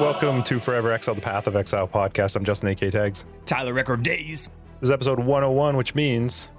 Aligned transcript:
Welcome 0.00 0.44
to 0.44 0.60
Forever 0.60 0.92
Exile, 0.92 1.16
the 1.16 1.20
Path 1.20 1.48
of 1.48 1.56
Exile 1.56 1.88
podcast. 1.88 2.36
I'm 2.36 2.44
Justin 2.44 2.68
AK 2.68 2.90
Tags. 2.92 3.24
Tyler 3.46 3.74
Record 3.74 4.04
Days. 4.04 4.48
This 4.80 4.88
is 4.88 4.90
episode 4.92 5.18
101, 5.18 5.76
which 5.76 5.96
means 5.96 6.50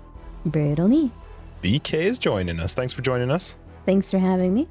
Brittany. 0.45 1.11
BK 1.63 1.93
is 1.93 2.19
joining 2.19 2.59
us. 2.59 2.73
Thanks 2.73 2.91
for 2.91 3.01
joining 3.01 3.31
us. 3.31 3.55
Thanks 3.85 4.11
for 4.11 4.19
having 4.19 4.53
me. 4.53 4.67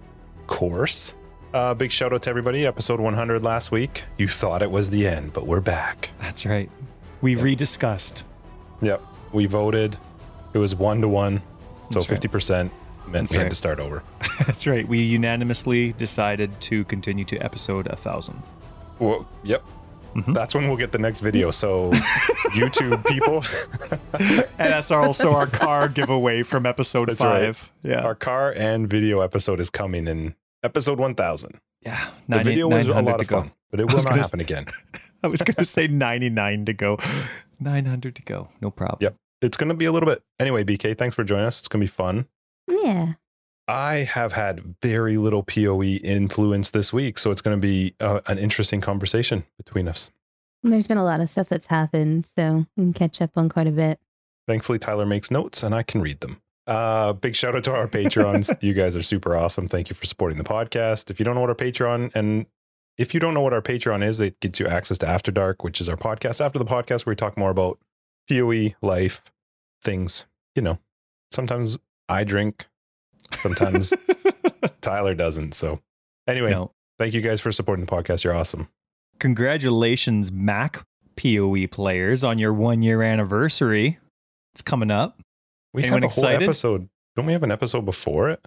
Course. 0.49 1.15
Uh, 1.55 1.73
big 1.73 1.91
shout 1.91 2.13
out 2.13 2.23
to 2.25 2.31
everybody. 2.31 2.67
Episode 2.67 3.01
100 3.01 3.43
last 3.43 3.71
week. 3.71 4.05
You 4.19 4.29
thought 4.29 4.61
it 4.61 4.71
was 4.71 4.91
the 4.91 5.07
end, 5.07 5.33
but 5.33 5.47
we're 5.47 5.63
back. 5.63 6.11
That's 6.21 6.45
right. 6.45 6.71
We 7.23 7.37
rediscussed. 7.37 8.23
Yep. 8.83 9.01
We 9.33 9.47
voted. 9.47 9.97
It 10.53 10.59
was 10.59 10.75
one 10.75 11.01
to 11.01 11.09
one. 11.09 11.39
So 11.91 12.01
That's 12.01 12.11
right. 12.11 12.21
50% 12.21 12.51
meant 12.59 12.71
That's 13.13 13.33
we 13.33 13.39
had 13.39 13.45
right. 13.45 13.51
to 13.51 13.57
start 13.57 13.81
over. 13.81 14.03
That's 14.47 14.67
right. 14.67 14.87
We 14.87 15.01
unanimously 15.01 15.93
decided 15.95 16.61
to 16.63 16.85
continue 16.85 17.25
to 17.27 17.39
episode 17.39 17.87
a 17.87 17.97
thousand. 17.97 18.43
Well, 18.99 19.27
yep. 19.45 19.63
Mhm. 20.15 20.35
That's 20.35 20.55
when 20.55 20.67
we'll 20.67 20.77
get 20.79 20.91
the 20.91 20.99
next 20.99 21.21
video. 21.21 21.51
So, 21.51 21.91
YouTube 22.53 23.05
people, 23.07 23.45
And 24.59 24.73
that's 24.73 24.91
also 24.91 25.33
our 25.33 25.47
car 25.47 25.89
giveaway 25.89 26.43
from 26.43 26.67
episode 26.67 27.09
That's 27.09 27.21
right. 27.21 27.55
five. 27.55 27.71
Yeah. 27.83 28.01
our 28.01 28.15
car 28.15 28.53
and 28.57 28.89
video 28.89 29.21
episode 29.21 29.61
is 29.61 29.71
coming 29.71 30.09
in 30.09 30.35
episode 30.65 30.99
1000. 30.99 31.61
yeah. 31.83 32.09
The 32.29 32.43
video 32.43 32.69
was 32.69 32.89
a 32.89 33.01
lot 33.03 33.21
of 33.21 33.29
go. 33.29 33.43
fun, 33.43 33.53
but 33.71 33.81
it 33.81 33.85
will 33.87 33.95
was 33.95 34.05
not 34.05 34.11
gonna 34.11 34.23
happen 34.23 34.41
again. 34.41 34.67
I 35.23 35.29
was 35.29 35.43
going 35.43 35.55
to 35.57 35.65
say 35.65 35.87
99 35.89 36.65
to 36.67 36.73
go. 36.73 36.99
900 37.61 38.17
to 38.17 38.23
go. 38.23 38.49
No 38.61 38.71
problem. 38.71 38.99
Yep. 39.01 39.15
It's 39.43 39.57
going 39.57 39.69
to 39.69 39.75
be 39.75 39.85
a 39.85 39.93
little 39.93 40.09
bit. 40.09 40.23
Anyway, 40.41 40.65
BK, 40.65 40.97
thanks 40.97 41.15
for 41.15 41.23
joining 41.25 41.47
us. 41.47 41.59
It's 41.61 41.69
going 41.69 41.81
to 41.81 41.85
be 41.85 41.91
fun. 41.91 42.27
Yeah. 42.69 43.15
I 43.69 43.97
have 43.97 44.33
had 44.33 44.77
very 44.83 45.19
little 45.19 45.43
PoE 45.43 45.83
influence 45.83 46.71
this 46.71 46.91
week, 46.91 47.19
so 47.19 47.31
it's 47.31 47.43
going 47.43 47.57
to 47.57 47.61
be 47.61 47.95
uh, 48.01 48.21
an 48.27 48.39
interesting 48.39 48.81
conversation 48.81 49.45
between 49.59 49.87
us. 49.87 50.11
There's 50.63 50.87
been 50.87 50.99
a 50.99 51.05
lot 51.05 51.21
of 51.21 51.29
stuff 51.29 51.51
that's 51.51 51.67
happened, 51.67 52.27
so 52.35 52.67
we 52.77 52.85
can 52.85 52.93
catch 52.95 53.21
up 53.21 53.33
on 53.37 53.51
quite 53.51 53.67
a 53.67 53.71
bit. 53.73 54.01
Thankfully, 54.47 54.79
Tyler 54.79 55.05
makes 55.05 55.31
notes 55.31 55.63
and 55.63 55.75
I 55.75 55.83
can 55.83 56.01
read 56.01 56.21
them. 56.21 56.41
Uh, 56.67 57.13
big 57.13 57.37
shout 57.37 57.55
out 57.55 57.65
to 57.65 57.75
our 57.75 57.87
patrons. 57.87 58.51
you 58.61 58.73
guys 58.73 58.97
are 58.97 59.03
super 59.03 59.37
awesome. 59.37 59.69
Thank 59.69 59.91
you 59.91 59.95
for 59.95 60.07
supporting 60.07 60.39
the 60.39 60.45
podcast. 60.45 61.11
If 61.11 61.19
you 61.19 61.25
don't 61.25 61.35
know 61.35 61.43
what 61.43 61.51
our 61.51 61.57
Patreon 61.57 62.11
and 62.15 62.47
if 62.97 63.15
you 63.15 63.21
don't 63.21 63.35
know 63.35 63.43
what 63.43 63.53
our 63.53 63.63
Patreon 63.63 64.05
is, 64.05 64.21
it 64.21 64.41
gets 64.41 64.59
you 64.59 64.67
access 64.67 64.99
to 64.99 65.09
After 65.09 65.31
Dark, 65.31 65.63
which 65.63 65.81
is 65.81 65.89
our 65.89 65.97
podcast 65.97 66.45
after 66.45 66.59
the 66.59 66.65
podcast 66.65 67.07
where 67.07 67.13
we 67.13 67.17
talk 67.17 67.37
more 67.37 67.51
about 67.51 67.79
PoE, 68.29 68.75
life, 68.83 69.31
things. 69.83 70.27
You 70.57 70.63
know, 70.63 70.79
sometimes 71.31 71.79
I 72.09 72.25
drink, 72.25 72.67
sometimes 73.41 73.93
Tyler 74.81 75.15
doesn't. 75.15 75.55
So, 75.55 75.81
anyway, 76.27 76.51
No. 76.51 76.73
thank 76.99 77.15
you 77.15 77.21
guys 77.21 77.41
for 77.41 77.53
supporting 77.53 77.85
the 77.85 77.91
podcast. 77.91 78.25
You're 78.25 78.35
awesome. 78.35 78.69
Congratulations, 79.19 80.33
Mac 80.33 80.85
PoE 81.17 81.67
players, 81.71 82.25
on 82.25 82.39
your 82.39 82.53
one 82.53 82.83
year 82.83 83.03
anniversary. 83.03 83.99
It's 84.55 84.63
coming 84.63 84.91
up. 84.91 85.21
We 85.75 85.83
Anyone 85.83 86.03
have 86.03 86.11
a 86.11 86.15
whole 86.15 86.27
episode. 86.27 86.89
Don't 87.15 87.27
we 87.27 87.33
have 87.33 87.43
an 87.43 87.51
episode 87.51 87.85
before 87.85 88.31
it? 88.31 88.41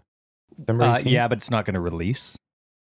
Uh, 0.68 1.00
yeah, 1.06 1.28
but 1.28 1.38
it's 1.38 1.52
not 1.52 1.66
going 1.66 1.76
to 1.76 1.80
release, 1.80 2.38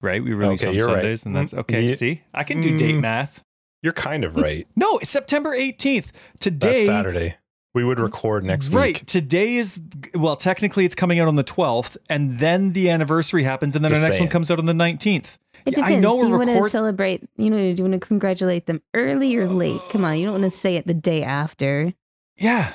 right? 0.01 0.23
We 0.23 0.33
release 0.33 0.61
Okay, 0.63 0.69
on 0.69 0.75
you're 0.75 0.87
right. 0.87 0.95
Sundays, 0.95 1.25
and 1.25 1.35
that's 1.35 1.53
Mm, 1.53 1.59
okay. 1.59 1.81
ye- 1.83 1.93
See, 1.93 2.21
I 2.33 2.43
can 2.43 2.61
do 2.61 2.77
date 2.77 2.95
Mm. 2.95 3.01
math. 3.01 3.41
You're 3.81 3.93
kind 3.93 4.23
of 4.23 4.35
right. 4.35 4.67
No, 4.75 4.97
it's 4.99 5.09
September 5.11 5.51
18th. 5.55 6.11
That's 6.11 6.39
Today, 6.39 6.85
Saturday. 6.85 7.35
We 7.73 7.83
would 7.83 7.99
record 7.99 8.45
next 8.45 8.69
right? 8.69 8.87
week. 8.87 8.95
Right. 8.97 9.07
Today 9.07 9.55
is 9.55 9.79
well, 10.13 10.35
technically 10.35 10.85
it's 10.85 10.95
coming 10.95 11.19
out 11.19 11.27
on 11.27 11.35
the 11.35 11.43
12th, 11.43 11.97
and 12.09 12.39
then 12.39 12.73
the 12.73 12.89
anniversary 12.89 13.43
happens, 13.43 13.75
and 13.75 13.83
then 13.83 13.89
Just 13.89 14.01
the 14.01 14.07
next 14.07 14.17
saying. 14.17 14.27
one 14.27 14.31
comes 14.31 14.51
out 14.51 14.59
on 14.59 14.65
the 14.65 14.73
19th. 14.73 15.37
It 15.65 15.77
Yeah, 15.77 15.85
I 15.85 15.89
depends. 15.89 16.01
know 16.03 16.19
do 16.19 16.25
you 16.27 16.31
we're 16.31 16.37
want 16.45 16.49
to 16.49 16.69
celebrate? 16.69 17.23
You 17.37 17.49
know, 17.49 17.57
do 17.57 17.75
you 17.83 17.89
want 17.89 17.93
to 17.99 18.05
congratulate 18.07 18.65
them 18.67 18.81
early 18.93 19.35
or 19.35 19.47
late? 19.47 19.79
Come 19.91 20.03
on, 20.05 20.17
you 20.17 20.25
don't 20.25 20.33
want 20.33 20.43
to 20.43 20.49
say 20.49 20.75
it 20.75 20.85
the 20.85 20.93
day 20.93 21.23
after. 21.23 21.93
Yeah, 22.37 22.73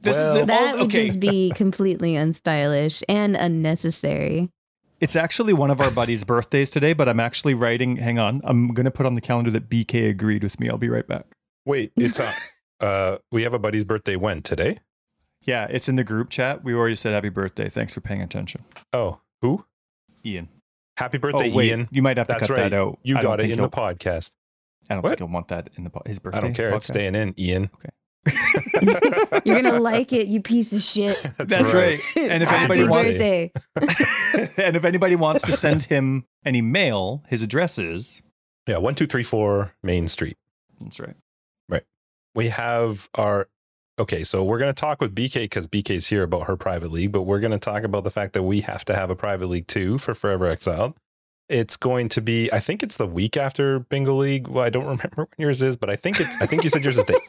this 0.00 0.16
Well- 0.16 0.34
is 0.34 0.40
the 0.40 0.46
That 0.46 0.74
all, 0.74 0.80
would 0.80 0.90
just 0.90 1.20
be 1.20 1.50
completely 1.54 2.14
unstylish 2.14 3.02
and 3.08 3.36
unnecessary. 3.36 4.50
It's 5.00 5.16
actually 5.16 5.52
one 5.52 5.70
of 5.70 5.80
our 5.82 5.90
buddies' 5.90 6.24
birthdays 6.24 6.70
today, 6.70 6.92
but 6.94 7.08
I'm 7.08 7.20
actually 7.20 7.52
writing. 7.54 7.96
Hang 7.96 8.18
on, 8.18 8.40
I'm 8.42 8.68
going 8.68 8.84
to 8.86 8.90
put 8.90 9.04
on 9.06 9.14
the 9.14 9.20
calendar 9.20 9.50
that 9.50 9.68
BK 9.68 10.08
agreed 10.08 10.42
with 10.42 10.58
me. 10.58 10.68
I'll 10.70 10.78
be 10.78 10.88
right 10.88 11.06
back. 11.06 11.26
Wait, 11.66 11.92
it's 11.96 12.18
uh, 12.18 12.32
uh, 12.80 13.18
we 13.32 13.42
have 13.44 13.54
a 13.54 13.58
buddy's 13.58 13.84
birthday 13.84 14.16
when 14.16 14.42
today? 14.42 14.78
Yeah, 15.42 15.66
it's 15.68 15.88
in 15.88 15.96
the 15.96 16.04
group 16.04 16.30
chat. 16.30 16.64
We 16.64 16.74
already 16.74 16.96
said 16.96 17.12
happy 17.12 17.28
birthday. 17.28 17.68
Thanks 17.68 17.92
for 17.94 18.00
paying 18.00 18.22
attention, 18.22 18.64
Oh, 18.92 19.20
who? 19.42 19.64
Ian. 20.24 20.48
Happy 20.96 21.18
birthday, 21.18 21.50
oh 21.50 21.54
wait, 21.56 21.68
Ian. 21.68 21.88
you 21.90 22.02
might 22.02 22.16
have 22.18 22.28
to 22.28 22.34
That's 22.34 22.46
cut 22.46 22.56
right. 22.56 22.70
that 22.70 22.72
out. 22.76 22.98
You 23.02 23.18
I 23.18 23.22
got 23.22 23.40
it 23.40 23.50
in 23.50 23.60
the 23.60 23.68
podcast. 23.68 24.30
I 24.88 24.94
don't 24.94 25.02
What? 25.02 25.10
think 25.10 25.18
he'll 25.20 25.28
want 25.28 25.48
that 25.48 25.70
in 25.76 25.84
the 25.84 25.90
po- 25.90 26.02
his 26.06 26.18
birthday. 26.18 26.38
I 26.38 26.40
don't 26.40 26.54
care. 26.54 26.70
It's 26.74 26.86
staying 26.86 27.14
in, 27.14 27.34
Ian. 27.38 27.70
Okay. 27.74 27.90
You're 29.44 29.60
gonna 29.60 29.80
like 29.80 30.12
it, 30.12 30.28
you 30.28 30.40
piece 30.40 30.72
of 30.72 30.82
shit. 30.82 31.20
That's 31.38 31.74
right. 31.74 32.00
And 32.16 32.42
if 32.42 32.50
anybody 32.50 32.80
Happy 32.80 32.90
wants- 32.90 33.12
birthday. 33.18 33.52
and 34.56 34.76
if 34.76 34.84
anybody 34.84 35.16
wants 35.16 35.42
to 35.44 35.52
send 35.52 35.82
him 35.84 36.24
any 36.44 36.62
mail, 36.62 37.22
his 37.28 37.42
address 37.42 37.78
is. 37.78 38.22
Yeah, 38.66 38.78
one, 38.78 38.94
two, 38.94 39.06
three, 39.06 39.22
four 39.24 39.74
Main 39.82 40.08
Street. 40.08 40.36
That's 40.80 40.98
right. 41.00 41.16
We 42.34 42.48
have 42.48 43.08
our. 43.14 43.48
Okay, 43.98 44.24
so 44.24 44.42
we're 44.42 44.58
going 44.58 44.70
to 44.74 44.80
talk 44.80 45.00
with 45.00 45.14
BK 45.14 45.42
because 45.44 45.68
BK's 45.68 46.08
here 46.08 46.24
about 46.24 46.48
her 46.48 46.56
private 46.56 46.90
league, 46.90 47.12
but 47.12 47.22
we're 47.22 47.38
going 47.38 47.52
to 47.52 47.58
talk 47.60 47.84
about 47.84 48.02
the 48.02 48.10
fact 48.10 48.32
that 48.32 48.42
we 48.42 48.60
have 48.62 48.84
to 48.86 48.94
have 48.96 49.08
a 49.08 49.14
private 49.14 49.46
league 49.46 49.68
too 49.68 49.98
for 49.98 50.14
Forever 50.14 50.46
Exiled. 50.46 50.94
It's 51.48 51.76
going 51.76 52.08
to 52.08 52.20
be, 52.20 52.50
I 52.52 52.58
think 52.58 52.82
it's 52.82 52.96
the 52.96 53.06
week 53.06 53.36
after 53.36 53.78
Bingo 53.78 54.16
League. 54.16 54.48
Well, 54.48 54.64
I 54.64 54.70
don't 54.70 54.84
remember 54.86 55.14
when 55.16 55.28
yours 55.38 55.62
is, 55.62 55.76
but 55.76 55.90
I 55.90 55.96
think 55.96 56.18
it's, 56.18 56.40
I 56.42 56.46
think 56.46 56.64
you 56.64 56.70
said 56.70 56.82
yours 56.82 56.98
is 56.98 57.04
the 57.04 57.20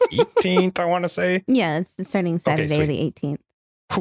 18th, 0.42 0.80
I 0.80 0.86
want 0.86 1.04
to 1.06 1.10
say. 1.10 1.44
Yeah, 1.48 1.78
it's 1.80 2.10
starting 2.10 2.40
Saturday 2.40 2.68
sweet. 2.74 2.88
the 2.88 3.28
18th. 3.28 3.40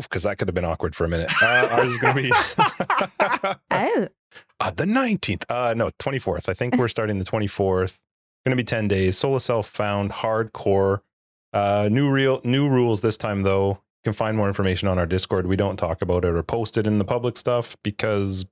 because 0.03 0.23
that 0.23 0.39
could 0.39 0.49
have 0.49 0.55
been 0.55 0.65
awkward 0.65 0.97
for 0.97 1.05
a 1.05 1.09
minute. 1.09 1.31
Uh, 1.43 1.69
ours 1.73 1.91
is 1.93 1.99
going 1.99 2.17
to 2.17 2.23
be 2.23 2.31
Oh, 3.71 4.09
uh, 4.61 4.71
the 4.71 4.85
19th. 4.85 5.45
Uh, 5.51 5.75
no, 5.77 5.91
24th. 5.99 6.49
I 6.49 6.55
think 6.55 6.77
we're 6.77 6.89
starting 6.89 7.19
the 7.19 7.25
24th. 7.27 7.99
Going 8.44 8.56
to 8.56 8.56
be 8.56 8.65
10 8.66 8.88
days. 8.88 9.16
Solo 9.16 9.38
Self 9.38 9.66
found 9.69 10.10
hardcore. 10.10 11.00
Uh, 11.53 11.88
new 11.91 12.10
real 12.10 12.41
new 12.44 12.69
rules 12.69 13.00
this 13.00 13.16
time 13.16 13.43
though. 13.43 13.69
You 13.71 14.10
can 14.10 14.12
find 14.12 14.37
more 14.37 14.49
information 14.49 14.87
on 14.88 14.99
our 14.99 15.06
Discord. 15.06 15.47
We 15.47 15.56
don't 15.56 15.77
talk 15.77 16.03
about 16.03 16.25
it 16.25 16.34
or 16.34 16.43
post 16.43 16.77
it 16.77 16.87
in 16.87 16.99
the 16.99 17.05
public 17.05 17.38
stuff 17.38 17.77
because 17.82 18.44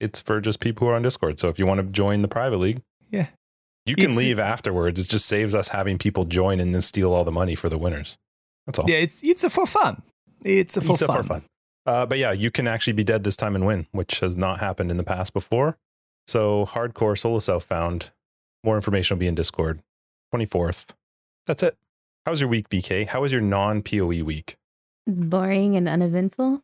it's 0.00 0.20
for 0.20 0.40
just 0.40 0.60
people 0.60 0.86
who 0.86 0.92
are 0.92 0.96
on 0.96 1.02
Discord. 1.02 1.38
So 1.40 1.48
if 1.48 1.58
you 1.58 1.64
want 1.66 1.80
to 1.80 1.86
join 1.86 2.20
the 2.22 2.28
private 2.28 2.58
league, 2.58 2.82
Yeah. 3.10 3.28
you 3.86 3.94
can 3.96 4.06
It's- 4.10 4.18
leave 4.18 4.38
afterwards. 4.38 5.00
It 5.00 5.08
just 5.08 5.24
saves 5.26 5.54
us 5.54 5.68
having 5.68 5.96
people 5.98 6.24
join 6.26 6.60
and 6.60 6.74
then 6.74 6.82
steal 6.82 7.14
all 7.14 7.24
the 7.24 7.32
money 7.32 7.54
for 7.54 7.68
the 7.70 7.78
winners. 7.78 8.18
That's 8.66 8.78
all. 8.80 8.90
Yeah, 8.90 8.98
it's 8.98 9.22
it's 9.22 9.44
a 9.44 9.50
for 9.50 9.64
fun. 9.66 10.02
It's 10.44 10.76
a 10.76 10.82
for 10.82 10.92
It's 10.92 11.00
a 11.02 11.06
fun. 11.06 11.16
for 11.16 11.22
fun. 11.22 11.42
Uh, 11.86 12.04
but 12.04 12.18
yeah, 12.18 12.32
you 12.32 12.50
can 12.50 12.66
actually 12.68 12.92
be 12.92 13.04
dead 13.04 13.24
this 13.24 13.36
time 13.36 13.54
and 13.54 13.64
win, 13.64 13.86
which 13.92 14.20
has 14.20 14.36
not 14.36 14.60
happened 14.60 14.90
in 14.90 14.98
the 14.98 15.04
past 15.04 15.32
before. 15.32 15.78
So 16.26 16.66
hardcore 16.66 17.16
solo 17.16 17.38
self 17.38 17.64
found. 17.64 18.10
More 18.64 18.76
information 18.76 19.16
will 19.16 19.20
be 19.20 19.26
in 19.28 19.34
Discord. 19.34 19.80
24th. 20.34 20.86
That's 21.46 21.62
it. 21.62 21.76
How 22.26 22.32
was 22.32 22.40
your 22.40 22.50
week, 22.50 22.68
BK? 22.68 23.06
How 23.06 23.22
was 23.22 23.32
your 23.32 23.40
non 23.40 23.82
PoE 23.82 24.22
week? 24.24 24.56
boring 25.06 25.74
and 25.76 25.88
uneventful. 25.88 26.62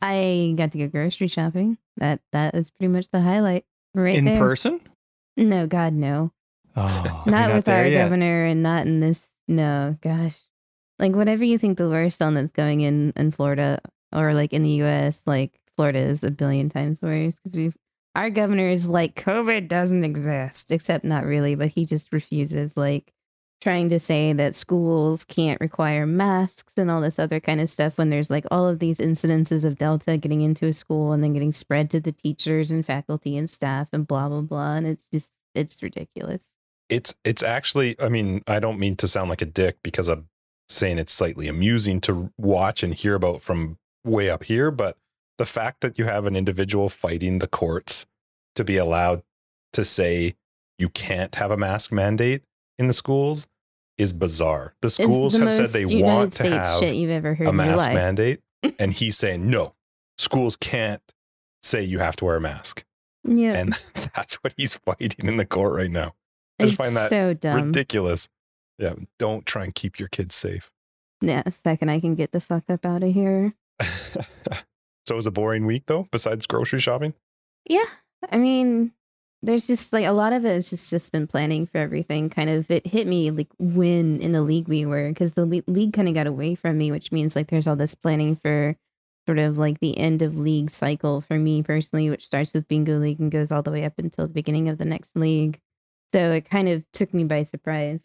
I 0.00 0.54
got 0.56 0.72
to 0.72 0.78
go 0.78 0.88
grocery 0.88 1.28
shopping. 1.28 1.76
That 1.98 2.20
that 2.32 2.54
is 2.54 2.70
pretty 2.70 2.90
much 2.90 3.08
the 3.12 3.20
highlight 3.20 3.66
right 3.94 4.16
In 4.16 4.24
there. 4.24 4.38
person? 4.38 4.80
No, 5.36 5.66
God, 5.66 5.92
no. 5.92 6.32
Oh, 6.74 7.22
you're 7.26 7.32
not 7.34 7.52
with 7.52 7.66
there 7.66 7.80
our 7.80 7.86
yet. 7.86 8.02
governor 8.04 8.44
and 8.46 8.62
not 8.62 8.86
in 8.86 9.00
this. 9.00 9.26
No, 9.46 9.98
gosh. 10.00 10.38
Like 10.98 11.14
whatever 11.14 11.44
you 11.44 11.58
think 11.58 11.76
the 11.76 11.88
worst 11.90 12.22
on 12.22 12.32
that's 12.32 12.50
going 12.52 12.80
in 12.80 13.12
in 13.14 13.30
Florida 13.30 13.78
or 14.10 14.32
like 14.32 14.54
in 14.54 14.62
the 14.62 14.70
U.S. 14.70 15.20
Like 15.26 15.60
Florida 15.76 15.98
is 15.98 16.22
a 16.24 16.30
billion 16.30 16.70
times 16.70 17.02
worse 17.02 17.34
because 17.36 17.54
we've 17.54 17.76
our 18.14 18.30
governor 18.30 18.68
is 18.68 18.88
like 18.88 19.14
COVID 19.14 19.68
doesn't 19.68 20.04
exist, 20.04 20.70
except 20.70 21.04
not 21.04 21.24
really, 21.24 21.54
but 21.54 21.68
he 21.68 21.86
just 21.86 22.12
refuses. 22.12 22.76
Like 22.76 23.12
trying 23.60 23.88
to 23.88 24.00
say 24.00 24.32
that 24.32 24.56
schools 24.56 25.24
can't 25.24 25.60
require 25.60 26.04
masks 26.04 26.74
and 26.76 26.90
all 26.90 27.00
this 27.00 27.18
other 27.18 27.38
kind 27.38 27.60
of 27.60 27.70
stuff 27.70 27.96
when 27.96 28.10
there's 28.10 28.28
like 28.28 28.44
all 28.50 28.66
of 28.66 28.80
these 28.80 28.98
incidences 28.98 29.64
of 29.64 29.78
Delta 29.78 30.16
getting 30.16 30.42
into 30.42 30.66
a 30.66 30.72
school 30.72 31.12
and 31.12 31.22
then 31.22 31.32
getting 31.32 31.52
spread 31.52 31.88
to 31.88 32.00
the 32.00 32.10
teachers 32.10 32.70
and 32.70 32.84
faculty 32.84 33.36
and 33.36 33.48
staff 33.48 33.88
and 33.92 34.06
blah 34.06 34.28
blah 34.28 34.40
blah, 34.40 34.74
and 34.74 34.86
it's 34.86 35.08
just 35.08 35.30
it's 35.54 35.82
ridiculous. 35.82 36.52
It's 36.88 37.14
it's 37.24 37.42
actually, 37.42 37.98
I 38.00 38.08
mean, 38.08 38.42
I 38.46 38.60
don't 38.60 38.78
mean 38.78 38.96
to 38.96 39.08
sound 39.08 39.30
like 39.30 39.42
a 39.42 39.46
dick 39.46 39.78
because 39.82 40.08
I'm 40.08 40.28
saying 40.68 40.98
it's 40.98 41.12
slightly 41.12 41.48
amusing 41.48 42.00
to 42.02 42.30
watch 42.36 42.82
and 42.82 42.94
hear 42.94 43.14
about 43.14 43.42
from 43.42 43.78
way 44.04 44.28
up 44.28 44.44
here, 44.44 44.70
but 44.70 44.96
the 45.38 45.46
fact 45.46 45.80
that 45.80 45.98
you 45.98 46.04
have 46.04 46.26
an 46.26 46.36
individual 46.36 46.88
fighting 46.88 47.38
the 47.38 47.46
courts 47.48 48.06
to 48.54 48.64
be 48.64 48.76
allowed 48.76 49.22
to 49.72 49.84
say 49.84 50.34
you 50.78 50.88
can't 50.88 51.34
have 51.36 51.50
a 51.50 51.56
mask 51.56 51.92
mandate 51.92 52.42
in 52.78 52.86
the 52.88 52.92
schools 52.92 53.46
is 53.98 54.12
bizarre. 54.12 54.74
The 54.82 54.90
schools 54.90 55.34
the 55.34 55.44
have 55.44 55.54
said 55.54 55.68
they 55.70 55.80
United 55.82 56.02
want 56.02 56.32
to 56.34 56.50
have 56.50 56.78
shit 56.80 56.96
you've 56.96 57.10
ever 57.10 57.34
heard 57.34 57.48
a 57.48 57.52
mask 57.52 57.92
mandate, 57.92 58.40
and 58.78 58.92
he's 58.92 59.16
saying 59.16 59.48
no, 59.48 59.74
schools 60.18 60.56
can't 60.56 61.02
say 61.62 61.82
you 61.82 61.98
have 62.00 62.16
to 62.16 62.24
wear 62.24 62.36
a 62.36 62.40
mask, 62.40 62.84
yeah, 63.24 63.52
and 63.54 63.72
that's 64.14 64.36
what 64.36 64.54
he's 64.56 64.74
fighting 64.74 65.26
in 65.28 65.36
the 65.36 65.46
court 65.46 65.74
right 65.74 65.90
now. 65.90 66.14
I 66.58 66.64
just 66.64 66.74
It's 66.74 66.84
find 66.84 66.96
that 66.96 67.10
so 67.10 67.34
dumb. 67.34 67.66
ridiculous. 67.66 68.28
Yeah, 68.78 68.94
don't 69.18 69.46
try 69.46 69.64
and 69.64 69.74
keep 69.74 69.98
your 70.00 70.08
kids 70.08 70.34
safe. 70.34 70.70
Yeah, 71.20 71.42
second 71.50 71.88
I 71.90 72.00
can 72.00 72.14
get 72.14 72.32
the 72.32 72.40
fuck 72.40 72.64
up 72.68 72.84
out 72.84 73.02
of 73.02 73.12
here. 73.14 73.54
so 75.06 75.14
it 75.14 75.16
was 75.16 75.26
a 75.26 75.32
boring 75.32 75.66
week 75.66 75.84
though, 75.86 76.06
besides 76.10 76.46
grocery 76.46 76.80
shopping. 76.80 77.14
Yeah, 77.68 77.86
I 78.30 78.36
mean, 78.36 78.92
there's 79.42 79.66
just 79.66 79.92
like 79.92 80.06
a 80.06 80.12
lot 80.12 80.32
of 80.32 80.44
it 80.44 80.52
has 80.52 80.70
just 80.70 80.90
just 80.90 81.12
been 81.12 81.26
planning 81.26 81.66
for 81.66 81.78
everything. 81.78 82.30
Kind 82.30 82.50
of, 82.50 82.70
it 82.70 82.86
hit 82.86 83.06
me 83.06 83.30
like 83.30 83.48
when 83.58 84.20
in 84.20 84.32
the 84.32 84.42
league 84.42 84.68
we 84.68 84.86
were 84.86 85.08
because 85.08 85.32
the 85.32 85.46
league 85.66 85.92
kind 85.92 86.08
of 86.08 86.14
got 86.14 86.26
away 86.26 86.54
from 86.54 86.78
me, 86.78 86.90
which 86.90 87.12
means 87.12 87.34
like 87.34 87.48
there's 87.48 87.66
all 87.66 87.76
this 87.76 87.94
planning 87.94 88.36
for 88.36 88.76
sort 89.26 89.38
of 89.38 89.58
like 89.58 89.80
the 89.80 89.96
end 89.98 90.22
of 90.22 90.38
league 90.38 90.70
cycle 90.70 91.20
for 91.20 91.38
me 91.38 91.62
personally, 91.62 92.10
which 92.10 92.26
starts 92.26 92.52
with 92.52 92.68
bingo 92.68 92.98
league 92.98 93.20
and 93.20 93.30
goes 93.30 93.52
all 93.52 93.62
the 93.62 93.70
way 93.70 93.84
up 93.84 93.94
until 93.98 94.26
the 94.26 94.32
beginning 94.32 94.68
of 94.68 94.78
the 94.78 94.84
next 94.84 95.16
league. 95.16 95.60
So 96.12 96.32
it 96.32 96.48
kind 96.48 96.68
of 96.68 96.84
took 96.92 97.14
me 97.14 97.24
by 97.24 97.44
surprise. 97.44 98.00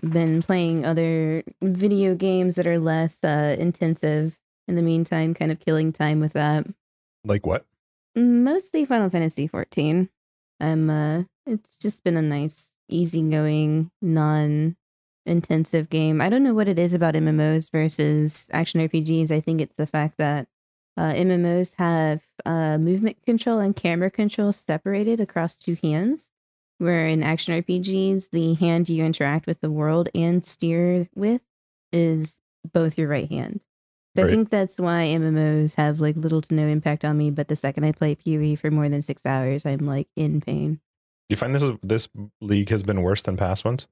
Been 0.00 0.42
playing 0.42 0.84
other 0.84 1.42
video 1.60 2.14
games 2.14 2.54
that 2.54 2.66
are 2.66 2.78
less 2.78 3.22
uh, 3.24 3.56
intensive 3.58 4.38
in 4.68 4.76
the 4.76 4.82
meantime, 4.82 5.34
kind 5.34 5.50
of 5.50 5.58
killing 5.58 5.92
time 5.92 6.20
with 6.20 6.34
that 6.34 6.66
Like 7.24 7.46
what? 7.46 7.64
mostly 8.14 8.84
Final 8.84 9.10
Fantasy 9.10 9.46
14. 9.46 10.08
Um, 10.60 10.90
uh, 10.90 11.22
it's 11.46 11.76
just 11.78 12.04
been 12.04 12.16
a 12.16 12.22
nice, 12.22 12.70
easygoing, 12.88 13.90
non-intensive 15.26 15.88
game. 15.88 16.20
I 16.20 16.28
don't 16.28 16.42
know 16.42 16.54
what 16.54 16.68
it 16.68 16.78
is 16.78 16.94
about 16.94 17.14
MMOs 17.14 17.70
versus 17.70 18.46
action 18.52 18.80
RPGs. 18.80 19.30
I 19.30 19.40
think 19.40 19.60
it's 19.60 19.76
the 19.76 19.86
fact 19.86 20.18
that 20.18 20.48
uh, 20.96 21.12
MMOs 21.12 21.74
have 21.78 22.22
uh, 22.44 22.76
movement 22.78 23.18
control 23.24 23.60
and 23.60 23.76
camera 23.76 24.10
control 24.10 24.52
separated 24.52 25.20
across 25.20 25.56
two 25.56 25.76
hands, 25.82 26.30
where 26.78 27.06
in 27.06 27.22
action 27.22 27.62
RPGs, 27.62 28.30
the 28.30 28.54
hand 28.54 28.88
you 28.88 29.04
interact 29.04 29.46
with 29.46 29.60
the 29.60 29.70
world 29.70 30.08
and 30.14 30.44
steer 30.44 31.08
with 31.14 31.42
is 31.92 32.38
both 32.72 32.98
your 32.98 33.06
right 33.08 33.30
hand. 33.30 33.60
So 34.18 34.26
I 34.26 34.30
think 34.30 34.50
that's 34.50 34.78
why 34.78 35.06
MMOs 35.06 35.74
have 35.74 36.00
like 36.00 36.16
little 36.16 36.40
to 36.42 36.54
no 36.54 36.66
impact 36.66 37.04
on 37.04 37.16
me. 37.16 37.30
But 37.30 37.48
the 37.48 37.56
second 37.56 37.84
I 37.84 37.92
play 37.92 38.16
PoE 38.16 38.56
for 38.56 38.70
more 38.70 38.88
than 38.88 39.02
six 39.02 39.24
hours, 39.24 39.64
I'm 39.64 39.86
like 39.86 40.08
in 40.16 40.40
pain. 40.40 40.80
Do 41.28 41.34
you 41.34 41.36
find 41.36 41.54
this 41.54 41.62
is, 41.62 41.76
this 41.82 42.08
league 42.40 42.70
has 42.70 42.82
been 42.82 43.02
worse 43.02 43.22
than 43.22 43.36
past 43.36 43.64
ones? 43.64 43.86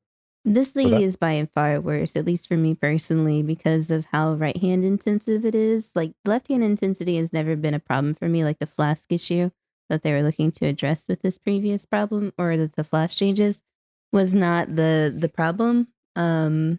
This 0.45 0.77
league 0.77 1.01
is 1.03 1.17
by 1.17 1.49
far 1.55 1.81
worse, 1.81 2.17
at 2.17 2.25
least 2.25 2.47
for 2.47 2.57
me 2.57 2.75
personally, 2.75 3.43
because 3.43 3.91
of 3.91 4.07
how 4.07 4.35
right 4.35 4.57
hand 4.57 4.85
intensive 4.85 5.45
it 5.45 5.55
is. 5.55 5.91
Like 5.95 6.13
left 6.25 6.49
hand 6.49 6.63
intensity 6.63 7.17
has 7.17 7.33
never 7.33 7.57
been 7.57 7.75
a 7.75 7.81
problem 7.81 8.15
for 8.15 8.29
me, 8.29 8.45
like 8.45 8.61
the 8.61 8.67
flask 8.67 9.13
issue 9.13 9.51
that 9.89 10.03
they 10.03 10.13
were 10.13 10.23
looking 10.23 10.53
to 10.53 10.67
address 10.67 11.07
with 11.09 11.23
this 11.23 11.37
previous 11.37 11.85
problem, 11.85 12.33
or 12.39 12.57
that 12.57 12.77
the 12.77 12.85
flask 12.85 13.17
changes 13.17 13.65
was 14.13 14.35
not 14.35 14.75
the 14.75 15.15
the 15.17 15.29
problem. 15.29 15.89
Um, 16.15 16.79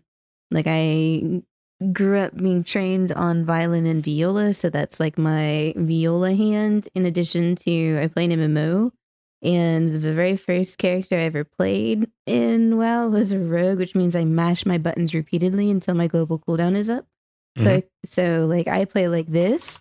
like 0.49 0.65
I 0.67 1.43
grew 1.93 2.17
up 2.19 2.35
being 2.35 2.63
trained 2.63 3.11
on 3.11 3.45
violin 3.45 3.85
and 3.85 4.03
viola, 4.03 4.53
so 4.53 4.69
that's 4.69 4.99
like 4.99 5.17
my 5.17 5.73
viola 5.77 6.33
hand. 6.33 6.89
In 6.95 7.05
addition 7.05 7.55
to 7.57 7.99
I 8.01 8.07
play 8.07 8.25
an 8.25 8.31
MMO, 8.31 8.91
and 9.43 9.89
the 9.91 10.13
very 10.13 10.35
first 10.35 10.77
character 10.79 11.15
I 11.15 11.21
ever 11.21 11.43
played 11.43 12.09
in 12.25 12.77
WoW 12.77 13.09
was 13.09 13.31
a 13.31 13.39
rogue, 13.39 13.77
which 13.77 13.93
means 13.95 14.15
I 14.15 14.23
mash 14.25 14.65
my 14.65 14.77
buttons 14.77 15.13
repeatedly 15.13 15.69
until 15.69 15.93
my 15.93 16.07
global 16.07 16.39
cooldown 16.39 16.75
is 16.75 16.89
up. 16.89 17.05
So, 17.57 17.63
Mhm. 17.63 17.83
so 18.05 18.45
like 18.47 18.67
I 18.67 18.85
play 18.85 19.07
like 19.07 19.27
this, 19.27 19.79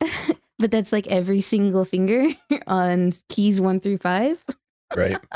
but 0.58 0.70
that's 0.70 0.92
like 0.92 1.06
every 1.08 1.40
single 1.40 1.84
finger 1.84 2.26
on 2.66 3.12
keys 3.28 3.60
one 3.60 3.80
through 3.80 3.98
five. 3.98 4.44
Right. 4.94 5.18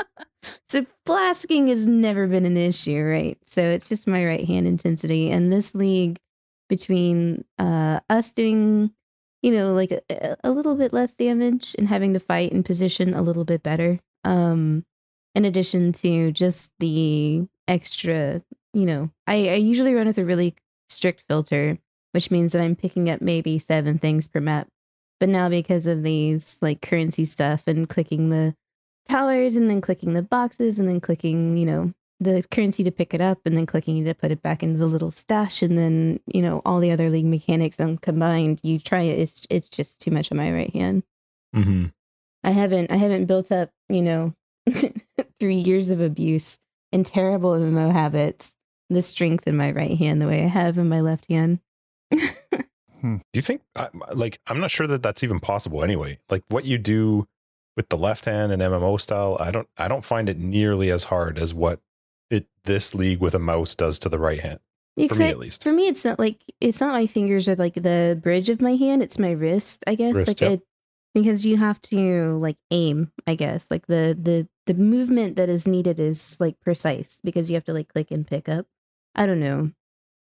So 0.67 0.85
flasking 1.05 1.67
has 1.67 1.85
never 1.85 2.27
been 2.27 2.45
an 2.45 2.57
issue, 2.57 3.03
right? 3.03 3.37
So 3.45 3.61
it's 3.61 3.89
just 3.89 4.07
my 4.07 4.25
right 4.25 4.45
hand 4.45 4.67
intensity. 4.67 5.29
And 5.29 5.51
this 5.51 5.75
league 5.75 6.19
between 6.69 7.43
uh 7.59 7.99
us 8.09 8.31
doing, 8.31 8.91
you 9.41 9.51
know, 9.51 9.73
like 9.73 9.91
a, 9.91 10.37
a 10.43 10.51
little 10.51 10.75
bit 10.75 10.93
less 10.93 11.13
damage 11.13 11.75
and 11.77 11.87
having 11.87 12.13
to 12.13 12.19
fight 12.19 12.51
in 12.51 12.63
position 12.63 13.13
a 13.13 13.21
little 13.21 13.43
bit 13.43 13.61
better. 13.61 13.99
Um 14.23 14.83
in 15.35 15.45
addition 15.45 15.93
to 15.93 16.31
just 16.31 16.71
the 16.79 17.47
extra, 17.67 18.41
you 18.73 18.85
know, 18.85 19.09
I, 19.27 19.49
I 19.49 19.55
usually 19.55 19.93
run 19.93 20.07
with 20.07 20.17
a 20.17 20.25
really 20.25 20.55
strict 20.89 21.23
filter, 21.27 21.77
which 22.11 22.31
means 22.31 22.51
that 22.51 22.61
I'm 22.61 22.75
picking 22.75 23.09
up 23.09 23.21
maybe 23.21 23.59
seven 23.59 23.97
things 23.97 24.27
per 24.27 24.39
map. 24.39 24.67
But 25.19 25.29
now 25.29 25.49
because 25.49 25.87
of 25.87 26.03
these 26.03 26.57
like 26.61 26.81
currency 26.81 27.25
stuff 27.25 27.63
and 27.67 27.87
clicking 27.87 28.29
the 28.29 28.55
towers 29.11 29.55
and 29.55 29.69
then 29.69 29.81
clicking 29.81 30.13
the 30.13 30.21
boxes 30.21 30.79
and 30.79 30.87
then 30.87 31.01
clicking, 31.01 31.57
you 31.57 31.65
know, 31.65 31.93
the 32.19 32.43
currency 32.51 32.83
to 32.83 32.91
pick 32.91 33.13
it 33.13 33.21
up 33.21 33.39
and 33.45 33.57
then 33.57 33.65
clicking 33.65 34.03
to 34.05 34.13
put 34.13 34.31
it 34.31 34.41
back 34.41 34.61
into 34.61 34.77
the 34.77 34.85
little 34.85 35.11
stash 35.11 35.61
and 35.61 35.77
then, 35.77 36.19
you 36.27 36.41
know, 36.41 36.61
all 36.65 36.79
the 36.79 36.91
other 36.91 37.09
league 37.09 37.25
mechanics 37.25 37.77
combined, 38.01 38.59
you 38.63 38.79
try 38.79 39.01
it, 39.01 39.19
it's 39.19 39.47
it's 39.49 39.69
just 39.69 39.99
too 39.99 40.11
much 40.11 40.31
on 40.31 40.37
my 40.37 40.51
right 40.51 40.73
hand. 40.73 41.03
Mm-hmm. 41.55 41.85
I 42.43 42.51
haven't 42.51 42.91
I 42.91 42.95
haven't 42.95 43.25
built 43.25 43.51
up, 43.51 43.71
you 43.89 44.01
know, 44.01 44.33
three 45.39 45.55
years 45.55 45.89
of 45.89 45.99
abuse 45.99 46.59
and 46.91 47.05
terrible 47.05 47.53
MMO 47.53 47.91
habits, 47.91 48.55
the 48.89 49.01
strength 49.01 49.47
in 49.47 49.57
my 49.57 49.71
right 49.71 49.97
hand 49.97 50.21
the 50.21 50.27
way 50.27 50.43
I 50.43 50.47
have 50.47 50.77
in 50.77 50.89
my 50.89 51.01
left 51.01 51.25
hand. 51.29 51.59
Do 53.01 53.19
you 53.33 53.41
think, 53.41 53.63
I- 53.75 53.89
like, 54.13 54.39
I'm 54.45 54.59
not 54.59 54.69
sure 54.69 54.85
that 54.85 55.01
that's 55.01 55.23
even 55.23 55.39
possible 55.39 55.83
anyway. 55.83 56.19
Like, 56.29 56.43
what 56.49 56.65
you 56.65 56.77
do 56.77 57.27
with 57.75 57.89
the 57.89 57.97
left 57.97 58.25
hand 58.25 58.51
and 58.51 58.61
MMO 58.61 58.99
style, 58.99 59.37
I 59.39 59.51
don't, 59.51 59.67
I 59.77 59.87
don't 59.87 60.05
find 60.05 60.29
it 60.29 60.37
nearly 60.37 60.91
as 60.91 61.05
hard 61.05 61.37
as 61.37 61.53
what 61.53 61.79
it 62.29 62.47
this 62.63 62.93
league 62.95 63.19
with 63.19 63.35
a 63.35 63.39
mouse 63.39 63.75
does 63.75 63.99
to 63.99 64.09
the 64.09 64.19
right 64.19 64.39
hand. 64.39 64.59
For 65.07 65.15
me, 65.15 65.29
at 65.29 65.39
least. 65.39 65.63
For 65.63 65.71
me, 65.71 65.87
it's 65.87 66.03
not 66.03 66.19
like 66.19 66.41
it's 66.59 66.81
not 66.81 66.91
my 66.91 67.07
fingers 67.07 67.47
or 67.47 67.55
like 67.55 67.75
the 67.75 68.19
bridge 68.21 68.49
of 68.49 68.61
my 68.61 68.75
hand. 68.75 69.01
It's 69.01 69.17
my 69.17 69.31
wrist, 69.31 69.83
I 69.87 69.95
guess. 69.95 70.13
Wrist, 70.13 70.27
like 70.27 70.41
yep. 70.41 70.51
it, 70.51 70.61
because 71.13 71.45
you 71.45 71.57
have 71.57 71.81
to 71.83 72.33
like 72.37 72.57
aim. 72.71 73.11
I 73.25 73.35
guess 73.35 73.71
like 73.71 73.87
the 73.87 74.17
the 74.21 74.47
the 74.67 74.73
movement 74.73 75.37
that 75.37 75.49
is 75.49 75.65
needed 75.65 75.99
is 75.99 76.39
like 76.39 76.59
precise 76.59 77.19
because 77.23 77.49
you 77.49 77.55
have 77.55 77.63
to 77.65 77.73
like 77.73 77.87
click 77.87 78.11
and 78.11 78.27
pick 78.27 78.49
up. 78.49 78.65
I 79.15 79.25
don't 79.25 79.39
know. 79.39 79.71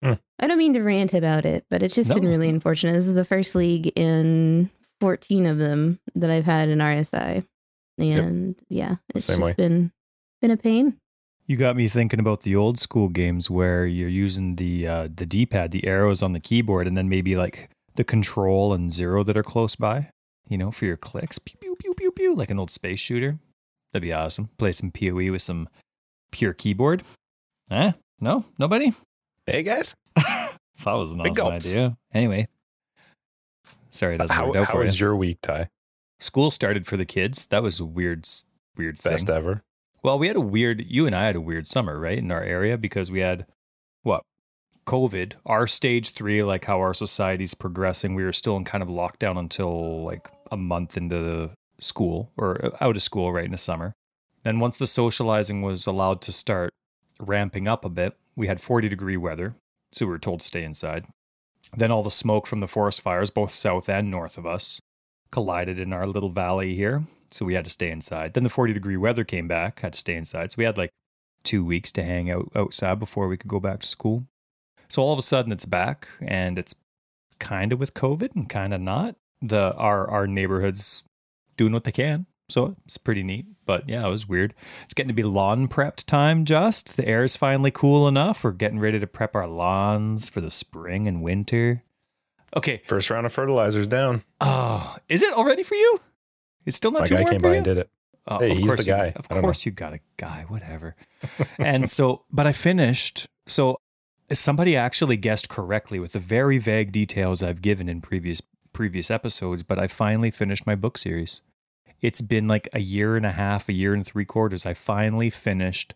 Hmm. 0.04 0.14
I 0.40 0.48
don't 0.48 0.58
mean 0.58 0.74
to 0.76 0.82
rant 0.82 1.14
about 1.14 1.46
it, 1.46 1.66
but 1.70 1.84
it's 1.84 1.96
just 1.96 2.14
been 2.14 2.26
really 2.26 2.48
unfortunate. 2.48 2.94
This 2.94 3.08
is 3.08 3.16
the 3.16 3.26
first 3.26 3.56
league 3.56 3.92
in 3.98 4.70
fourteen 5.00 5.46
of 5.46 5.58
them 5.58 6.00
that 6.16 6.30
I've 6.30 6.46
had 6.46 6.70
in 6.70 6.80
RSI, 6.80 7.46
and 7.98 8.56
yeah, 8.70 8.96
it's 9.14 9.26
Same 9.26 9.38
just 9.40 9.46
way. 9.50 9.54
been 9.54 9.92
been 10.42 10.52
a 10.52 10.58
pain. 10.58 10.98
You 11.46 11.58
got 11.58 11.76
me 11.76 11.88
thinking 11.88 12.20
about 12.20 12.42
the 12.42 12.56
old 12.56 12.78
school 12.80 13.10
games 13.10 13.50
where 13.50 13.86
you're 13.86 14.08
using 14.08 14.56
the 14.56 14.88
uh, 14.88 15.08
the 15.14 15.26
D-pad, 15.26 15.72
the 15.72 15.86
arrows 15.88 16.22
on 16.22 16.34
the 16.34 16.40
keyboard, 16.40 16.86
and 16.88 16.96
then 16.96 17.10
maybe 17.10 17.36
like 17.36 17.70
the 17.96 18.04
control 18.04 18.74
and 18.74 18.94
zero 18.94 19.24
that 19.24 19.36
are 19.36 19.44
close 19.44 19.76
by. 19.76 20.12
You 20.48 20.58
know, 20.58 20.72
for 20.72 20.86
your 20.86 20.98
clicks, 20.98 21.38
pew 21.40 21.58
pew 21.60 21.76
pew 21.76 21.94
pew 21.94 22.12
pew, 22.12 22.36
like 22.36 22.50
an 22.52 22.60
old 22.60 22.72
space 22.72 23.00
shooter. 23.00 23.38
That'd 23.92 24.04
be 24.04 24.14
awesome. 24.14 24.50
Play 24.58 24.72
some 24.72 24.92
Poe 24.92 25.14
with 25.32 25.42
some 25.42 25.68
pure 26.32 26.54
keyboard. 26.54 27.02
Eh? 27.72 27.92
No, 28.20 28.46
nobody. 28.60 28.94
Hey 29.46 29.64
guys, 29.64 29.96
that 30.16 30.50
was 30.86 31.12
an 31.14 31.24
Big 31.24 31.32
awesome 31.40 31.50
gulps. 31.52 31.72
idea. 31.72 31.98
Anyway, 32.14 32.48
sorry, 33.90 34.16
it 34.16 34.20
doesn't 34.20 34.36
how, 34.36 34.48
work 34.48 34.58
out 34.58 34.68
how 34.68 34.74
for 34.74 34.80
was 34.80 35.00
you. 35.00 35.08
your 35.08 35.16
week, 35.16 35.40
Ty? 35.42 35.70
School 36.20 36.52
started 36.52 36.86
for 36.86 36.98
the 36.98 37.06
kids. 37.06 37.46
That 37.48 37.64
was 37.64 37.80
a 37.80 37.86
weird, 37.86 38.28
weird 38.76 38.98
thing. 38.98 39.18
Ever. 39.30 39.64
Well, 40.04 40.20
we 40.20 40.28
had 40.28 40.36
a 40.36 40.42
weird, 40.42 40.84
you 40.88 41.06
and 41.06 41.16
I 41.16 41.26
had 41.26 41.36
a 41.36 41.42
weird 41.42 41.68
summer, 41.68 42.00
right? 42.00 42.18
In 42.18 42.32
our 42.32 42.44
area 42.44 42.78
because 42.78 43.12
we 43.12 43.20
had 43.20 43.46
what? 44.04 44.24
COVID, 44.86 45.34
our 45.46 45.68
stage 45.68 46.14
three, 46.14 46.42
like 46.42 46.66
how 46.66 46.80
our 46.80 46.96
society's 46.96 47.54
progressing, 47.54 48.16
we 48.16 48.24
were 48.24 48.34
still 48.34 48.58
in 48.58 48.64
kind 48.64 48.82
of 48.82 48.90
lockdown 48.90 49.38
until 49.38 50.04
like 50.04 50.32
a 50.52 50.58
month 50.58 50.98
into 50.98 51.20
the 51.20 51.52
school 51.80 52.32
or 52.38 52.66
uh, 52.66 52.70
out 52.82 52.96
of 52.96 53.04
school 53.04 53.32
right 53.32 53.46
in 53.46 53.52
the 53.52 53.58
summer. 53.58 53.94
Then 54.44 54.60
once 54.60 54.78
the 54.78 54.88
socializing 54.88 55.62
was 55.62 55.86
allowed 55.86 56.22
to 56.22 56.32
start 56.32 56.72
ramping 57.20 57.68
up 57.68 57.86
a 57.86 57.90
bit, 57.90 58.18
we 58.36 58.48
had 58.48 58.62
40 58.62 58.90
degree 58.90 59.18
weather. 59.18 59.56
So 59.92 60.06
we 60.06 60.12
were 60.12 60.20
told 60.20 60.40
to 60.40 60.46
stay 60.46 60.64
inside. 60.64 61.06
Then 61.76 61.92
all 61.92 62.04
the 62.04 62.12
smoke 62.12 62.48
from 62.48 62.60
the 62.60 62.68
forest 62.68 63.02
fires, 63.02 63.30
both 63.30 63.52
south 63.52 63.90
and 63.90 64.10
north 64.10 64.38
of 64.38 64.46
us, 64.46 64.82
collided 65.32 65.80
in 65.80 65.94
our 65.94 66.08
little 66.08 66.30
valley 66.30 66.76
here. 66.76 67.04
So 67.32 67.46
we 67.46 67.54
had 67.54 67.66
to 67.66 67.72
stay 67.72 67.92
inside. 67.92 68.34
Then 68.34 68.44
the 68.44 68.50
40 68.50 68.74
degree 68.74 68.98
weather 68.98 69.24
came 69.24 69.48
back, 69.48 69.82
had 69.82 69.94
to 69.94 70.00
stay 70.00 70.16
inside. 70.16 70.52
So 70.52 70.56
we 70.58 70.64
had 70.64 70.78
like 70.78 70.90
two 71.44 71.64
weeks 71.64 71.92
to 71.94 72.04
hang 72.04 72.30
out 72.32 72.52
outside 72.56 73.00
before 73.00 73.28
we 73.28 73.38
could 73.38 73.50
go 73.50 73.60
back 73.60 73.82
to 73.82 73.88
school. 73.88 74.26
So 74.88 75.04
all 75.04 75.14
of 75.14 75.20
a 75.20 75.24
sudden 75.24 75.52
it's 75.52 75.66
back 75.66 76.08
and 76.22 76.58
it's 76.58 76.74
kind 77.38 77.72
of 77.72 77.80
with 77.80 77.94
COVID 77.94 78.36
and 78.36 78.50
kind 78.50 78.74
of 78.74 78.82
not. 78.82 79.16
The 79.42 79.74
our 79.76 80.10
our 80.10 80.28
neighborhood's 80.28 81.04
doing 81.56 81.72
what 81.72 81.86
they 81.86 81.92
can. 81.92 82.26
So 82.50 82.76
it's 82.86 82.98
pretty 82.98 83.24
neat. 83.24 83.46
But 83.66 83.88
yeah, 83.88 84.06
it 84.06 84.10
was 84.10 84.28
weird. 84.28 84.54
It's 84.84 84.94
getting 84.94 85.10
to 85.10 85.14
be 85.14 85.24
lawn 85.24 85.68
prepped 85.68 86.06
time 86.06 86.46
just. 86.46 86.98
The 86.98 87.08
air 87.08 87.24
is 87.24 87.38
finally 87.38 87.72
cool 87.72 88.08
enough. 88.08 88.44
We're 88.44 88.52
getting 88.52 88.80
ready 88.80 89.00
to 89.00 89.08
prep 89.08 89.36
our 89.36 89.48
lawns 89.48 90.30
for 90.30 90.42
the 90.42 90.50
spring 90.52 91.08
and 91.08 91.22
winter. 91.22 91.84
Okay. 92.56 92.82
First 92.88 93.10
round 93.12 93.26
of 93.28 93.34
fertilizers 93.34 93.88
down. 93.88 94.24
Oh, 94.42 94.96
is 95.08 95.22
it 95.22 95.34
already 95.34 95.62
for 95.64 95.76
you? 95.76 96.00
It's 96.66 96.76
still 96.78 96.92
not 96.92 97.02
My 97.02 97.06
too 97.06 97.16
guy 97.16 97.22
warm 97.22 97.32
came 97.34 97.42
by 97.42 97.50
you? 97.52 97.56
and 97.58 97.66
did 97.66 97.78
it. 97.78 97.90
Oh, 98.28 98.40
Hey, 98.40 98.52
of 98.52 98.58
he's 98.58 98.68
course 98.68 98.80
the 98.86 98.92
you- 98.92 98.98
guy. 98.98 99.06
Of 99.16 99.28
I 99.30 99.34
don't 99.36 99.38
know. 99.38 99.42
course, 99.48 99.66
you 99.66 99.72
got 99.72 99.94
a 99.94 100.00
guy, 100.18 100.46
whatever. 100.48 100.96
and 101.60 101.90
so, 101.90 102.26
but 102.32 102.48
I 102.48 102.52
finished. 102.54 103.28
So 103.48 103.78
somebody 104.32 104.76
actually 104.76 105.18
guessed 105.18 105.50
correctly 105.50 106.00
with 106.00 106.14
the 106.14 106.20
very 106.20 106.58
vague 106.58 106.92
details 106.92 107.42
I've 107.44 107.62
given 107.62 107.88
in 107.90 108.02
previous 108.02 108.42
previous 108.74 109.10
episodes. 109.12 109.64
But 109.64 109.80
I 109.80 109.88
finally 109.88 110.32
finished 110.32 110.66
my 110.68 110.76
book 110.76 110.98
series. 110.98 111.42
It's 112.02 112.22
been 112.22 112.48
like 112.48 112.68
a 112.74 112.80
year 112.80 113.16
and 113.16 113.26
a 113.26 113.32
half, 113.32 113.68
a 113.70 113.74
year 113.74 113.94
and 113.94 114.06
three 114.06 114.26
quarters. 114.26 114.66
I 114.66 114.74
finally 114.74 115.30
finished 115.30 115.94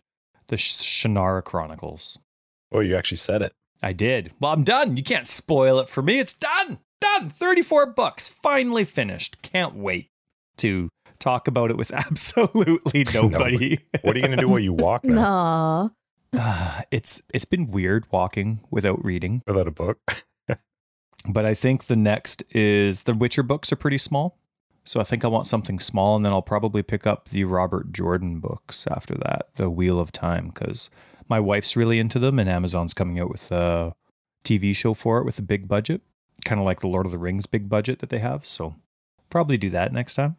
the 0.48 0.56
Shannara 0.56 1.42
Chronicles. 1.42 2.18
Oh, 2.72 2.80
you 2.80 2.96
actually 2.96 3.16
said 3.18 3.42
it. 3.42 3.52
I 3.82 3.92
did. 3.92 4.32
Well, 4.40 4.52
I'm 4.52 4.64
done. 4.64 4.96
You 4.96 5.02
can't 5.02 5.26
spoil 5.26 5.78
it 5.78 5.88
for 5.88 6.02
me. 6.02 6.18
It's 6.18 6.34
done. 6.34 6.78
Done. 7.00 7.30
34 7.30 7.86
books. 7.86 8.28
Finally 8.28 8.84
finished. 8.84 9.40
Can't 9.42 9.74
wait 9.74 10.08
to 10.58 10.88
talk 11.18 11.48
about 11.48 11.70
it 11.70 11.76
with 11.76 11.92
absolutely 11.94 13.04
nobody. 13.14 13.78
What 14.02 14.16
are 14.16 14.18
you 14.18 14.26
going 14.26 14.36
to 14.38 14.44
do 14.44 14.48
while 14.48 14.58
you 14.58 14.72
walk 14.72 15.04
now 15.04 15.14
No. 15.14 15.90
Ah, 16.40 16.82
it's 16.90 17.22
it's 17.32 17.44
been 17.44 17.70
weird 17.70 18.06
walking 18.10 18.60
without 18.68 19.04
reading, 19.04 19.42
without 19.46 19.68
a 19.68 19.70
book? 19.70 19.98
but 21.28 21.44
I 21.44 21.54
think 21.54 21.84
the 21.84 21.94
next 21.96 22.42
is 22.50 23.04
the 23.04 23.14
Witcher 23.14 23.44
books 23.44 23.72
are 23.72 23.76
pretty 23.76 23.98
small. 23.98 24.36
So 24.86 25.00
I 25.00 25.04
think 25.04 25.24
I 25.24 25.28
want 25.28 25.46
something 25.46 25.78
small 25.78 26.14
and 26.16 26.24
then 26.24 26.32
I'll 26.32 26.42
probably 26.42 26.82
pick 26.82 27.06
up 27.06 27.30
the 27.30 27.44
Robert 27.44 27.92
Jordan 27.92 28.38
books 28.40 28.86
after 28.90 29.14
that, 29.14 29.48
The 29.56 29.70
Wheel 29.70 29.98
of 29.98 30.12
Time 30.12 30.50
cuz 30.50 30.90
my 31.28 31.40
wife's 31.40 31.76
really 31.76 31.98
into 31.98 32.18
them 32.18 32.38
and 32.38 32.48
Amazon's 32.48 32.92
coming 32.94 33.18
out 33.18 33.30
with 33.30 33.50
a 33.50 33.94
TV 34.44 34.76
show 34.76 34.92
for 34.92 35.18
it 35.18 35.24
with 35.24 35.38
a 35.38 35.42
big 35.42 35.66
budget, 35.68 36.02
kind 36.44 36.60
of 36.60 36.66
like 36.66 36.80
the 36.80 36.88
Lord 36.88 37.06
of 37.06 37.12
the 37.12 37.18
Rings 37.18 37.46
big 37.46 37.68
budget 37.68 38.00
that 38.00 38.10
they 38.10 38.18
have. 38.18 38.44
So 38.44 38.74
probably 39.30 39.56
do 39.56 39.70
that 39.70 39.92
next 39.92 40.16
time. 40.16 40.36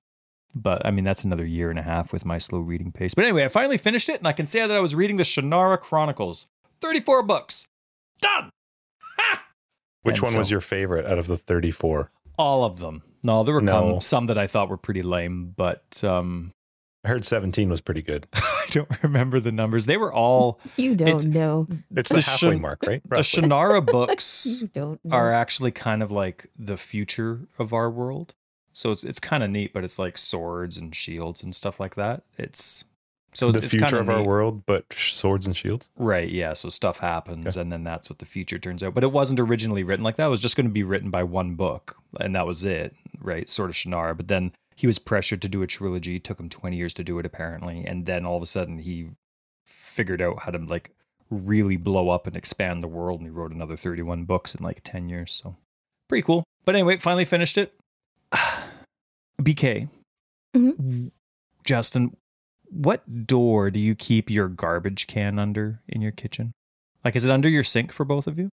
But 0.54 0.86
I 0.86 0.92
mean, 0.92 1.04
that's 1.04 1.24
another 1.24 1.46
year 1.46 1.70
and 1.70 1.80
a 1.80 1.84
half 1.84 2.14
with 2.14 2.24
my 2.24 2.38
slow 2.38 2.60
reading 2.60 2.92
pace. 2.92 3.14
But 3.14 3.25
anyway, 3.25 3.46
I 3.46 3.48
finally 3.50 3.78
finished 3.78 4.10
it 4.10 4.20
and 4.20 4.28
I 4.28 4.32
can 4.32 4.46
say 4.46 4.60
that 4.66 4.75
I 4.75 4.80
was 4.80 4.96
reading 4.96 5.18
the 5.18 5.24
Shannara 5.24 5.80
Chronicles. 5.80 6.48
34 6.82 7.24
books. 7.24 7.68
Done. 8.22 8.52
Ha! 9.18 9.44
Which 10.04 10.20
And 10.20 10.28
one 10.28 10.38
was 10.38 10.52
your 10.52 10.62
favorite 10.62 11.06
out 11.06 11.18
of 11.18 11.28
the 11.28 11.38
34? 11.38 12.12
All 12.38 12.63
of 12.63 12.80
them. 12.80 13.04
No, 13.24 13.44
there 13.44 13.56
were 13.56 13.62
No. 13.62 13.92
come, 13.94 14.01
some 14.01 14.27
that 14.27 14.38
I 14.38 14.48
thought 14.48 14.70
were 14.70 14.77
pretty 14.77 15.01
lame, 15.01 15.54
but 15.58 16.04
um, 16.04 16.54
I 17.04 17.08
heard 17.10 17.25
17 17.25 17.70
was 17.70 17.82
pretty 17.82 18.01
good. 18.04 18.27
I 18.34 18.65
don't 18.70 19.04
remember 19.04 19.39
the 19.39 19.51
numbers. 19.51 19.86
They 19.88 19.98
were 19.98 20.13
all 20.13 20.60
You 20.77 20.96
don't 20.96 21.08
It's- 21.08 21.25
know. 21.25 21.68
It's 21.96 22.10
The 22.10 22.15
the, 22.15 22.22
Shan- 22.22 22.50
halfway 22.51 22.60
mark, 22.60 22.84
right? 22.86 23.01
the 23.04 23.10
Roughly. 23.15 23.42
Shannara 23.44 23.86
books 23.92 24.63
don't 24.74 25.00
are 25.12 25.32
actually 25.34 25.72
kind 25.72 26.04
of 26.04 26.12
like 26.12 26.48
the 26.58 26.77
future 26.77 27.48
of 27.58 27.74
our 27.74 27.89
world. 27.89 28.36
So 28.74 28.92
it's 28.92 29.04
it's 29.06 29.20
kind 29.22 29.42
of 29.42 29.50
neat, 29.50 29.72
but 29.74 29.84
it's 29.86 29.98
like 29.98 30.18
swords 30.18 30.77
and 30.77 30.94
shields 30.94 31.42
and 31.44 31.56
stuff 31.56 31.80
like 31.80 31.96
that. 31.96 32.24
It's 32.38 32.84
so 33.34 33.51
the 33.51 33.60
it's 33.60 33.72
future 33.72 33.86
kinda 33.98 34.00
of 34.01 34.10
our 34.10 34.22
world, 34.24 34.65
but 34.65 34.92
swords 34.94 35.46
and 35.48 35.56
shields. 35.56 35.89
Right, 35.98 36.30
yeah. 36.30 36.54
So 36.54 36.70
stuff 36.70 37.00
happens, 37.00 37.56
and 37.58 37.72
then 37.72 37.84
that's 37.86 38.10
what 38.10 38.20
the 38.20 38.25
future 38.25 38.60
turns 38.60 38.84
out. 38.84 38.94
But 38.94 39.04
it 39.06 39.12
wasn't 39.13 39.39
originally 39.39 39.84
written 39.84 40.04
like 40.04 40.18
that. 40.18 40.27
It 40.27 40.30
was 40.30 40.42
just 40.42 40.56
going 40.58 40.68
to 40.68 40.72
be 40.74 40.84
written 40.84 41.10
by 41.10 41.24
one 41.24 41.56
book, 41.56 41.95
and 42.20 42.36
that 42.36 42.48
was 42.48 42.64
it, 42.64 42.96
right? 43.20 43.48
Sort 43.50 43.70
of 43.70 43.76
Shannara. 43.76 44.16
But 44.16 44.28
then 44.28 44.52
he 44.76 44.88
was 44.88 45.00
pressured 45.00 45.42
to 45.44 45.50
do 45.50 45.62
a 45.62 45.68
trilogy. 45.68 46.18
It 46.18 46.24
took 46.24 46.40
him 46.40 46.50
20 46.50 46.76
years 46.76 46.94
to 46.96 47.04
do 47.04 47.18
it, 47.20 47.26
apparently. 47.26 47.84
And 47.86 48.06
then 48.06 48.26
all 48.26 48.38
of 48.38 48.44
a 48.44 48.48
sudden, 48.48 48.80
he 48.80 49.10
figured 49.66 50.22
out 50.22 50.40
how 50.44 50.52
to 50.52 50.58
like 50.60 50.92
really 51.30 51.78
blow 51.78 52.10
up 52.10 52.28
and 52.28 52.36
expand 52.36 52.84
the 52.84 52.88
world, 52.88 53.20
and 53.22 53.28
he 53.28 53.32
wrote 53.32 53.52
another 53.52 53.76
31 53.76 54.26
books 54.26 54.54
in 54.54 54.64
like 54.64 54.82
10 54.84 55.10
years. 55.10 55.32
So 55.32 55.56
pretty 56.10 56.22
cool. 56.24 56.44
But 56.66 56.76
anyway, 56.76 56.98
finally 56.98 57.26
finished 57.26 57.58
it. 57.58 57.74
BK, 59.42 59.90
Mhm. 60.56 61.12
Justin, 61.64 62.16
what 62.70 63.26
door 63.28 63.70
do 63.72 63.80
you 63.80 63.96
keep 63.96 64.30
your 64.30 64.48
garbage 64.48 65.08
can 65.08 65.40
under 65.40 65.82
in 65.88 66.02
your 66.02 66.12
kitchen? 66.12 66.54
Like, 67.04 67.16
is 67.16 67.26
it 67.26 67.32
under 67.32 67.50
your 67.50 67.64
sink 67.64 67.92
for 67.92 68.06
both 68.06 68.28
of 68.28 68.40
you? 68.40 68.50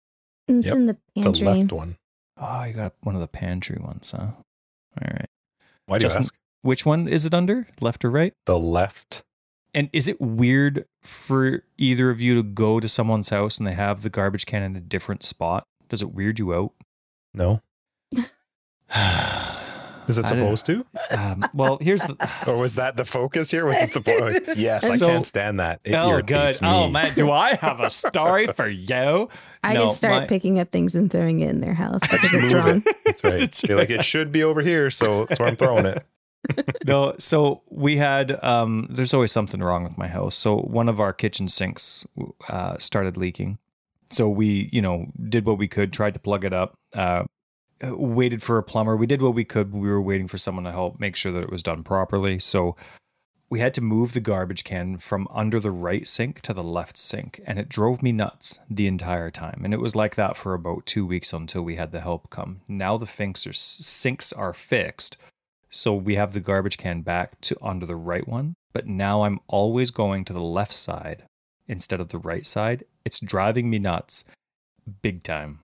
It's 0.49 0.66
Yep. 0.66 0.75
in 0.76 0.87
the 0.87 0.95
pantry. 1.14 1.23
The 1.23 1.23
pantry. 1.45 1.47
left 1.47 1.73
one. 1.73 1.97
Oh, 2.44 2.64
you 2.64 2.72
got 2.72 2.94
one 3.02 3.14
of 3.14 3.20
the 3.20 3.28
pantry 3.28 3.78
ones, 3.80 4.11
huh? 4.11 4.32
All 4.32 5.08
right. 5.11 5.30
Why 5.87 5.99
do 5.99 6.06
you 6.06 6.12
ask? 6.12 6.34
Which 6.62 6.84
one 6.84 7.06
is 7.06 7.25
it 7.25 7.34
under? 7.34 7.68
Left 7.80 8.04
or 8.04 8.11
right? 8.11 8.34
The 8.46 8.58
left. 8.58 9.22
And 9.75 9.88
is 9.92 10.08
it 10.08 10.20
weird 10.20 10.87
for 11.02 11.62
either 11.78 12.11
of 12.11 12.20
you 12.20 12.34
to 12.34 12.42
go 12.42 12.80
to 12.80 12.88
someone's 12.88 13.30
house 13.30 13.58
and 13.58 13.66
they 13.66 13.75
have 13.75 14.02
the 14.02 14.11
garbage 14.11 14.44
can 14.46 14.62
in 14.62 14.76
a 14.76 14.80
different 14.80 15.22
spot? 15.22 15.66
Does 15.88 16.02
it 16.02 16.12
weird 16.12 16.38
you 16.40 16.52
out? 16.52 16.72
No. 17.32 17.62
Is 20.09 20.18
it 20.18 20.26
supposed 20.28 20.66
to? 20.66 20.85
Um, 21.11 21.44
well, 21.54 21.78
here's 21.80 22.02
the. 22.02 22.16
Or 22.47 22.56
was 22.56 22.75
that 22.75 22.97
the 22.97 23.04
focus 23.04 23.50
here? 23.50 23.66
Was 23.66 23.76
it 23.78 23.92
the 23.94 24.00
point? 24.47 24.59
yes, 24.59 24.85
I 24.90 24.99
can't 25.04 25.26
stand 25.26 25.61
that. 25.61 25.80
It 25.85 25.94
oh, 25.94 26.21
good. 26.23 26.30
irritates 26.32 26.61
Oh, 26.62 26.88
man. 26.88 27.14
Do 27.14 27.30
I 27.30 27.54
have 27.54 27.80
a 27.80 27.88
story 27.90 28.47
for 28.49 28.68
you? 28.68 29.28
I 29.62 29.75
No, 29.75 29.82
just 29.82 29.99
start 29.99 30.23
my- 30.23 30.26
picking 30.26 30.59
up 30.59 30.73
things 30.73 30.94
and 30.97 31.11
throwing 31.11 31.40
it 31.40 31.49
in 31.50 31.61
their 31.61 31.75
house 31.75 32.00
because 32.02 32.21
Just 32.21 32.35
it's 32.35 32.52
move 32.52 32.64
wrong. 32.64 32.82
it. 32.87 32.97
That's 33.04 33.25
right. 33.25 33.40
That's 33.40 33.62
You're 33.64 33.76
like, 33.78 33.90
it 33.90 34.04
should 34.04 34.32
be 34.32 34.42
over 34.42 34.61
here, 34.61 34.90
so 34.90 35.25
that's 35.26 35.38
where 35.38 35.49
I'm 35.49 35.56
throwing 35.56 35.87
it. 35.87 36.04
no 36.85 37.14
so 37.21 37.62
we 37.71 37.97
had 37.99 38.42
um 38.42 38.88
there's 38.90 39.14
always 39.14 39.30
something 39.30 39.62
wrong 39.62 39.85
with 39.85 39.97
my 39.97 40.09
house 40.09 40.35
so 40.35 40.56
one 40.56 40.88
of 40.88 40.99
our 40.99 41.12
kitchen 41.12 41.47
sinks 41.47 42.04
uh 42.49 42.76
started 42.78 43.16
leaking 43.16 43.59
so 44.11 44.28
we 44.28 44.68
you 44.73 44.82
know 44.82 45.06
did 45.28 45.47
what 45.47 45.56
we 45.56 45.68
could 45.68 45.92
tried 45.92 46.12
to 46.14 46.18
plug 46.18 46.44
it 46.44 46.52
up 46.52 46.76
uh 46.94 47.23
Uh, 47.82 47.96
waited 47.96 48.42
for 48.42 48.58
a 48.58 48.62
plumber. 48.62 48.96
We 48.96 49.06
did 49.06 49.22
what 49.22 49.34
we 49.34 49.44
could. 49.44 49.72
We 49.72 49.88
were 49.88 50.00
waiting 50.00 50.28
for 50.28 50.38
someone 50.38 50.64
to 50.64 50.72
help 50.72 51.00
make 51.00 51.16
sure 51.16 51.32
that 51.32 51.42
it 51.42 51.50
was 51.50 51.62
done 51.62 51.82
properly. 51.82 52.38
So 52.38 52.76
we 53.50 53.60
had 53.60 53.74
to 53.74 53.80
move 53.80 54.14
the 54.14 54.20
garbage 54.20 54.64
can 54.64 54.96
from 54.96 55.28
under 55.30 55.60
the 55.60 55.70
right 55.70 56.06
sink 56.06 56.40
to 56.42 56.54
the 56.54 56.62
left 56.62 56.96
sink 56.96 57.40
and 57.46 57.58
it 57.58 57.68
drove 57.68 58.02
me 58.02 58.12
nuts 58.12 58.60
the 58.70 58.86
entire 58.86 59.30
time. 59.30 59.62
And 59.64 59.74
it 59.74 59.80
was 59.80 59.94
like 59.94 60.14
that 60.14 60.36
for 60.36 60.54
about 60.54 60.86
two 60.86 61.04
weeks 61.04 61.32
until 61.32 61.62
we 61.62 61.76
had 61.76 61.92
the 61.92 62.00
help 62.00 62.30
come. 62.30 62.62
Now 62.66 62.96
the 62.96 63.06
finks 63.06 63.46
are 63.46 63.52
sinks 63.52 64.32
are 64.32 64.54
fixed 64.54 65.18
so 65.74 65.94
we 65.94 66.16
have 66.16 66.34
the 66.34 66.40
garbage 66.40 66.76
can 66.76 67.00
back 67.00 67.40
to 67.40 67.56
under 67.62 67.86
the 67.86 67.96
right 67.96 68.28
one, 68.28 68.56
but 68.74 68.86
now 68.86 69.22
I'm 69.22 69.40
always 69.46 69.90
going 69.90 70.26
to 70.26 70.34
the 70.34 70.42
left 70.42 70.74
side 70.74 71.24
instead 71.66 71.98
of 71.98 72.10
the 72.10 72.18
right 72.18 72.44
side. 72.44 72.84
It's 73.06 73.18
driving 73.18 73.70
me 73.70 73.78
nuts 73.78 74.24
big 75.00 75.22
time. 75.22 75.60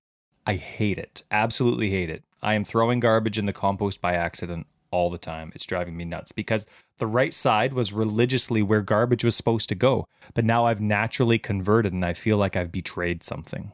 I 0.49 0.57
hate 0.57 0.99
it. 0.99 1.23
Absolutely 1.31 1.91
hate 1.91 2.09
it. 2.09 2.25
I 2.43 2.55
am 2.55 2.65
throwing 2.65 3.01
garbage 3.01 3.39
in 3.39 3.45
the 3.47 3.53
compost 3.53 4.01
by 4.01 4.15
accident 4.15 4.67
all 4.91 5.11
the 5.11 5.19
time. 5.19 5.53
It's 5.55 5.67
driving 5.67 5.95
me 5.97 6.07
nuts 6.07 6.33
because 6.33 6.67
the 6.97 7.07
right 7.07 7.35
side 7.35 7.75
was 7.75 7.93
religiously 7.93 8.63
where 8.63 8.81
garbage 8.81 9.23
was 9.25 9.37
supposed 9.37 9.69
to 9.69 9.75
go, 9.75 10.07
but 10.33 10.47
now 10.47 10.65
I've 10.65 10.81
naturally 10.81 11.39
converted 11.39 11.93
and 11.93 12.03
I 12.05 12.15
feel 12.15 12.39
like 12.39 12.57
I've 12.57 12.73
betrayed 12.73 13.23
something. 13.23 13.73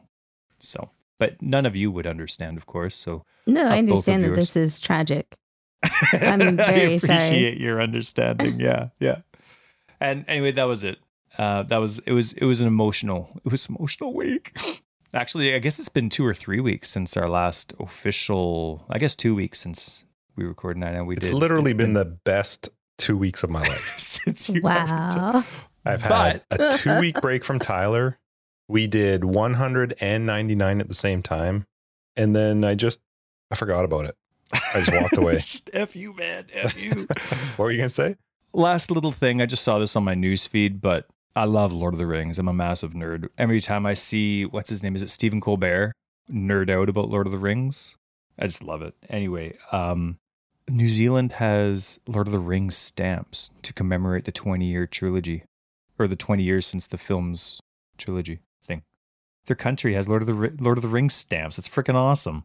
So, 0.59 0.89
but 1.17 1.41
none 1.41 1.65
of 1.65 1.77
you 1.77 1.91
would 1.91 2.05
understand, 2.05 2.57
of 2.57 2.65
course. 2.65 2.93
So 2.95 3.23
No, 3.47 3.61
I 3.61 3.75
of 3.75 3.79
understand 3.79 4.25
that 4.25 4.35
this 4.35 4.57
is 4.57 4.81
tragic. 4.81 5.37
I'm 6.11 6.57
very 6.57 6.95
I 6.95 6.97
sorry. 6.97 7.17
appreciate 7.19 7.57
your 7.57 7.81
understanding. 7.81 8.59
Yeah, 8.59 8.89
yeah. 8.99 9.19
And 10.01 10.25
anyway, 10.27 10.51
that 10.51 10.65
was 10.65 10.83
it. 10.83 10.99
Uh, 11.37 11.63
that 11.63 11.77
was 11.77 11.99
it. 11.99 12.11
Was 12.11 12.33
it 12.33 12.43
was 12.45 12.59
an 12.59 12.67
emotional? 12.67 13.39
It 13.45 13.51
was 13.51 13.67
emotional 13.67 14.13
week. 14.13 14.57
Actually, 15.15 15.55
I 15.55 15.59
guess 15.59 15.79
it's 15.79 15.89
been 15.89 16.09
two 16.09 16.25
or 16.25 16.33
three 16.33 16.59
weeks 16.59 16.89
since 16.89 17.15
our 17.15 17.29
last 17.29 17.73
official. 17.79 18.85
I 18.89 18.99
guess 18.99 19.15
two 19.15 19.33
weeks 19.33 19.59
since 19.59 20.03
we 20.35 20.43
recorded 20.43 20.79
nine. 20.81 20.93
And 20.95 21.07
we 21.07 21.15
It's 21.15 21.29
did. 21.29 21.35
literally 21.35 21.73
been, 21.73 21.93
the 21.93 22.03
best 22.05 22.69
two 22.97 23.15
weeks 23.17 23.41
of 23.43 23.49
my 23.49 23.61
life. 23.61 23.95
since 23.97 24.49
you 24.49 24.61
Wow. 24.61 25.43
I've 25.85 26.01
had 26.01 26.43
But- 26.49 26.75
a 26.75 26.77
two 26.77 26.99
week 26.99 27.21
break 27.21 27.43
from 27.45 27.59
Tyler. 27.59 28.19
We 28.67 28.87
did 28.87 29.23
199 29.23 30.81
at 30.81 30.87
the 30.87 30.93
same 30.95 31.21
time. 31.23 31.65
And 32.17 32.35
then 32.35 32.63
I 32.63 32.75
just, 32.75 32.99
I 33.51 33.55
forgot 33.55 33.85
about 33.85 34.05
it. 34.05 34.15
I 34.51 34.81
just 34.81 34.91
walked 34.93 35.17
away. 35.17 35.33
Just 35.39 35.69
F 35.73 35.95
you, 35.95 36.13
man. 36.15 36.45
F 36.53 36.81
you. 36.81 36.91
what 37.55 37.65
were 37.65 37.71
you 37.71 37.77
going 37.77 37.89
to 37.89 37.93
say? 37.93 38.15
last 38.53 38.89
little 38.89 39.11
thing 39.11 39.41
i 39.41 39.45
just 39.45 39.63
saw 39.63 39.79
this 39.79 39.97
on 39.97 40.03
my 40.05 40.13
news 40.15 40.47
feed 40.47 40.79
but 40.79 41.05
i 41.35 41.43
love 41.43 41.71
lord 41.73 41.93
of 41.93 41.97
the 41.99 42.05
rings. 42.07 42.39
I'm 42.39 42.47
a 42.47 42.53
massive 42.53 42.93
nerd. 42.93 43.29
Every 43.37 43.61
time 43.61 43.85
i 43.85 43.93
see 43.93 44.45
what's 44.45 44.69
his 44.69 44.81
name? 44.83 44.95
Is 44.95 45.01
it 45.03 45.09
stephen 45.09 45.41
colbert? 45.41 45.93
Nerd 46.31 46.69
out 46.69 46.89
about 46.89 47.09
lord 47.09 47.25
of 47.27 47.31
the 47.31 47.37
rings? 47.39 47.97
I 48.39 48.47
just 48.47 48.63
love 48.63 48.81
it. 48.81 48.93
Anyway 49.09 49.57
um 49.71 50.17
new 50.67 50.89
zealand 50.89 51.33
has 51.33 51.99
lord 52.07 52.27
of 52.27 52.31
the 52.33 52.39
rings 52.39 52.75
stamps 52.75 53.51
to 53.61 53.71
commemorate 53.73 54.25
the 54.25 54.31
20 54.31 54.65
year 54.65 54.87
trilogy 54.87 55.43
or 55.99 56.07
the 56.07 56.15
20 56.15 56.41
years 56.43 56.65
since 56.65 56.87
the 56.87 56.97
film's 56.97 57.59
trilogy 57.97 58.39
thing. 58.63 58.81
Their 59.45 59.55
country 59.55 59.93
has 59.93 60.09
lord 60.09 60.21
of 60.23 60.27
the 60.27 60.53
lord 60.59 60.77
of 60.77 60.81
the 60.81 60.89
rings 60.89 61.13
stamps. 61.13 61.57
It's 61.59 61.69
freaking 61.69 61.95
awesome. 61.95 62.43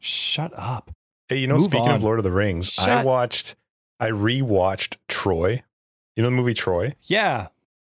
Shut 0.00 0.52
up. 0.56 0.90
Hey, 1.30 1.38
you 1.38 1.46
know, 1.46 1.54
Move 1.54 1.62
speaking 1.62 1.88
on. 1.88 1.94
of 1.94 2.02
Lord 2.02 2.18
of 2.18 2.24
the 2.24 2.30
Rings, 2.30 2.78
I 2.78 3.02
watched, 3.02 3.54
I 3.98 4.10
rewatched 4.10 4.96
Troy. 5.08 5.62
You 6.14 6.22
know 6.22 6.28
the 6.28 6.36
movie 6.36 6.52
Troy? 6.52 6.92
yeah 7.04 7.46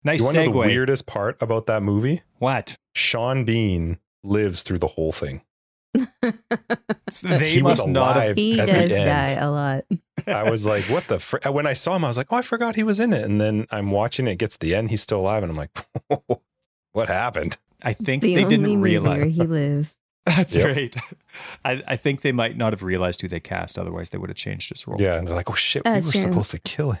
nice 0.04 0.20
you 0.20 0.24
want 0.26 0.34
to 0.36 0.44
know 0.46 0.52
the 0.52 0.58
weirdest 0.68 1.06
part 1.06 1.36
about 1.40 1.66
that 1.66 1.82
movie? 1.82 2.22
what 2.38 2.76
Sean 2.94 3.44
Bean 3.44 3.98
lives 4.22 4.62
through 4.62 4.78
the 4.78 4.86
whole 4.88 5.12
thing. 5.12 5.42
they 5.94 7.48
he 7.50 7.62
was 7.62 7.78
must 7.78 7.88
not 7.88 8.14
have 8.16 8.22
alive 8.24 8.36
he 8.36 8.60
at 8.60 8.66
does 8.66 8.90
the 8.90 8.96
die 8.96 9.30
a 9.32 9.50
lot. 9.50 9.84
I 10.26 10.50
was 10.50 10.66
like, 10.66 10.84
what 10.84 11.08
the 11.08 11.18
fr-? 11.18 11.38
when 11.50 11.66
I 11.66 11.72
saw 11.72 11.96
him, 11.96 12.04
I 12.04 12.08
was 12.08 12.16
like, 12.16 12.26
oh, 12.30 12.36
I 12.36 12.42
forgot 12.42 12.76
he 12.76 12.82
was 12.82 13.00
in 13.00 13.12
it. 13.12 13.24
And 13.24 13.40
then 13.40 13.66
I'm 13.70 13.90
watching 13.90 14.26
it, 14.28 14.36
gets 14.36 14.56
to 14.56 14.66
the 14.66 14.74
end, 14.74 14.90
he's 14.90 15.02
still 15.02 15.20
alive, 15.20 15.42
and 15.42 15.50
I'm 15.50 15.56
like, 15.56 15.70
what 16.92 17.08
happened? 17.08 17.56
I 17.82 17.92
think 17.94 18.22
the 18.22 18.34
they 18.34 18.44
only 18.44 18.56
didn't 18.56 18.80
realize. 18.80 19.18
where 19.18 19.26
he 19.26 19.42
lives. 19.44 19.98
That's 20.26 20.54
Yep. 20.54 20.76
right. 20.76 20.94
I, 21.64 21.82
I 21.88 21.96
think 21.96 22.20
they 22.20 22.32
might 22.32 22.56
not 22.56 22.72
have 22.72 22.82
realized 22.82 23.22
who 23.22 23.28
they 23.28 23.40
cast. 23.40 23.78
Otherwise, 23.78 24.10
they 24.10 24.18
would 24.18 24.28
have 24.30 24.36
changed 24.36 24.68
his 24.70 24.86
role. 24.86 25.00
Yeah, 25.00 25.16
and 25.16 25.26
they're 25.26 25.34
like, 25.34 25.48
oh 25.48 25.54
shit, 25.54 25.84
we 25.84 25.90
were 25.92 26.00
true. 26.00 26.10
supposed 26.20 26.50
to 26.50 26.58
kill 26.58 26.92
him. 26.92 27.00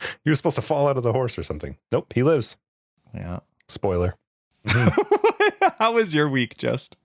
he 0.24 0.30
was 0.30 0.38
supposed 0.38 0.56
to 0.56 0.62
fall 0.62 0.88
out 0.88 0.96
of 0.96 1.02
the 1.02 1.12
horse 1.12 1.38
or 1.38 1.42
something. 1.42 1.76
Nope, 1.92 2.12
he 2.14 2.22
lives. 2.22 2.56
Yeah. 3.14 3.40
Spoiler. 3.68 4.16
How 5.78 5.92
was 5.92 6.14
your 6.14 6.28
week, 6.28 6.56
Just? 6.58 6.96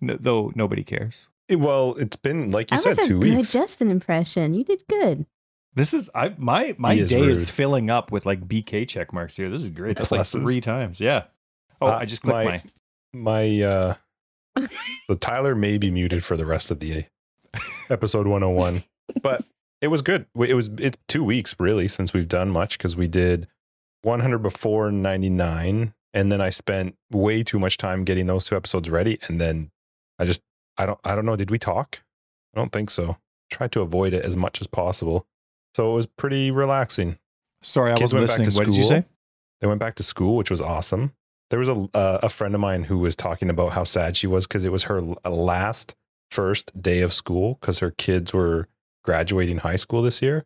No, 0.00 0.16
though 0.18 0.52
nobody 0.54 0.84
cares. 0.84 1.28
It- 1.48 1.56
well, 1.56 1.94
it's 1.98 2.16
been 2.16 2.50
like 2.50 2.70
you 2.70 2.76
that 2.76 2.82
said, 2.82 2.96
was 2.98 3.06
a 3.06 3.08
two 3.08 3.20
good 3.20 3.36
weeks. 3.36 3.52
Justin 3.52 3.90
impression. 3.90 4.54
You 4.54 4.64
did 4.64 4.82
good. 4.88 5.26
This 5.74 5.92
is 5.92 6.08
I 6.14 6.34
my 6.38 6.74
my 6.78 6.94
He 6.94 7.00
is 7.00 7.10
day 7.10 7.20
is 7.20 7.40
rude. 7.40 7.54
filling 7.54 7.90
up 7.90 8.12
with 8.12 8.24
like 8.26 8.46
BK 8.46 8.86
check 8.88 9.12
marks 9.12 9.36
here. 9.36 9.50
This 9.50 9.62
is 9.64 9.70
great. 9.70 9.96
That's 9.96 10.12
like 10.12 10.20
Pluses. 10.22 10.42
three 10.42 10.60
times. 10.60 11.00
Yeah. 11.00 11.24
Oh, 11.80 11.86
Uh, 11.88 11.98
I 12.00 12.04
just 12.04 12.22
clicked 12.22 12.36
my- 12.44 12.62
my. 13.12 13.56
My 13.56 13.62
uh 13.62 13.94
so 15.08 15.14
Tyler 15.16 15.54
may 15.54 15.78
be 15.78 15.90
muted 15.90 16.24
for 16.24 16.36
the 16.36 16.46
rest 16.46 16.70
of 16.70 16.80
the 16.80 17.04
episode 17.90 18.26
101, 18.26 18.84
but 19.22 19.44
it 19.84 19.88
was 19.88 20.00
good. 20.00 20.24
It 20.34 20.54
was 20.54 20.70
it 20.78 20.96
two 21.08 21.22
weeks 21.22 21.54
really 21.58 21.88
since 21.88 22.14
we've 22.14 22.26
done 22.26 22.48
much 22.48 22.78
because 22.78 22.96
we 22.96 23.06
did 23.06 23.46
100 24.02 24.38
before 24.38 24.90
99, 24.90 25.92
and 26.14 26.32
then 26.32 26.40
I 26.40 26.48
spent 26.48 26.96
way 27.12 27.42
too 27.42 27.58
much 27.58 27.76
time 27.76 28.04
getting 28.04 28.26
those 28.26 28.46
two 28.46 28.56
episodes 28.56 28.88
ready, 28.88 29.18
and 29.28 29.38
then 29.38 29.70
I 30.18 30.24
just 30.24 30.40
I 30.78 30.86
don't 30.86 30.98
I 31.04 31.14
don't 31.14 31.26
know. 31.26 31.36
Did 31.36 31.50
we 31.50 31.58
talk? 31.58 32.00
I 32.54 32.58
don't 32.58 32.72
think 32.72 32.90
so. 32.90 33.18
Tried 33.50 33.72
to 33.72 33.82
avoid 33.82 34.14
it 34.14 34.24
as 34.24 34.36
much 34.36 34.62
as 34.62 34.66
possible, 34.66 35.26
so 35.76 35.92
it 35.92 35.94
was 35.94 36.06
pretty 36.06 36.50
relaxing. 36.50 37.18
Sorry, 37.62 37.92
I 37.92 37.96
kids 37.96 38.14
wasn't 38.14 38.20
went 38.20 38.28
back 38.28 38.36
to 38.36 38.44
listening. 38.44 38.66
What 38.66 38.72
did 38.72 38.78
you 38.78 38.84
say? 38.84 39.04
They 39.60 39.66
went 39.66 39.80
back 39.80 39.96
to 39.96 40.02
school, 40.02 40.36
which 40.36 40.50
was 40.50 40.62
awesome. 40.62 41.12
There 41.50 41.58
was 41.58 41.68
a 41.68 41.88
uh, 41.92 42.20
a 42.22 42.30
friend 42.30 42.54
of 42.54 42.60
mine 42.62 42.84
who 42.84 42.98
was 42.98 43.14
talking 43.14 43.50
about 43.50 43.72
how 43.72 43.84
sad 43.84 44.16
she 44.16 44.26
was 44.26 44.46
because 44.46 44.64
it 44.64 44.72
was 44.72 44.84
her 44.84 45.02
last 45.26 45.94
first 46.30 46.80
day 46.80 47.02
of 47.02 47.12
school 47.12 47.58
because 47.60 47.80
her 47.80 47.90
kids 47.90 48.32
were 48.32 48.66
graduating 49.04 49.58
high 49.58 49.76
school 49.76 50.02
this 50.02 50.20
year, 50.22 50.44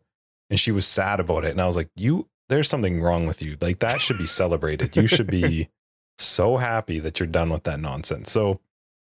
and 0.49 0.59
she 0.59 0.71
was 0.71 0.85
sad 0.85 1.19
about 1.19 1.45
it. 1.45 1.51
And 1.51 1.61
I 1.61 1.65
was 1.65 1.75
like, 1.75 1.89
"You, 1.95 2.27
there's 2.49 2.69
something 2.69 3.01
wrong 3.01 3.25
with 3.25 3.41
you. 3.41 3.57
Like 3.59 3.79
that 3.79 4.01
should 4.01 4.17
be 4.17 4.27
celebrated. 4.27 4.95
You 4.95 5.07
should 5.07 5.27
be 5.27 5.69
so 6.17 6.57
happy 6.57 6.99
that 6.99 7.19
you're 7.19 7.27
done 7.27 7.49
with 7.49 7.63
that 7.63 7.79
nonsense." 7.79 8.31
So, 8.31 8.59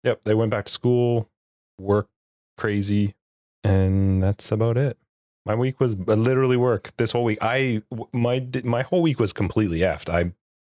yep, 0.04 0.22
they 0.24 0.34
went 0.36 0.52
back 0.52 0.66
to 0.66 0.72
school, 0.72 1.30
work 1.80 2.08
crazy, 2.58 3.16
and 3.64 4.22
that's 4.22 4.52
about 4.52 4.78
it. 4.78 4.98
My 5.46 5.56
week 5.56 5.80
was 5.80 5.94
uh, 6.08 6.14
literally 6.14 6.56
work 6.58 6.92
this 6.98 7.12
whole 7.12 7.24
week. 7.26 7.40
I 7.42 7.84
my 8.14 8.46
my 8.64 8.82
whole 8.82 9.02
week 9.02 9.20
was 9.20 9.34
completely 9.34 9.80
effed. 9.80 10.10
I 10.10 10.32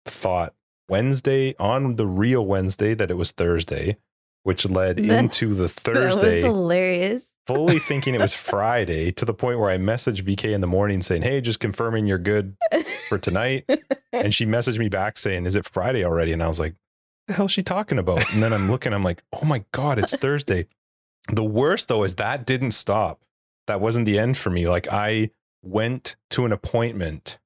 thought 0.06 0.54
Wednesday 0.88 1.54
on 1.58 1.96
the 1.96 2.06
real 2.06 2.44
Wednesday 2.46 2.94
that 2.94 3.10
it 3.10 3.14
was 3.14 3.30
Thursday, 3.30 3.98
which 4.42 4.66
led 4.68 4.96
That- 5.04 5.18
into 5.18 5.54
the 5.54 5.68
Thursday. 5.68 6.40
That 6.40 6.48
was 6.48 6.54
hilarious. 6.56 7.26
Fully 7.46 7.78
thinking 7.78 8.14
it 8.14 8.20
was 8.20 8.34
Friday 8.34 9.10
to 9.12 9.24
the 9.24 9.34
point 9.34 9.58
where 9.58 9.70
I 9.70 9.76
messaged 9.76 10.22
BK 10.22 10.52
in 10.52 10.60
the 10.60 10.66
morning 10.66 11.02
saying, 11.02 11.22
"Hey, 11.22 11.40
just 11.40 11.60
confirming 11.60 12.06
you're 12.06 12.18
good 12.18 12.56
for 13.08 13.18
tonight." 13.18 13.68
and 14.12 14.34
she 14.34 14.46
messaged 14.46 14.78
me 14.78 14.88
back 14.88 15.18
saying, 15.18 15.46
"Is 15.46 15.54
it 15.54 15.64
Friday 15.64 16.04
already?" 16.04 16.32
And 16.32 16.42
I 16.42 16.48
was 16.48 16.60
like, 16.60 16.74
"The 17.28 17.34
hell 17.34 17.46
is 17.46 17.52
she 17.52 17.62
talking 17.62 17.98
about?" 17.98 18.32
And 18.32 18.42
then 18.42 18.52
I'm 18.52 18.70
looking, 18.70 18.92
I'm 18.92 19.04
like, 19.04 19.22
"Oh 19.32 19.44
my 19.44 19.64
god, 19.72 19.98
it's 19.98 20.16
Thursday." 20.16 20.66
The 21.32 21.44
worst 21.44 21.88
though 21.88 22.04
is 22.04 22.16
that 22.16 22.46
didn't 22.46 22.72
stop. 22.72 23.22
That 23.66 23.80
wasn't 23.80 24.06
the 24.06 24.18
end 24.18 24.36
for 24.36 24.50
me. 24.50 24.68
Like 24.68 24.88
I 24.90 25.30
went 25.62 26.16
to 26.30 26.44
an 26.44 26.52
appointment 26.52 27.38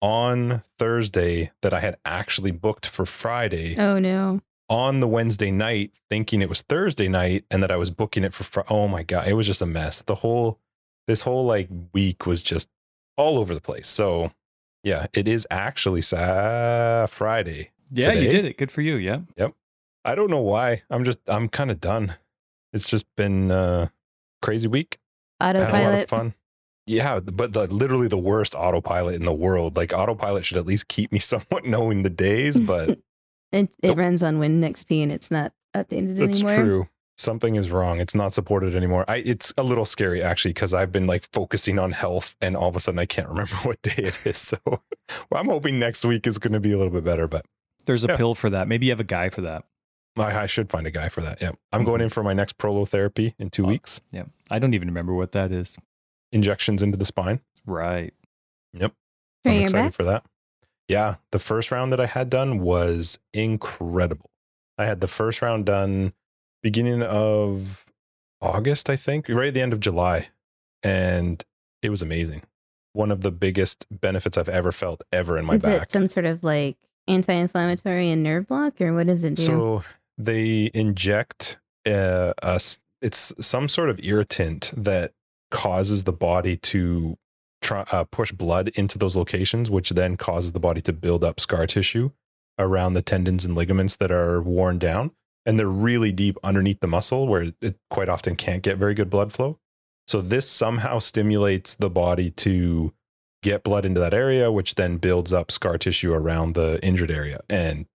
on 0.00 0.62
Thursday 0.78 1.52
that 1.62 1.72
I 1.74 1.80
had 1.80 1.96
actually 2.04 2.50
booked 2.50 2.86
for 2.86 3.06
Friday 3.06 3.76
oh 3.78 3.98
no. 3.98 4.40
On 4.68 5.00
the 5.00 5.08
Wednesday 5.08 5.50
night, 5.50 5.92
thinking 6.10 6.42
it 6.42 6.48
was 6.48 6.62
Thursday 6.62 7.08
night, 7.08 7.44
and 7.50 7.62
that 7.62 7.70
I 7.70 7.76
was 7.76 7.90
booking 7.90 8.24
it 8.24 8.34
for. 8.34 8.44
Fri- 8.44 8.64
oh 8.68 8.88
my 8.88 9.02
god, 9.02 9.28
it 9.28 9.34
was 9.34 9.46
just 9.46 9.62
a 9.62 9.66
mess. 9.66 10.02
The 10.02 10.16
whole 10.16 10.58
this 11.06 11.22
whole 11.22 11.44
like 11.44 11.68
week 11.92 12.26
was 12.26 12.42
just 12.42 12.68
all 13.16 13.38
over 13.38 13.54
the 13.54 13.60
place. 13.60 13.86
So 13.86 14.32
yeah, 14.82 15.06
it 15.12 15.28
is 15.28 15.46
actually 15.50 16.02
sa- 16.02 17.06
Friday. 17.06 17.70
Yeah, 17.90 18.12
you 18.12 18.30
did 18.30 18.44
it. 18.44 18.56
Good 18.56 18.70
for 18.70 18.80
you. 18.82 18.96
Yeah. 18.96 19.20
Yep. 19.36 19.52
I 20.04 20.14
don't 20.14 20.30
know 20.30 20.40
why. 20.40 20.82
I'm 20.90 21.04
just 21.04 21.18
I'm 21.26 21.48
kind 21.48 21.70
of 21.70 21.80
done. 21.80 22.14
It's 22.72 22.88
just 22.88 23.06
been 23.16 23.50
uh 23.50 23.88
crazy 24.42 24.68
week. 24.68 24.98
Had 25.40 25.56
a 25.70 25.72
lot 25.72 25.94
of 26.02 26.08
fun. 26.08 26.34
Yeah, 26.86 27.18
but 27.18 27.52
the, 27.52 27.66
literally 27.66 28.06
the 28.06 28.16
worst 28.16 28.54
autopilot 28.54 29.16
in 29.16 29.24
the 29.24 29.32
world. 29.32 29.76
Like 29.76 29.92
autopilot 29.92 30.44
should 30.44 30.56
at 30.56 30.66
least 30.66 30.86
keep 30.86 31.10
me 31.10 31.18
somewhat 31.32 31.64
knowing 31.64 32.02
the 32.02 32.10
days, 32.10 32.60
but 32.60 32.98
It 33.56 33.70
it 33.82 33.88
Nope. 33.88 33.98
runs 33.98 34.22
on 34.22 34.38
Win 34.38 34.60
XP 34.60 35.02
and 35.02 35.10
it's 35.12 35.30
not 35.30 35.52
updated 35.74 36.16
That's 36.16 36.40
anymore. 36.42 36.56
true. 36.64 36.88
Something 37.18 37.54
is 37.54 37.70
wrong. 37.70 37.98
It's 37.98 38.14
not 38.14 38.34
supported 38.34 38.74
anymore. 38.74 39.04
I 39.08 39.16
it's 39.18 39.52
a 39.56 39.62
little 39.62 39.84
scary 39.86 40.22
actually 40.22 40.52
because 40.52 40.74
I've 40.74 40.92
been 40.92 41.06
like 41.06 41.26
focusing 41.32 41.78
on 41.78 41.92
health 41.92 42.34
and 42.42 42.54
all 42.56 42.68
of 42.68 42.76
a 42.76 42.80
sudden 42.80 42.98
I 42.98 43.06
can't 43.06 43.28
remember 43.34 43.54
what 43.62 43.80
day 43.82 43.94
it 43.96 44.18
is. 44.26 44.36
So 44.38 44.58
well, 44.66 44.80
I'm 45.32 45.48
hoping 45.48 45.78
next 45.78 46.04
week 46.04 46.26
is 46.26 46.38
going 46.38 46.52
to 46.52 46.60
be 46.60 46.72
a 46.72 46.76
little 46.76 46.92
bit 46.92 47.04
better, 47.04 47.26
but 47.26 47.46
There's 47.86 48.04
a 48.04 48.08
Yeah. 48.08 48.16
pill 48.16 48.34
for 48.34 48.50
that. 48.50 48.68
Maybe 48.68 48.86
you 48.86 48.92
have 48.92 49.00
a 49.00 49.04
guy 49.04 49.30
for 49.30 49.40
that. 49.42 49.64
I, 50.18 50.42
I 50.42 50.46
should 50.46 50.70
find 50.70 50.86
a 50.86 50.90
guy 50.90 51.08
for 51.08 51.20
that. 51.22 51.40
Yeah. 51.42 51.52
I'm 51.72 51.80
mm-hmm. 51.80 51.86
going 51.86 52.00
in 52.02 52.08
for 52.10 52.22
my 52.22 52.32
next 52.32 52.58
prolotherapy 52.58 53.34
in 53.38 53.48
two 53.50 53.64
Oh. 53.64 53.68
weeks. 53.68 54.00
Yeah. 54.12 54.24
I 54.50 54.58
don't 54.58 54.74
even 54.74 54.88
remember 54.88 55.14
what 55.14 55.32
that 55.32 55.52
is. 55.52 55.78
Injections 56.32 56.82
into 56.82 56.96
the 56.96 57.04
spine. 57.04 57.40
Right. 57.66 58.12
Try 58.78 58.90
I'm 59.46 59.62
excited 59.62 59.84
back? 59.86 59.92
for 59.94 60.02
that. 60.04 60.24
Yeah, 60.88 61.16
the 61.32 61.38
first 61.38 61.72
round 61.72 61.92
that 61.92 62.00
I 62.00 62.06
had 62.06 62.30
done 62.30 62.60
was 62.60 63.18
incredible. 63.32 64.30
I 64.78 64.84
had 64.84 65.00
the 65.00 65.08
first 65.08 65.42
round 65.42 65.66
done 65.66 66.12
beginning 66.62 67.02
of 67.02 67.86
August, 68.40 68.88
I 68.90 68.96
think, 68.96 69.28
right 69.28 69.48
at 69.48 69.54
the 69.54 69.62
end 69.62 69.72
of 69.72 69.80
July, 69.80 70.28
and 70.82 71.44
it 71.82 71.90
was 71.90 72.02
amazing. 72.02 72.42
One 72.92 73.10
of 73.10 73.22
the 73.22 73.30
biggest 73.32 73.86
benefits 73.90 74.38
I've 74.38 74.48
ever 74.48 74.72
felt 74.72 75.02
ever 75.12 75.36
in 75.38 75.44
my 75.44 75.54
Is 75.56 75.62
back. 75.62 75.82
it 75.82 75.90
some 75.90 76.08
sort 76.08 76.24
of 76.24 76.42
like 76.44 76.76
anti-inflammatory 77.08 78.10
and 78.10 78.22
nerve 78.22 78.48
block, 78.48 78.80
or 78.80 78.94
what 78.94 79.06
does 79.06 79.24
it 79.24 79.34
do? 79.34 79.42
So 79.42 79.84
they 80.18 80.70
inject 80.72 81.58
uh, 81.86 82.32
us. 82.42 82.78
It's 83.02 83.32
some 83.40 83.68
sort 83.68 83.90
of 83.90 84.00
irritant 84.00 84.72
that 84.76 85.12
causes 85.50 86.04
the 86.04 86.12
body 86.12 86.56
to 86.56 87.18
try, 87.66 87.84
uh, 87.90 88.04
push 88.04 88.32
blood 88.32 88.68
into 88.68 88.96
those 88.96 89.16
locations, 89.16 89.70
which 89.70 89.90
then 89.90 90.16
causes 90.16 90.52
the 90.52 90.60
body 90.60 90.80
to 90.82 90.92
build 90.92 91.24
up 91.24 91.40
scar 91.40 91.66
tissue 91.66 92.10
around 92.58 92.94
the 92.94 93.02
tendons 93.02 93.44
and 93.44 93.54
ligaments 93.54 93.96
that 93.96 94.10
are 94.10 94.40
worn 94.40 94.78
down. 94.78 95.10
And 95.44 95.58
they're 95.58 95.68
really 95.68 96.12
deep 96.12 96.38
underneath 96.42 96.80
the 96.80 96.86
muscle 96.86 97.26
where 97.26 97.52
it 97.60 97.76
quite 97.90 98.08
often 98.08 98.36
can't 98.36 98.62
get 98.62 98.78
very 98.78 98.94
good 98.94 99.10
blood 99.10 99.32
flow. 99.32 99.58
So 100.06 100.20
this 100.20 100.48
somehow 100.48 101.00
stimulates 101.00 101.74
the 101.74 101.90
body 101.90 102.30
to 102.30 102.92
get 103.42 103.64
blood 103.64 103.84
into 103.84 104.00
that 104.00 104.14
area, 104.14 104.50
which 104.50 104.76
then 104.76 104.98
builds 104.98 105.32
up 105.32 105.50
scar 105.50 105.78
tissue 105.78 106.12
around 106.12 106.54
the 106.54 106.82
injured 106.84 107.10
area. 107.10 107.40
And 107.48 107.86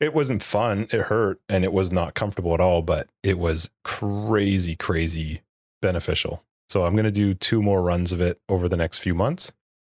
it 0.00 0.14
wasn't 0.14 0.42
fun. 0.42 0.88
It 0.92 1.02
hurt 1.02 1.40
and 1.48 1.64
it 1.64 1.72
was 1.72 1.90
not 1.90 2.14
comfortable 2.14 2.54
at 2.54 2.60
all, 2.60 2.82
but 2.82 3.08
it 3.22 3.38
was 3.38 3.70
crazy, 3.84 4.74
crazy 4.74 5.42
beneficial. 5.80 6.44
So 6.70 6.84
I'm 6.84 6.94
going 6.94 7.04
to 7.04 7.10
do 7.10 7.34
two 7.34 7.62
more 7.62 7.82
runs 7.82 8.12
of 8.12 8.20
it 8.20 8.40
over 8.48 8.68
the 8.68 8.76
next 8.76 8.98
few 8.98 9.14
months. 9.14 9.52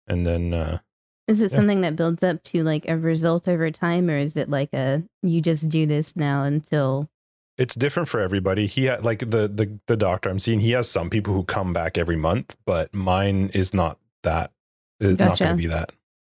And 0.07 0.27
then, 0.27 0.53
uh, 0.53 0.79
is 1.27 1.39
it 1.39 1.51
yeah. 1.51 1.57
something 1.57 1.81
that 1.81 1.95
builds 1.95 2.23
up 2.23 2.43
to 2.43 2.63
like 2.63 2.89
a 2.89 2.97
result 2.97 3.47
over 3.47 3.71
time, 3.71 4.09
or 4.09 4.17
is 4.17 4.36
it 4.36 4.49
like 4.49 4.73
a 4.73 5.03
you 5.21 5.39
just 5.39 5.69
do 5.69 5.86
this 5.86 6.17
now 6.17 6.43
until? 6.43 7.09
it's 7.57 7.75
different 7.75 8.09
for 8.09 8.19
everybody. 8.19 8.65
He 8.65 8.86
had 8.86 9.05
like 9.05 9.19
the, 9.19 9.47
the, 9.47 9.79
the 9.88 9.97
doctor 9.97 10.29
I'm 10.29 10.39
seeing, 10.39 10.59
he 10.59 10.71
has 10.71 10.89
some 10.89 11.09
people 11.09 11.33
who 11.33 11.43
come 11.43 11.73
back 11.73 11.97
every 11.97 12.15
month, 12.15 12.55
but 12.65 12.93
mine 12.93 13.51
is 13.53 13.73
not 13.73 13.99
that. 14.23 14.51
It's 14.99 15.19
not 15.19 15.38
going 15.38 15.51
to 15.51 15.57
be 15.57 15.67
that. 15.67 15.91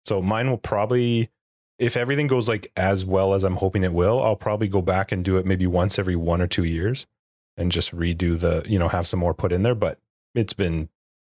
So 0.05 0.21
mine 0.21 0.49
will 0.49 0.57
probably, 0.57 1.29
if 1.79 1.97
everything 1.97 2.27
goes 2.27 2.47
like 2.47 2.71
as 2.75 3.03
well 3.03 3.33
as 3.33 3.43
I'm 3.43 3.55
hoping 3.55 3.83
it 3.83 3.93
will, 3.93 4.21
I'll 4.21 4.35
probably 4.35 4.67
go 4.67 4.81
back 4.81 5.11
and 5.11 5.23
do 5.23 5.37
it 5.37 5.45
maybe 5.45 5.65
once 5.65 5.97
every 5.97 6.15
one 6.15 6.41
or 6.41 6.47
two 6.47 6.63
years 6.63 7.07
and 7.55 7.71
just 7.71 7.95
redo 7.95 8.39
the, 8.39 8.63
you 8.67 8.77
know, 8.77 8.87
have 8.87 9.07
some 9.07 9.19
more 9.19 9.33
put 9.33 9.51
in 9.51 9.63
there. 9.63 9.75
But 9.75 9.97
it's 10.35 10.53
been, 10.53 10.89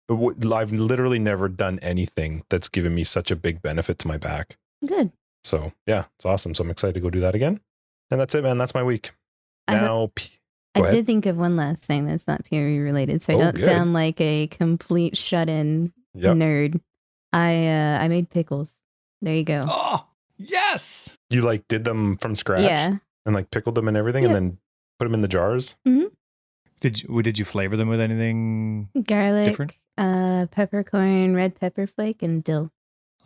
I've 0.09 0.71
literally 0.71 1.19
never 1.19 1.47
done 1.49 1.79
anything 1.81 2.43
that's 2.49 2.69
given 2.69 2.95
me 2.95 3.03
such 3.03 3.31
a 3.31 3.35
big 3.35 3.61
benefit 3.61 3.99
to 3.99 4.07
my 4.07 4.17
back. 4.17 4.57
Good. 4.85 5.11
So 5.43 5.73
yeah, 5.85 6.05
it's 6.17 6.25
awesome. 6.25 6.53
So 6.53 6.63
I'm 6.63 6.69
excited 6.71 6.93
to 6.93 6.99
go 6.99 7.09
do 7.09 7.19
that 7.21 7.35
again. 7.35 7.59
And 8.11 8.19
that's 8.19 8.33
it, 8.35 8.43
man. 8.43 8.57
That's 8.57 8.73
my 8.73 8.83
week. 8.83 9.11
I 9.67 9.75
ho- 9.77 9.85
Now, 9.85 10.11
P- 10.15 10.31
I 10.75 10.79
ahead. 10.79 10.93
did 10.93 11.05
think 11.07 11.25
of 11.25 11.37
one 11.37 11.55
last 11.55 11.85
thing 11.85 12.05
that's 12.05 12.27
not 12.27 12.45
PoE 12.49 12.57
related, 12.79 13.21
so 13.21 13.33
I 13.33 13.35
Oh, 13.35 13.39
don't 13.41 13.55
good. 13.55 13.65
sound 13.65 13.93
like 13.93 14.19
a 14.21 14.47
complete 14.47 15.17
shut-in 15.17 15.91
Yep. 16.13 16.35
nerd. 16.37 16.81
I 17.33 17.67
uh 17.67 17.99
I 18.01 18.07
made 18.07 18.29
pickles. 18.29 18.71
There 19.21 19.33
you 19.35 19.43
go. 19.43 19.65
Oh, 19.67 20.05
yes. 20.37 21.15
you 21.29 21.41
like 21.41 21.67
did 21.67 21.83
them 21.83 22.17
from 22.17 22.35
scratch 22.35 22.61
yeah. 22.61 22.97
and 23.25 23.35
like 23.35 23.51
pickled 23.51 23.75
them 23.75 23.87
and 23.87 23.97
everything 23.97 24.23
Yeah. 24.23 24.29
and 24.29 24.35
then 24.35 24.57
put 24.99 25.05
them 25.05 25.13
in 25.13 25.21
the 25.21 25.27
jars. 25.27 25.75
Did 26.79 27.01
you 27.01 27.21
did 27.21 27.39
you 27.39 27.45
flavor 27.45 27.75
them 27.75 27.87
with 27.89 27.99
anything 27.99 28.89
Garlic, 29.03 29.47
different? 29.47 29.77
uh, 29.97 30.47
peppercorn, 30.51 31.35
red 31.35 31.59
pepper 31.59 31.87
flake, 31.87 32.21
and 32.21 32.43
dill. 32.43 32.71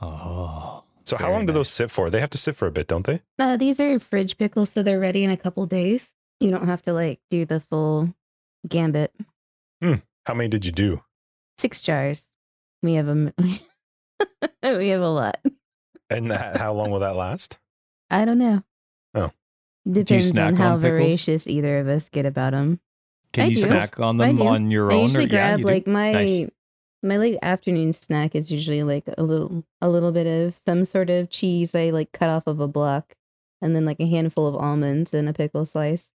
Oh. 0.02 0.84
So 1.04 1.18
how 1.18 1.26
Very 1.26 1.34
long 1.36 1.46
do 1.48 1.54
those 1.54 1.70
sit 1.70 1.90
for? 1.92 2.10
They 2.10 2.20
have 2.22 2.30
to 2.30 2.38
sit 2.38 2.56
for 2.56 2.68
a 2.68 2.72
bit, 2.72 2.88
don't 2.88 3.06
they? 3.06 3.22
Uh, 3.40 3.58
these 3.58 3.80
are 3.80 4.00
fridge 4.00 4.38
pickles, 4.38 4.70
so 4.72 4.84
they're 4.84 5.00
ready 5.00 5.24
in 5.24 5.32
a 5.32 5.38
couple 5.38 5.66
days. 5.66 6.14
You 6.40 6.52
don't 6.52 6.68
have 6.68 6.82
to 6.84 6.94
like 6.94 7.20
do 7.30 7.44
the 7.46 7.60
full 7.60 8.14
gambit. 8.68 9.14
How 9.82 10.36
many 10.36 10.48
did 10.48 10.66
you 10.66 10.72
do? 10.72 11.02
Six 11.58 11.82
jars. 11.82 12.26
We 12.84 12.94
have 12.94 13.08
a 13.08 13.34
we 14.64 14.88
have 14.90 15.02
a 15.02 15.10
lot. 15.10 15.40
And 16.10 16.30
that, 16.32 16.58
how 16.58 16.74
long 16.74 16.92
will 16.92 17.00
that 17.00 17.16
last? 17.16 17.58
I 18.10 18.26
don't 18.26 18.38
know. 18.38 18.64
Oh. 19.16 19.32
Depends 19.90 20.30
snack 20.30 20.50
on 20.50 20.56
how 20.56 20.74
on 20.76 20.82
pickles? 20.82 20.98
voracious 21.00 21.48
either 21.48 21.80
of 21.80 21.88
us 21.88 22.10
get 22.10 22.26
about 22.26 22.52
them. 22.52 22.80
Can 23.34 23.46
I 23.46 23.48
you 23.48 23.56
do. 23.56 23.62
snack 23.62 24.00
on 24.00 24.17
them 24.17 24.41
on 24.41 24.72
your 24.72 24.91
I 24.91 24.96
own? 24.96 25.02
usually 25.04 25.24
or, 25.26 25.28
yeah, 25.28 25.32
grab 25.32 25.60
you 25.60 25.65
do? 25.65 25.72
like 25.72 25.88
my 25.88 26.12
Nice. 26.12 26.46
my 27.04 27.17
like 27.17 27.38
afternoon 27.41 27.94
snack 27.94 28.36
is 28.36 28.52
usually 28.52 28.84
like 28.84 29.06
a 29.17 29.24
little 29.24 29.63
a 29.82 29.89
little 29.89 30.12
bit 30.12 30.28
of 30.28 30.56
some 30.65 30.86
sort 30.86 31.10
of 31.10 31.30
cheese 31.30 31.74
I 31.76 31.89
like 31.91 32.12
cut 32.12 32.30
off 32.30 32.48
of 32.48 32.60
a 32.60 32.67
block, 32.67 33.15
and 33.62 33.76
then 33.76 33.86
like 33.86 34.00
a 34.00 34.06
handful 34.08 34.48
of 34.48 34.56
almonds 34.56 35.13
and 35.13 35.28
a 35.30 35.34
pickle 35.34 35.65
slice. 35.65 36.10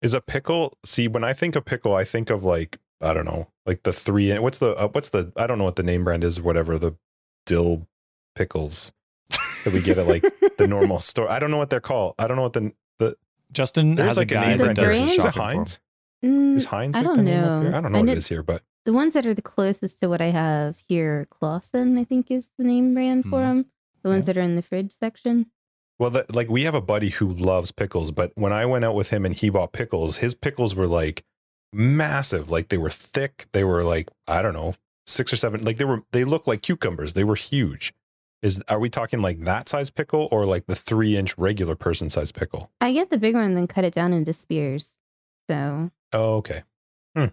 Is 0.00 0.14
a 0.14 0.20
pickle? 0.20 0.76
See, 0.84 1.06
when 1.06 1.22
I 1.24 1.32
think 1.32 1.54
of 1.54 1.64
pickle, 1.64 1.94
I 1.94 2.04
think 2.04 2.30
of 2.30 2.42
like 2.44 2.78
I 3.00 3.12
don't 3.12 3.24
know, 3.24 3.48
like 3.66 3.82
the 3.82 3.92
three. 3.92 4.36
What's 4.38 4.58
the 4.58 4.74
uh, 4.74 4.88
what's 4.88 5.10
the? 5.10 5.32
I 5.36 5.46
don't 5.46 5.58
know 5.58 5.64
what 5.64 5.76
the 5.76 5.82
name 5.82 6.04
brand 6.04 6.24
is. 6.24 6.40
Whatever 6.40 6.78
the 6.78 6.96
dill 7.46 7.86
pickles 8.34 8.92
that 9.64 9.72
we 9.72 9.80
get 9.80 9.98
at 9.98 10.06
like 10.08 10.24
the 10.58 10.66
normal 10.66 11.00
store. 11.10 11.30
I 11.30 11.38
don't 11.38 11.50
know 11.50 11.56
what 11.58 11.70
they're 11.70 11.80
called. 11.80 12.14
I 12.18 12.26
don't 12.26 12.36
know 12.36 12.42
what 12.44 12.52
the 12.54 12.72
the. 12.98 13.16
Justin 13.52 13.94
There's 13.96 14.08
has 14.10 14.16
like 14.16 14.30
a 14.32 14.34
a 14.34 14.40
guy 14.40 14.48
name 14.48 14.58
that 14.58 14.64
brand. 14.64 14.76
The 14.78 14.82
does 14.82 14.94
his 14.94 14.98
brand? 14.98 15.10
Is 15.10 15.16
it 15.16 15.20
shopping 15.20 15.32
for. 15.32 15.42
Heinz? 15.42 15.80
Mm, 16.24 16.56
Is 16.56 16.64
Heinz? 16.66 16.96
I 16.96 17.02
don't 17.02 17.16
the 17.16 17.22
name 17.22 17.42
up 17.42 17.62
know. 17.64 17.68
I 17.76 17.80
don't 17.80 17.92
know 17.92 17.98
I 17.98 18.00
what 18.00 18.06
know- 18.06 18.12
it 18.12 18.18
is 18.18 18.28
here, 18.28 18.42
but 18.42 18.62
the 18.84 18.92
ones 18.92 19.14
that 19.14 19.26
are 19.26 19.34
the 19.34 19.42
closest 19.42 20.00
to 20.00 20.08
what 20.08 20.20
I 20.20 20.30
have 20.30 20.76
here, 20.88 21.26
Claussen, 21.30 21.98
I 21.98 22.04
think 22.04 22.30
is 22.30 22.48
the 22.58 22.64
name 22.64 22.94
brand 22.94 23.24
for 23.24 23.40
Mhm. 23.40 23.42
them. 23.42 23.66
The 24.02 24.08
ones 24.10 24.24
Yeah. 24.26 24.34
that 24.34 24.40
are 24.40 24.44
in 24.44 24.56
the 24.56 24.62
fridge 24.62 24.92
section. 24.98 25.46
Well, 25.98 26.10
the, 26.10 26.26
like 26.32 26.48
we 26.48 26.64
have 26.64 26.74
a 26.74 26.80
buddy 26.80 27.10
who 27.10 27.32
loves 27.32 27.70
pickles, 27.70 28.10
but 28.10 28.32
when 28.34 28.52
I 28.52 28.66
went 28.66 28.84
out 28.84 28.94
with 28.96 29.10
him 29.10 29.24
and 29.24 29.34
he 29.34 29.50
bought 29.50 29.72
pickles, 29.72 30.16
his 30.18 30.34
pickles 30.34 30.74
were 30.74 30.88
like 30.88 31.22
massive. 31.72 32.50
Like 32.50 32.68
they 32.68 32.78
were 32.78 32.90
thick. 32.90 33.46
They 33.52 33.64
were 33.64 33.84
like 33.84 34.10
I 34.26 34.42
don't 34.42 34.54
know, 34.54 34.74
six 35.06 35.32
or 35.32 35.36
seven. 35.36 35.64
Like 35.64 35.78
they 35.78 35.84
were. 35.84 36.02
They 36.12 36.24
looked 36.24 36.46
like 36.48 36.62
cucumbers. 36.62 37.12
They 37.14 37.24
were 37.24 37.36
huge. 37.36 37.92
Is 38.42 38.60
are 38.68 38.80
we 38.80 38.90
talking 38.90 39.22
like 39.22 39.44
that 39.44 39.68
size 39.68 39.90
pickle 39.90 40.28
or 40.32 40.44
like 40.44 40.66
the 40.66 40.74
three 40.74 41.16
inch 41.16 41.38
regular 41.38 41.76
person 41.76 42.08
size 42.10 42.32
pickle? 42.32 42.70
I 42.80 42.92
get 42.92 43.10
the 43.10 43.18
big 43.18 43.34
one 43.34 43.44
and 43.44 43.56
then 43.56 43.68
cut 43.68 43.84
it 43.84 43.94
down 43.94 44.12
into 44.12 44.32
spears. 44.32 44.96
So 45.48 45.90
Oh, 46.12 46.34
okay. 46.36 46.62
Hmm. 47.16 47.26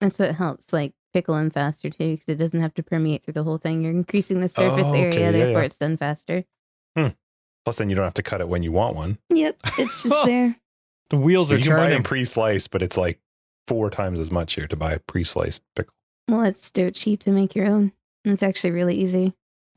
that's 0.00 0.18
what 0.18 0.34
helps 0.34 0.72
like 0.72 0.92
pickle 1.14 1.34
them 1.34 1.50
faster 1.50 1.90
too, 1.90 2.12
because 2.12 2.28
it 2.28 2.36
doesn't 2.36 2.60
have 2.60 2.74
to 2.74 2.82
permeate 2.82 3.24
through 3.24 3.34
the 3.34 3.42
whole 3.44 3.58
thing. 3.58 3.82
You're 3.82 3.92
increasing 3.92 4.40
the 4.40 4.48
surface 4.48 4.86
Oh, 4.86 4.90
okay, 4.90 5.00
area, 5.02 5.20
yeah, 5.20 5.30
therefore 5.32 5.60
yeah. 5.60 5.66
it's 5.66 5.78
done 5.78 5.96
faster. 5.96 6.44
Hmm. 6.96 7.08
Plus, 7.64 7.76
then 7.78 7.90
you 7.90 7.96
don't 7.96 8.04
have 8.04 8.14
to 8.14 8.22
cut 8.22 8.40
it 8.40 8.48
when 8.48 8.62
you 8.62 8.72
want 8.72 8.96
one. 8.96 9.18
Yep, 9.30 9.56
it's 9.78 10.02
just 10.04 10.24
there. 10.26 10.56
The 11.10 11.16
wheels 11.16 11.48
So 11.48 11.54
are 11.54 11.58
you 11.58 11.64
can 11.64 11.72
buy 11.72 11.76
turning. 11.84 11.94
them 11.96 12.02
pre-sliced, 12.02 12.70
but 12.70 12.82
it's 12.82 12.96
like 12.96 13.18
four 13.66 13.90
times 13.90 14.20
as 14.20 14.30
much 14.30 14.54
here 14.54 14.66
to 14.66 14.76
buy 14.76 14.92
a 14.92 14.98
pre-sliced 14.98 15.62
pickle. 15.74 15.94
Well, 16.28 16.42
it's 16.44 16.70
dirt 16.70 16.94
cheap 16.94 17.20
to 17.20 17.30
make 17.30 17.54
your 17.54 17.66
own. 17.66 17.92
It's 18.24 18.42
actually 18.42 18.70
really 18.72 18.94
easy. 18.96 19.34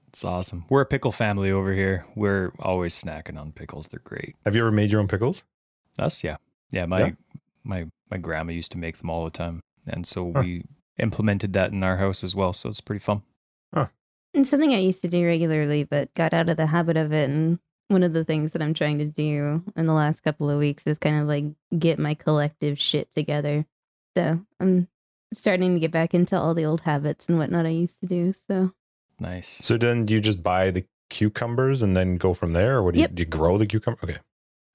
It's 0.10 0.26
awesome. 0.26 0.66
We're 0.70 0.82
a 0.82 0.86
pickle 0.86 1.14
family 1.14 1.52
over 1.52 1.74
here. 1.74 2.06
We're 2.16 2.52
always 2.60 2.94
snacking 3.02 3.40
on 3.40 3.54
pickles. 3.54 3.88
They're 3.88 4.02
great. 4.04 4.36
Have 4.46 4.56
you 4.56 4.62
ever 4.62 4.72
made 4.72 4.92
your 4.92 5.00
own 5.00 5.08
pickles? 5.08 5.46
Us, 5.98 6.22
yeah, 6.24 6.36
yeah. 6.70 6.86
My 6.86 7.00
Yeah. 7.00 7.12
My 7.64 7.88
my 8.10 8.18
grandma 8.18 8.52
used 8.52 8.72
to 8.74 8.78
make 8.78 8.98
them 8.98 9.10
all 9.10 9.24
the 9.26 9.32
time, 9.32 9.62
and 9.88 10.06
so 10.06 10.32
Huh. 10.34 10.42
we 10.42 10.66
implemented 10.98 11.54
that 11.54 11.72
in 11.72 11.84
our 11.84 11.98
house 11.98 12.24
as 12.24 12.36
well. 12.36 12.54
So 12.54 12.70
it's 12.70 12.82
pretty 12.82 13.00
fun. 13.04 13.24
And 14.34 14.48
something 14.48 14.74
I 14.74 14.78
used 14.78 15.02
to 15.02 15.10
do 15.10 15.26
regularly, 15.26 15.84
but 15.84 16.14
got 16.14 16.34
out 16.34 16.48
of 16.48 16.56
the 16.56 16.68
habit 16.68 16.96
of 16.96 17.12
it. 17.12 17.30
And 17.30 17.60
one 17.90 18.02
of 18.02 18.14
the 18.14 18.24
things 18.24 18.54
that 18.54 18.62
I'm 18.62 18.74
trying 18.74 18.98
to 19.00 19.06
do 19.06 19.62
in 19.76 19.88
the 19.88 19.94
last 19.94 20.22
couple 20.22 20.50
of 20.50 20.58
weeks 20.58 20.88
is 20.88 20.98
kind 20.98 21.20
of 21.22 21.28
like 21.28 21.44
get 21.78 22.00
my 22.00 22.14
collective 22.14 22.80
shit 22.80 23.12
together. 23.14 23.66
So 24.16 24.40
I'm 24.62 24.88
starting 25.34 25.74
to 25.74 25.82
get 25.82 25.92
back 25.92 26.14
into 26.14 26.40
all 26.40 26.54
the 26.54 26.64
old 26.64 26.80
habits 26.80 27.28
and 27.28 27.38
whatnot 27.38 27.66
I 27.66 27.72
used 27.72 28.00
to 28.00 28.06
do. 28.06 28.34
So 28.48 28.72
Nice. 29.20 29.50
So 29.50 29.78
then 29.78 30.06
do 30.06 30.14
you 30.14 30.22
just 30.22 30.42
buy 30.42 30.72
the 30.72 30.86
cucumbers 31.10 31.82
and 31.82 31.98
then 31.98 32.16
go 32.16 32.34
from 32.34 32.54
there, 32.54 32.78
or 32.78 32.84
what 32.84 32.94
do 32.96 33.02
you, 33.02 33.08
do 33.10 33.22
you 33.24 33.28
grow 33.28 33.58
the 33.58 33.66
cucumber? 33.66 34.00
Okay. 34.02 34.20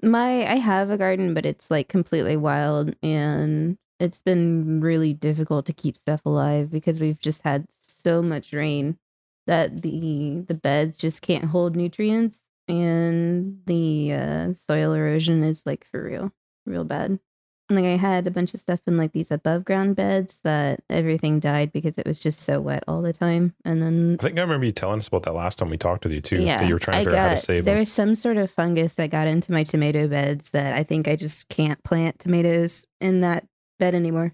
My 0.02 0.50
I 0.50 0.56
have 0.56 0.90
a 0.90 0.98
garden, 0.98 1.34
but 1.34 1.46
it's 1.46 1.70
like 1.70 1.88
completely 1.88 2.36
wild 2.36 2.94
and 3.02 3.78
it's 3.98 4.20
been 4.20 4.80
really 4.80 5.14
difficult 5.14 5.66
to 5.66 5.72
keep 5.72 5.96
stuff 5.96 6.22
alive 6.26 6.70
because 6.70 7.00
we've 7.00 7.18
just 7.18 7.42
had 7.42 7.66
so 7.70 8.22
much 8.22 8.52
rain 8.52 8.98
that 9.46 9.82
the 9.82 10.44
the 10.48 10.54
beds 10.54 10.96
just 10.96 11.22
can't 11.22 11.46
hold 11.46 11.76
nutrients 11.76 12.42
and 12.68 13.60
the 13.66 14.12
uh, 14.12 14.52
soil 14.52 14.92
erosion 14.92 15.42
is 15.44 15.64
like 15.66 15.86
for 15.90 16.02
real, 16.04 16.32
real 16.66 16.84
bad. 16.84 17.18
Like 17.68 17.84
I 17.84 17.96
had 17.96 18.26
a 18.28 18.30
bunch 18.30 18.54
of 18.54 18.60
stuff 18.60 18.78
in 18.86 18.96
like 18.96 19.10
these 19.12 19.32
above 19.32 19.64
ground 19.64 19.96
beds 19.96 20.38
that 20.44 20.84
everything 20.88 21.40
died 21.40 21.72
because 21.72 21.98
it 21.98 22.06
was 22.06 22.20
just 22.20 22.40
so 22.40 22.60
wet 22.60 22.84
all 22.86 23.02
the 23.02 23.12
time. 23.12 23.54
And 23.64 23.82
then 23.82 24.16
I 24.20 24.22
think 24.22 24.38
I 24.38 24.42
remember 24.42 24.66
you 24.66 24.72
telling 24.72 25.00
us 25.00 25.08
about 25.08 25.24
that 25.24 25.34
last 25.34 25.58
time 25.58 25.70
we 25.70 25.76
talked 25.76 26.04
with 26.04 26.12
you 26.12 26.20
too. 26.20 26.40
yeah, 26.42 26.58
that 26.58 26.68
you 26.68 26.74
were 26.74 26.78
trying 26.78 26.96
to 26.96 27.00
I 27.00 27.04
figure 27.04 27.18
out 27.18 27.28
how 27.30 27.34
to 27.34 27.36
save 27.36 27.64
There 27.64 27.74
them. 27.74 27.80
was 27.80 27.92
some 27.92 28.14
sort 28.14 28.36
of 28.36 28.50
fungus 28.52 28.94
that 28.94 29.10
got 29.10 29.26
into 29.26 29.50
my 29.50 29.64
tomato 29.64 30.06
beds 30.06 30.50
that 30.50 30.74
I 30.74 30.84
think 30.84 31.08
I 31.08 31.16
just 31.16 31.48
can't 31.48 31.82
plant 31.82 32.20
tomatoes 32.20 32.86
in 33.00 33.22
that 33.22 33.46
bed 33.80 33.94
anymore. 33.96 34.32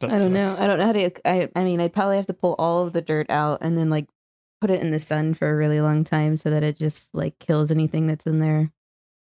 That 0.00 0.12
I 0.12 0.14
don't 0.14 0.32
know. 0.32 0.46
I 0.58 0.66
don't 0.66 0.78
know 0.78 0.86
how 0.86 0.92
to. 0.92 1.28
I 1.28 1.48
I 1.54 1.64
mean, 1.64 1.80
I'd 1.82 1.92
probably 1.92 2.16
have 2.16 2.26
to 2.28 2.34
pull 2.34 2.54
all 2.58 2.86
of 2.86 2.94
the 2.94 3.02
dirt 3.02 3.28
out 3.28 3.58
and 3.60 3.76
then 3.76 3.90
like 3.90 4.06
put 4.62 4.70
it 4.70 4.80
in 4.80 4.90
the 4.90 5.00
sun 5.00 5.34
for 5.34 5.50
a 5.50 5.54
really 5.56 5.82
long 5.82 6.04
time 6.04 6.38
so 6.38 6.48
that 6.50 6.62
it 6.62 6.78
just 6.78 7.14
like 7.14 7.38
kills 7.38 7.70
anything 7.70 8.06
that's 8.06 8.26
in 8.26 8.38
there, 8.38 8.70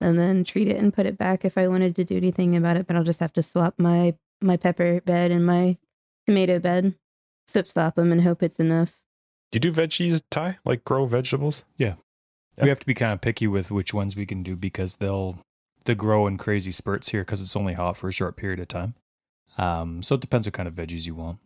and 0.01 0.17
then 0.17 0.43
treat 0.43 0.67
it 0.67 0.77
and 0.77 0.93
put 0.93 1.05
it 1.05 1.17
back 1.17 1.45
if 1.45 1.57
I 1.57 1.67
wanted 1.67 1.95
to 1.95 2.03
do 2.03 2.17
anything 2.17 2.55
about 2.55 2.77
it. 2.77 2.87
But 2.87 2.95
I'll 2.95 3.03
just 3.03 3.19
have 3.19 3.33
to 3.33 3.43
swap 3.43 3.75
my 3.77 4.15
my 4.41 4.57
pepper 4.57 5.01
bed 5.01 5.31
and 5.31 5.45
my 5.45 5.77
tomato 6.25 6.59
bed, 6.59 6.95
swip 7.47 7.69
swap 7.71 7.95
them 7.95 8.11
and 8.11 8.21
hope 8.21 8.41
it's 8.43 8.59
enough. 8.59 8.99
Do 9.51 9.57
you 9.57 9.61
do 9.61 9.71
veggies, 9.71 10.21
Ty? 10.29 10.59
Like 10.63 10.85
grow 10.85 11.05
vegetables? 11.05 11.65
Yeah. 11.77 11.95
We 12.61 12.67
have 12.67 12.79
to 12.79 12.85
be 12.85 12.93
kind 12.93 13.13
of 13.13 13.21
picky 13.21 13.47
with 13.47 13.71
which 13.71 13.93
ones 13.93 14.17
we 14.17 14.25
can 14.25 14.43
do 14.43 14.57
because 14.57 14.97
they'll 14.97 15.39
they 15.85 15.95
grow 15.95 16.27
in 16.27 16.37
crazy 16.37 16.73
spurts 16.73 17.09
here 17.09 17.21
because 17.21 17.41
it's 17.41 17.55
only 17.55 17.73
hot 17.73 17.95
for 17.95 18.09
a 18.09 18.11
short 18.11 18.35
period 18.35 18.59
of 18.59 18.67
time. 18.67 18.95
Um, 19.57 20.03
so 20.03 20.15
it 20.15 20.21
depends 20.21 20.45
what 20.45 20.53
kind 20.53 20.67
of 20.67 20.75
veggies 20.75 21.05
you 21.05 21.15
want. 21.15 21.39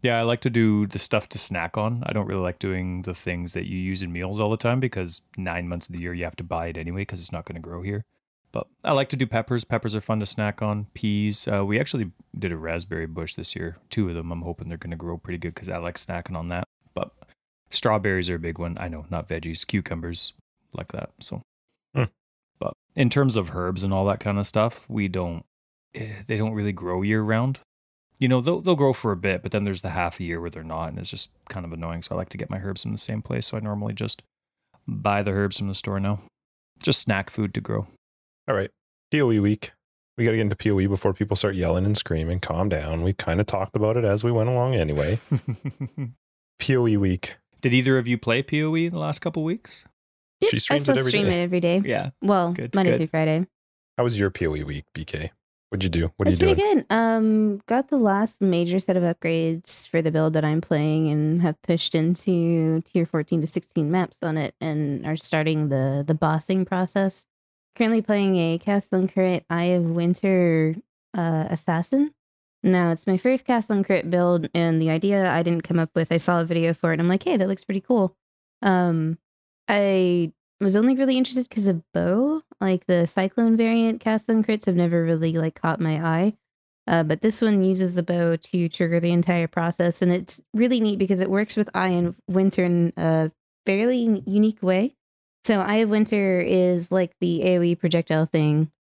Yeah, 0.00 0.18
I 0.18 0.22
like 0.22 0.40
to 0.42 0.50
do 0.50 0.86
the 0.86 0.98
stuff 0.98 1.28
to 1.30 1.38
snack 1.38 1.76
on. 1.76 2.04
I 2.06 2.12
don't 2.12 2.26
really 2.26 2.40
like 2.42 2.60
doing 2.60 3.02
the 3.02 3.14
things 3.14 3.52
that 3.54 3.66
you 3.66 3.76
use 3.78 4.02
in 4.02 4.12
meals 4.12 4.38
all 4.38 4.50
the 4.50 4.56
time 4.56 4.78
because 4.78 5.22
nine 5.36 5.68
months 5.68 5.88
of 5.88 5.94
the 5.94 6.00
year 6.00 6.14
you 6.14 6.22
have 6.24 6.36
to 6.36 6.44
buy 6.44 6.68
it 6.68 6.76
anyway 6.78 7.00
because 7.02 7.18
it's 7.20 7.32
not 7.32 7.44
going 7.46 7.56
to 7.56 7.60
grow 7.68 7.82
here. 7.82 8.04
But 8.52 8.68
I 8.84 8.92
like 8.92 9.08
to 9.10 9.16
do 9.16 9.26
peppers. 9.26 9.64
Peppers 9.64 9.96
are 9.96 10.00
fun 10.00 10.20
to 10.20 10.26
snack 10.26 10.62
on. 10.62 10.86
Peas. 10.94 11.48
Uh, 11.48 11.66
we 11.66 11.80
actually 11.80 12.12
did 12.38 12.52
a 12.52 12.56
raspberry 12.56 13.06
bush 13.06 13.34
this 13.34 13.56
year. 13.56 13.76
Two 13.90 14.08
of 14.08 14.14
them. 14.14 14.30
I'm 14.30 14.42
hoping 14.42 14.68
they're 14.68 14.78
going 14.78 14.92
to 14.92 14.96
grow 14.96 15.18
pretty 15.18 15.38
good 15.38 15.54
because 15.54 15.68
I 15.68 15.78
like 15.78 15.96
snacking 15.96 16.36
on 16.36 16.48
that. 16.48 16.66
But 16.94 17.10
strawberries 17.70 18.30
are 18.30 18.36
a 18.36 18.40
big 18.40 18.58
one. 18.58 18.78
I 18.80 18.88
know, 18.88 19.04
not 19.10 19.28
veggies, 19.28 19.66
cucumbers, 19.66 20.32
like 20.72 20.92
that. 20.92 21.10
So, 21.18 21.42
Hmm. 21.94 22.04
but 22.58 22.72
in 22.94 23.10
terms 23.10 23.36
of 23.36 23.54
herbs 23.54 23.84
and 23.84 23.92
all 23.92 24.06
that 24.06 24.20
kind 24.20 24.38
of 24.38 24.46
stuff, 24.46 24.86
we 24.88 25.08
don't. 25.08 25.44
eh, 25.94 26.22
They 26.26 26.38
don't 26.38 26.54
really 26.54 26.72
grow 26.72 27.02
year 27.02 27.20
round. 27.22 27.58
You 28.20 28.28
know, 28.28 28.40
they'll 28.40 28.60
they'll 28.60 28.74
grow 28.74 28.92
for 28.92 29.12
a 29.12 29.16
bit, 29.16 29.42
but 29.42 29.52
then 29.52 29.64
there's 29.64 29.82
the 29.82 29.90
half 29.90 30.18
a 30.18 30.24
year 30.24 30.40
where 30.40 30.50
they're 30.50 30.64
not, 30.64 30.88
and 30.88 30.98
it's 30.98 31.10
just 31.10 31.30
kind 31.48 31.64
of 31.64 31.72
annoying. 31.72 32.02
So 32.02 32.14
I 32.14 32.18
like 32.18 32.28
to 32.30 32.38
get 32.38 32.50
my 32.50 32.58
herbs 32.58 32.82
from 32.82 32.92
the 32.92 32.98
same 32.98 33.22
place. 33.22 33.46
So 33.46 33.56
I 33.56 33.60
normally 33.60 33.94
just 33.94 34.22
buy 34.88 35.22
the 35.22 35.30
herbs 35.30 35.58
from 35.58 35.68
the 35.68 35.74
store 35.74 36.00
now. 36.00 36.20
Just 36.82 37.00
snack 37.02 37.30
food 37.30 37.54
to 37.54 37.60
grow. 37.60 37.86
All 38.48 38.54
right. 38.56 38.70
POE 39.12 39.40
week. 39.40 39.72
We 40.16 40.24
got 40.24 40.32
to 40.32 40.36
get 40.36 40.42
into 40.50 40.56
POE 40.56 40.88
before 40.88 41.12
people 41.14 41.36
start 41.36 41.54
yelling 41.54 41.84
and 41.84 41.96
screaming. 41.96 42.40
Calm 42.40 42.68
down. 42.68 43.02
We 43.02 43.12
kind 43.12 43.38
of 43.40 43.46
talked 43.46 43.76
about 43.76 43.96
it 43.96 44.04
as 44.04 44.24
we 44.24 44.32
went 44.32 44.48
along 44.48 44.74
anyway. 44.74 45.18
POE 46.60 46.98
week. 46.98 47.36
Did 47.60 47.72
either 47.74 47.98
of 47.98 48.08
you 48.08 48.18
play 48.18 48.42
PoE 48.42 48.74
in 48.74 48.92
the 48.92 48.98
last 48.98 49.20
couple 49.20 49.44
weeks? 49.44 49.84
Yep, 50.40 50.50
She 50.50 50.56
I 50.56 50.58
streams 50.58 50.82
it 50.82 50.84
still 50.84 50.98
every 50.98 51.10
stream 51.10 51.26
day. 51.26 51.40
it 51.40 51.42
every 51.44 51.60
day. 51.60 51.82
Yeah. 51.84 52.10
Well, 52.22 52.52
Good, 52.52 52.74
Monday 52.74 52.92
good. 52.92 52.98
through 52.98 53.06
Friday. 53.08 53.46
How 53.96 54.04
was 54.04 54.18
your 54.18 54.30
POE 54.30 54.64
week, 54.64 54.84
BK? 54.94 55.30
What'd 55.70 55.84
you 55.84 55.90
do? 55.90 56.10
What 56.16 56.26
are 56.26 56.30
That's 56.30 56.40
you 56.40 56.46
doing? 56.46 56.56
pretty 56.56 56.74
good. 56.74 56.86
Um, 56.88 57.58
got 57.66 57.88
the 57.88 57.98
last 57.98 58.40
major 58.40 58.80
set 58.80 58.96
of 58.96 59.02
upgrades 59.02 59.86
for 59.86 60.00
the 60.00 60.10
build 60.10 60.32
that 60.32 60.44
I'm 60.44 60.62
playing, 60.62 61.08
and 61.10 61.42
have 61.42 61.60
pushed 61.62 61.94
into 61.94 62.80
tier 62.82 63.04
14 63.04 63.42
to 63.42 63.46
16 63.46 63.90
maps 63.90 64.18
on 64.22 64.38
it, 64.38 64.54
and 64.60 65.06
are 65.06 65.16
starting 65.16 65.68
the 65.68 66.04
the 66.06 66.14
bossing 66.14 66.64
process. 66.64 67.26
Currently 67.76 68.02
playing 68.02 68.36
a 68.36 68.58
Cast 68.58 68.94
on 68.94 69.08
Crit 69.08 69.44
Eye 69.50 69.64
of 69.64 69.84
Winter 69.84 70.74
uh, 71.14 71.46
Assassin. 71.50 72.12
Now 72.62 72.90
it's 72.90 73.06
my 73.06 73.18
first 73.18 73.44
Cast 73.44 73.70
on 73.70 73.84
Crit 73.84 74.08
build, 74.08 74.48
and 74.54 74.80
the 74.80 74.90
idea 74.90 75.30
I 75.30 75.42
didn't 75.42 75.64
come 75.64 75.78
up 75.78 75.90
with. 75.94 76.10
I 76.10 76.16
saw 76.16 76.40
a 76.40 76.44
video 76.44 76.72
for 76.72 76.90
it. 76.90 76.94
And 76.94 77.02
I'm 77.02 77.08
like, 77.08 77.22
hey, 77.24 77.36
that 77.36 77.46
looks 77.46 77.64
pretty 77.64 77.82
cool. 77.82 78.16
Um, 78.62 79.18
I 79.68 80.32
was 80.60 80.76
only 80.76 80.94
really 80.94 81.16
interested 81.16 81.48
because 81.48 81.66
of 81.66 81.82
bow. 81.92 82.42
Like 82.60 82.86
the 82.86 83.06
cyclone 83.06 83.56
variant 83.56 84.00
Cast 84.00 84.28
on 84.28 84.42
Crits 84.42 84.66
have 84.66 84.74
never 84.76 85.04
really 85.04 85.32
like 85.32 85.60
caught 85.60 85.80
my 85.80 86.04
eye. 86.04 86.34
Uh, 86.88 87.02
but 87.02 87.20
this 87.20 87.42
one 87.42 87.62
uses 87.62 87.94
the 87.94 88.02
bow 88.02 88.34
to 88.36 88.68
trigger 88.68 88.98
the 88.98 89.12
entire 89.12 89.46
process, 89.46 90.00
and 90.00 90.10
it's 90.10 90.40
really 90.54 90.80
neat 90.80 90.98
because 90.98 91.20
it 91.20 91.28
works 91.30 91.54
with 91.54 91.68
Eye 91.74 91.90
of 91.90 92.18
Winter 92.26 92.64
in 92.64 92.94
a 92.96 93.30
fairly 93.66 94.22
unique 94.26 94.62
way. 94.62 94.96
So 95.44 95.60
Eye 95.60 95.76
of 95.76 95.90
Winter 95.90 96.40
is 96.40 96.90
like 96.90 97.12
the 97.20 97.42
AOE 97.44 97.78
projectile 97.78 98.24
thing, 98.24 98.72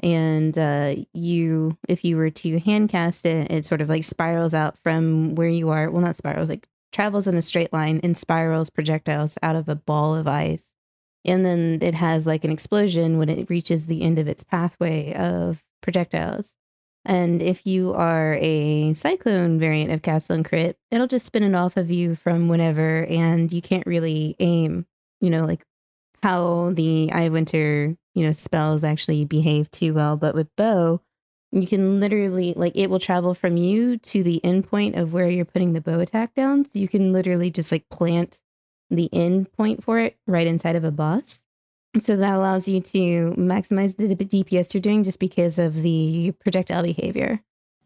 and 0.00 0.56
uh, 0.56 0.94
you, 1.12 1.76
if 1.88 2.04
you 2.04 2.16
were 2.16 2.30
to 2.30 2.60
hand 2.60 2.88
cast 2.88 3.26
it, 3.26 3.50
it 3.50 3.64
sort 3.64 3.80
of 3.80 3.88
like 3.88 4.04
spirals 4.04 4.54
out 4.54 4.78
from 4.78 5.34
where 5.34 5.48
you 5.48 5.70
are. 5.70 5.90
Well, 5.90 6.02
not 6.02 6.14
spirals, 6.14 6.48
like 6.48 6.68
travels 6.92 7.26
in 7.26 7.34
a 7.34 7.42
straight 7.42 7.72
line 7.72 8.00
and 8.04 8.16
spirals 8.16 8.70
projectiles 8.70 9.38
out 9.42 9.56
of 9.56 9.68
a 9.68 9.74
ball 9.74 10.14
of 10.14 10.28
ice. 10.28 10.72
And 11.26 11.44
then 11.44 11.78
it 11.82 11.94
has 11.94 12.26
like 12.26 12.44
an 12.44 12.52
explosion 12.52 13.18
when 13.18 13.28
it 13.28 13.50
reaches 13.50 13.86
the 13.86 14.02
end 14.02 14.18
of 14.18 14.28
its 14.28 14.42
pathway 14.42 15.12
of 15.14 15.62
projectiles. 15.82 16.54
And 17.04 17.40
if 17.40 17.66
you 17.66 17.94
are 17.94 18.36
a 18.40 18.94
cyclone 18.94 19.58
variant 19.60 19.92
of 19.92 20.02
Cast 20.02 20.30
on 20.30 20.42
Crit, 20.42 20.76
it'll 20.90 21.06
just 21.06 21.26
spin 21.26 21.42
it 21.44 21.54
off 21.54 21.76
of 21.76 21.90
you 21.90 22.16
from 22.16 22.48
whenever, 22.48 23.04
and 23.04 23.52
you 23.52 23.62
can't 23.62 23.86
really 23.86 24.34
aim, 24.40 24.86
you 25.20 25.30
know, 25.30 25.44
like 25.44 25.64
how 26.22 26.72
the 26.74 27.12
Eye 27.12 27.28
Winter, 27.28 27.96
you 28.14 28.26
know, 28.26 28.32
spells 28.32 28.82
actually 28.82 29.24
behave 29.24 29.70
too 29.70 29.94
well. 29.94 30.16
But 30.16 30.34
with 30.34 30.48
bow, 30.56 31.00
you 31.52 31.68
can 31.68 32.00
literally 32.00 32.54
like 32.56 32.72
it 32.74 32.90
will 32.90 32.98
travel 32.98 33.34
from 33.34 33.56
you 33.56 33.98
to 33.98 34.24
the 34.24 34.44
end 34.44 34.68
point 34.68 34.96
of 34.96 35.12
where 35.12 35.28
you're 35.28 35.44
putting 35.44 35.72
the 35.72 35.80
bow 35.80 36.00
attack 36.00 36.34
down. 36.34 36.64
So 36.64 36.78
you 36.78 36.88
can 36.88 37.12
literally 37.12 37.50
just 37.50 37.70
like 37.70 37.88
plant 37.88 38.40
the 38.90 39.08
end 39.12 39.52
point 39.52 39.82
for 39.82 39.98
it 39.98 40.16
right 40.26 40.46
inside 40.46 40.76
of 40.76 40.84
a 40.84 40.90
boss. 40.90 41.40
So 42.02 42.16
that 42.16 42.34
allows 42.34 42.68
you 42.68 42.80
to 42.80 43.34
maximize 43.38 43.96
the 43.96 44.14
DPS 44.14 44.74
you're 44.74 44.80
doing 44.80 45.02
just 45.02 45.18
because 45.18 45.58
of 45.58 45.82
the 45.82 46.32
projectile 46.40 46.82
behavior. 46.82 47.40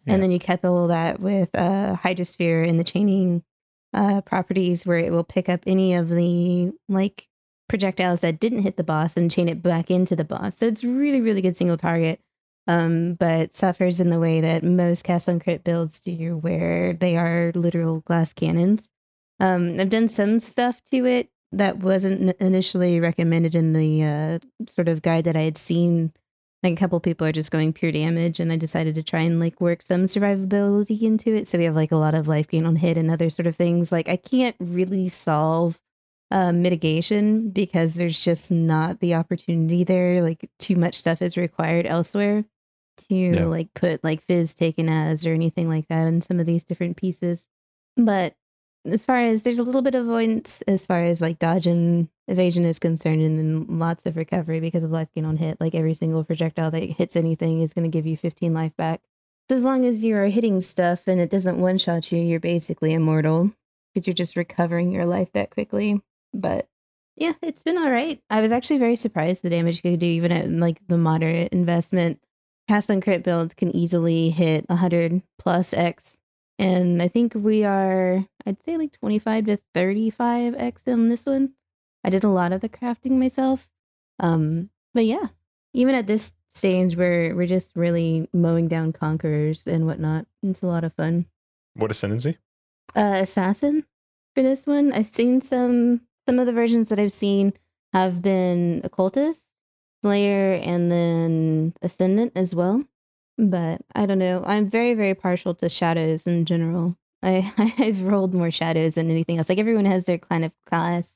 Yeah. 0.04 0.14
And 0.14 0.22
then 0.22 0.30
you 0.30 0.40
couple 0.40 0.88
that 0.88 1.20
with 1.20 1.50
uh, 1.54 1.96
Hydrosphere 1.96 2.68
and 2.68 2.80
the 2.80 2.84
chaining 2.84 3.44
uh, 3.92 4.20
properties 4.22 4.84
where 4.84 4.98
it 4.98 5.12
will 5.12 5.24
pick 5.24 5.48
up 5.48 5.60
any 5.66 5.94
of 5.94 6.08
the 6.08 6.72
like 6.88 7.28
projectiles 7.68 8.20
that 8.20 8.40
didn't 8.40 8.62
hit 8.62 8.76
the 8.76 8.84
boss 8.84 9.16
and 9.16 9.30
chain 9.30 9.48
it 9.48 9.62
back 9.62 9.90
into 9.90 10.16
the 10.16 10.24
boss. 10.24 10.56
So 10.56 10.66
it's 10.66 10.82
really, 10.82 11.20
really 11.20 11.40
good 11.40 11.56
single 11.56 11.76
target, 11.76 12.20
um, 12.66 13.14
but 13.14 13.54
suffers 13.54 14.00
in 14.00 14.10
the 14.10 14.18
way 14.18 14.40
that 14.40 14.64
most 14.64 15.04
Cast 15.04 15.28
on 15.28 15.38
Crit 15.38 15.62
builds 15.62 16.00
do, 16.00 16.36
where 16.38 16.94
they 16.94 17.16
are 17.16 17.52
literal 17.54 18.00
glass 18.00 18.32
cannons. 18.32 18.88
Um, 19.40 19.80
I've 19.80 19.90
done 19.90 20.08
some 20.08 20.38
stuff 20.40 20.82
to 20.90 21.06
it 21.06 21.30
that 21.52 21.78
wasn't 21.78 22.36
initially 22.40 23.00
recommended 23.00 23.54
in 23.54 23.72
the 23.72 24.02
uh, 24.04 24.38
sort 24.68 24.88
of 24.88 25.02
guide 25.02 25.24
that 25.24 25.36
I 25.36 25.42
had 25.42 25.58
seen. 25.58 26.12
Like 26.62 26.74
a 26.74 26.76
couple 26.76 27.00
people 27.00 27.26
are 27.26 27.32
just 27.32 27.50
going 27.50 27.72
pure 27.72 27.90
damage, 27.90 28.38
and 28.38 28.52
I 28.52 28.56
decided 28.56 28.94
to 28.96 29.02
try 29.02 29.22
and 29.22 29.40
like 29.40 29.60
work 29.62 29.80
some 29.80 30.04
survivability 30.04 31.00
into 31.02 31.34
it. 31.34 31.48
So 31.48 31.56
we 31.56 31.64
have 31.64 31.74
like 31.74 31.90
a 31.90 31.96
lot 31.96 32.14
of 32.14 32.28
life 32.28 32.48
gain 32.48 32.66
on 32.66 32.76
hit 32.76 32.98
and 32.98 33.10
other 33.10 33.30
sort 33.30 33.46
of 33.46 33.56
things. 33.56 33.90
Like 33.90 34.08
I 34.10 34.16
can't 34.16 34.56
really 34.60 35.08
solve 35.08 35.80
uh, 36.30 36.52
mitigation 36.52 37.48
because 37.50 37.94
there's 37.94 38.20
just 38.20 38.50
not 38.52 39.00
the 39.00 39.14
opportunity 39.14 39.84
there. 39.84 40.22
Like 40.22 40.50
too 40.58 40.76
much 40.76 40.94
stuff 40.96 41.22
is 41.22 41.36
required 41.38 41.86
elsewhere 41.86 42.44
to 43.08 43.14
Yeah. 43.14 43.46
like 43.46 43.72
put 43.74 44.04
like 44.04 44.26
phys 44.26 44.54
taken 44.54 44.88
as 44.90 45.26
or 45.26 45.32
anything 45.32 45.66
like 45.68 45.88
that 45.88 46.06
in 46.06 46.20
some 46.20 46.38
of 46.38 46.44
these 46.46 46.62
different 46.64 46.98
pieces. 46.98 47.48
But 47.96 48.34
as 48.84 49.04
far 49.04 49.18
as 49.20 49.42
there's 49.42 49.58
a 49.58 49.62
little 49.62 49.82
bit 49.82 49.94
of 49.94 50.04
avoidance 50.04 50.62
as 50.62 50.86
far 50.86 51.04
as 51.04 51.20
like 51.20 51.38
dodge 51.38 51.66
and 51.66 52.08
evasion 52.28 52.64
is 52.64 52.78
concerned, 52.78 53.22
and 53.22 53.38
then 53.38 53.78
lots 53.78 54.06
of 54.06 54.16
recovery 54.16 54.60
because 54.60 54.84
of 54.84 54.90
life 54.90 55.08
gain 55.14 55.24
on 55.24 55.36
hit. 55.36 55.60
Like 55.60 55.74
every 55.74 55.94
single 55.94 56.24
projectile 56.24 56.70
that 56.70 56.82
hits 56.82 57.16
anything 57.16 57.60
is 57.60 57.72
going 57.72 57.90
to 57.90 57.94
give 57.94 58.06
you 58.06 58.16
15 58.16 58.54
life 58.54 58.76
back. 58.76 59.00
So 59.48 59.56
as 59.56 59.64
long 59.64 59.84
as 59.84 60.04
you 60.04 60.16
are 60.16 60.26
hitting 60.26 60.60
stuff 60.60 61.08
and 61.08 61.20
it 61.20 61.30
doesn't 61.30 61.60
one 61.60 61.78
shot 61.78 62.12
you, 62.12 62.20
you're 62.20 62.40
basically 62.40 62.92
immortal 62.92 63.50
because 63.92 64.06
you're 64.06 64.14
just 64.14 64.36
recovering 64.36 64.92
your 64.92 65.06
life 65.06 65.32
that 65.32 65.50
quickly. 65.50 66.00
But 66.32 66.68
yeah, 67.16 67.32
it's 67.42 67.62
been 67.62 67.76
all 67.76 67.90
right. 67.90 68.22
I 68.30 68.40
was 68.40 68.52
actually 68.52 68.78
very 68.78 68.96
surprised 68.96 69.42
the 69.42 69.50
damage 69.50 69.76
you 69.82 69.90
could 69.90 70.00
do 70.00 70.06
even 70.06 70.30
at 70.30 70.48
like 70.48 70.78
the 70.86 70.96
moderate 70.96 71.52
investment. 71.52 72.20
Cast 72.68 72.88
and 72.88 73.02
crit 73.02 73.24
builds 73.24 73.54
can 73.54 73.74
easily 73.74 74.30
hit 74.30 74.68
100 74.68 75.22
plus 75.38 75.72
X 75.72 76.20
and 76.60 77.02
I 77.02 77.08
think 77.08 77.32
we 77.34 77.64
are, 77.64 78.26
I'd 78.46 78.62
say 78.64 78.76
like 78.76 78.92
25 78.92 79.46
to 79.46 79.58
35x 79.74 80.92
on 80.92 81.08
this 81.08 81.26
one. 81.26 81.52
I 82.04 82.10
did 82.10 82.24
a 82.24 82.28
lot 82.28 82.52
of 82.52 82.60
the 82.60 82.68
crafting 82.68 83.12
myself. 83.12 83.68
Um, 84.18 84.70
but 84.94 85.04
yeah, 85.04 85.28
even 85.72 85.94
at 85.94 86.06
this 86.06 86.32
stage 86.48 86.96
where 86.96 87.34
we're 87.34 87.46
just 87.46 87.76
really 87.76 88.28
mowing 88.32 88.68
down 88.68 88.92
conquerors 88.92 89.66
and 89.66 89.86
whatnot, 89.86 90.26
it's 90.42 90.62
a 90.62 90.66
lot 90.66 90.84
of 90.84 90.94
fun. 90.94 91.26
What 91.74 91.90
ascendancy? 91.90 92.38
Uh, 92.96 93.18
assassin 93.18 93.84
for 94.34 94.42
this 94.42 94.66
one, 94.66 94.92
I've 94.92 95.08
seen 95.08 95.40
some 95.40 96.02
some 96.26 96.38
of 96.38 96.46
the 96.46 96.52
versions 96.52 96.88
that 96.88 96.98
I've 96.98 97.12
seen 97.12 97.52
have 97.92 98.22
been 98.22 98.80
occultist, 98.84 99.42
slayer, 100.02 100.54
and 100.54 100.90
then 100.90 101.74
ascendant 101.82 102.32
as 102.36 102.54
well 102.54 102.84
but 103.48 103.80
I 103.94 104.06
don't 104.06 104.18
know. 104.18 104.42
I'm 104.44 104.68
very, 104.68 104.94
very 104.94 105.14
partial 105.14 105.54
to 105.56 105.68
shadows 105.68 106.26
in 106.26 106.44
general. 106.44 106.96
I 107.22 107.52
I've 107.78 108.02
rolled 108.02 108.34
more 108.34 108.50
shadows 108.50 108.94
than 108.94 109.10
anything 109.10 109.38
else. 109.38 109.48
Like 109.48 109.58
everyone 109.58 109.84
has 109.84 110.04
their 110.04 110.18
kind 110.18 110.44
of 110.44 110.52
class 110.66 111.08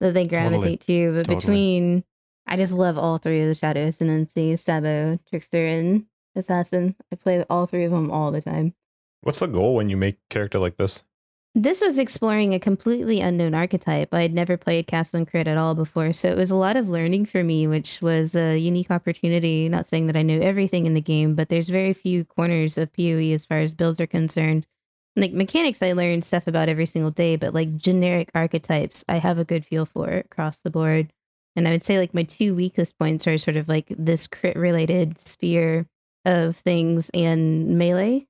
that 0.00 0.14
they 0.14 0.26
gravitate 0.26 0.80
to, 0.82 1.12
but 1.12 1.26
Totally. 1.26 1.36
between 1.36 2.04
I 2.46 2.56
just 2.56 2.72
love 2.72 2.98
all 2.98 3.18
three 3.18 3.42
of 3.42 3.48
the 3.48 3.54
shadow 3.54 3.86
ascendancy, 3.86 4.56
Sabo, 4.56 5.18
Trickster, 5.28 5.66
and 5.66 6.06
Assassin. 6.34 6.96
I 7.12 7.16
play 7.16 7.44
all 7.48 7.66
three 7.66 7.84
of 7.84 7.92
them 7.92 8.10
all 8.10 8.32
the 8.32 8.40
time. 8.40 8.74
What's 9.22 9.40
the 9.40 9.46
goal 9.46 9.74
when 9.74 9.88
you 9.90 9.96
make 9.96 10.16
a 10.16 10.34
character 10.34 10.58
like 10.58 10.76
this? 10.76 11.04
This 11.54 11.80
was 11.80 11.98
exploring 11.98 12.54
a 12.54 12.60
completely 12.60 13.20
unknown 13.20 13.54
archetype. 13.54 14.14
I 14.14 14.22
had 14.22 14.32
never 14.32 14.56
played 14.56 14.86
Cast 14.86 15.16
on 15.16 15.26
Crit 15.26 15.48
at 15.48 15.58
all 15.58 15.74
before, 15.74 16.12
so 16.12 16.28
it 16.28 16.36
was 16.36 16.52
a 16.52 16.56
lot 16.56 16.76
of 16.76 16.88
learning 16.88 17.26
for 17.26 17.42
me, 17.42 17.66
which 17.66 18.00
was 18.00 18.36
a 18.36 18.56
unique 18.56 18.90
opportunity. 18.90 19.68
Not 19.68 19.86
saying 19.86 20.06
that 20.06 20.16
I 20.16 20.22
know 20.22 20.40
everything 20.40 20.86
in 20.86 20.94
the 20.94 21.00
game, 21.00 21.34
but 21.34 21.48
there's 21.48 21.68
very 21.68 21.92
few 21.92 22.24
corners 22.24 22.78
of 22.78 22.92
PoE 22.92 23.32
as 23.32 23.46
far 23.46 23.58
as 23.58 23.74
builds 23.74 24.00
are 24.00 24.06
concerned. 24.06 24.64
Like 25.16 25.32
mechanics, 25.32 25.82
I 25.82 25.92
learn 25.92 26.22
stuff 26.22 26.46
about 26.46 26.68
every 26.68 26.86
single 26.86 27.10
day, 27.10 27.36
but 27.36 27.52
like 27.52 27.76
generic 27.76 28.30
archetypes, 28.34 29.04
I 29.08 29.16
have 29.16 29.38
a 29.38 29.44
good 29.44 29.64
feel 29.64 29.86
for 29.86 30.08
across 30.08 30.58
the 30.58 30.70
board. 30.70 31.12
And 31.56 31.66
I 31.66 31.72
would 31.72 31.82
say 31.82 31.98
like 31.98 32.14
my 32.14 32.22
two 32.22 32.54
weakest 32.54 32.98
points 32.98 33.26
are 33.26 33.36
sort 33.36 33.56
of 33.56 33.68
like 33.68 33.86
this 33.88 34.26
crit 34.26 34.56
related 34.56 35.18
sphere 35.18 35.86
of 36.24 36.56
things 36.56 37.10
and 37.12 37.76
melee. 37.78 38.26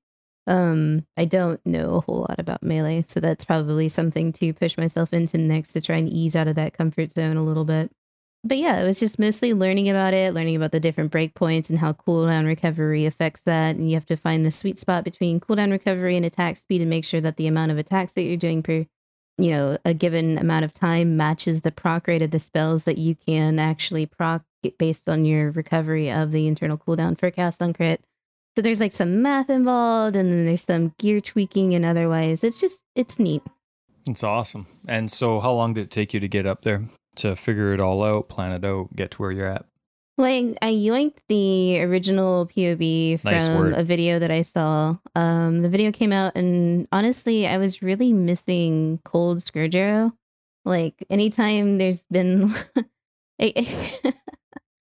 Um, 0.47 1.05
I 1.17 1.25
don't 1.25 1.63
know 1.65 1.95
a 1.95 2.01
whole 2.01 2.21
lot 2.21 2.39
about 2.39 2.63
melee, 2.63 3.05
so 3.07 3.19
that's 3.19 3.45
probably 3.45 3.89
something 3.89 4.33
to 4.33 4.53
push 4.53 4.75
myself 4.77 5.13
into 5.13 5.37
next 5.37 5.73
to 5.73 5.81
try 5.81 5.97
and 5.97 6.09
ease 6.09 6.35
out 6.35 6.47
of 6.47 6.55
that 6.55 6.73
comfort 6.73 7.11
zone 7.11 7.37
a 7.37 7.43
little 7.43 7.65
bit. 7.65 7.91
But 8.43 8.57
yeah, 8.57 8.81
it 8.81 8.85
was 8.85 8.99
just 8.99 9.19
mostly 9.19 9.53
learning 9.53 9.87
about 9.87 10.15
it, 10.15 10.33
learning 10.33 10.55
about 10.55 10.71
the 10.71 10.79
different 10.79 11.11
breakpoints 11.11 11.69
and 11.69 11.77
how 11.77 11.93
cooldown 11.93 12.45
recovery 12.45 13.05
affects 13.05 13.41
that. 13.41 13.75
And 13.75 13.87
you 13.87 13.95
have 13.95 14.07
to 14.07 14.17
find 14.17 14.43
the 14.43 14.51
sweet 14.51 14.79
spot 14.79 15.03
between 15.03 15.39
cooldown 15.39 15.69
recovery 15.69 16.17
and 16.17 16.25
attack 16.25 16.57
speed 16.57 16.81
and 16.81 16.89
make 16.89 17.05
sure 17.05 17.21
that 17.21 17.37
the 17.37 17.45
amount 17.45 17.71
of 17.71 17.77
attacks 17.77 18.13
that 18.13 18.23
you're 18.23 18.37
doing 18.37 18.63
per, 18.63 18.87
you 19.37 19.51
know, 19.51 19.77
a 19.85 19.93
given 19.93 20.39
amount 20.39 20.65
of 20.65 20.73
time 20.73 21.17
matches 21.17 21.61
the 21.61 21.71
proc 21.71 22.07
rate 22.07 22.23
of 22.23 22.31
the 22.31 22.39
spells 22.39 22.85
that 22.85 22.97
you 22.97 23.15
can 23.15 23.59
actually 23.59 24.07
proc 24.07 24.41
based 24.79 25.07
on 25.07 25.25
your 25.25 25.51
recovery 25.51 26.11
of 26.11 26.31
the 26.31 26.47
internal 26.47 26.77
cooldown 26.77 27.17
for 27.17 27.29
cast 27.29 27.61
on 27.61 27.73
crit. 27.73 28.03
So 28.55 28.63
there's 28.63 28.79
like 28.79 28.91
some 28.91 29.21
math 29.21 29.51
involved 29.51 30.15
and 30.15 30.31
then 30.31 30.45
there's 30.45 30.63
some 30.63 30.93
gear 30.97 31.21
tweaking 31.21 31.75
and 31.75 31.85
otherwise. 31.85 32.43
It's 32.43 32.59
just 32.59 32.81
it's 32.95 33.19
neat. 33.19 33.43
It's 34.09 34.23
awesome. 34.23 34.65
And 34.87 35.11
so, 35.11 35.39
how 35.39 35.53
long 35.53 35.75
did 35.75 35.83
it 35.83 35.91
take 35.91 36.11
you 36.11 36.19
to 36.19 36.27
get 36.27 36.47
up 36.47 36.63
there 36.63 36.85
to 37.15 37.35
figure 37.35 37.73
it 37.73 37.79
all 37.79 38.03
out, 38.03 38.29
plan 38.29 38.51
it 38.51 38.65
out, 38.65 38.95
get 38.95 39.11
to 39.11 39.17
where 39.21 39.31
you're 39.31 39.47
at? 39.47 39.65
Like 40.17 40.57
I 40.61 40.71
yoinked 40.71 41.17
the 41.29 41.81
original 41.81 42.49
Nice 42.55 43.47
from 43.47 43.57
word. 43.57 43.73
a 43.73 43.83
video 43.83 44.19
that 44.19 44.29
I 44.29 44.43
saw. 44.43 44.97
Um, 45.15 45.61
the 45.61 45.69
video 45.69 45.91
came 45.91 46.11
out, 46.11 46.35
and 46.35 46.87
honestly, 46.91 47.47
I 47.47 47.57
was 47.57 47.81
really 47.81 48.13
missing 48.13 48.99
Cold 49.03 49.41
Scourge 49.41 49.75
Arrow. 49.75 50.13
Like 50.63 51.03
anytime 51.09 51.79
there's 51.79 52.03
been, 52.11 52.53
it, 53.39 53.67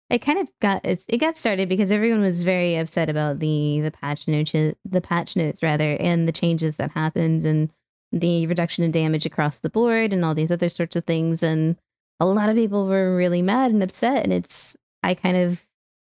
it 0.10 0.20
kind 0.20 0.40
of 0.40 0.48
got 0.60 0.84
it's, 0.84 1.06
it 1.08 1.18
got 1.18 1.38
started 1.38 1.70
because 1.70 1.92
everyone 1.92 2.22
was 2.22 2.44
very 2.44 2.78
upset 2.78 3.10
about 3.10 3.40
the 3.40 3.82
the 3.82 3.92
patch 3.92 4.28
notes, 4.28 4.54
the 4.84 5.02
patch 5.02 5.36
notes 5.36 5.62
rather, 5.62 5.98
and 6.00 6.28
the 6.28 6.32
changes 6.32 6.78
that 6.78 6.92
happened, 6.92 7.46
and 7.46 7.70
the 8.12 8.48
reduction 8.48 8.84
in 8.84 8.92
damage 8.92 9.26
across 9.28 9.60
the 9.60 9.70
board, 9.70 10.14
and 10.14 10.26
all 10.26 10.34
these 10.34 10.52
other 10.52 10.70
sorts 10.70 10.96
of 10.96 11.04
things, 11.06 11.44
and 11.44 11.76
a 12.22 12.26
lot 12.26 12.50
of 12.50 12.56
people 12.56 12.86
were 12.86 13.16
really 13.16 13.42
mad 13.42 13.72
and 13.72 13.82
upset, 13.82 14.24
and 14.24 14.32
it's 14.32 14.78
I 15.04 15.16
kind 15.16 15.38
of 15.38 15.66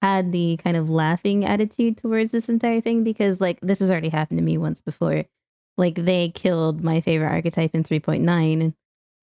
had 0.02 0.34
the 0.34 0.58
kind 0.58 0.76
of 0.76 0.90
laughing 0.90 1.46
attitude 1.46 1.98
towards 1.98 2.32
this 2.32 2.50
entire 2.50 2.82
thing 2.82 3.06
because 3.06 3.40
like 3.40 3.58
this 3.62 3.80
has 3.80 3.90
already 3.90 4.10
happened 4.10 4.38
to 4.40 4.44
me 4.44 4.58
once 4.58 4.82
before. 4.82 5.24
Like 5.78 5.96
they 5.96 6.30
killed 6.30 6.84
my 6.84 7.00
favorite 7.00 7.30
archetype 7.30 7.74
in 7.74 7.86
3.9 7.86 8.74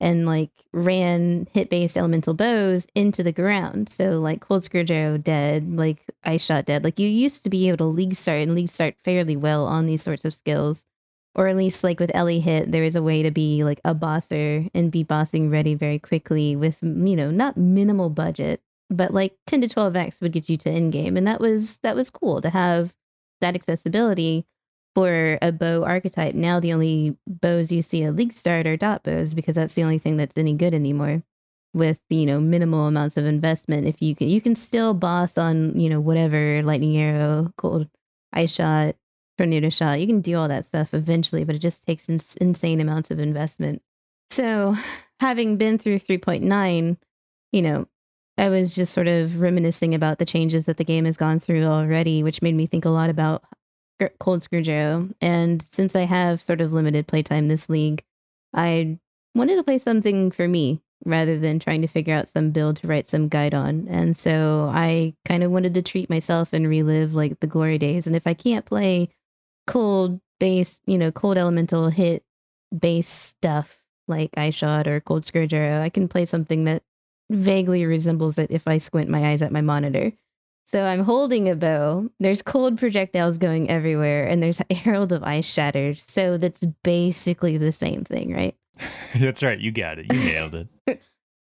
and 0.00 0.26
like 0.26 0.50
ran 0.72 1.46
hit 1.52 1.68
based 1.68 1.98
elemental 1.98 2.32
bows 2.32 2.86
into 2.94 3.22
the 3.22 3.32
ground. 3.32 3.90
So 3.90 4.18
like 4.18 4.40
Cold 4.40 4.64
Scourge 4.64 4.90
Arrow 4.90 5.18
dead, 5.18 5.76
like 5.76 5.98
Ice 6.24 6.42
Shot 6.44 6.64
dead. 6.64 6.82
Like 6.82 6.98
you 6.98 7.08
used 7.08 7.44
to 7.44 7.50
be 7.50 7.68
able 7.68 7.76
to 7.78 7.84
league 7.84 8.14
start 8.14 8.40
and 8.40 8.54
league 8.54 8.70
start 8.70 8.94
fairly 9.04 9.36
well 9.36 9.66
on 9.66 9.84
these 9.84 10.02
sorts 10.02 10.24
of 10.24 10.32
skills. 10.32 10.86
Or 11.34 11.46
at 11.46 11.56
least 11.56 11.84
like 11.84 12.00
with 12.00 12.10
Ele 12.12 12.40
hit, 12.40 12.72
there 12.72 12.82
is 12.82 12.96
a 12.96 13.02
way 13.02 13.22
to 13.22 13.30
be 13.30 13.62
like 13.62 13.80
a 13.84 13.94
bosser 13.94 14.68
and 14.74 14.90
be 14.90 15.04
bossing 15.04 15.48
ready 15.48 15.74
very 15.74 15.98
quickly 15.98 16.56
with 16.56 16.78
you 16.82 17.16
know, 17.16 17.30
not 17.30 17.56
minimal 17.56 18.10
budget, 18.10 18.60
but 18.90 19.14
like 19.14 19.36
10 19.46 19.60
to 19.62 19.68
12x 19.68 20.20
would 20.20 20.32
get 20.32 20.48
you 20.48 20.56
to 20.58 20.70
end 20.70 20.92
game. 20.92 21.16
And 21.16 21.26
that 21.26 21.40
was 21.40 21.78
that 21.78 21.94
was 21.94 22.10
cool 22.10 22.42
to 22.42 22.50
have 22.50 22.94
that 23.40 23.54
accessibility 23.54 24.44
for 24.94 25.38
a 25.40 25.52
bow 25.52 25.84
archetype. 25.84 26.34
Now 26.34 26.60
the 26.60 26.72
only 26.72 27.16
bows 27.26 27.70
you 27.70 27.82
see 27.82 28.02
at 28.04 28.16
League 28.16 28.32
Start 28.32 28.66
are 28.66 28.76
dot 28.76 29.04
bows 29.04 29.34
because 29.34 29.54
that's 29.54 29.74
the 29.74 29.84
only 29.84 29.98
thing 29.98 30.16
that's 30.16 30.36
any 30.36 30.54
good 30.54 30.74
anymore. 30.74 31.22
With 31.72 32.00
you 32.10 32.26
know 32.26 32.40
minimal 32.40 32.86
amounts 32.86 33.16
of 33.16 33.24
investment, 33.26 33.86
if 33.86 34.02
you 34.02 34.16
can, 34.16 34.28
you 34.28 34.40
can 34.40 34.56
still 34.56 34.92
boss 34.92 35.38
on 35.38 35.78
you 35.78 35.88
know 35.88 36.00
whatever 36.00 36.62
lightning 36.64 36.96
arrow, 36.96 37.52
cold 37.56 37.88
ice 38.32 38.52
shot, 38.52 38.96
tornado 39.40 39.70
shot. 39.70 40.00
You 40.00 40.06
can 40.06 40.20
do 40.20 40.36
all 40.36 40.48
that 40.48 40.66
stuff 40.66 40.92
eventually, 40.92 41.44
but 41.44 41.54
it 41.54 41.60
just 41.60 41.86
takes 41.86 42.10
ins- 42.10 42.36
insane 42.36 42.78
amounts 42.78 43.10
of 43.10 43.18
investment. 43.18 43.80
So, 44.28 44.76
having 45.18 45.56
been 45.56 45.78
through 45.78 46.00
3.9, 46.00 46.98
you 47.52 47.62
know, 47.62 47.88
I 48.36 48.50
was 48.50 48.74
just 48.74 48.92
sort 48.92 49.08
of 49.08 49.40
reminiscing 49.40 49.94
about 49.94 50.18
the 50.18 50.26
changes 50.26 50.66
that 50.66 50.76
the 50.76 50.84
game 50.84 51.06
has 51.06 51.16
gone 51.16 51.40
through 51.40 51.64
already, 51.64 52.22
which 52.22 52.42
made 52.42 52.54
me 52.54 52.66
think 52.66 52.84
a 52.84 52.90
lot 52.90 53.08
about 53.08 53.42
Cold 54.18 54.42
Scourge 54.42 54.68
Arrow. 54.68 55.08
And 55.22 55.62
since 55.72 55.96
I 55.96 56.02
have 56.02 56.40
sort 56.40 56.60
of 56.60 56.74
limited 56.74 57.06
playtime 57.06 57.48
this 57.48 57.70
league, 57.70 58.04
I 58.54 58.98
wanted 59.34 59.56
to 59.56 59.64
play 59.64 59.78
something 59.78 60.30
for 60.30 60.48
me 60.48 60.82
rather 61.06 61.38
than 61.38 61.58
trying 61.58 61.80
to 61.80 61.88
figure 61.88 62.14
out 62.14 62.28
some 62.28 62.50
build 62.50 62.76
to 62.76 62.86
write 62.86 63.08
some 63.08 63.28
guide 63.28 63.54
on. 63.54 63.86
And 63.88 64.14
so 64.14 64.70
I 64.72 65.14
kind 65.24 65.42
of 65.42 65.50
wanted 65.50 65.72
to 65.74 65.82
treat 65.82 66.10
myself 66.10 66.52
and 66.52 66.68
relive 66.68 67.14
like 67.14 67.40
the 67.40 67.46
glory 67.46 67.78
days. 67.78 68.06
And 68.06 68.14
if 68.14 68.26
I 68.26 68.34
can't 68.34 68.66
play 68.66 69.08
cold 69.70 70.20
base, 70.38 70.80
you 70.86 70.98
know, 70.98 71.12
cold 71.12 71.38
elemental 71.38 71.88
hit 71.88 72.24
base 72.76 73.08
stuff 73.08 73.82
like 74.08 74.30
Ice 74.36 74.54
Shot 74.54 74.86
or 74.86 75.00
Cold 75.00 75.24
Scourge 75.24 75.54
Arrow, 75.54 75.82
I 75.82 75.88
can 75.88 76.08
play 76.08 76.24
something 76.24 76.64
that 76.64 76.82
vaguely 77.30 77.84
resembles 77.84 78.38
it 78.38 78.50
if 78.50 78.66
I 78.66 78.78
squint 78.78 79.08
my 79.08 79.30
eyes 79.30 79.42
at 79.42 79.52
my 79.52 79.60
monitor. 79.60 80.12
So 80.66 80.84
I'm 80.84 81.02
holding 81.02 81.48
a 81.48 81.56
bow. 81.56 82.10
There's 82.20 82.42
cold 82.42 82.78
projectiles 82.78 83.38
going 83.38 83.70
everywhere, 83.70 84.26
and 84.26 84.42
there's 84.42 84.60
Herald 84.70 85.12
of 85.12 85.24
Ice 85.24 85.46
Shatters. 85.46 86.02
So 86.02 86.38
that's 86.38 86.64
basically 86.84 87.56
the 87.56 87.72
same 87.72 88.04
thing, 88.04 88.32
right? 88.32 88.56
that's 89.16 89.42
right. 89.42 89.58
You 89.58 89.72
got 89.72 89.98
it. 89.98 90.12
You 90.12 90.18
nailed 90.18 90.54
it. 90.54 90.68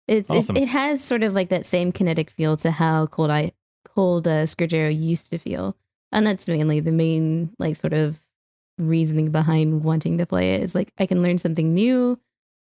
it's, 0.07 0.29
awesome. 0.29 0.57
it, 0.57 0.63
it 0.63 0.69
has 0.69 1.01
sort 1.01 1.23
of 1.23 1.33
like 1.33 1.49
that 1.49 1.65
same 1.65 1.91
kinetic 1.91 2.31
feel 2.31 2.57
to 2.57 2.71
how 2.71 3.07
cold 3.07 3.31
I 3.31 3.53
cold 3.85 4.27
uh, 4.27 4.45
Scourge 4.45 4.73
Arrow 4.73 4.89
used 4.89 5.29
to 5.29 5.37
feel, 5.37 5.77
and 6.13 6.25
that's 6.25 6.47
mainly 6.47 6.79
the 6.79 6.91
main 6.91 7.51
like 7.59 7.75
sort 7.75 7.93
of 7.93 8.21
reasoning 8.77 9.31
behind 9.31 9.83
wanting 9.83 10.17
to 10.19 10.25
play 10.25 10.53
it. 10.55 10.61
Is 10.61 10.75
like 10.75 10.93
I 10.97 11.05
can 11.05 11.21
learn 11.21 11.37
something 11.37 11.73
new 11.73 12.19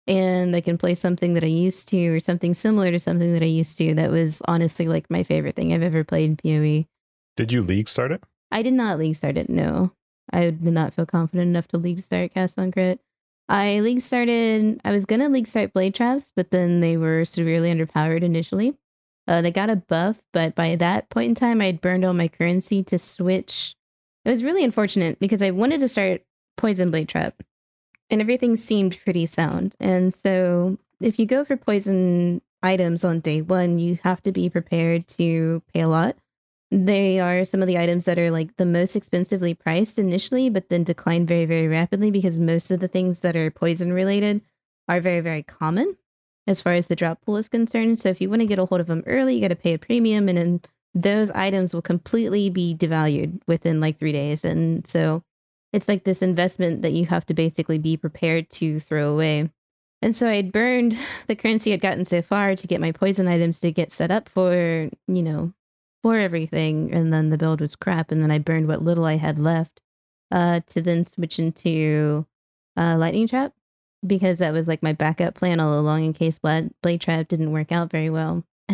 and 0.06 0.56
I 0.56 0.60
can 0.60 0.78
play 0.78 0.94
something 0.94 1.34
that 1.34 1.44
I 1.44 1.48
used 1.48 1.88
to 1.88 2.06
or 2.08 2.20
something 2.20 2.54
similar 2.54 2.90
to 2.90 2.98
something 2.98 3.32
that 3.32 3.42
I 3.42 3.46
used 3.46 3.76
to. 3.78 3.94
That 3.94 4.10
was 4.10 4.40
honestly 4.46 4.88
like 4.88 5.10
my 5.10 5.22
favorite 5.22 5.56
thing 5.56 5.72
I've 5.72 5.82
ever 5.82 6.04
played 6.04 6.30
in 6.30 6.36
PoE. 6.36 6.86
Did 7.36 7.52
you 7.52 7.62
league 7.62 7.88
start 7.88 8.12
it? 8.12 8.22
I 8.50 8.62
did 8.62 8.74
not 8.74 8.98
league 8.98 9.16
start 9.16 9.36
it. 9.36 9.50
No, 9.50 9.92
I 10.32 10.50
did 10.50 10.62
not 10.62 10.94
feel 10.94 11.06
confident 11.06 11.48
enough 11.48 11.68
to 11.68 11.78
league 11.78 12.00
start 12.00 12.32
cast 12.34 12.58
on 12.58 12.72
crit. 12.72 13.00
I 13.48 13.80
league 13.80 14.00
started. 14.00 14.80
I 14.84 14.92
was 14.92 15.06
gonna 15.06 15.28
league 15.28 15.48
start 15.48 15.72
blade 15.72 15.94
traps, 15.94 16.32
but 16.34 16.50
then 16.50 16.80
they 16.80 16.96
were 16.96 17.24
severely 17.24 17.72
underpowered 17.72 18.22
initially. 18.22 18.76
Uh, 19.30 19.40
they 19.40 19.52
got 19.52 19.70
a 19.70 19.76
buff, 19.76 20.20
but 20.32 20.56
by 20.56 20.74
that 20.74 21.08
point 21.08 21.28
in 21.28 21.34
time, 21.36 21.60
I'd 21.60 21.80
burned 21.80 22.04
all 22.04 22.12
my 22.12 22.26
currency 22.26 22.82
to 22.82 22.98
switch. 22.98 23.76
It 24.24 24.30
was 24.30 24.42
really 24.42 24.64
unfortunate 24.64 25.20
because 25.20 25.40
I 25.40 25.52
wanted 25.52 25.78
to 25.80 25.88
start 25.88 26.22
poison 26.56 26.90
blade 26.90 27.08
trap, 27.08 27.40
and 28.10 28.20
everything 28.20 28.56
seemed 28.56 28.98
pretty 29.04 29.26
sound. 29.26 29.76
And 29.78 30.12
so 30.12 30.78
if 31.00 31.20
you 31.20 31.26
go 31.26 31.44
for 31.44 31.56
poison 31.56 32.42
items 32.60 33.04
on 33.04 33.20
day 33.20 33.40
one, 33.40 33.78
you 33.78 34.00
have 34.02 34.20
to 34.24 34.32
be 34.32 34.50
prepared 34.50 35.06
to 35.10 35.62
pay 35.72 35.82
a 35.82 35.88
lot. 35.88 36.16
They 36.72 37.20
are 37.20 37.44
some 37.44 37.62
of 37.62 37.68
the 37.68 37.78
items 37.78 38.06
that 38.06 38.18
are 38.18 38.32
like 38.32 38.56
the 38.56 38.66
most 38.66 38.96
expensively 38.96 39.54
priced 39.54 39.96
initially, 39.96 40.50
but 40.50 40.70
then 40.70 40.82
decline 40.82 41.24
very, 41.24 41.44
very 41.44 41.68
rapidly 41.68 42.10
because 42.10 42.40
most 42.40 42.72
of 42.72 42.80
the 42.80 42.88
things 42.88 43.20
that 43.20 43.36
are 43.36 43.52
poison 43.52 43.92
related 43.92 44.40
are 44.88 45.00
very, 45.00 45.20
very 45.20 45.44
common 45.44 45.96
as 46.50 46.60
far 46.60 46.72
as 46.72 46.88
the 46.88 46.96
drop 46.96 47.24
pool 47.24 47.36
is 47.36 47.48
concerned. 47.48 48.00
So 48.00 48.08
if 48.08 48.20
you 48.20 48.28
want 48.28 48.40
to 48.40 48.46
get 48.46 48.58
a 48.58 48.66
hold 48.66 48.80
of 48.80 48.88
them 48.88 49.04
early, 49.06 49.36
you 49.36 49.40
got 49.40 49.48
to 49.48 49.56
pay 49.56 49.74
a 49.74 49.78
premium, 49.78 50.28
and 50.28 50.36
then 50.36 50.60
those 50.94 51.30
items 51.30 51.72
will 51.72 51.80
completely 51.80 52.50
be 52.50 52.74
devalued 52.76 53.40
within 53.46 53.80
like 53.80 53.98
three 53.98 54.10
days. 54.10 54.44
And 54.44 54.84
so 54.84 55.22
it's 55.72 55.86
like 55.86 56.02
this 56.02 56.22
investment 56.22 56.82
that 56.82 56.90
you 56.90 57.06
have 57.06 57.24
to 57.26 57.34
basically 57.34 57.78
be 57.78 57.96
prepared 57.96 58.50
to 58.50 58.80
throw 58.80 59.12
away. 59.12 59.48
And 60.02 60.16
so 60.16 60.28
I'd 60.28 60.50
burned 60.50 60.98
the 61.28 61.36
currency 61.36 61.72
I'd 61.72 61.80
gotten 61.80 62.04
so 62.04 62.20
far 62.20 62.56
to 62.56 62.66
get 62.66 62.80
my 62.80 62.90
poison 62.90 63.28
items 63.28 63.60
to 63.60 63.70
get 63.70 63.92
set 63.92 64.10
up 64.10 64.28
for, 64.28 64.90
you 65.06 65.22
know, 65.22 65.52
for 66.02 66.18
everything. 66.18 66.92
And 66.92 67.12
then 67.12 67.30
the 67.30 67.38
build 67.38 67.60
was 67.60 67.76
crap. 67.76 68.10
And 68.10 68.20
then 68.20 68.32
I 68.32 68.40
burned 68.40 68.66
what 68.66 68.82
little 68.82 69.04
I 69.04 69.18
had 69.18 69.38
left 69.38 69.80
uh, 70.32 70.60
to 70.66 70.82
then 70.82 71.06
switch 71.06 71.38
into 71.38 72.26
uh, 72.76 72.96
Lightning 72.96 73.28
Trap 73.28 73.52
because 74.06 74.38
that 74.38 74.52
was 74.52 74.68
like 74.68 74.82
my 74.82 74.92
backup 74.92 75.34
plan 75.34 75.60
all 75.60 75.78
along 75.78 76.04
in 76.04 76.12
case 76.12 76.38
Blade, 76.38 76.70
Blade 76.82 77.00
Trap 77.00 77.28
didn't 77.28 77.52
work 77.52 77.72
out 77.72 77.90
very 77.90 78.10
well. 78.10 78.44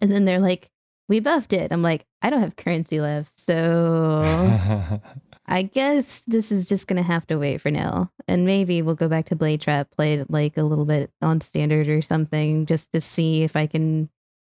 and 0.00 0.10
then 0.10 0.24
they're 0.24 0.38
like, 0.38 0.70
we 1.08 1.20
buffed 1.20 1.52
it. 1.52 1.72
I'm 1.72 1.82
like, 1.82 2.06
I 2.22 2.30
don't 2.30 2.40
have 2.40 2.56
currency 2.56 3.00
left. 3.00 3.38
So 3.38 4.22
I 5.46 5.62
guess 5.62 6.22
this 6.26 6.52
is 6.52 6.66
just 6.66 6.86
gonna 6.86 7.02
have 7.02 7.26
to 7.26 7.36
wait 7.36 7.60
for 7.60 7.70
now, 7.70 8.10
and 8.28 8.46
maybe 8.46 8.80
we'll 8.80 8.94
go 8.94 9.08
back 9.08 9.26
to 9.26 9.36
Blade 9.36 9.60
Trap, 9.60 9.90
play 9.90 10.14
it 10.14 10.30
like 10.30 10.56
a 10.56 10.62
little 10.62 10.84
bit 10.84 11.10
on 11.20 11.40
standard 11.40 11.88
or 11.88 12.00
something, 12.00 12.64
just 12.66 12.92
to 12.92 13.00
see 13.00 13.42
if 13.42 13.56
I 13.56 13.66
can 13.66 14.08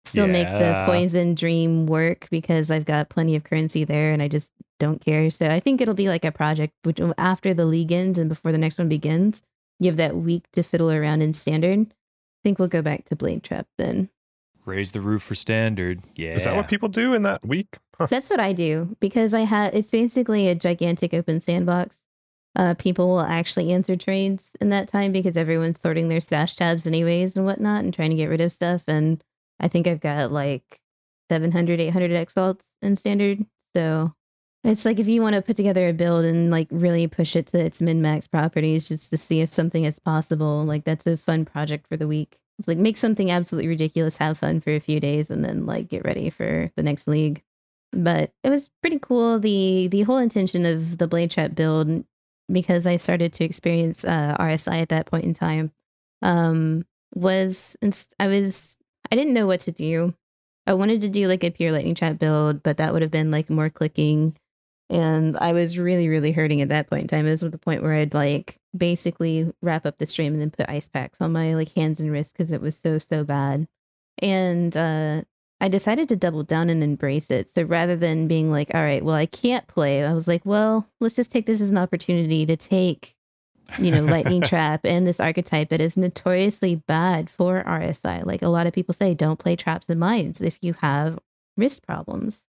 still 0.05 0.27
yeah. 0.27 0.33
make 0.33 0.49
the 0.49 0.85
poison 0.87 1.35
dream 1.35 1.87
work 1.87 2.27
because 2.31 2.71
I've 2.71 2.87
got 2.87 3.11
plenty 3.11 3.37
of 3.37 3.45
currency 3.45 3.85
there, 3.85 4.13
and 4.13 4.23
I 4.23 4.29
just 4.29 4.51
don't 4.81 5.01
care. 5.01 5.29
So 5.31 5.49
I 5.49 5.61
think 5.61 5.81
it'll 5.81 5.95
be 5.95 6.09
like 6.09 6.25
a 6.25 6.33
project 6.33 6.73
which 6.85 7.01
after 7.19 7.53
the 7.53 7.67
league 7.67 7.93
ends 7.93 8.19
and 8.19 8.29
before 8.29 8.53
the 8.53 8.59
next 8.59 8.79
one 8.79 8.89
begins, 8.89 9.43
you 9.79 9.87
have 9.87 9.97
that 9.97 10.17
week 10.17 10.45
to 10.53 10.63
fiddle 10.63 10.91
around 10.91 11.23
in 11.23 11.33
standard. 11.33 11.81
I 11.81 12.41
think 12.43 12.59
we'll 12.59 12.69
go 12.69 12.83
back 12.83 13.07
to 13.07 13.17
Blade 13.17 13.43
Trap 13.43 13.67
then. 13.77 14.11
Raise 14.65 14.93
the 14.93 15.01
roof 15.01 15.23
for 15.23 15.35
standard. 15.35 16.03
Yeah. 16.15 16.35
Is 16.35 16.45
that 16.45 16.55
what 16.55 16.69
people 16.69 16.89
do 16.89 17.15
in 17.15 17.23
that 17.23 17.47
week? 17.47 17.79
Huh. 17.97 18.07
That's 18.11 18.29
what 18.29 18.41
I 18.41 18.53
do 18.53 18.97
because 19.01 19.33
I 19.33 19.41
had 19.41 19.75
it's 19.75 19.91
basically 19.91 20.49
a 20.49 20.55
gigantic 20.55 21.15
open 21.15 21.41
sandbox. 21.41 22.03
Uh, 22.55 22.75
people 22.75 23.09
will 23.09 23.21
actually 23.21 23.73
answer 23.73 23.97
trades 23.97 24.51
in 24.61 24.69
that 24.71 24.89
time 24.89 25.13
because 25.13 25.37
everyone's 25.37 25.81
sorting 25.81 26.09
their 26.09 26.21
stash 26.21 26.57
tabs 26.57 26.87
anyways 26.87 27.37
and 27.37 27.47
whatnot 27.47 27.85
and 27.85 27.95
trying 27.95 28.11
to 28.11 28.17
get 28.17 28.27
rid 28.27 28.41
of 28.41 28.53
stuff. 28.53 28.83
And 28.87 29.23
I 29.61 29.69
think 29.69 29.87
I've 29.87 30.01
got 30.01 30.33
like 30.33 30.81
700, 31.29 31.81
800 31.81 32.13
exalts 32.13 32.67
in 32.83 32.97
standard. 32.97 33.47
So 33.75 34.13
it's 34.69 34.85
like 34.85 34.99
if 34.99 35.09
you 35.09 35.23
want 35.23 35.35
to 35.35 35.43
put 35.43 35.57
together 35.57 35.89
a 35.89 35.93
build 35.93 36.25
and 36.25 36.51
like 36.51 36.69
really 36.71 37.07
push 37.07 37.35
it 37.35 37.47
to 37.49 37.59
its 37.59 37.81
min 37.81 38.03
max 38.03 38.27
properties 38.27 38.89
just 38.89 39.11
to 39.11 39.17
see 39.17 39.41
if 39.41 39.49
something 39.49 39.85
is 39.85 39.99
possible, 39.99 40.65
like 40.65 40.85
that's 40.85 41.07
a 41.07 41.17
fun 41.17 41.45
project 41.45 41.87
for 41.87 41.97
the 41.97 42.09
week. 42.09 42.39
It's 42.59 42.69
like 42.69 42.79
make 42.79 42.97
something 42.97 43.31
absolutely 43.31 43.69
ridiculous, 43.69 44.17
have 44.19 44.39
fun 44.39 44.61
for 44.61 44.71
a 44.71 44.81
few 44.81 45.01
days, 45.01 45.31
and 45.31 45.45
then 45.45 45.65
like 45.65 45.89
get 45.89 46.05
ready 46.05 46.29
for 46.29 46.71
the 46.77 46.83
next 46.83 47.07
league. 47.07 47.43
But 47.93 48.33
it 48.45 48.51
was 48.51 48.69
pretty 48.83 48.99
cool. 48.99 49.39
The 49.39 49.87
the 49.89 50.03
whole 50.03 50.19
intention 50.19 50.67
of 50.67 50.99
the 50.99 51.09
Blade 51.09 51.31
Trap 51.31 51.55
build, 51.55 52.05
because 52.51 52.87
I 52.87 52.97
started 52.97 53.33
to 53.35 53.45
experience 53.45 54.05
uh, 54.05 54.37
RSI 54.39 54.83
at 54.83 54.89
that 54.91 55.07
point 55.07 55.25
in 55.25 55.35
time, 55.35 55.73
um, 56.21 56.85
was 57.15 57.77
I 58.19 58.27
was 58.27 58.77
I 59.11 59.17
didn't 59.17 59.35
know 59.35 59.47
what 59.47 59.61
to 59.61 59.73
do. 59.73 60.15
I 60.67 60.75
wanted 60.75 61.01
to 61.03 61.09
do 61.09 61.29
like 61.29 61.45
a 61.45 61.51
pure 61.51 61.73
lightning 61.73 61.95
trap 61.95 62.19
build, 62.19 62.63
but 62.63 62.77
that 62.77 62.93
would 62.93 63.01
have 63.01 63.11
been 63.11 63.31
like 63.31 63.49
more 63.49 63.71
clicking 63.71 64.37
and 64.91 65.37
I 65.37 65.53
was 65.53 65.79
really, 65.79 66.09
really 66.09 66.33
hurting 66.33 66.63
at 66.63 66.71
that 66.71 66.89
point 66.89 67.03
in 67.03 67.09
time. 67.09 67.27
It 67.27 67.31
was 67.31 67.41
the 67.41 67.59
point 67.59 67.83
where 67.83 67.93
I'd 67.93 68.15
like 68.15 68.59
basically 68.77 69.53
wrap 69.61 69.85
up 69.85 69.99
the 69.99 70.07
stream 70.07 70.33
and 70.33 70.41
then 70.41 70.51
put 70.51 70.69
ice 70.69 70.89
packs 70.89 71.21
on 71.21 71.33
my 71.33 71.55
like 71.55 71.73
hands 71.75 72.01
and 72.01 72.11
wrists 72.11 72.33
because 72.33 72.53
it 72.53 72.63
was 72.63 72.77
so, 72.77 72.99
so 72.99 73.23
bad. 73.23 73.69
And 74.19 74.77
uh, 74.77 75.23
I 75.61 75.69
decided 75.69 76.09
to 76.09 76.17
double 76.17 76.43
down 76.43 76.71
and 76.71 76.83
embrace 76.83 77.31
it. 77.31 77.51
So 77.51 77.65
rather 77.65 77.97
than 77.97 78.29
being 78.29 78.51
like, 78.51 78.75
all 78.75 78.81
right, 78.81 79.05
well, 79.05 79.15
I 79.15 79.27
can't 79.27 79.67
play, 79.67 80.05
I 80.05 80.15
was 80.15 80.27
like, 80.27 80.47
well, 80.47 80.89
let's 81.01 81.17
just 81.17 81.31
take 81.31 81.45
this 81.45 81.61
as 81.61 81.71
an 81.71 81.79
opportunity 81.79 82.47
to 82.47 82.57
take, 82.57 83.15
you 83.79 83.91
know, 83.91 84.03
Lightning 84.03 84.41
Trap 84.43 84.81
and 84.85 85.07
this 85.07 85.21
archetype 85.21 85.69
that 85.69 85.83
is 85.83 85.99
notoriously 85.99 86.77
bad 86.77 87.29
for 87.29 87.63
RSI. 87.63 88.25
Like 88.25 88.41
a 88.41 88.49
lot 88.49 88.67
of 88.67 88.73
people 88.73 88.95
say, 88.95 89.13
don't 89.13 89.39
play 89.39 89.55
traps 89.55 89.91
and 89.91 90.01
mines 90.01 90.41
if 90.41 90.59
you 90.63 90.73
have 90.75 91.19
wrist 91.59 91.87
problems. 91.87 92.48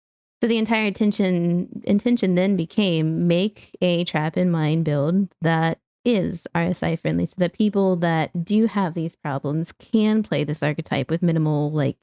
So 0.44 0.48
the 0.48 0.58
entire 0.58 0.84
intention 0.84 1.70
intention 1.84 2.34
then 2.34 2.54
became 2.54 3.26
make 3.26 3.74
a 3.80 4.04
trap 4.04 4.36
in 4.36 4.50
mine 4.50 4.82
build 4.82 5.28
that 5.40 5.78
is 6.04 6.46
RSI 6.54 6.98
friendly 6.98 7.24
so 7.24 7.36
that 7.38 7.54
people 7.54 7.96
that 7.96 8.44
do 8.44 8.66
have 8.66 8.92
these 8.92 9.16
problems 9.16 9.72
can 9.72 10.22
play 10.22 10.44
this 10.44 10.62
archetype 10.62 11.08
with 11.10 11.22
minimal 11.22 11.72
like 11.72 11.96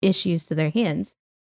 issues 0.00 0.46
to 0.46 0.54
their 0.54 0.70
hands. 0.70 1.16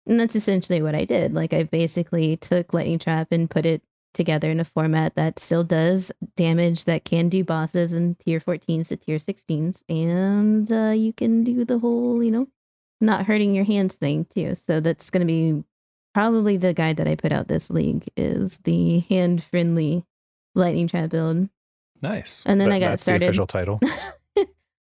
And 0.08 0.20
that's 0.20 0.36
essentially 0.36 0.82
what 0.82 0.96
I 0.96 1.06
did. 1.06 1.36
Like 1.36 1.54
I 1.54 1.66
basically 1.66 2.36
took 2.36 2.74
Lightning 2.74 2.98
Trap 2.98 3.28
and 3.30 3.48
put 3.48 3.68
it 3.68 3.84
together 4.16 4.50
in 4.50 4.60
a 4.60 4.66
format 4.66 5.14
that 5.14 5.38
still 5.38 5.64
does 5.64 6.12
damage 6.36 6.86
that 6.86 7.06
can 7.06 7.30
do 7.30 7.44
bosses 7.44 7.94
in 7.94 8.16
tier 8.16 8.40
14s 8.40 8.88
to 8.88 8.98
tier 8.98 9.20
16s 9.20 9.84
and 9.88 10.72
uh, 10.72 10.90
you 10.90 11.14
can 11.14 11.44
do 11.44 11.64
the 11.64 11.78
whole 11.78 12.24
you 12.24 12.32
know 12.32 12.48
not 13.00 13.28
hurting 13.28 13.54
your 13.54 13.66
hands 13.66 13.94
thing 13.96 14.26
too 14.26 14.56
so 14.56 14.80
that's 14.80 15.10
going 15.10 15.22
to 15.22 15.26
be 15.26 15.64
probably 16.14 16.58
the 16.58 16.74
guide 16.74 16.98
that 16.98 17.08
i 17.08 17.16
put 17.16 17.32
out 17.32 17.48
this 17.48 17.70
league 17.70 18.06
is 18.18 18.60
the 18.66 19.00
hand 19.10 19.44
friendly 19.44 20.06
lightning 20.56 20.88
trap 20.88 21.10
build 21.10 21.50
Nice. 22.02 22.44
and 22.46 22.60
then 22.62 22.70
That- 22.70 22.76
i 22.76 22.80
got 22.80 22.90
that's 22.92 23.02
started 23.04 23.22
the 23.22 23.26
official 23.28 23.48
title. 23.48 23.80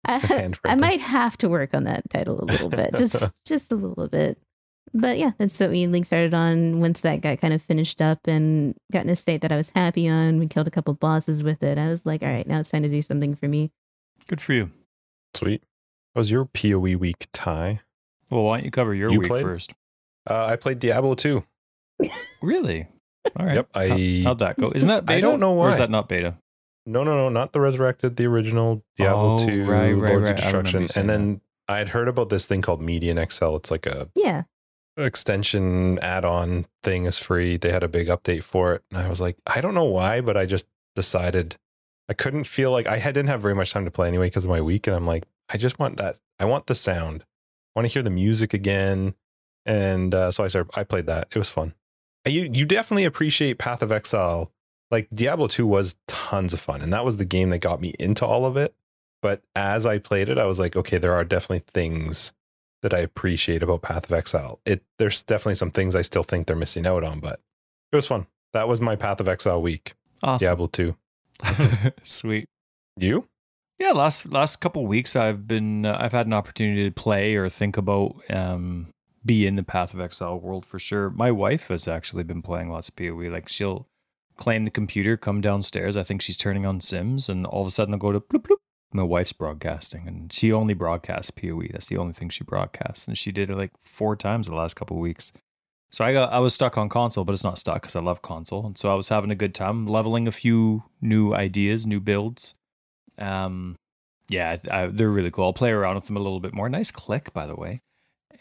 I, 0.03 0.17
hand 0.17 0.59
I 0.65 0.73
might 0.75 0.99
have 0.99 1.37
to 1.37 1.47
work 1.49 1.75
on 1.75 1.83
that 1.83 2.09
title 2.09 2.41
a 2.41 2.45
little 2.45 2.69
bit 2.69 2.91
just 2.95 3.15
just 3.45 3.71
a 3.71 3.75
little 3.75 4.07
bit 4.07 4.39
but 4.95 5.19
yeah 5.19 5.31
that's 5.37 5.59
what 5.59 5.69
we 5.69 5.85
league 5.85 6.05
started 6.05 6.33
on 6.33 6.79
once 6.81 7.01
that 7.01 7.21
got 7.21 7.39
kind 7.39 7.53
of 7.53 7.61
finished 7.61 8.01
up 8.01 8.27
and 8.27 8.75
got 8.91 9.03
in 9.03 9.09
a 9.11 9.15
state 9.15 9.41
that 9.41 9.51
i 9.51 9.55
was 9.57 9.69
happy 9.75 10.09
on 10.09 10.39
we 10.39 10.47
killed 10.47 10.67
a 10.67 10.71
couple 10.71 10.91
bosses 10.95 11.43
with 11.43 11.61
it 11.61 11.77
i 11.77 11.87
was 11.87 12.03
like 12.03 12.23
all 12.23 12.29
right 12.29 12.47
now 12.47 12.59
it's 12.59 12.71
time 12.71 12.81
to 12.81 12.89
do 12.89 13.01
something 13.03 13.35
for 13.35 13.47
me 13.47 13.71
Good 14.27 14.39
for 14.41 14.53
you. 14.53 14.71
Sweet. 15.33 15.63
How 16.15 16.19
was 16.21 16.29
your 16.31 16.45
PoE 16.45 16.95
week, 16.97 17.27
Ty? 17.33 17.81
Well, 18.29 18.43
why 18.43 18.57
don't 18.57 18.65
you 18.65 18.71
cover 18.71 18.93
your 18.93 19.11
You 19.11 19.19
week 19.19 19.29
played? 19.29 19.43
first? 19.43 19.73
Uh, 20.29 20.45
I 20.45 20.55
played 20.55 20.79
Diablo 20.79 21.15
2. 21.15 21.43
Really? 22.41 22.87
All 23.39 23.45
right. 23.45 23.55
Yep, 23.55 23.69
I- 23.73 24.21
How, 24.23 24.31
would 24.31 24.39
that 24.39 24.57
go? 24.59 24.71
Isn't 24.73 24.87
that 24.89 25.05
beta? 25.05 25.17
I 25.17 25.21
don't 25.21 25.39
know 25.39 25.53
Or 25.53 25.69
is 25.69 25.77
that 25.77 25.89
not 25.89 26.09
beta? 26.09 26.35
No, 26.85 27.03
no, 27.03 27.15
no, 27.15 27.29
not 27.29 27.53
the 27.53 27.61
Resurrected, 27.61 28.15
the 28.15 28.25
original 28.25 28.83
Diablo 28.97 29.35
Oh, 29.39 29.45
2 29.45 29.65
right, 29.65 29.91
right, 29.93 30.11
Lords 30.11 30.29
right. 30.29 30.39
Of 30.39 30.43
Destruction. 30.43 30.87
And 30.95 31.09
then 31.09 31.41
I 31.67 31.77
had 31.77 31.89
heard 31.89 32.07
about 32.07 32.29
this 32.29 32.47
thing 32.47 32.61
called 32.63 32.81
Median 32.81 33.17
XL. 33.29 33.55
It's 33.57 33.69
like 33.71 33.85
a 33.85 34.09
yeah 34.15 34.43
extension 34.97 35.97
add-on 35.99 36.65
thing 36.83 37.05
is 37.05 37.17
free. 37.17 37.57
They 37.57 37.71
had 37.71 37.83
a 37.83 37.87
big 37.87 38.07
update 38.07 38.43
for 38.43 38.73
it. 38.73 38.83
And 38.91 38.99
I 38.99 39.09
was 39.09 39.21
like, 39.21 39.37
I 39.47 39.61
don't 39.61 39.73
know 39.73 39.85
why, 39.85 40.21
but 40.21 40.35
I 40.37 40.45
just 40.45 40.67
decided 40.95 41.55
I 42.09 42.13
couldn't 42.13 42.43
feel 42.45 42.71
like 42.71 42.87
I 42.87 42.97
had, 42.97 43.13
didn't 43.13 43.29
have 43.29 43.41
very 43.41 43.55
much 43.55 43.71
time 43.71 43.85
to 43.85 43.91
play 43.91 44.07
anyway 44.07 44.27
because 44.27 44.43
of 44.43 44.49
my 44.49 44.61
week. 44.61 44.87
And 44.87 44.95
I'm 44.95 45.07
like, 45.07 45.23
I 45.49 45.57
just 45.57 45.79
want 45.79 45.97
that. 45.97 46.19
I 46.39 46.45
want 46.45 46.67
the 46.67 46.75
sound. 46.75 47.23
I 47.75 47.79
want 47.79 47.87
to 47.87 47.93
hear 47.93 48.03
the 48.03 48.09
music 48.09 48.53
again. 48.53 49.13
And 49.65 50.13
uh, 50.13 50.31
so 50.31 50.43
I 50.43 50.47
started, 50.47 50.71
I 50.75 50.83
played 50.83 51.05
that. 51.05 51.27
It 51.31 51.37
was 51.37 51.49
fun. 51.49 51.73
You, 52.27 52.49
you 52.51 52.65
definitely 52.65 53.05
appreciate 53.05 53.57
Path 53.57 53.81
of 53.81 53.91
Exile. 53.91 54.51
Like 54.89 55.07
Diablo 55.13 55.47
2 55.47 55.65
was 55.65 55.95
tons 56.07 56.53
of 56.53 56.59
fun. 56.59 56.81
And 56.81 56.91
that 56.93 57.05
was 57.05 57.17
the 57.17 57.25
game 57.25 57.49
that 57.51 57.59
got 57.59 57.81
me 57.81 57.95
into 57.99 58.25
all 58.25 58.45
of 58.45 58.57
it. 58.57 58.75
But 59.21 59.41
as 59.55 59.85
I 59.85 59.99
played 59.99 60.29
it, 60.29 60.37
I 60.37 60.45
was 60.45 60.59
like, 60.59 60.75
okay, 60.75 60.97
there 60.97 61.13
are 61.13 61.23
definitely 61.23 61.63
things 61.67 62.33
that 62.81 62.93
I 62.93 62.99
appreciate 62.99 63.61
about 63.61 63.83
Path 63.83 64.05
of 64.05 64.11
Exile. 64.11 64.59
It 64.65 64.83
there's 64.97 65.21
definitely 65.21 65.55
some 65.55 65.71
things 65.71 65.95
I 65.95 66.01
still 66.01 66.23
think 66.23 66.47
they're 66.47 66.55
missing 66.55 66.87
out 66.87 67.03
on, 67.03 67.19
but 67.19 67.39
it 67.91 67.95
was 67.95 68.07
fun. 68.07 68.25
That 68.53 68.67
was 68.67 68.81
my 68.81 68.95
Path 68.95 69.19
of 69.19 69.27
Exile 69.27 69.61
week. 69.61 69.93
Awesome. 70.23 70.45
Diablo 70.45 70.67
2. 70.67 70.95
Sweet. 72.03 72.49
You? 72.97 73.27
Yeah, 73.79 73.91
last 73.91 74.31
last 74.31 74.57
couple 74.57 74.85
weeks 74.85 75.15
I've 75.15 75.47
been 75.47 75.85
uh, 75.85 75.97
I've 75.99 76.11
had 76.11 76.27
an 76.27 76.33
opportunity 76.33 76.83
to 76.83 76.91
play 76.91 77.35
or 77.35 77.49
think 77.49 77.77
about 77.77 78.15
um 78.29 78.87
be 79.25 79.45
in 79.45 79.55
the 79.55 79.63
Path 79.63 79.93
of 79.93 79.99
Exile 79.99 80.39
world 80.39 80.65
for 80.65 80.79
sure. 80.79 81.09
My 81.09 81.31
wife 81.31 81.67
has 81.67 81.87
actually 81.87 82.23
been 82.23 82.41
playing 82.41 82.69
lots 82.69 82.89
of 82.89 82.95
PoE. 82.95 83.29
Like 83.29 83.47
she'll 83.47 83.87
claim 84.35 84.65
the 84.65 84.71
computer, 84.71 85.17
come 85.17 85.41
downstairs. 85.41 85.95
I 85.95 86.03
think 86.03 86.21
she's 86.21 86.37
turning 86.37 86.65
on 86.65 86.81
Sims, 86.81 87.29
and 87.29 87.45
all 87.45 87.61
of 87.61 87.67
a 87.67 87.71
sudden 87.71 87.93
I'll 87.93 87.99
go 87.99 88.11
to 88.11 88.19
bloop 88.19 88.47
bloop. 88.47 88.57
My 88.93 89.03
wife's 89.03 89.31
broadcasting, 89.33 90.07
and 90.07 90.33
she 90.33 90.51
only 90.51 90.73
broadcasts 90.73 91.31
PoE. 91.31 91.67
That's 91.71 91.87
the 91.87 91.97
only 91.97 92.13
thing 92.13 92.29
she 92.29 92.43
broadcasts, 92.43 93.07
and 93.07 93.17
she 93.17 93.31
did 93.31 93.49
it 93.49 93.55
like 93.55 93.71
four 93.81 94.15
times 94.15 94.47
the 94.47 94.55
last 94.55 94.73
couple 94.73 94.97
of 94.97 95.01
weeks. 95.01 95.31
So 95.91 96.03
I 96.03 96.13
got 96.13 96.31
I 96.31 96.39
was 96.39 96.53
stuck 96.53 96.77
on 96.77 96.89
console, 96.89 97.23
but 97.23 97.33
it's 97.33 97.43
not 97.43 97.59
stuck 97.59 97.83
because 97.83 97.95
I 97.95 98.01
love 98.01 98.21
console, 98.21 98.65
and 98.65 98.77
so 98.77 98.91
I 98.91 98.95
was 98.95 99.09
having 99.09 99.31
a 99.31 99.35
good 99.35 99.53
time 99.53 99.85
leveling 99.87 100.27
a 100.27 100.31
few 100.31 100.83
new 101.01 101.33
ideas, 101.33 101.85
new 101.85 101.99
builds. 101.99 102.55
Um, 103.17 103.77
yeah, 104.27 104.57
I, 104.69 104.87
they're 104.87 105.09
really 105.09 105.31
cool. 105.31 105.45
I'll 105.45 105.53
play 105.53 105.71
around 105.71 105.95
with 105.95 106.07
them 106.07 106.17
a 106.17 106.21
little 106.21 106.39
bit 106.39 106.53
more. 106.53 106.69
Nice 106.69 106.91
click, 106.91 107.33
by 107.33 107.45
the 107.45 107.55
way. 107.55 107.81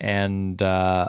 And 0.01 0.63
uh, 0.63 1.09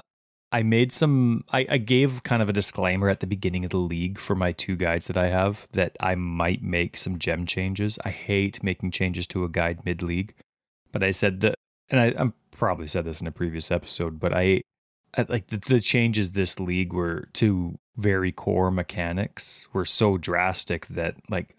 I 0.52 0.64
made 0.64 0.92
some. 0.92 1.46
I, 1.52 1.66
I 1.70 1.78
gave 1.78 2.24
kind 2.24 2.42
of 2.42 2.50
a 2.50 2.54
disclaimer 2.54 3.10
at 3.10 3.22
the 3.22 3.28
beginning 3.28 3.64
of 3.64 3.72
the 3.72 3.78
league 3.78 4.18
for 4.18 4.36
my 4.36 4.52
two 4.52 4.76
guides 4.76 5.08
that 5.08 5.18
I 5.18 5.28
have 5.28 5.68
that 5.72 5.96
I 6.00 6.16
might 6.16 6.62
make 6.62 6.98
some 6.98 7.18
gem 7.20 7.46
changes. 7.46 7.98
I 8.04 8.10
hate 8.10 8.64
making 8.64 8.92
changes 8.92 9.28
to 9.28 9.46
a 9.46 9.50
guide 9.50 9.86
mid 9.86 10.02
league, 10.02 10.34
but 10.92 11.04
I 11.04 11.12
said 11.12 11.42
that, 11.42 11.56
and 11.90 12.02
I, 12.02 12.14
I'm 12.18 12.34
probably 12.52 12.88
said 12.88 13.06
this 13.06 13.22
in 13.22 13.28
a 13.28 13.32
previous 13.32 13.72
episode, 13.72 14.20
but 14.20 14.34
I, 14.34 14.62
I 15.18 15.26
like 15.30 15.48
the, 15.48 15.58
the 15.58 15.80
changes 15.80 16.32
this 16.32 16.60
league 16.60 16.92
were 16.92 17.30
to 17.34 17.80
very 17.98 18.32
core 18.32 18.72
mechanics 18.72 19.68
were 19.74 19.86
so 19.86 20.18
drastic 20.18 20.88
that 20.88 21.16
like 21.30 21.56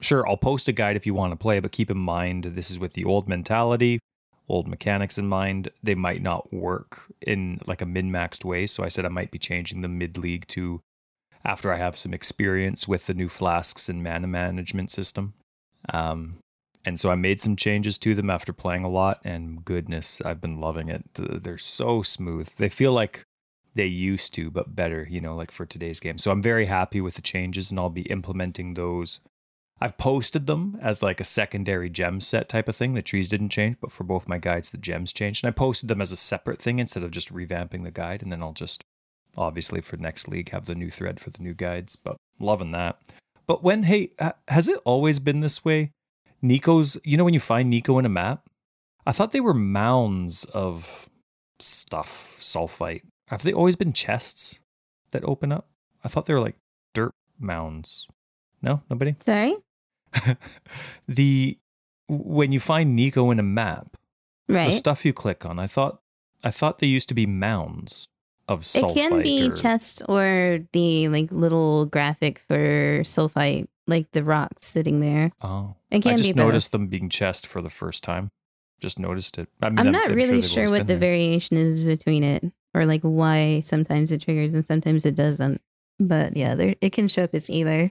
sure 0.00 0.26
i'll 0.26 0.36
post 0.36 0.68
a 0.68 0.72
guide 0.72 0.96
if 0.96 1.06
you 1.06 1.14
want 1.14 1.32
to 1.32 1.36
play 1.36 1.60
but 1.60 1.72
keep 1.72 1.90
in 1.90 1.98
mind 1.98 2.44
this 2.44 2.70
is 2.70 2.78
with 2.78 2.94
the 2.94 3.04
old 3.04 3.28
mentality 3.28 4.00
old 4.48 4.68
mechanics 4.68 5.18
in 5.18 5.26
mind 5.26 5.70
they 5.82 5.94
might 5.94 6.22
not 6.22 6.52
work 6.52 7.02
in 7.20 7.60
like 7.66 7.82
a 7.82 7.86
min-maxed 7.86 8.44
way. 8.44 8.66
So 8.66 8.84
i 8.84 8.88
said 8.88 9.04
i 9.04 9.08
might 9.08 9.30
be 9.30 9.38
changing 9.38 9.82
the 9.82 9.88
mid-league 9.88 10.46
to 10.48 10.80
after 11.44 11.72
i 11.72 11.76
have 11.76 11.98
some 11.98 12.14
experience 12.14 12.86
with 12.86 13.06
the 13.06 13.14
new 13.14 13.28
flasks 13.28 13.88
and 13.88 14.02
mana 14.02 14.26
management 14.26 14.90
system. 14.90 15.34
Um, 15.88 16.38
and 16.84 16.98
so 17.00 17.10
i 17.10 17.14
made 17.14 17.40
some 17.40 17.56
changes 17.56 17.98
to 17.98 18.14
them 18.14 18.30
after 18.30 18.52
playing 18.52 18.84
a 18.84 18.90
lot 18.90 19.20
and 19.24 19.64
goodness 19.64 20.20
i've 20.22 20.40
been 20.40 20.60
loving 20.60 20.88
it. 20.88 21.04
They're 21.14 21.58
so 21.58 22.02
smooth. 22.02 22.48
They 22.56 22.68
feel 22.68 22.92
like 22.92 23.24
they 23.74 23.86
used 23.86 24.32
to 24.34 24.50
but 24.50 24.74
better 24.74 25.06
you 25.10 25.20
know 25.20 25.36
like 25.36 25.50
for 25.50 25.66
today's 25.66 26.00
game. 26.00 26.18
So 26.18 26.30
i'm 26.30 26.42
very 26.42 26.66
happy 26.66 27.00
with 27.00 27.14
the 27.14 27.22
changes 27.22 27.70
and 27.70 27.80
i'll 27.80 27.90
be 27.90 28.02
implementing 28.02 28.74
those 28.74 29.20
I've 29.80 29.98
posted 29.98 30.46
them 30.46 30.78
as 30.80 31.02
like 31.02 31.20
a 31.20 31.24
secondary 31.24 31.90
gem 31.90 32.20
set 32.20 32.48
type 32.48 32.68
of 32.68 32.76
thing. 32.76 32.94
The 32.94 33.02
trees 33.02 33.28
didn't 33.28 33.50
change, 33.50 33.76
but 33.80 33.92
for 33.92 34.04
both 34.04 34.28
my 34.28 34.38
guides, 34.38 34.70
the 34.70 34.78
gems 34.78 35.12
changed. 35.12 35.44
And 35.44 35.48
I 35.48 35.52
posted 35.52 35.88
them 35.88 36.00
as 36.00 36.12
a 36.12 36.16
separate 36.16 36.62
thing 36.62 36.78
instead 36.78 37.02
of 37.02 37.10
just 37.10 37.32
revamping 37.32 37.84
the 37.84 37.90
guide. 37.90 38.22
And 38.22 38.32
then 38.32 38.42
I'll 38.42 38.54
just, 38.54 38.84
obviously, 39.36 39.82
for 39.82 39.98
next 39.98 40.28
league, 40.28 40.50
have 40.50 40.64
the 40.64 40.74
new 40.74 40.90
thread 40.90 41.20
for 41.20 41.28
the 41.28 41.42
new 41.42 41.52
guides. 41.52 41.94
But 41.94 42.16
loving 42.40 42.72
that. 42.72 42.98
But 43.46 43.62
when, 43.62 43.82
hey, 43.82 44.12
has 44.48 44.66
it 44.66 44.80
always 44.84 45.18
been 45.18 45.40
this 45.40 45.64
way? 45.64 45.92
Niko's, 46.40 46.96
you 47.04 47.16
know, 47.16 47.24
when 47.24 47.34
you 47.34 47.40
find 47.40 47.68
Nico 47.68 47.98
in 47.98 48.06
a 48.06 48.10
map, 48.10 48.48
I 49.06 49.12
thought 49.12 49.32
they 49.32 49.40
were 49.40 49.54
mounds 49.54 50.44
of 50.46 51.08
stuff, 51.58 52.36
sulphite. 52.38 53.04
Have 53.28 53.42
they 53.42 53.52
always 53.52 53.76
been 53.76 53.92
chests 53.92 54.58
that 55.10 55.24
open 55.24 55.52
up? 55.52 55.68
I 56.02 56.08
thought 56.08 56.26
they 56.26 56.34
were 56.34 56.40
like 56.40 56.56
dirt 56.94 57.12
mounds. 57.38 58.08
No, 58.62 58.82
nobody? 58.88 59.14
sorry 59.24 59.56
the 61.08 61.58
when 62.08 62.52
you 62.52 62.60
find 62.60 62.98
Niko 62.98 63.32
in 63.32 63.38
a 63.38 63.42
map, 63.42 63.96
right 64.48 64.66
the 64.66 64.72
stuff 64.72 65.04
you 65.04 65.12
click 65.12 65.44
on, 65.44 65.58
I 65.58 65.66
thought 65.66 66.00
I 66.44 66.50
thought 66.50 66.78
they 66.78 66.86
used 66.86 67.08
to 67.08 67.14
be 67.14 67.26
mounds 67.26 68.08
of 68.48 68.62
it 68.74 68.94
can 68.94 69.22
be 69.22 69.48
or, 69.48 69.54
chest 69.54 70.02
or 70.08 70.60
the 70.72 71.08
like 71.08 71.32
little 71.32 71.86
graphic 71.86 72.40
for 72.46 73.02
sulphite 73.04 73.68
like 73.88 74.08
the 74.12 74.22
rocks 74.22 74.66
sitting 74.66 75.00
there 75.00 75.32
Oh, 75.42 75.74
it 75.90 76.02
can 76.02 76.12
I 76.12 76.16
be 76.16 76.22
just 76.22 76.36
both. 76.36 76.46
noticed 76.46 76.70
them 76.72 76.86
being 76.86 77.08
chest 77.08 77.46
for 77.46 77.60
the 77.60 77.70
first 77.70 78.04
time. 78.04 78.30
Just 78.78 78.98
noticed 79.00 79.38
it. 79.38 79.48
I 79.62 79.70
mean, 79.70 79.78
I'm 79.78 79.90
not 79.90 80.10
really 80.10 80.40
they've 80.42 80.44
sure 80.44 80.66
always 80.66 80.70
what 80.80 80.86
the 80.86 80.92
there. 80.92 80.98
variation 80.98 81.56
is 81.56 81.80
between 81.80 82.22
it 82.22 82.44
or 82.74 82.84
like 82.86 83.00
why 83.02 83.60
sometimes 83.60 84.12
it 84.12 84.20
triggers 84.22 84.54
and 84.54 84.66
sometimes 84.66 85.04
it 85.06 85.14
doesn't. 85.14 85.60
But 85.98 86.36
yeah, 86.36 86.54
there 86.54 86.74
it 86.80 86.92
can 86.92 87.08
show 87.08 87.24
up 87.24 87.34
as 87.34 87.48
either. 87.50 87.90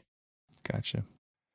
Gotcha. 0.72 1.04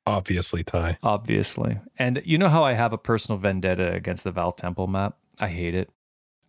Obviously, 0.05 0.63
Ty. 0.63 0.97
Obviously, 1.03 1.79
and 1.97 2.21
you 2.25 2.37
know 2.37 2.49
how 2.49 2.63
I 2.63 2.73
have 2.73 2.91
a 2.93 2.97
personal 2.97 3.37
vendetta 3.37 3.93
against 3.93 4.23
the 4.23 4.31
Vaal 4.31 4.55
Temple 4.55 4.87
map. 4.87 5.15
I 5.39 5.47
hate 5.49 5.75
it. 5.75 5.89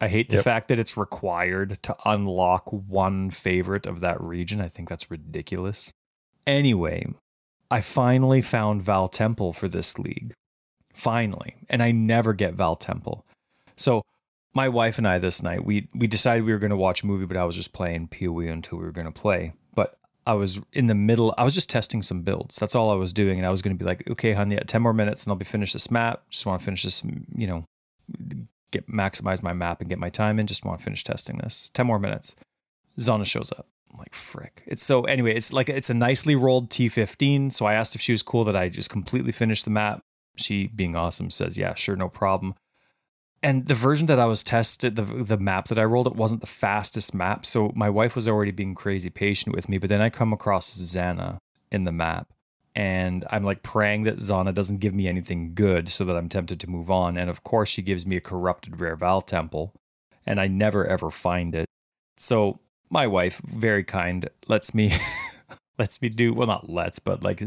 I 0.00 0.08
hate 0.08 0.30
the 0.30 0.36
Yep. 0.36 0.44
fact 0.44 0.68
that 0.68 0.78
it's 0.78 0.96
required 0.96 1.80
to 1.82 1.94
unlock 2.04 2.64
one 2.72 3.30
favorite 3.30 3.86
of 3.86 4.00
that 4.00 4.20
region. 4.20 4.60
I 4.60 4.68
think 4.68 4.88
that's 4.88 5.10
ridiculous. 5.10 5.92
Anyway, 6.46 7.06
I 7.70 7.80
finally 7.82 8.42
found 8.42 8.84
Vaal 8.84 9.10
Temple 9.10 9.52
for 9.52 9.68
this 9.68 9.98
league. 9.98 10.32
Finally. 10.92 11.54
And 11.68 11.82
I 11.82 11.92
never 11.92 12.32
get 12.32 12.56
Vaal 12.56 12.78
Temple. 12.78 13.24
So 13.76 14.02
my 14.54 14.68
wife 14.68 14.98
and 14.98 15.06
I 15.06 15.18
this 15.18 15.42
night, 15.42 15.64
we 15.64 15.88
we 15.94 16.06
decided 16.06 16.44
we 16.44 16.52
were 16.52 16.58
gonna 16.58 16.76
watch 16.76 17.02
a 17.02 17.06
movie, 17.06 17.26
but 17.26 17.36
I 17.36 17.44
was 17.44 17.56
just 17.56 17.72
playing 17.72 18.08
PoE 18.08 18.40
until 18.40 18.78
we 18.78 18.84
were 18.84 18.92
gonna 18.92 19.12
play. 19.12 19.52
I 20.26 20.34
was 20.34 20.60
in 20.72 20.86
the 20.86 20.94
middle, 20.94 21.34
I 21.36 21.44
was 21.44 21.54
just 21.54 21.70
testing 21.70 22.02
some 22.02 22.22
builds. 22.22 22.56
That's 22.56 22.74
all 22.74 22.90
I 22.90 22.94
was 22.94 23.12
doing. 23.12 23.38
And 23.38 23.46
I 23.46 23.50
was 23.50 23.62
gonna 23.62 23.74
be 23.74 23.84
like, 23.84 24.08
okay, 24.10 24.32
honey, 24.32 24.56
10 24.56 24.82
more 24.82 24.92
minutes 24.92 25.24
and 25.24 25.32
I'll 25.32 25.38
be 25.38 25.44
finished 25.44 25.72
this 25.72 25.90
map. 25.90 26.22
Just 26.30 26.46
want 26.46 26.60
to 26.60 26.64
finish 26.64 26.82
this, 26.84 27.02
you 27.34 27.46
know, 27.46 27.64
get 28.70 28.88
maximize 28.88 29.42
my 29.42 29.52
map 29.52 29.80
and 29.80 29.88
get 29.88 29.98
my 29.98 30.10
time 30.10 30.38
in. 30.38 30.46
Just 30.46 30.64
want 30.64 30.78
to 30.78 30.84
finish 30.84 31.04
testing 31.04 31.38
this. 31.38 31.70
10 31.74 31.86
more 31.86 31.98
minutes. 31.98 32.34
Zana 32.98 33.26
shows 33.26 33.52
up. 33.52 33.66
I'm 33.92 33.98
like 33.98 34.14
frick. 34.14 34.62
It's 34.66 34.82
so 34.82 35.04
anyway, 35.04 35.34
it's 35.34 35.52
like 35.52 35.68
it's 35.68 35.90
a 35.90 35.94
nicely 35.94 36.34
rolled 36.34 36.70
T15. 36.70 37.52
So 37.52 37.66
I 37.66 37.74
asked 37.74 37.94
if 37.94 38.00
she 38.00 38.12
was 38.12 38.22
cool 38.22 38.44
that 38.44 38.56
I 38.56 38.68
just 38.68 38.90
completely 38.90 39.32
finished 39.32 39.64
the 39.64 39.70
map. 39.70 40.00
She 40.36 40.66
being 40.66 40.96
awesome 40.96 41.30
says, 41.30 41.58
yeah, 41.58 41.74
sure, 41.74 41.96
no 41.96 42.08
problem. 42.08 42.54
And 43.42 43.66
the 43.66 43.74
version 43.74 44.06
that 44.06 44.20
I 44.20 44.26
was 44.26 44.42
tested, 44.42 44.94
the 44.96 45.02
the 45.02 45.36
map 45.36 45.66
that 45.68 45.78
I 45.78 45.84
rolled, 45.84 46.06
it 46.06 46.14
wasn't 46.14 46.42
the 46.42 46.46
fastest 46.46 47.12
map. 47.14 47.44
So 47.44 47.72
my 47.74 47.90
wife 47.90 48.14
was 48.14 48.28
already 48.28 48.52
being 48.52 48.74
crazy 48.74 49.10
patient 49.10 49.54
with 49.56 49.68
me. 49.68 49.78
But 49.78 49.88
then 49.88 50.00
I 50.00 50.10
come 50.10 50.32
across 50.32 50.70
Zana 50.80 51.38
in 51.70 51.84
the 51.84 51.90
map, 51.92 52.32
and 52.76 53.26
I'm 53.30 53.42
like 53.42 53.62
praying 53.62 54.04
that 54.04 54.16
Zana 54.16 54.54
doesn't 54.54 54.78
give 54.78 54.94
me 54.94 55.08
anything 55.08 55.54
good, 55.54 55.88
so 55.88 56.04
that 56.04 56.16
I'm 56.16 56.28
tempted 56.28 56.60
to 56.60 56.70
move 56.70 56.90
on. 56.90 57.16
And 57.16 57.28
of 57.28 57.42
course, 57.42 57.68
she 57.68 57.82
gives 57.82 58.06
me 58.06 58.16
a 58.16 58.20
corrupted 58.20 58.78
rare 58.80 58.96
Vaal 58.96 59.26
Temple, 59.26 59.74
and 60.24 60.40
I 60.40 60.46
never 60.46 60.86
ever 60.86 61.10
find 61.10 61.54
it. 61.54 61.66
So 62.18 62.60
my 62.90 63.08
wife, 63.08 63.40
very 63.44 63.82
kind, 63.82 64.28
lets 64.46 64.72
me 64.72 64.92
lets 65.78 66.00
me 66.00 66.08
do 66.10 66.32
well, 66.32 66.46
not 66.46 66.70
lets, 66.70 67.00
but 67.00 67.24
like 67.24 67.42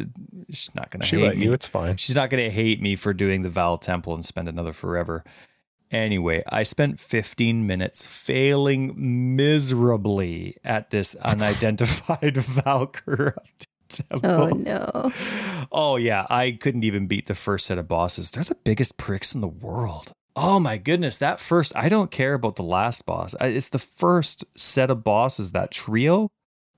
she's 0.50 0.76
not 0.76 0.90
gonna 0.90 1.06
She 1.06 1.18
hate 1.18 1.26
let 1.26 1.38
me. 1.38 1.46
you. 1.46 1.54
It's 1.54 1.70
fine. 1.70 1.96
She's 1.96 2.16
not 2.16 2.30
gonna 2.30 2.50
hate 2.50 2.82
me 2.82 2.98
for 2.98 3.14
doing 3.14 3.44
the 3.44 3.50
Vaal 3.50 3.80
Temple 3.80 4.14
and 4.14 4.26
spend 4.26 4.50
another 4.50 4.74
forever. 4.74 5.24
Anyway, 5.92 6.44
I 6.50 6.64
spent 6.64 7.00
15 7.00 7.66
minutes 7.68 8.06
failing 8.08 9.36
miserably 9.36 10.58
at 10.64 10.90
this 10.90 11.16
unidentified 11.22 12.36
Vaal 12.36 12.92
corrupted 12.92 13.68
temple. 13.88 14.32
Oh 14.32 14.50
no. 14.50 15.12
Oh 15.72 15.96
yeah, 15.96 16.26
I 16.30 16.52
couldn't 16.52 16.84
even 16.84 17.08
beat 17.08 17.28
the 17.28 17.36
first 17.36 17.66
set 17.66 17.78
of 17.78 17.88
bosses. 17.88 18.32
They're 18.32 18.44
the 18.44 18.56
biggest 18.56 18.98
pricks 18.98 19.34
in 19.36 19.42
the 19.42 19.48
world. 19.48 20.12
Oh 20.36 20.60
my 20.60 20.78
goodness, 20.78 21.18
that 21.20 21.40
first 21.40 21.72
I 21.76 21.88
don't 21.88 22.12
care 22.12 22.34
about 22.34 22.56
the 22.56 22.64
last 22.64 23.06
boss. 23.06 23.36
It's 23.40 23.70
the 23.70 23.80
first 23.80 24.44
set 24.58 24.90
of 24.90 25.04
bosses 25.04 25.52
that 25.54 25.72
trio. 25.72 26.30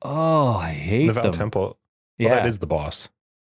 Oh, 0.02 0.58
I 0.58 0.72
hate 0.72 1.08
the 1.08 1.14
Vaal 1.14 1.24
them. 1.24 1.32
Temple. 1.32 1.62
Oh, 1.62 1.78
well, 2.20 2.30
yeah. 2.30 2.36
that 2.36 2.46
is 2.46 2.60
the 2.60 2.68
boss. 2.68 3.10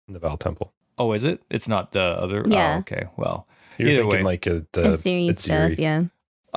The 0.09 0.21
Vaal 0.21 0.39
Temple. 0.39 0.73
oh, 0.99 1.13
is 1.13 1.25
it? 1.25 1.43
It's 1.49 1.69
not 1.69 1.93
the 1.93 2.03
other. 2.03 2.45
Oh, 2.45 2.51
yeah. 2.51 2.75
Oh, 2.77 2.79
okay. 2.81 3.07
Well. 3.17 3.47
You're 3.79 3.89
Either 3.91 4.01
thinking 4.03 4.18
way. 4.20 4.22
like 4.25 4.47
uh, 4.47 4.61
the 4.72 4.93
it's 4.95 5.03
series 5.03 5.31
it's 5.31 5.45
stuff, 5.45 5.79
yeah. 5.79 6.05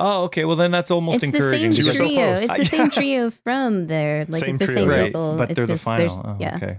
Oh, 0.00 0.24
okay. 0.24 0.44
Well, 0.44 0.54
then 0.56 0.70
that's 0.70 0.90
almost 0.92 1.22
It's 1.24 1.32
the 1.32 1.50
same 1.50 1.70
You 1.72 1.76
because- 1.82 1.98
so 1.98 2.06
trio. 2.06 2.36
close. 2.36 2.42
it's 2.42 2.56
the 2.56 2.64
same 2.76 2.90
trio 2.90 3.30
from 3.30 3.86
there. 3.88 4.26
Like 4.28 4.44
Same 4.44 4.54
it's 4.54 4.58
the 4.60 4.64
trio. 4.66 4.78
same 4.78 4.88
right, 4.88 5.06
people. 5.06 5.34
but 5.36 5.50
It's 5.50 5.56
they're 5.56 5.66
the 5.66 5.74
just- 5.74 5.84
there's- 5.84 6.10
final. 6.16 6.34
Oh, 6.34 6.36
yeah. 6.38 6.54
Okay. 6.56 6.78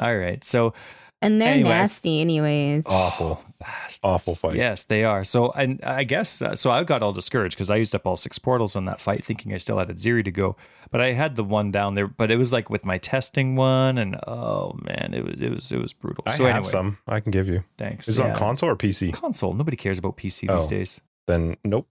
All 0.00 0.16
right. 0.16 0.42
So 0.42 0.74
And 1.22 1.40
they're 1.40 1.52
Anyway. 1.54 1.68
nasty 1.70 2.20
anyways. 2.20 2.84
Awful. 2.86 3.40
Bastards. 3.58 4.00
Awful 4.02 4.34
fight. 4.34 4.56
Yes, 4.56 4.84
they 4.84 5.04
are. 5.04 5.24
So, 5.24 5.50
and 5.52 5.80
I 5.82 6.04
guess 6.04 6.40
uh, 6.42 6.54
so. 6.54 6.70
I 6.70 6.84
got 6.84 7.02
all 7.02 7.12
discouraged 7.12 7.56
because 7.56 7.70
I 7.70 7.76
used 7.76 7.94
up 7.94 8.06
all 8.06 8.16
six 8.16 8.38
portals 8.38 8.76
on 8.76 8.84
that 8.86 9.00
fight, 9.00 9.24
thinking 9.24 9.52
I 9.54 9.56
still 9.58 9.78
had 9.78 9.90
a 9.90 9.94
Ziri 9.94 10.24
to 10.24 10.30
go. 10.30 10.56
But 10.90 11.00
I 11.00 11.12
had 11.12 11.36
the 11.36 11.44
one 11.44 11.70
down 11.72 11.94
there. 11.94 12.06
But 12.06 12.30
it 12.30 12.36
was 12.36 12.52
like 12.52 12.70
with 12.70 12.84
my 12.84 12.98
testing 12.98 13.56
one, 13.56 13.98
and 13.98 14.16
oh 14.26 14.78
man, 14.82 15.12
it 15.14 15.24
was 15.24 15.40
it 15.40 15.50
was 15.50 15.72
it 15.72 15.78
was 15.80 15.92
brutal. 15.92 16.24
I 16.26 16.36
so 16.36 16.44
have 16.44 16.56
anyway, 16.56 16.70
some. 16.70 16.98
I 17.06 17.20
can 17.20 17.30
give 17.32 17.48
you. 17.48 17.64
Thanks. 17.78 18.08
Is 18.08 18.18
it 18.18 18.26
on 18.26 18.34
console 18.34 18.70
or 18.70 18.76
PC? 18.76 19.12
Console. 19.12 19.52
Nobody 19.54 19.76
cares 19.76 19.98
about 19.98 20.16
PC 20.16 20.40
these 20.48 20.66
Oh. 20.66 20.68
days. 20.68 21.00
Then 21.26 21.56
nope. 21.64 21.88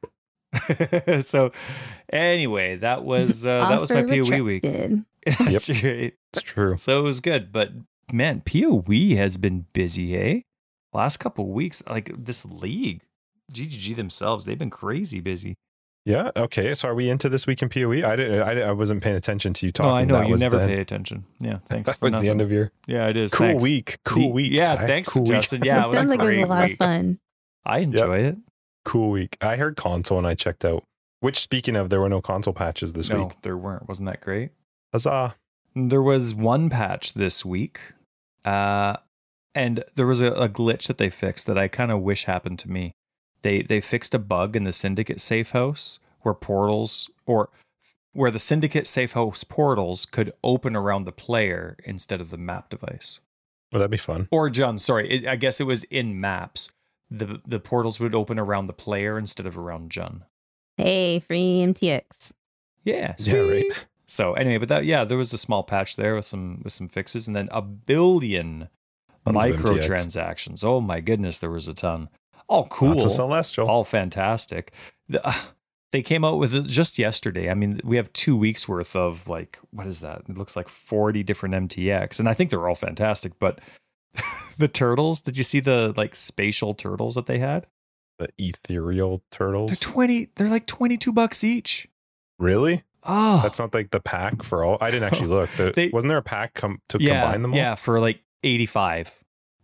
so, 1.21 1.51
anyway, 2.11 2.77
that 2.77 3.03
was 3.03 3.45
uh, 3.45 3.67
that 3.69 3.81
was 3.81 3.89
my 3.91 4.03
Offer 4.03 4.07
POE 4.23 4.43
week. 4.43 4.63
retracted. 4.63 5.05
That's 5.39 5.69
right. 5.83 6.13
It's 6.33 6.41
true. 6.41 6.77
So 6.77 6.99
it 6.99 7.03
was 7.03 7.19
good, 7.19 7.51
but 7.51 7.71
man, 8.13 8.41
POE 8.45 9.15
has 9.17 9.37
been 9.37 9.65
busy, 9.73 10.15
eh? 10.15 10.41
Last 10.95 11.17
couple 11.17 11.47
weeks, 11.51 11.83
like 11.87 12.09
this 12.25 12.45
league, 12.45 13.01
GGG 13.51 13.95
themselves, 13.95 14.45
they've 14.45 14.57
been 14.57 14.69
crazy 14.69 15.19
busy. 15.19 15.55
Yeah. 16.05 16.31
Okay. 16.35 16.73
So 16.75 16.87
are 16.89 16.95
we 16.95 17.09
into 17.09 17.29
this 17.29 17.45
week 17.47 17.61
in 17.61 17.69
POE? 17.69 18.07
I 18.07 18.15
didn't. 18.15 18.41
I, 18.41 18.61
I 18.61 18.71
wasn't 18.71 19.03
paying 19.03 19.15
attention 19.15 19.53
to 19.55 19.65
you 19.65 19.71
talking. 19.71 19.89
no, 19.89 19.95
I 19.95 20.03
know 20.05 20.19
That 20.19 20.29
you 20.29 20.37
never 20.37 20.57
the, 20.59 20.67
pay 20.67 20.79
attention. 20.79 21.25
Yeah, 21.39 21.57
thanks. 21.67 21.89
That 21.91 21.97
for 21.99 22.05
was 22.11 22.21
the 22.21 22.29
end 22.29 22.41
of 22.41 22.51
your 22.51 22.71
yeah, 22.87 23.07
it 23.09 23.17
is. 23.17 23.33
cool 23.33 23.47
Thanks. 23.47 23.63
week. 23.63 23.97
Cool 24.05 24.21
The- 24.23 24.27
week. 24.29 24.51
Yeah, 24.53 24.75
Ty. 24.75 24.87
thanks, 24.87 25.09
cool 25.09 25.23
week. 25.23 25.51
Yeah, 25.51 25.81
it 25.83 25.85
it 25.85 25.89
was 25.89 25.97
sounds 25.97 26.11
a 26.11 26.13
like 26.15 26.21
it 26.21 26.25
was 26.27 26.37
a 26.37 26.41
lot 26.47 26.63
week. 26.65 26.71
of 26.73 26.77
fun. 26.77 27.19
I 27.65 27.79
enjoy 27.79 28.17
it. 28.19 28.37
Cool 28.85 29.09
week. 29.09 29.35
I 29.41 29.55
heard 29.57 29.75
console 29.75 30.17
and 30.19 30.27
I 30.27 30.35
checked 30.35 30.63
out. 30.63 30.83
Which, 31.21 31.39
speaking 31.39 31.75
of, 31.75 31.89
there 31.89 31.99
were 31.99 32.09
no 32.09 32.21
console 32.21 32.53
patches 32.53 32.93
this 32.93 33.09
no, 33.09 33.23
week. 33.25 33.41
there 33.41 33.57
weren't. 33.57 33.87
Wasn't 33.87 34.05
that 34.05 34.21
great? 34.21 34.51
Huzzah! 34.93 35.35
There 35.75 36.01
was 36.03 36.35
one 36.35 36.69
patch 36.69 37.13
this 37.15 37.43
week, 37.43 37.79
uh, 38.45 38.97
and 39.55 39.83
there 39.95 40.05
was 40.05 40.21
a, 40.21 40.31
a 40.33 40.49
glitch 40.49 40.87
that 40.87 40.97
they 40.97 41.09
fixed 41.09 41.47
that 41.47 41.57
I 41.57 41.67
kind 41.69 41.91
of 41.91 42.01
wish 42.01 42.25
happened 42.25 42.59
to 42.59 42.69
me. 42.69 42.91
They 43.41 43.61
they 43.61 43.79
fixed 43.81 44.13
a 44.13 44.19
bug 44.19 44.55
in 44.55 44.65
the 44.65 44.71
Syndicate 44.71 45.21
safe 45.21 45.51
house 45.51 45.99
where 46.21 46.33
portals 46.33 47.09
or 47.25 47.49
where 48.11 48.31
the 48.31 48.39
Syndicate 48.39 48.85
safe 48.85 49.13
house 49.13 49.43
portals 49.43 50.05
could 50.05 50.33
open 50.43 50.75
around 50.75 51.05
the 51.05 51.11
player 51.11 51.77
instead 51.85 52.21
of 52.21 52.29
the 52.29 52.37
map 52.37 52.69
device. 52.69 53.19
Well, 53.71 53.79
that'd 53.79 53.91
be 53.91 53.97
fun. 53.97 54.27
Or 54.31 54.49
John, 54.49 54.77
sorry, 54.77 55.09
it, 55.09 55.27
I 55.27 55.35
guess 55.35 55.59
it 55.59 55.65
was 55.65 55.85
in 55.85 56.19
maps. 56.19 56.71
The 57.09 57.41
the 57.45 57.59
portals 57.59 57.99
would 57.99 58.13
open 58.13 58.37
around 58.37 58.65
the 58.65 58.73
player 58.73 59.17
instead 59.17 59.45
of 59.45 59.57
around 59.57 59.91
Jun. 59.91 60.25
Hey, 60.77 61.19
free 61.19 61.63
MTX. 61.65 62.33
Yeah, 62.83 63.15
Yeah, 63.17 63.37
right. 63.39 63.85
So 64.05 64.33
anyway, 64.33 64.57
but 64.57 64.69
that 64.69 64.85
yeah, 64.85 65.03
there 65.03 65.17
was 65.17 65.33
a 65.33 65.37
small 65.37 65.63
patch 65.63 65.95
there 65.95 66.15
with 66.15 66.25
some 66.25 66.61
with 66.63 66.73
some 66.73 66.89
fixes, 66.89 67.25
and 67.25 67.35
then 67.35 67.47
a 67.51 67.61
billion 67.61 68.45
Tons 68.57 68.59
of 68.59 68.65
MTX. 68.65 68.74
Microtransactions. 69.31 70.63
Oh 70.63 70.81
my 70.81 70.99
goodness, 70.99 71.39
there 71.39 71.49
was 71.51 71.67
a 71.67 71.73
ton. 71.73 72.09
All 72.47 72.67
cool, 72.67 73.03
of 73.03 73.11
celestial. 73.11 73.67
all 73.67 73.83
fantastic. 73.83 74.71
The, 75.09 75.25
uh, 75.27 75.33
they 75.91 76.01
came 76.01 76.23
out 76.25 76.37
with 76.37 76.53
it 76.53 76.65
just 76.65 76.99
yesterday. 76.99 77.49
I 77.49 77.53
mean, 77.53 77.79
we 77.83 77.95
have 77.95 78.11
two 78.13 78.35
weeks 78.37 78.67
worth 78.67 78.95
of 78.95 79.27
like 79.27 79.57
what 79.71 79.87
is 79.87 80.01
that? 80.01 80.23
It 80.29 80.37
looks 80.37 80.55
like 80.55 80.69
forty 80.69 81.23
different 81.23 81.55
MTX, 81.55 82.19
and 82.19 82.29
I 82.29 82.33
think 82.33 82.49
they're 82.51 82.67
all 82.67 82.75
fantastic. 82.75 83.33
But 83.39 83.59
the 84.57 84.67
turtles, 84.67 85.21
did 85.21 85.37
you 85.37 85.43
see 85.43 85.59
the 85.59 85.93
like 85.97 86.15
spatial 86.15 86.73
turtles 86.73 87.15
that 87.15 87.25
they 87.25 87.39
had? 87.39 87.67
the 88.17 88.29
ethereal 88.37 89.21
turtles. 89.29 89.69
They're 89.71 89.75
turtles. 89.75 89.79
twenty. 89.93 90.29
They're 90.35 90.47
like 90.49 90.67
twenty 90.67 90.97
two 90.97 91.11
bucks 91.13 91.43
each. 91.43 91.87
really? 92.39 92.83
Oh, 93.07 93.39
That's 93.43 93.59
not 93.59 93.71
like 93.71 93.91
the 93.91 93.99
pack 93.99 94.41
for 94.41 94.63
all. 94.63 94.79
I 94.81 94.89
didn't 94.89 95.03
actually 95.03 95.27
look. 95.37 95.51
The- 95.51 95.71
They- 95.75 95.89
wasn't 95.89 96.09
there 96.09 96.17
a 96.17 96.23
pack 96.23 96.55
com- 96.55 96.81
to 96.89 96.97
yeah, 96.99 97.21
combine 97.21 97.41
them 97.43 97.51
all? 97.53 97.57
Yeah, 97.57 97.75
for 97.75 97.99
like 97.99 98.19
85 98.45 99.13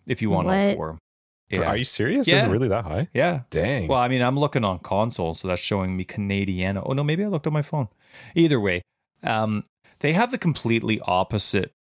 if 0.07 0.21
you 0.21 0.29
want 0.29 0.47
all 0.47 0.53
What? 0.53 0.75
four. 0.75 0.87
For- 0.93 0.97
Yeah. 1.61 1.67
Are 1.67 1.77
you 1.77 1.83
serious? 1.83 2.27
Is 2.27 2.33
Yeah. 2.33 2.47
it 2.47 2.49
really 2.51 2.69
that 2.69 2.85
high? 2.85 3.07
yeah. 3.13 3.41
Dang. 3.49 3.87
Well, 3.87 3.99
I 3.99 4.07
mean, 4.07 4.21
I'm 4.21 4.39
looking 4.39 4.63
on 4.63 4.79
console, 4.79 5.33
so 5.33 5.47
that's 5.49 5.61
showing 5.61 5.95
me 5.97 6.03
Canadian. 6.05 6.77
Oh 6.77 6.93
no, 6.93 7.03
maybe 7.03 7.23
I 7.23 7.27
looked 7.27 7.45
on 7.47 7.53
my 7.53 7.61
phone. 7.61 7.89
Either 8.35 8.59
way, 8.59 8.81
um, 9.23 9.63
they 9.99 10.13
have 10.13 10.31
the 10.31 10.37
completely 10.37 10.99
opposite 11.01 11.71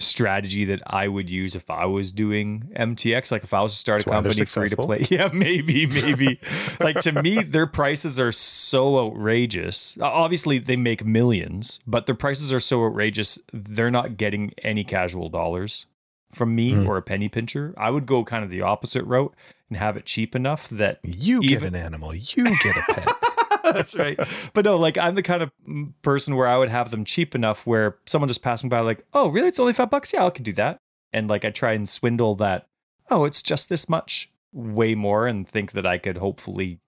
strategy 0.00 0.64
that 0.64 0.80
I 0.86 1.08
would 1.08 1.28
use 1.28 1.56
if 1.56 1.68
I 1.68 1.84
was 1.84 2.12
doing 2.12 2.70
MTX. 2.76 3.32
Like 3.32 3.42
if 3.42 3.52
I 3.52 3.60
was 3.62 3.72
to 3.72 3.78
start 3.78 4.00
a 4.00 4.04
That's 4.04 4.10
why 4.14 4.20
they're 4.20 4.32
company 4.32 4.46
free 4.46 4.68
to 4.68 4.76
play. 4.76 5.06
Yeah, 5.10 5.28
maybe, 5.32 5.86
maybe. 5.86 6.38
like 6.80 7.00
to 7.00 7.20
me, 7.20 7.42
their 7.42 7.66
prices 7.66 8.20
are 8.20 8.30
so 8.32 8.98
outrageous. 9.04 9.98
Obviously, 10.00 10.58
they 10.58 10.76
make 10.76 11.04
millions, 11.04 11.80
but 11.86 12.06
their 12.06 12.14
prices 12.14 12.52
are 12.52 12.60
so 12.60 12.86
outrageous. 12.86 13.38
They're 13.52 13.90
not 13.90 14.16
getting 14.16 14.52
any 14.62 14.84
casual 14.84 15.28
dollars 15.30 15.86
from 16.32 16.54
me 16.54 16.72
Hmm. 16.72 16.86
or 16.86 16.96
a 16.96 17.02
penny 17.02 17.28
pincher. 17.28 17.74
I 17.76 17.90
would 17.90 18.06
go 18.06 18.24
kind 18.24 18.44
of 18.44 18.50
the 18.50 18.62
opposite 18.62 19.04
route 19.04 19.34
and 19.68 19.78
have 19.78 19.96
it 19.96 20.04
cheap 20.06 20.34
enough 20.36 20.68
that 20.68 21.00
you 21.02 21.42
get 21.42 21.62
an 21.62 21.74
animal. 21.74 22.14
You 22.14 22.44
get 22.44 22.76
a 22.76 22.92
pet. 22.94 23.16
that's 23.62 23.96
right. 23.98 24.18
But 24.54 24.64
no, 24.64 24.76
like 24.76 24.96
I'm 24.98 25.14
the 25.14 25.22
kind 25.22 25.42
of 25.42 25.50
mm, 25.68 25.92
person 26.02 26.36
where 26.36 26.46
I 26.46 26.56
would 26.56 26.68
have 26.68 26.90
them 26.90 27.04
cheap 27.04 27.34
enough 27.34 27.66
where 27.66 27.98
someone 28.06 28.28
just 28.28 28.42
passing 28.42 28.68
by, 28.70 28.80
like, 28.80 29.04
oh, 29.14 29.28
really? 29.28 29.48
It's 29.48 29.58
only 29.58 29.72
five 29.72 29.90
bucks? 29.90 30.12
Yeah, 30.12 30.26
I 30.26 30.30
can 30.30 30.44
do 30.44 30.52
that. 30.54 30.78
And 31.12 31.28
like 31.28 31.44
I 31.44 31.50
try 31.50 31.72
and 31.72 31.88
swindle 31.88 32.34
that, 32.36 32.66
oh, 33.10 33.24
it's 33.24 33.42
just 33.42 33.68
this 33.68 33.88
much, 33.88 34.30
way 34.52 34.94
more, 34.94 35.26
and 35.26 35.46
think 35.48 35.72
that 35.72 35.86
I 35.86 35.98
could 35.98 36.18
hopefully 36.18 36.80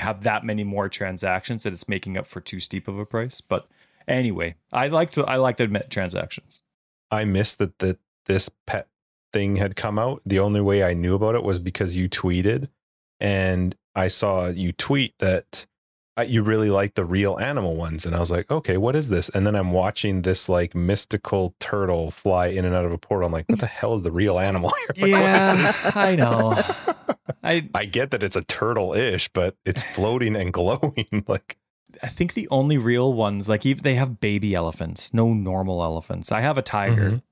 have 0.00 0.22
that 0.22 0.44
many 0.44 0.64
more 0.64 0.88
transactions 0.88 1.62
that 1.62 1.72
it's 1.72 1.88
making 1.88 2.16
up 2.18 2.26
for 2.26 2.40
too 2.40 2.60
steep 2.60 2.88
of 2.88 2.98
a 2.98 3.06
price. 3.06 3.40
But 3.40 3.66
anyway, 4.06 4.56
I 4.72 4.88
like 4.88 5.10
to 5.12 5.24
I 5.24 5.36
like 5.36 5.56
to 5.58 5.64
admit 5.64 5.90
transactions. 5.90 6.62
I 7.10 7.24
miss 7.24 7.54
that 7.54 7.78
that 7.78 7.98
this 8.26 8.48
pet 8.66 8.88
thing 9.32 9.56
had 9.56 9.76
come 9.76 9.98
out. 9.98 10.22
The 10.26 10.38
only 10.38 10.60
way 10.60 10.82
I 10.82 10.94
knew 10.94 11.14
about 11.14 11.34
it 11.34 11.42
was 11.42 11.58
because 11.58 11.96
you 11.96 12.08
tweeted, 12.08 12.68
and 13.20 13.74
I 13.94 14.08
saw 14.08 14.48
you 14.48 14.72
tweet 14.72 15.14
that 15.18 15.66
uh, 16.18 16.22
you 16.22 16.42
really 16.42 16.70
like 16.70 16.94
the 16.94 17.04
real 17.04 17.38
animal 17.38 17.76
ones, 17.76 18.06
and 18.06 18.14
I 18.16 18.20
was 18.20 18.30
like, 18.30 18.50
okay, 18.50 18.76
what 18.78 18.96
is 18.96 19.08
this? 19.10 19.28
And 19.30 19.46
then 19.46 19.54
I'm 19.54 19.70
watching 19.72 20.22
this 20.22 20.48
like 20.48 20.74
mystical 20.74 21.54
turtle 21.60 22.10
fly 22.10 22.46
in 22.46 22.64
and 22.64 22.74
out 22.74 22.84
of 22.86 22.92
a 22.92 22.98
portal. 22.98 23.26
I'm 23.26 23.32
like, 23.32 23.48
what 23.48 23.58
the 23.58 23.66
hell 23.66 23.94
is 23.96 24.02
the 24.02 24.12
real 24.12 24.38
animal? 24.38 24.72
here? 24.94 25.08
Like, 25.16 25.56
what 25.56 25.60
is? 25.60 25.96
I 25.96 26.14
know. 26.16 26.62
I 27.44 27.68
I 27.74 27.84
get 27.84 28.10
that 28.12 28.22
it's 28.22 28.36
a 28.36 28.42
turtle-ish, 28.42 29.28
but 29.28 29.56
it's 29.66 29.82
floating 29.82 30.34
and 30.36 30.52
glowing. 30.52 31.06
like, 31.28 31.58
I 32.02 32.08
think 32.08 32.32
the 32.34 32.48
only 32.50 32.78
real 32.78 33.12
ones, 33.12 33.48
like 33.48 33.66
even 33.66 33.82
they 33.82 33.94
have 33.94 34.18
baby 34.20 34.54
elephants, 34.54 35.12
no 35.12 35.32
normal 35.34 35.82
elephants. 35.82 36.32
I 36.32 36.40
have 36.40 36.56
a 36.58 36.62
tiger. 36.62 37.10
Mhm. 37.10 37.22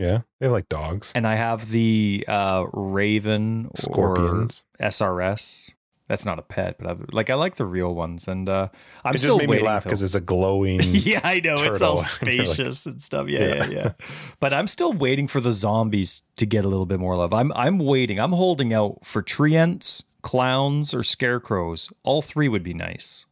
Yeah, 0.00 0.22
they 0.40 0.46
have 0.46 0.52
like 0.52 0.68
dogs, 0.68 1.12
and 1.14 1.26
I 1.26 1.34
have 1.36 1.70
the 1.70 2.24
uh, 2.26 2.64
Raven 2.72 3.70
scorpions. 3.74 4.64
or 4.80 4.86
SRS. 4.88 5.70
That's 6.08 6.24
not 6.26 6.40
a 6.40 6.42
pet, 6.42 6.74
but 6.76 6.88
I, 6.90 6.96
like 7.12 7.30
I 7.30 7.34
like 7.34 7.54
the 7.54 7.64
real 7.64 7.94
ones, 7.94 8.26
and 8.26 8.48
uh, 8.48 8.68
I'm 9.04 9.10
it 9.10 9.12
just 9.12 9.24
still 9.24 9.38
made 9.38 9.44
me 9.48 9.50
waiting 9.52 9.66
laugh 9.66 9.84
because 9.84 10.02
it's 10.02 10.16
a 10.16 10.20
glowing. 10.20 10.80
yeah, 10.82 11.20
I 11.22 11.38
know 11.38 11.54
it's 11.54 11.80
all 11.82 11.98
turtle. 12.02 12.28
And 12.30 12.38
like- 12.38 12.46
spacious 12.48 12.86
and 12.86 13.00
stuff. 13.00 13.28
Yeah, 13.28 13.38
Yeah. 13.40 13.54
yeah, 13.54 13.66
yeah. 13.70 13.92
But 14.40 14.52
I'm 14.52 14.66
still 14.66 14.92
waiting 14.92 15.28
for 15.28 15.40
the 15.40 15.52
zombies 15.52 16.22
to 16.36 16.46
get 16.46 16.64
a 16.64 16.68
little 16.68 16.86
bit 16.86 16.98
more 16.98 17.16
love. 17.16 17.32
I'm 17.32 17.52
I'm 17.52 17.78
waiting. 17.78 18.18
I'm 18.18 18.32
holding 18.32 18.74
out 18.74 19.04
for 19.06 19.22
treants, 19.22 20.02
clowns, 20.22 20.92
or 20.92 21.04
scarecrows. 21.04 21.92
All 22.02 22.22
three 22.22 22.48
would 22.48 22.64
be 22.64 22.74
nice. 22.74 23.24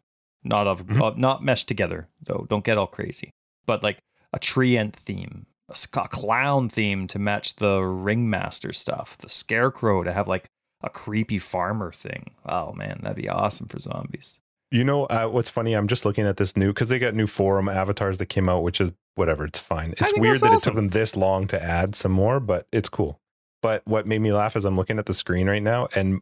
Not 0.45 0.69
of 0.69 0.87
Mhm. 0.87 1.03
uh, 1.03 1.15
not 1.17 1.43
meshed 1.43 1.67
together 1.67 2.07
though. 2.23 2.47
Don't 2.49 2.65
get 2.65 2.79
all 2.79 2.87
crazy. 2.87 3.33
But 3.67 3.83
like 3.83 3.99
a 4.33 4.39
treant 4.39 4.93
theme, 4.93 5.47
a, 5.69 6.01
a 6.01 6.09
clown 6.09 6.69
theme 6.69 7.07
to 7.09 7.19
match 7.19 7.57
the 7.57 7.83
ringmaster 7.83 8.73
stuff. 8.73 9.19
The 9.19 9.29
scarecrow 9.29 10.03
to 10.03 10.13
have 10.13 10.29
like 10.29 10.51
a 10.83 10.91
creepy 10.91 11.39
farmer 11.39 11.93
thing. 11.93 12.33
Oh 12.47 12.73
man, 12.73 13.01
that'd 13.03 13.17
be 13.17 13.29
awesome 13.29 13.69
for 13.69 13.79
zombies. 13.79 14.41
You 14.71 14.85
know 14.85 15.07
uh, 15.07 15.27
what's 15.27 15.51
funny? 15.51 15.73
I'm 15.73 15.89
just 15.89 16.05
looking 16.05 16.27
at 16.27 16.37
this 16.37 16.57
new 16.57 16.69
because 16.73 16.89
they 16.89 16.99
got 16.99 17.15
new 17.15 17.27
forum 17.27 17.69
avatars 17.69 18.19
that 18.19 18.27
came 18.27 18.49
out, 18.49 18.63
which 18.63 18.81
is 18.81 18.93
whatever. 19.15 19.47
It's 19.47 19.59
fine. 19.59 19.95
It's 19.97 20.13
weird 20.19 20.41
that 20.41 20.53
it 20.53 20.61
took 20.61 20.75
them 20.75 20.91
this 20.91 21.17
long 21.17 21.47
to 21.49 21.63
add 21.63 21.95
some 21.95 22.13
more, 22.13 22.39
but 22.39 22.67
it's 22.71 22.89
cool. 22.89 23.19
But 23.63 23.83
what 23.87 24.07
made 24.07 24.21
me 24.21 24.33
laugh 24.33 24.57
is 24.57 24.65
I'm 24.65 24.77
looking 24.77 24.99
at 24.99 25.07
the 25.07 25.15
screen 25.15 25.49
right 25.49 25.63
now, 25.63 25.89
and 25.95 26.21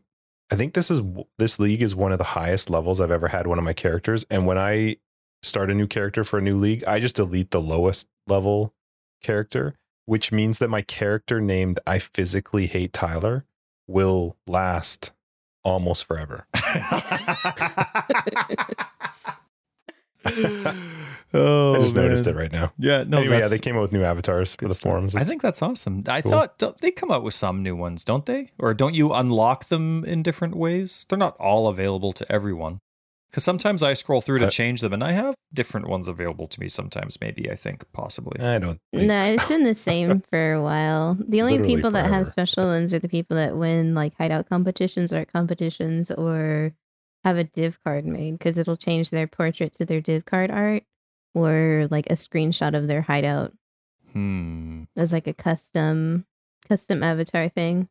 I 0.50 0.56
think 0.56 0.74
this 0.74 0.90
is 0.90 1.02
this 1.38 1.58
league 1.58 1.82
is 1.82 1.96
one 1.96 2.12
of 2.12 2.18
the 2.18 2.24
highest 2.24 2.70
levels 2.70 3.00
I've 3.00 3.10
ever 3.10 3.28
had 3.28 3.46
one 3.46 3.58
of 3.58 3.64
my 3.64 3.72
characters. 3.72 4.24
And 4.30 4.46
when 4.46 4.58
I 4.58 4.96
start 5.42 5.70
a 5.70 5.74
new 5.74 5.88
character 5.88 6.22
for 6.22 6.38
a 6.38 6.42
new 6.42 6.56
league, 6.56 6.84
I 6.84 7.00
just 7.00 7.16
delete 7.16 7.50
the 7.50 7.60
lowest 7.60 8.06
level 8.28 8.74
character, 9.26 9.74
which 10.04 10.30
means 10.32 10.58
that 10.60 10.68
my 10.68 10.82
character 10.82 11.40
named 11.40 11.80
I 11.86 11.98
physically 11.98 12.66
hate 12.66 12.92
Tyler 12.92 13.44
will 13.86 14.36
last 14.46 15.12
almost 15.64 16.04
forever. 16.04 16.46
oh, 21.34 21.74
I 21.74 21.78
just 21.80 21.94
noticed 21.96 22.26
it 22.26 22.34
right 22.36 22.52
now. 22.52 22.72
Yeah, 22.78 23.04
no, 23.06 23.18
anyway, 23.18 23.40
yeah, 23.40 23.48
they 23.48 23.58
came 23.58 23.76
out 23.76 23.82
with 23.82 23.92
new 23.92 24.02
avatars 24.04 24.54
for 24.54 24.68
the 24.68 24.74
stuff. 24.74 24.90
forums. 24.90 25.14
I 25.14 25.24
think 25.24 25.42
that's 25.42 25.62
awesome. 25.62 26.04
I 26.08 26.22
cool. 26.22 26.30
thought 26.30 26.58
don't- 26.58 26.78
they 26.78 26.90
come 26.90 27.10
out 27.10 27.22
with 27.22 27.34
some 27.34 27.62
new 27.62 27.76
ones, 27.76 28.04
don't 28.04 28.26
they? 28.26 28.50
Or 28.58 28.74
don't 28.74 28.94
you 28.94 29.12
unlock 29.12 29.66
them 29.68 30.04
in 30.04 30.22
different 30.22 30.56
ways? 30.56 31.06
They're 31.08 31.18
not 31.18 31.36
all 31.38 31.68
available 31.68 32.12
to 32.14 32.30
everyone. 32.32 32.80
Because 33.30 33.44
sometimes 33.44 33.82
I 33.82 33.92
scroll 33.94 34.20
through 34.20 34.38
to 34.38 34.46
Uh, 34.46 34.50
change 34.50 34.80
them, 34.80 34.92
and 34.92 35.02
I 35.04 35.12
have 35.12 35.34
different 35.52 35.88
ones 35.88 36.08
available 36.08 36.46
to 36.48 36.60
me. 36.60 36.68
Sometimes, 36.68 37.20
maybe 37.20 37.50
I 37.50 37.54
think 37.54 37.84
possibly. 37.92 38.40
I 38.40 38.58
don't. 38.58 38.78
Think 38.94 39.08
No, 39.08 39.20
so. 39.22 39.34
it's 39.34 39.48
been 39.48 39.64
the 39.64 39.74
same 39.74 40.20
for 40.30 40.52
a 40.54 40.62
while. 40.62 41.16
The 41.20 41.40
only 41.42 41.54
Literally 41.54 41.74
people 41.76 41.90
that 41.92 42.08
have 42.10 42.28
special 42.28 42.64
ones 42.66 42.94
are 42.94 42.98
the 42.98 43.08
people 43.08 43.36
that 43.36 43.56
win 43.56 43.94
like 43.94 44.14
hideout 44.16 44.48
competitions 44.48 45.12
or 45.12 45.24
competitions 45.24 46.10
or 46.10 46.72
have 47.24 47.36
a 47.36 47.44
div 47.44 47.78
card 47.84 48.06
made 48.06 48.38
because 48.38 48.56
it'll 48.56 48.76
change 48.76 49.10
their 49.10 49.26
portrait 49.26 49.72
to 49.74 49.84
their 49.84 50.00
div 50.00 50.24
card 50.24 50.50
art 50.50 50.84
or 51.34 51.88
like 51.90 52.06
a 52.08 52.14
screenshot 52.14 52.74
of 52.76 52.86
their 52.86 53.02
hideout 53.02 53.52
Hmm. 54.12 54.84
as 54.96 55.12
like 55.12 55.26
a 55.26 55.34
custom 55.34 56.24
custom 56.68 57.02
avatar 57.02 57.48
thing. 57.48 57.88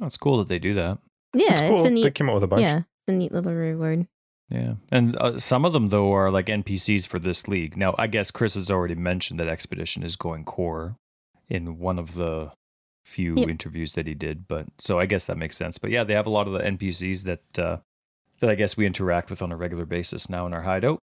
Oh, 0.00 0.06
it's 0.06 0.16
cool 0.16 0.38
that 0.38 0.48
they 0.48 0.58
do 0.58 0.74
that. 0.74 0.98
Yeah, 1.34 1.52
it's 1.52 1.60
it's, 1.60 1.68
cool. 1.82 1.86
a 1.86 2.02
they 2.04 2.10
came 2.10 2.28
out 2.30 2.34
with 2.34 2.44
a 2.44 2.46
bunch. 2.46 2.62
yeah, 2.62 2.78
it's 2.78 3.08
a 3.08 3.12
neat 3.12 3.32
little 3.32 3.52
reward. 3.52 4.06
Yeah, 4.50 4.74
and 4.90 5.14
uh, 5.16 5.38
some 5.38 5.64
of 5.64 5.72
them 5.72 5.90
though 5.90 6.12
are 6.12 6.30
like 6.30 6.46
NPCs 6.46 7.06
for 7.06 7.18
this 7.18 7.48
league. 7.48 7.76
Now, 7.76 7.94
I 7.98 8.06
guess 8.06 8.30
Chris 8.30 8.54
has 8.54 8.70
already 8.70 8.94
mentioned 8.94 9.38
that 9.40 9.48
Expedition 9.48 10.02
is 10.02 10.16
going 10.16 10.44
core 10.44 10.96
in 11.48 11.78
one 11.78 11.98
of 11.98 12.14
the 12.14 12.52
few 13.04 13.34
Yep. 13.36 13.48
interviews 13.48 13.92
that 13.92 14.06
he 14.06 14.14
did, 14.14 14.48
but 14.48 14.66
so 14.78 14.98
I 14.98 15.06
guess 15.06 15.26
that 15.26 15.36
makes 15.38 15.56
sense. 15.56 15.78
But 15.78 15.90
yeah, 15.90 16.04
they 16.04 16.14
have 16.14 16.26
a 16.26 16.30
lot 16.30 16.46
of 16.46 16.52
the 16.54 16.60
NPCs 16.60 17.24
that 17.24 17.58
uh, 17.58 17.78
that 18.40 18.48
I 18.50 18.54
guess 18.54 18.76
we 18.76 18.86
interact 18.86 19.30
with 19.30 19.42
on 19.42 19.52
a 19.52 19.56
regular 19.56 19.84
basis 19.84 20.30
now 20.30 20.46
in 20.46 20.54
our 20.54 20.62
hideout. 20.62 20.98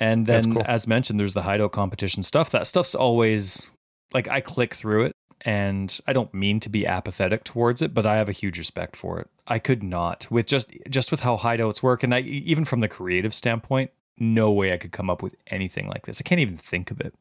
And 0.00 0.26
then, 0.26 0.54
cool. 0.54 0.62
as 0.64 0.86
mentioned, 0.86 1.18
there's 1.18 1.34
the 1.34 1.42
hideout 1.42 1.72
competition 1.72 2.22
stuff. 2.22 2.50
That 2.50 2.66
stuff's 2.66 2.94
always 2.94 3.70
like 4.12 4.28
I 4.28 4.40
click 4.40 4.74
through 4.74 5.04
it, 5.06 5.12
and 5.42 5.98
I 6.06 6.12
don't 6.12 6.32
mean 6.34 6.60
to 6.60 6.68
be 6.68 6.86
apathetic 6.86 7.44
towards 7.44 7.82
it, 7.82 7.94
but 7.94 8.06
I 8.06 8.16
have 8.16 8.28
a 8.28 8.32
huge 8.32 8.58
respect 8.58 8.96
for 8.96 9.20
it. 9.20 9.28
I 9.46 9.58
could 9.58 9.82
not 9.82 10.30
with 10.30 10.46
just 10.46 10.72
just 10.88 11.10
with 11.10 11.20
how 11.20 11.36
hideouts 11.36 11.82
work, 11.82 12.02
and 12.02 12.14
I 12.14 12.20
even 12.20 12.64
from 12.64 12.80
the 12.80 12.88
creative 12.88 13.34
standpoint, 13.34 13.90
no 14.18 14.50
way 14.50 14.72
I 14.72 14.76
could 14.76 14.92
come 14.92 15.10
up 15.10 15.22
with 15.22 15.36
anything 15.48 15.88
like 15.88 16.06
this. 16.06 16.20
I 16.20 16.28
can't 16.28 16.40
even 16.40 16.56
think 16.56 16.90
of 16.90 17.00
it. 17.00 17.14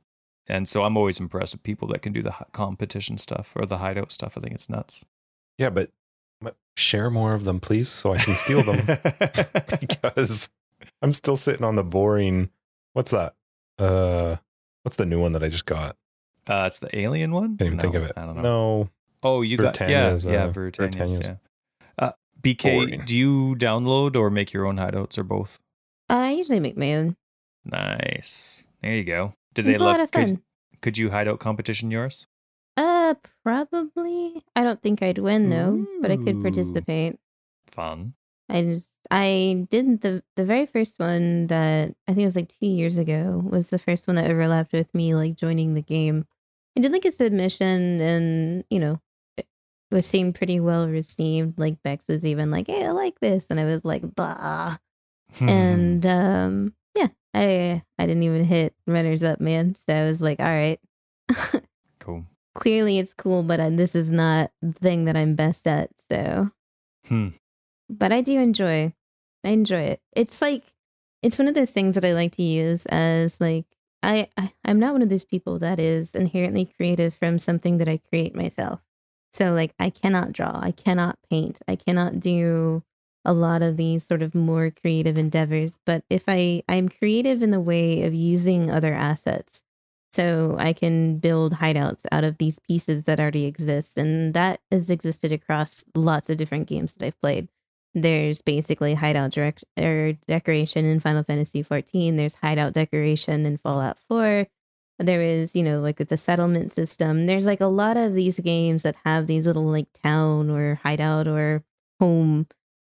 And 0.47 0.67
so 0.67 0.83
I'm 0.83 0.97
always 0.97 1.19
impressed 1.19 1.53
with 1.53 1.63
people 1.63 1.87
that 1.89 2.01
can 2.01 2.13
do 2.13 2.21
the 2.21 2.33
competition 2.53 3.17
stuff 3.17 3.51
or 3.55 3.65
the 3.65 3.79
hideout 3.79 4.11
stuff. 4.11 4.37
I 4.37 4.41
think 4.41 4.53
it's 4.53 4.69
nuts. 4.69 5.05
Yeah, 5.57 5.69
but 5.69 5.91
but 6.39 6.55
share 6.75 7.09
more 7.09 7.33
of 7.33 7.43
them, 7.43 7.59
please, 7.59 7.89
so 7.89 8.13
I 8.13 8.17
can 8.17 8.35
steal 8.35 8.63
them 8.63 8.85
because 9.79 10.49
I'm 11.01 11.13
still 11.13 11.37
sitting 11.37 11.65
on 11.65 11.75
the 11.75 11.83
boring. 11.83 12.49
What's 12.93 13.11
that? 13.11 13.35
Uh, 13.77 14.37
what's 14.83 14.95
the 14.95 15.05
new 15.05 15.19
one 15.19 15.33
that 15.33 15.43
I 15.43 15.49
just 15.49 15.65
got? 15.65 15.97
Uh, 16.47 16.63
it's 16.67 16.79
the 16.79 16.97
alien 16.97 17.31
one. 17.31 17.57
Can't 17.57 17.67
even 17.67 17.79
think 17.79 17.95
of 17.95 18.03
it. 18.03 18.13
I 18.15 18.25
don't 18.25 18.35
know. 18.37 18.41
No, 18.41 18.89
Oh, 19.23 19.41
you 19.41 19.57
got 19.57 19.79
yeah, 19.79 20.09
Britannia's, 20.11 20.25
yeah, 20.25 20.43
uh, 20.45 20.47
Britannia's, 20.51 21.17
Britannia's 21.17 21.39
yeah. 21.99 22.05
Uh, 22.07 22.11
BK, 22.41 22.87
boring. 22.87 23.01
do 23.05 23.17
you 23.17 23.55
download 23.55 24.15
or 24.15 24.29
make 24.29 24.53
your 24.53 24.65
own 24.65 24.77
hideouts 24.77 25.17
or 25.17 25.23
both? 25.23 25.59
I 26.09 26.31
usually 26.31 26.59
make 26.59 26.77
my 26.77 26.93
own. 26.95 27.17
Nice. 27.65 28.63
There 28.81 28.93
you 28.93 29.03
go. 29.03 29.33
Did 29.53 29.67
It's 29.67 29.77
they 29.79 29.83
a 29.83 29.85
lot 29.85 29.99
of 29.99 30.11
fun. 30.11 30.27
Could, 30.27 30.81
could 30.81 30.97
you 30.97 31.09
hideout 31.09 31.39
competition 31.39 31.91
yours? 31.91 32.27
Uh, 32.77 33.15
probably. 33.43 34.43
I 34.55 34.63
don't 34.63 34.81
think 34.81 35.01
I'd 35.01 35.17
win 35.17 35.49
though, 35.49 35.85
but 36.01 36.11
I 36.11 36.17
could 36.17 36.41
participate. 36.41 37.17
Fun. 37.71 38.13
I 38.49 38.61
just 38.63 38.91
I 39.09 39.65
did 39.69 40.01
the 40.01 40.23
the 40.35 40.45
very 40.45 40.67
first 40.67 40.99
one 40.99 41.47
that 41.47 41.95
I 42.07 42.13
think 42.13 42.21
it 42.21 42.25
was 42.25 42.35
like 42.35 42.49
two 42.49 42.67
years 42.67 42.97
ago 42.97 43.41
was 43.43 43.69
the 43.69 43.79
first 43.79 44.07
one 44.07 44.15
that 44.15 44.29
overlapped 44.29 44.73
with 44.73 44.93
me 44.93 45.15
like 45.15 45.35
joining 45.35 45.73
the 45.73 45.81
game. 45.81 46.25
I 46.77 46.79
did 46.79 46.91
like 46.91 47.05
a 47.05 47.11
submission 47.11 47.99
and 48.01 48.63
you 48.69 48.77
know 48.77 49.01
it 49.35 49.47
was 49.89 50.05
seemed 50.05 50.35
pretty 50.35 50.59
well 50.59 50.87
received. 50.87 51.57
Like 51.57 51.81
Bex 51.81 52.05
was 52.07 52.23
even 52.23 52.51
like, 52.51 52.67
"Hey, 52.67 52.85
I 52.85 52.91
like 52.91 53.19
this," 53.19 53.47
and 53.49 53.59
I 53.59 53.65
was 53.65 53.83
like, 53.83 54.03
"Bah." 54.15 54.77
and 55.41 56.05
um 56.05 56.73
yeah, 56.95 57.07
I 57.33 57.81
I 57.97 58.05
didn't 58.05 58.21
even 58.21 58.45
hit 58.45 58.75
runners 58.85 59.23
up, 59.23 59.41
man. 59.41 59.73
So 59.73 59.95
I 59.95 60.03
was 60.03 60.21
like, 60.21 60.39
"All 60.39 60.45
right." 60.45 60.79
cool. 61.99 62.25
Clearly, 62.53 62.99
it's 62.99 63.13
cool, 63.15 63.41
but 63.41 63.59
uh, 63.59 63.69
this 63.71 63.95
is 63.95 64.11
not 64.11 64.51
the 64.61 64.73
thing 64.73 65.05
that 65.05 65.17
I'm 65.17 65.33
best 65.35 65.67
at. 65.67 65.89
So 66.11 66.51
Hmm. 67.07 67.29
but 67.89 68.11
I 68.11 68.21
do 68.21 68.39
enjoy. 68.39 68.93
I 69.43 69.49
enjoy 69.49 69.81
it. 69.81 70.01
It's 70.15 70.41
like 70.41 70.63
it's 71.23 71.39
one 71.39 71.47
of 71.47 71.55
those 71.55 71.71
things 71.71 71.95
that 71.95 72.05
I 72.05 72.13
like 72.13 72.33
to 72.33 72.43
use 72.43 72.85
as 72.87 73.41
like 73.41 73.65
I, 74.03 74.29
I 74.37 74.53
I'm 74.63 74.79
not 74.79 74.93
one 74.93 75.01
of 75.01 75.09
those 75.09 75.25
people 75.25 75.59
that 75.59 75.79
is 75.79 76.15
inherently 76.15 76.65
creative 76.65 77.13
from 77.13 77.39
something 77.39 77.77
that 77.77 77.89
I 77.89 77.99
create 78.09 78.35
myself. 78.35 78.81
So 79.33 79.53
like 79.53 79.73
I 79.79 79.89
cannot 79.89 80.33
draw, 80.33 80.59
I 80.61 80.71
cannot 80.71 81.19
paint, 81.29 81.59
I 81.67 81.75
cannot 81.75 82.19
do 82.19 82.83
a 83.25 83.33
lot 83.33 83.61
of 83.61 83.77
these 83.77 84.05
sort 84.05 84.21
of 84.21 84.33
more 84.33 84.71
creative 84.71 85.17
endeavors, 85.17 85.77
but 85.85 86.03
if 86.09 86.23
I 86.27 86.63
I'm 86.67 86.89
creative 86.89 87.41
in 87.41 87.51
the 87.51 87.59
way 87.61 88.03
of 88.03 88.13
using 88.13 88.71
other 88.71 88.93
assets. 88.93 89.63
So 90.13 90.55
I 90.57 90.73
can 90.73 91.19
build 91.19 91.53
hideouts 91.55 92.05
out 92.11 92.23
of 92.23 92.37
these 92.37 92.59
pieces 92.59 93.03
that 93.03 93.19
already 93.19 93.45
exist 93.45 93.97
and 93.97 94.33
that 94.33 94.61
has 94.71 94.89
existed 94.89 95.31
across 95.31 95.83
lots 95.93 96.29
of 96.29 96.37
different 96.37 96.67
games 96.67 96.93
that 96.93 97.05
I've 97.05 97.21
played 97.21 97.49
there's 97.93 98.41
basically 98.41 98.93
hideout 98.93 99.31
direct 99.31 99.63
or 99.77 100.13
decoration 100.27 100.85
in 100.85 100.99
Final 100.99 101.23
Fantasy 101.23 101.63
14. 101.63 102.15
There's 102.15 102.35
hideout 102.35 102.73
decoration 102.73 103.45
in 103.45 103.57
Fallout 103.57 103.97
4. 104.07 104.47
There 104.99 105.21
is, 105.21 105.55
you 105.55 105.63
know, 105.63 105.79
like 105.79 105.99
with 105.99 106.09
the 106.09 106.17
settlement 106.17 106.73
system. 106.73 107.25
There's 107.27 107.45
like 107.45 107.61
a 107.61 107.67
lot 107.67 107.97
of 107.97 108.13
these 108.13 108.39
games 108.39 108.83
that 108.83 108.95
have 109.05 109.27
these 109.27 109.45
little 109.45 109.65
like 109.65 109.87
town 110.03 110.49
or 110.49 110.75
hideout 110.83 111.27
or 111.27 111.63
home 111.99 112.47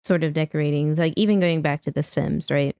sort 0.04 0.24
of 0.24 0.32
decoratings. 0.32 0.98
Like 0.98 1.14
even 1.16 1.40
going 1.40 1.62
back 1.62 1.82
to 1.82 1.90
The 1.90 2.02
Sims, 2.02 2.50
right? 2.50 2.76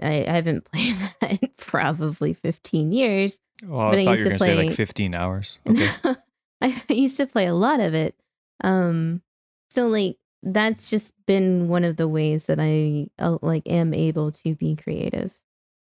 I, 0.00 0.24
I 0.26 0.32
haven't 0.32 0.64
played 0.72 0.96
that 1.20 1.42
in 1.42 1.50
probably 1.56 2.32
15 2.34 2.92
years. 2.92 3.40
Oh, 3.64 3.90
But 3.90 3.98
I 3.98 4.02
I 4.02 4.04
thought 4.04 4.18
you 4.18 4.24
were 4.24 4.28
going 4.30 4.38
to 4.38 4.44
say 4.44 4.54
like 4.54 4.76
15 4.76 5.14
hours. 5.14 5.58
Okay. 5.66 6.16
I 6.62 6.92
used 6.94 7.18
to 7.18 7.26
play 7.26 7.46
a 7.46 7.54
lot 7.54 7.80
of 7.80 7.92
it. 7.92 8.14
Um, 8.62 9.20
so 9.70 9.86
like 9.88 10.16
that's 10.44 10.90
just 10.90 11.12
been 11.26 11.68
one 11.68 11.84
of 11.84 11.96
the 11.96 12.08
ways 12.08 12.46
that 12.46 12.58
I 12.60 13.08
uh, 13.18 13.38
like 13.42 13.66
am 13.66 13.94
able 13.94 14.30
to 14.32 14.54
be 14.54 14.76
creative. 14.76 15.32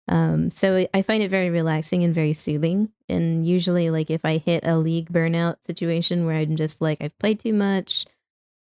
Um, 0.07 0.51
so 0.51 0.87
I 0.93 1.01
find 1.01 1.23
it 1.23 1.29
very 1.29 1.49
relaxing 1.49 2.03
and 2.03 2.13
very 2.13 2.33
soothing. 2.33 2.89
And 3.09 3.45
usually, 3.45 3.89
like 3.89 4.09
if 4.09 4.25
I 4.25 4.37
hit 4.37 4.65
a 4.65 4.77
league 4.77 5.11
burnout 5.11 5.57
situation 5.65 6.25
where 6.25 6.35
I'm 6.35 6.55
just 6.55 6.81
like 6.81 6.99
I've 7.01 7.17
played 7.19 7.39
too 7.39 7.53
much, 7.53 8.05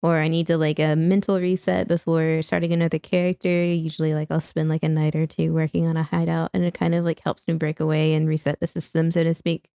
or 0.04 0.18
I 0.18 0.28
need 0.28 0.48
to 0.48 0.58
like 0.58 0.80
a 0.80 0.95
mental 0.95 1.39
reset 1.39 1.88
before 1.88 2.41
starting 2.41 2.74
another 2.74 3.00
character, 3.00 3.64
usually 3.64 4.14
like 4.14 4.30
I'll 4.30 4.41
spend 4.41 4.70
like 4.70 4.84
a 4.84 4.89
night 4.89 5.16
or 5.16 5.26
two 5.26 5.54
working 5.54 5.88
on 5.88 5.98
a 5.98 6.04
hideout, 6.04 6.52
and 6.54 6.64
it 6.64 6.74
kind 6.74 6.95
of 6.95 7.06
like 7.06 7.22
helps 7.22 7.48
me 7.48 7.56
break 7.56 7.80
away 7.80 8.14
and 8.14 8.28
reset 8.28 8.60
the 8.60 8.68
system, 8.68 9.12
so 9.12 9.24
to 9.24 9.34
speak. 9.34 9.70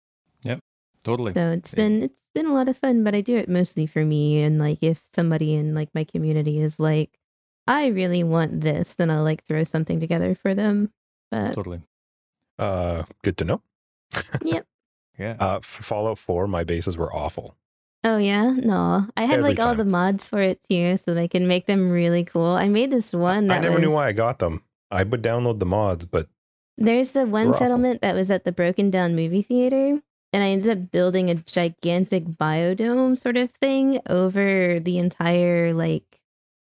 Totally. 1.03 1.33
So 1.33 1.51
it's 1.51 1.73
Yeah. 1.73 1.83
been 1.83 2.03
it's 2.03 2.27
been 2.33 2.45
a 2.45 2.53
lot 2.53 2.67
of 2.69 2.77
fun, 2.77 3.03
but 3.03 3.13
I 3.15 3.21
do 3.21 3.35
it 3.37 3.49
mostly 3.49 3.85
for 3.87 4.03
me. 4.05 4.41
And 4.43 4.59
like 4.59 4.81
if 4.83 5.01
somebody 5.13 5.53
in 5.55 5.73
like 5.75 5.89
my 5.93 6.03
community 6.03 6.59
is 6.59 6.79
like, 6.79 7.17
I 7.67 7.87
really 7.87 8.23
want 8.23 8.61
this, 8.61 8.95
then 8.95 9.09
I'll 9.09 9.23
like 9.23 9.43
throw 9.45 9.63
something 9.63 9.99
together 9.99 10.35
for 10.35 10.53
them. 10.53 10.91
But 11.29 11.53
Totally. 11.53 11.81
Uh, 12.59 13.03
good 13.23 13.37
to 13.37 13.45
know. 13.45 13.61
yep. 14.43 14.65
Yeah. 15.19 15.35
Uh, 15.39 15.59
Fallout 15.61 16.17
4, 16.17 16.47
my 16.47 16.63
bases 16.63 16.97
were 16.97 17.13
awful. 17.13 17.55
Oh 18.03 18.17
yeah, 18.17 18.51
no. 18.57 19.07
I 19.15 19.23
had 19.25 19.39
Every 19.39 19.51
like 19.51 19.59
all 19.59 19.75
the 19.75 19.85
mods 19.85 20.27
for 20.27 20.41
it 20.41 20.63
too, 20.67 20.97
so 20.97 21.13
that 21.13 21.21
I 21.21 21.27
can 21.27 21.47
make 21.47 21.67
them 21.67 21.91
really 21.91 22.23
cool. 22.23 22.53
I 22.55 22.69
made 22.69 22.89
this 22.91 23.13
one 23.13 23.45
that 23.47 23.59
I 23.59 23.61
never 23.61 23.75
was, 23.75 23.83
knew 23.83 23.91
why 23.91 24.07
I 24.07 24.13
got 24.13 24.39
them. 24.39 24.63
I 24.89 25.03
would 25.03 25.21
download 25.21 25.59
the 25.59 25.67
mods, 25.67 26.05
but 26.05 26.27
There's 26.77 27.11
the 27.11 27.27
one 27.27 27.47
They're 27.47 27.49
awful. 27.51 27.59
settlement 27.59 28.01
that 28.01 28.15
was 28.15 28.31
at 28.31 28.43
the 28.45 28.51
broken 28.51 28.89
down 28.89 29.15
movie 29.15 29.43
theater, 29.43 30.01
and 30.33 30.43
I 30.43 30.49
ended 30.49 30.71
up 30.77 30.91
building 30.91 31.29
a 31.29 31.35
gigantic 31.35 32.25
biodome 32.25 33.17
sort 33.17 33.37
of 33.37 33.51
thing 33.51 33.99
over 34.07 34.79
the 34.79 34.97
entire 34.97 35.73
like 35.73 36.19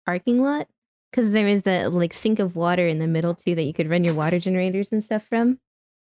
parking 0.07 0.43
lot 0.43 0.69
because 1.11 1.31
there 1.33 1.47
was 1.47 1.62
that 1.62 1.93
like 1.93 2.12
sink 2.14 2.39
of 2.39 2.57
water 2.57 2.87
in 2.87 2.99
the 2.99 3.07
middle 3.07 3.35
too 3.35 3.55
that 3.55 3.64
you 3.64 3.73
could 3.75 3.91
run 3.91 4.05
your 4.05 4.14
water 4.14 4.39
generators 4.39 4.93
and 4.93 5.03
stuff 5.05 5.25
from. 5.27 5.59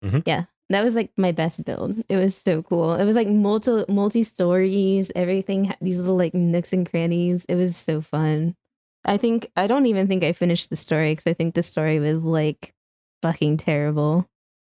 Mhm. 0.05 0.23
Yeah, 0.27 0.45
that 0.71 0.85
was 0.85 0.95
like 0.97 1.11
my 1.17 1.33
best 1.33 1.65
build. 1.65 2.03
It 2.09 2.17
was 2.17 2.37
so 2.37 2.63
cool. 2.63 2.95
It 2.95 3.05
was 3.05 3.17
like 3.17 3.29
multi 3.29 3.85
multi 3.89 4.25
stories. 4.25 5.11
Everything 5.15 5.65
had 5.65 5.79
these 5.81 5.99
little 5.99 6.17
like 6.17 6.35
nooks 6.35 6.73
and 6.73 6.89
crannies. 6.89 7.45
It 7.47 7.57
was 7.57 7.77
so 7.77 8.01
fun. 8.01 8.57
I 9.05 9.17
think 9.17 9.51
I 9.57 9.67
don't 9.67 9.87
even 9.87 10.09
think 10.09 10.25
I 10.25 10.33
finished 10.33 10.71
the 10.71 10.77
story 10.77 11.13
because 11.13 11.27
I 11.27 11.35
think 11.35 11.55
the 11.55 11.63
story 11.63 11.99
was 12.01 12.21
like 12.21 12.75
fucking 13.23 13.59
terrible. 13.59 14.27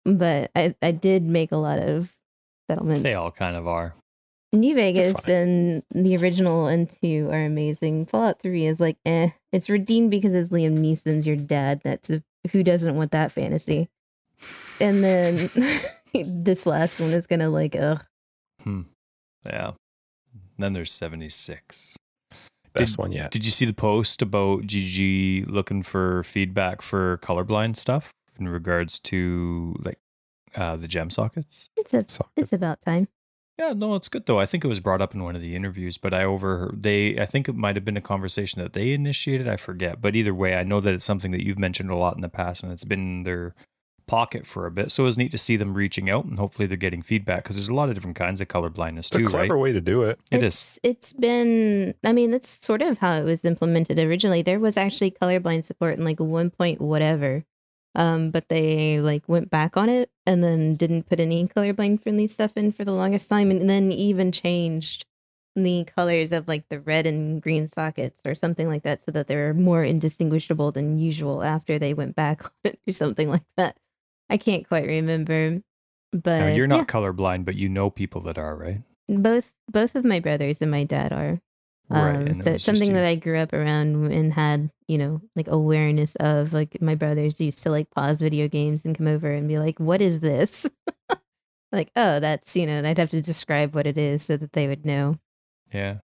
But 0.04 0.50
I 0.56 0.74
I 0.82 0.92
did 0.92 1.24
make 1.24 1.52
a 1.52 1.56
lot 1.56 1.78
of 1.80 2.12
settlements. 2.68 3.02
They 3.02 3.14
all 3.14 3.30
kind 3.30 3.56
of 3.56 3.66
are. 3.66 3.94
New 4.52 4.74
Vegas 4.74 5.28
and 5.28 5.82
the 5.94 6.16
original 6.16 6.66
and 6.68 6.88
two 6.88 7.28
are 7.30 7.44
amazing. 7.44 8.06
Fallout 8.06 8.40
Three 8.40 8.64
is 8.66 8.80
like 8.80 8.96
eh. 9.04 9.30
It's 9.52 9.68
redeemed 9.68 10.10
because 10.10 10.34
it's 10.34 10.48
Liam 10.50 10.78
Neeson's 10.78 11.26
your 11.26 11.36
dad. 11.36 11.82
That's 11.84 12.08
a, 12.10 12.22
who 12.52 12.62
doesn't 12.62 12.96
want 12.96 13.10
that 13.12 13.30
fantasy. 13.32 13.88
And 14.80 15.04
then 15.04 15.50
this 16.14 16.64
last 16.64 16.98
one 16.98 17.10
is 17.10 17.26
gonna 17.26 17.50
like 17.50 17.76
ugh. 17.76 18.02
Hmm. 18.62 18.82
Yeah. 19.44 19.72
Then 20.58 20.72
there's 20.72 20.92
76. 20.92 21.96
best 22.72 22.92
Did- 22.96 22.98
one 22.98 23.12
yet. 23.12 23.30
Did 23.30 23.44
you 23.44 23.50
see 23.50 23.66
the 23.66 23.74
post 23.74 24.22
about 24.22 24.62
GG 24.62 25.46
looking 25.46 25.82
for 25.82 26.24
feedback 26.24 26.80
for 26.80 27.18
colorblind 27.18 27.76
stuff 27.76 28.12
in 28.38 28.48
regards 28.48 28.98
to 29.00 29.76
like 29.84 29.98
uh, 30.58 30.76
the 30.76 30.88
gem 30.88 31.10
sockets? 31.10 31.70
It's 31.76 31.94
a 31.94 32.04
Socket. 32.08 32.32
it's 32.36 32.52
about 32.52 32.80
time. 32.80 33.08
Yeah, 33.58 33.72
no, 33.72 33.94
it's 33.96 34.08
good 34.08 34.26
though. 34.26 34.38
I 34.38 34.46
think 34.46 34.64
it 34.64 34.68
was 34.68 34.78
brought 34.80 35.00
up 35.00 35.14
in 35.14 35.22
one 35.24 35.34
of 35.34 35.40
the 35.42 35.56
interviews, 35.56 35.98
but 35.98 36.14
I 36.14 36.22
overheard 36.24 36.82
they. 36.82 37.18
I 37.18 37.26
think 37.26 37.48
it 37.48 37.56
might 37.56 37.74
have 37.76 37.84
been 37.84 37.96
a 37.96 38.00
conversation 38.00 38.62
that 38.62 38.72
they 38.72 38.92
initiated. 38.92 39.48
I 39.48 39.56
forget, 39.56 40.00
but 40.00 40.14
either 40.14 40.32
way, 40.34 40.54
I 40.56 40.62
know 40.62 40.80
that 40.80 40.94
it's 40.94 41.04
something 41.04 41.32
that 41.32 41.44
you've 41.44 41.58
mentioned 41.58 41.90
a 41.90 41.96
lot 41.96 42.14
in 42.14 42.20
the 42.22 42.28
past, 42.28 42.62
and 42.62 42.70
it's 42.72 42.84
been 42.84 43.00
in 43.00 43.22
their 43.24 43.54
pocket 44.06 44.46
for 44.46 44.64
a 44.64 44.70
bit. 44.70 44.90
So 44.92 45.02
it 45.02 45.06
was 45.06 45.18
neat 45.18 45.32
to 45.32 45.38
see 45.38 45.56
them 45.56 45.74
reaching 45.74 46.08
out, 46.08 46.24
and 46.24 46.38
hopefully 46.38 46.66
they're 46.66 46.76
getting 46.76 47.02
feedback 47.02 47.42
because 47.42 47.56
there's 47.56 47.68
a 47.68 47.74
lot 47.74 47.88
of 47.88 47.96
different 47.96 48.16
kinds 48.16 48.40
of 48.40 48.46
color 48.46 48.70
blindness 48.70 49.08
It's 49.08 49.16
a 49.16 49.18
too, 49.18 49.26
clever 49.26 49.54
right? 49.54 49.60
way 49.60 49.72
to 49.72 49.80
do 49.80 50.02
it. 50.04 50.20
It 50.30 50.42
is. 50.44 50.54
it's, 50.54 50.80
It's 50.84 51.12
been. 51.12 51.94
I 52.04 52.12
mean, 52.12 52.30
that's 52.30 52.48
sort 52.64 52.80
of 52.80 52.98
how 52.98 53.14
it 53.14 53.24
was 53.24 53.44
implemented 53.44 53.98
originally. 53.98 54.42
There 54.42 54.60
was 54.60 54.76
actually 54.76 55.10
colorblind 55.10 55.64
support 55.64 55.98
in 55.98 56.04
like 56.04 56.20
one 56.20 56.50
point 56.50 56.80
whatever, 56.80 57.44
um, 57.96 58.30
but 58.30 58.48
they 58.48 59.00
like 59.00 59.28
went 59.28 59.50
back 59.50 59.76
on 59.76 59.88
it 59.88 60.10
and 60.28 60.44
then 60.44 60.76
didn't 60.76 61.08
put 61.08 61.20
any 61.20 61.48
colorblind 61.48 62.02
friendly 62.02 62.26
stuff 62.26 62.52
in 62.56 62.70
for 62.70 62.84
the 62.84 62.92
longest 62.92 63.30
time, 63.30 63.50
and 63.50 63.68
then 63.68 63.90
even 63.90 64.30
changed 64.30 65.06
the 65.56 65.84
colors 65.96 66.32
of 66.32 66.46
like 66.46 66.68
the 66.68 66.80
red 66.80 67.06
and 67.06 67.40
green 67.42 67.66
sockets 67.66 68.20
or 68.26 68.34
something 68.34 68.68
like 68.68 68.82
that, 68.82 69.00
so 69.02 69.10
that 69.10 69.26
they 69.26 69.36
were 69.36 69.54
more 69.54 69.82
indistinguishable 69.82 70.70
than 70.70 70.98
usual 70.98 71.42
after 71.42 71.78
they 71.78 71.94
went 71.94 72.14
back 72.14 72.44
on 72.44 72.50
it 72.64 72.78
or 72.86 72.92
something 72.92 73.28
like 73.30 73.42
that. 73.56 73.76
I 74.28 74.36
can't 74.36 74.68
quite 74.68 74.86
remember, 74.86 75.62
but 76.12 76.38
Now, 76.40 76.46
you're 76.48 76.68
yeah. 76.68 76.76
not 76.76 76.88
colorblind, 76.88 77.46
but 77.46 77.56
you 77.56 77.70
know 77.70 77.88
people 77.88 78.20
that 78.22 78.36
are, 78.38 78.54
right? 78.54 78.82
both 79.08 79.50
both 79.72 79.94
of 79.94 80.04
my 80.04 80.20
brothers 80.20 80.60
and 80.60 80.70
my 80.70 80.84
dad 80.84 81.12
are 81.14 81.40
right. 81.90 82.16
um 82.28 82.34
so 82.34 82.52
it's 82.52 82.64
something 82.64 82.92
that 82.92 83.04
i 83.04 83.14
grew 83.14 83.38
up 83.38 83.52
around 83.52 84.12
and 84.12 84.32
had 84.32 84.70
you 84.86 84.98
know 84.98 85.20
like 85.36 85.48
awareness 85.48 86.14
of 86.16 86.52
like 86.52 86.80
my 86.82 86.94
brothers 86.94 87.40
used 87.40 87.62
to 87.62 87.70
like 87.70 87.90
pause 87.90 88.20
video 88.20 88.48
games 88.48 88.84
and 88.84 88.96
come 88.96 89.06
over 89.08 89.30
and 89.32 89.48
be 89.48 89.58
like 89.58 89.78
what 89.80 90.00
is 90.00 90.20
this 90.20 90.66
like 91.72 91.90
oh 91.96 92.20
that's 92.20 92.56
you 92.56 92.66
know 92.66 92.82
i'd 92.84 92.98
have 92.98 93.10
to 93.10 93.20
describe 93.22 93.74
what 93.74 93.86
it 93.86 93.98
is 93.98 94.22
so 94.22 94.36
that 94.36 94.52
they 94.52 94.66
would 94.68 94.84
know 94.86 95.18
Yeah. 95.72 95.98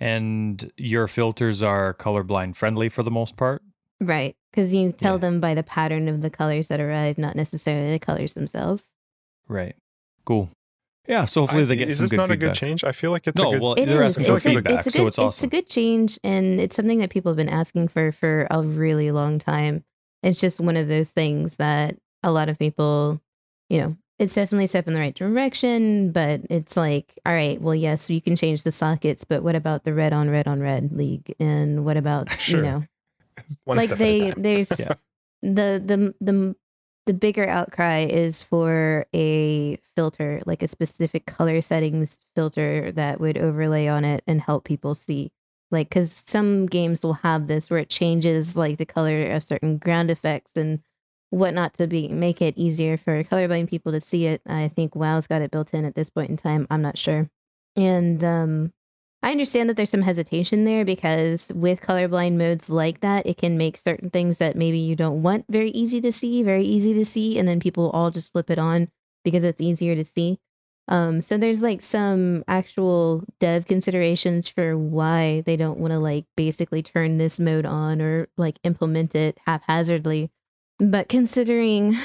And 0.00 0.72
your 0.76 1.06
filters 1.06 1.62
are 1.62 1.94
colorblind 1.94 2.56
friendly 2.56 2.88
for 2.88 3.04
the 3.04 3.12
most 3.12 3.36
part. 3.36 3.62
right 4.00 4.34
because 4.50 4.74
you 4.74 4.90
tell 4.92 5.14
Yeah. 5.14 5.18
them 5.18 5.40
by 5.40 5.54
the 5.54 5.62
pattern 5.62 6.08
of 6.08 6.20
the 6.20 6.30
colors 6.30 6.66
that 6.68 6.80
arrive 6.80 7.16
not 7.16 7.36
necessarily 7.36 7.92
the 7.92 7.98
colors 8.00 8.34
themselves 8.34 8.84
Right. 9.46 9.76
Cool. 10.24 10.50
Yeah. 11.06 11.24
So 11.26 11.42
hopefully 11.42 11.62
I- 11.62 11.66
they 11.66 11.76
get 11.76 11.88
is 11.88 11.96
some 11.98 12.04
this 12.04 12.10
good 12.10 12.16
not 12.18 12.28
feedback. 12.28 12.46
a 12.48 12.50
good 12.50 12.54
change? 12.56 12.84
I 12.84 12.92
feel 12.92 13.10
like 13.10 13.26
it's 13.26 13.40
no, 13.40 13.50
a 13.50 13.52
good. 13.52 13.62
well, 13.62 13.74
It 13.74 13.86
they're 13.86 14.02
is. 14.02 14.16
asking 14.18 14.24
feel 14.26 14.34
for 14.34 14.34
a, 14.34 14.36
it's 14.36 14.46
a- 14.46 14.50
feedback, 14.50 14.78
it's 14.78 14.86
a 14.86 14.90
so 14.90 14.98
good, 14.98 15.08
it's 15.08 15.18
awesome. 15.18 15.44
It's 15.46 15.52
a 15.52 15.56
good 15.56 15.66
change, 15.68 16.18
and 16.24 16.60
it's 16.60 16.76
something 16.76 16.98
that 16.98 17.10
people 17.10 17.30
have 17.30 17.36
been 17.36 17.48
asking 17.48 17.88
for 17.88 18.12
for 18.12 18.46
a 18.50 18.62
really 18.62 19.10
long 19.10 19.38
time. 19.38 19.84
It's 20.22 20.40
just 20.40 20.60
one 20.60 20.76
of 20.76 20.88
those 20.88 21.10
things 21.10 21.56
that 21.56 21.96
a 22.22 22.30
lot 22.32 22.48
of 22.48 22.58
people, 22.58 23.20
you 23.68 23.78
know, 23.80 23.96
it's 24.18 24.32
definitely 24.34 24.64
a 24.66 24.68
step 24.68 24.86
in 24.88 24.94
the 24.94 25.00
right 25.00 25.14
direction, 25.14 26.12
but 26.12 26.40
it's 26.48 26.76
like, 26.76 27.18
all 27.26 27.34
right, 27.34 27.60
well, 27.60 27.74
yes, 27.74 28.08
you 28.08 28.22
can 28.22 28.36
change 28.36 28.62
the 28.62 28.72
sockets, 28.72 29.24
but 29.24 29.42
what 29.42 29.56
about 29.56 29.84
the 29.84 29.92
red 29.92 30.12
on 30.14 30.30
red 30.30 30.46
on 30.48 30.60
red 30.60 30.92
league, 30.92 31.34
and 31.38 31.84
what 31.84 31.96
about 31.98 32.30
Sure. 32.32 32.60
you 32.60 32.64
know, 32.64 32.84
one 33.64 33.76
like 33.76 33.86
step 33.86 33.98
they 33.98 34.20
at 34.20 34.26
a 34.28 34.32
time. 34.34 34.42
there's 34.42 34.70
Yeah. 34.78 34.94
the 35.42 35.82
the 35.84 36.14
the 36.20 36.56
the 37.06 37.14
bigger 37.14 37.48
outcry 37.48 38.00
is 38.00 38.42
for 38.42 39.06
a 39.14 39.76
filter 39.96 40.42
like 40.46 40.62
a 40.62 40.68
specific 40.68 41.26
color 41.26 41.60
settings 41.60 42.18
filter 42.34 42.92
that 42.92 43.20
would 43.20 43.38
overlay 43.38 43.88
on 43.88 44.04
it 44.04 44.22
and 44.26 44.40
help 44.40 44.64
people 44.64 44.94
see. 44.94 45.32
Like 45.70 45.88
because 45.90 46.12
some 46.26 46.66
games 46.66 47.02
will 47.02 47.14
have 47.14 47.46
this 47.46 47.70
where 47.70 47.80
it 47.80 47.90
changes 47.90 48.56
like 48.56 48.78
the 48.78 48.86
color 48.86 49.30
of 49.32 49.42
certain 49.42 49.78
ground 49.78 50.10
effects 50.10 50.52
and 50.56 50.80
whatnot 51.30 51.74
to 51.74 51.86
be 51.86 52.08
make 52.08 52.40
it 52.42 52.56
easier 52.56 52.96
for 52.96 53.24
colorblind 53.24 53.68
people 53.68 53.92
to 53.92 54.00
see 54.00 54.26
it. 54.26 54.42
I 54.46 54.68
think 54.68 54.94
WoW's 54.94 55.26
got 55.26 55.42
it 55.42 55.50
built 55.50 55.74
in 55.74 55.84
at 55.84 55.94
this 55.96 56.10
point 56.10 56.30
in 56.30 56.36
time. 56.36 56.66
I'm 56.70 56.82
not 56.82 56.98
sure. 56.98 57.28
And 57.76 58.22
um 58.24 58.73
I 59.24 59.30
understand 59.30 59.70
that 59.70 59.76
there's 59.76 59.88
some 59.88 60.02
hesitation 60.02 60.66
there 60.66 60.84
because 60.84 61.50
with 61.54 61.80
colorblind 61.80 62.34
modes 62.34 62.68
like 62.68 63.00
that, 63.00 63.26
it 63.26 63.38
can 63.38 63.56
make 63.56 63.78
certain 63.78 64.10
things 64.10 64.36
that 64.36 64.54
maybe 64.54 64.76
you 64.76 64.94
don't 64.94 65.22
want 65.22 65.46
very 65.48 65.70
easy 65.70 65.98
to 66.02 66.12
see, 66.12 66.42
very 66.42 66.64
easy 66.64 66.92
to 66.92 67.06
see, 67.06 67.38
and 67.38 67.48
then 67.48 67.58
people 67.58 67.88
all 67.92 68.10
just 68.10 68.32
flip 68.32 68.50
it 68.50 68.58
on 68.58 68.90
because 69.24 69.42
it's 69.42 69.62
easier 69.62 69.96
to 69.96 70.04
see. 70.04 70.40
Um, 70.88 71.22
so 71.22 71.38
there's 71.38 71.62
like 71.62 71.80
some 71.80 72.44
actual 72.46 73.24
dev 73.40 73.64
considerations 73.64 74.46
for 74.46 74.76
why 74.76 75.42
they 75.46 75.56
don't 75.56 75.78
want 75.78 75.94
to 75.94 75.98
like 75.98 76.26
basically 76.36 76.82
turn 76.82 77.16
this 77.16 77.40
mode 77.40 77.64
on 77.64 78.02
or 78.02 78.28
like 78.36 78.58
implement 78.62 79.14
it 79.14 79.38
haphazardly. 79.46 80.30
But 80.78 81.08
considering 81.08 81.96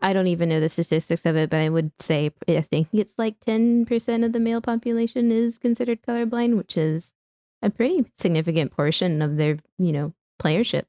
I 0.00 0.12
don't 0.12 0.26
even 0.28 0.48
know 0.48 0.60
the 0.60 0.68
statistics 0.68 1.26
of 1.26 1.36
it, 1.36 1.50
but 1.50 1.60
I 1.60 1.68
would 1.68 1.92
say 2.00 2.30
I 2.48 2.62
think 2.62 2.88
it's 2.92 3.18
like 3.18 3.38
10% 3.40 4.24
of 4.24 4.32
the 4.32 4.40
male 4.40 4.60
population 4.60 5.30
is 5.30 5.58
considered 5.58 6.00
colorblind, 6.02 6.56
which 6.56 6.76
is 6.76 7.12
a 7.60 7.70
pretty 7.70 8.06
significant 8.16 8.72
portion 8.72 9.20
of 9.22 9.36
their, 9.36 9.58
you 9.78 9.92
know, 9.92 10.14
playership. 10.40 10.84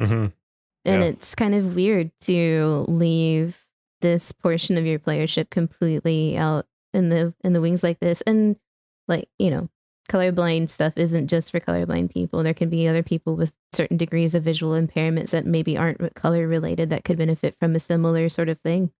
Mhm. 0.00 0.32
And 0.86 1.02
Yeah. 1.02 1.08
it's 1.08 1.34
kind 1.34 1.54
of 1.54 1.74
weird 1.74 2.10
to 2.22 2.84
leave 2.88 3.66
this 4.00 4.32
portion 4.32 4.76
of 4.78 4.86
your 4.86 4.98
playership 4.98 5.50
completely 5.50 6.36
out 6.36 6.66
in 6.92 7.08
the 7.08 7.34
in 7.42 7.54
the 7.54 7.60
wings 7.60 7.82
like 7.82 7.98
this. 8.00 8.20
And 8.22 8.56
like, 9.08 9.28
you 9.38 9.50
know, 9.50 9.68
colorblind 10.08 10.70
stuff 10.70 10.94
isn't 10.96 11.28
just 11.28 11.50
for 11.50 11.60
colorblind 11.60 12.12
people. 12.12 12.42
There 12.42 12.54
can 12.54 12.68
be 12.68 12.86
other 12.88 13.02
people 13.02 13.36
with 13.36 13.52
certain 13.72 13.96
degrees 13.96 14.34
of 14.34 14.42
visual 14.42 14.72
impairments 14.72 15.30
that 15.30 15.46
maybe 15.46 15.76
aren't 15.76 16.14
color 16.14 16.46
related 16.46 16.90
that 16.90 17.04
could 17.04 17.18
benefit 17.18 17.56
from 17.58 17.74
a 17.74 17.80
similar 17.80 18.28
sort 18.28 18.48
of 18.48 18.60
thing. 18.60 18.90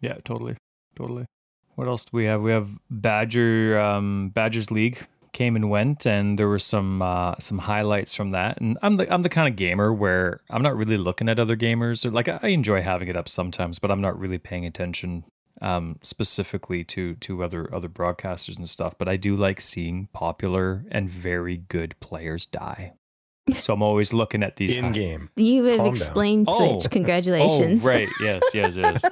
Yeah, 0.00 0.16
totally, 0.24 0.56
totally. 0.96 1.26
What 1.74 1.88
else 1.88 2.04
do 2.04 2.16
we 2.16 2.26
have? 2.26 2.40
We 2.40 2.52
have 2.52 2.68
Badger 2.90 3.78
um, 3.78 4.30
Badgers 4.30 4.70
League 4.70 5.06
came 5.32 5.56
and 5.56 5.68
went, 5.68 6.06
and 6.06 6.38
there 6.38 6.48
were 6.48 6.58
some 6.58 7.02
uh, 7.02 7.34
some 7.38 7.58
highlights 7.58 8.14
from 8.14 8.30
that. 8.30 8.60
And 8.60 8.78
I'm 8.80 8.96
the 8.96 9.12
I'm 9.12 9.22
the 9.22 9.28
kind 9.28 9.48
of 9.48 9.56
gamer 9.56 9.92
where 9.92 10.40
I'm 10.48 10.62
not 10.62 10.76
really 10.76 10.96
looking 10.96 11.28
at 11.28 11.38
other 11.38 11.56
gamers. 11.56 12.06
Or 12.06 12.10
like 12.10 12.28
I 12.28 12.48
enjoy 12.48 12.82
having 12.82 13.08
it 13.08 13.16
up 13.16 13.28
sometimes, 13.28 13.78
but 13.78 13.90
I'm 13.90 14.00
not 14.00 14.18
really 14.18 14.38
paying 14.38 14.64
attention 14.64 15.24
um, 15.60 15.98
specifically 16.02 16.84
to 16.84 17.14
to 17.16 17.42
other 17.42 17.72
other 17.74 17.88
broadcasters 17.88 18.56
and 18.56 18.68
stuff. 18.68 18.96
But 18.98 19.08
I 19.08 19.16
do 19.16 19.36
like 19.36 19.60
seeing 19.60 20.08
popular 20.12 20.84
and 20.90 21.08
very 21.08 21.56
good 21.56 21.98
players 22.00 22.46
die. 22.46 22.94
So 23.52 23.74
I'm 23.74 23.82
always 23.82 24.14
looking 24.14 24.42
at 24.42 24.56
these. 24.56 24.74
In 24.76 24.92
game. 24.92 25.28
You 25.36 25.64
have 25.64 25.76
Calm 25.76 25.84
down. 25.84 25.94
explained 25.94 26.46
Oh. 26.48 26.78
Twitch. 26.78 26.90
Congratulations. 26.90 27.84
Oh, 27.84 27.88
right. 27.88 28.08
Yes, 28.18 28.42
yes, 28.54 28.74
yes. 28.74 29.04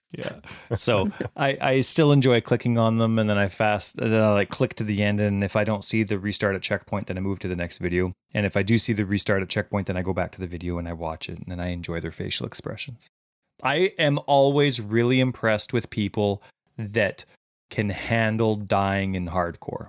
yeah. 0.12 0.32
So 0.74 1.10
I, 1.36 1.58
I 1.60 1.80
still 1.82 2.10
enjoy 2.10 2.40
clicking 2.40 2.78
on 2.78 2.96
them 2.96 3.18
and 3.18 3.28
then 3.28 3.36
I 3.36 3.48
fast 3.48 3.96
then 3.96 4.14
I 4.14 4.32
like 4.32 4.48
click 4.48 4.74
to 4.76 4.84
the 4.84 5.02
end 5.02 5.20
and 5.20 5.44
if 5.44 5.56
I 5.56 5.64
don't 5.64 5.84
see 5.84 6.04
the 6.04 6.18
restart 6.18 6.54
at 6.54 6.62
checkpoint 6.62 7.08
then 7.08 7.18
I 7.18 7.20
move 7.20 7.38
to 7.40 7.48
the 7.48 7.56
next 7.56 7.78
video. 7.78 8.14
And 8.32 8.46
if 8.46 8.56
I 8.56 8.62
do 8.62 8.78
see 8.78 8.94
the 8.94 9.04
restart 9.04 9.42
at 9.42 9.50
checkpoint 9.50 9.86
then 9.86 9.98
I 9.98 10.02
go 10.02 10.14
back 10.14 10.32
to 10.32 10.40
the 10.40 10.46
video 10.46 10.78
and 10.78 10.88
I 10.88 10.94
watch 10.94 11.28
it 11.28 11.38
and 11.38 11.48
then 11.48 11.60
I 11.60 11.68
enjoy 11.68 12.00
their 12.00 12.10
facial 12.10 12.46
expressions. 12.46 13.10
I 13.62 13.92
am 13.98 14.18
always 14.26 14.80
really 14.80 15.20
impressed 15.20 15.72
with 15.72 15.90
people 15.90 16.42
that 16.76 17.24
can 17.70 17.90
handle 17.90 18.56
dying 18.56 19.14
in 19.14 19.28
hardcore. 19.28 19.88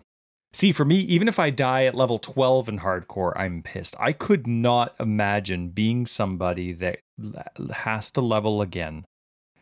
See, 0.54 0.72
for 0.74 0.84
me, 0.84 0.98
even 0.98 1.28
if 1.28 1.40
I 1.40 1.50
die 1.50 1.86
at 1.86 1.96
level 1.96 2.20
12 2.20 2.68
in 2.68 2.80
hardcore, 2.80 3.32
I'm 3.38 3.64
pissed. 3.64 3.96
I 4.00 4.12
could 4.12 4.48
not 4.48 4.94
imagine 5.00 5.70
being 5.70 6.06
somebody 6.06 6.74
that 6.74 7.00
has 7.74 8.12
to 8.12 8.22
level 8.22 8.62
again. 8.62 9.06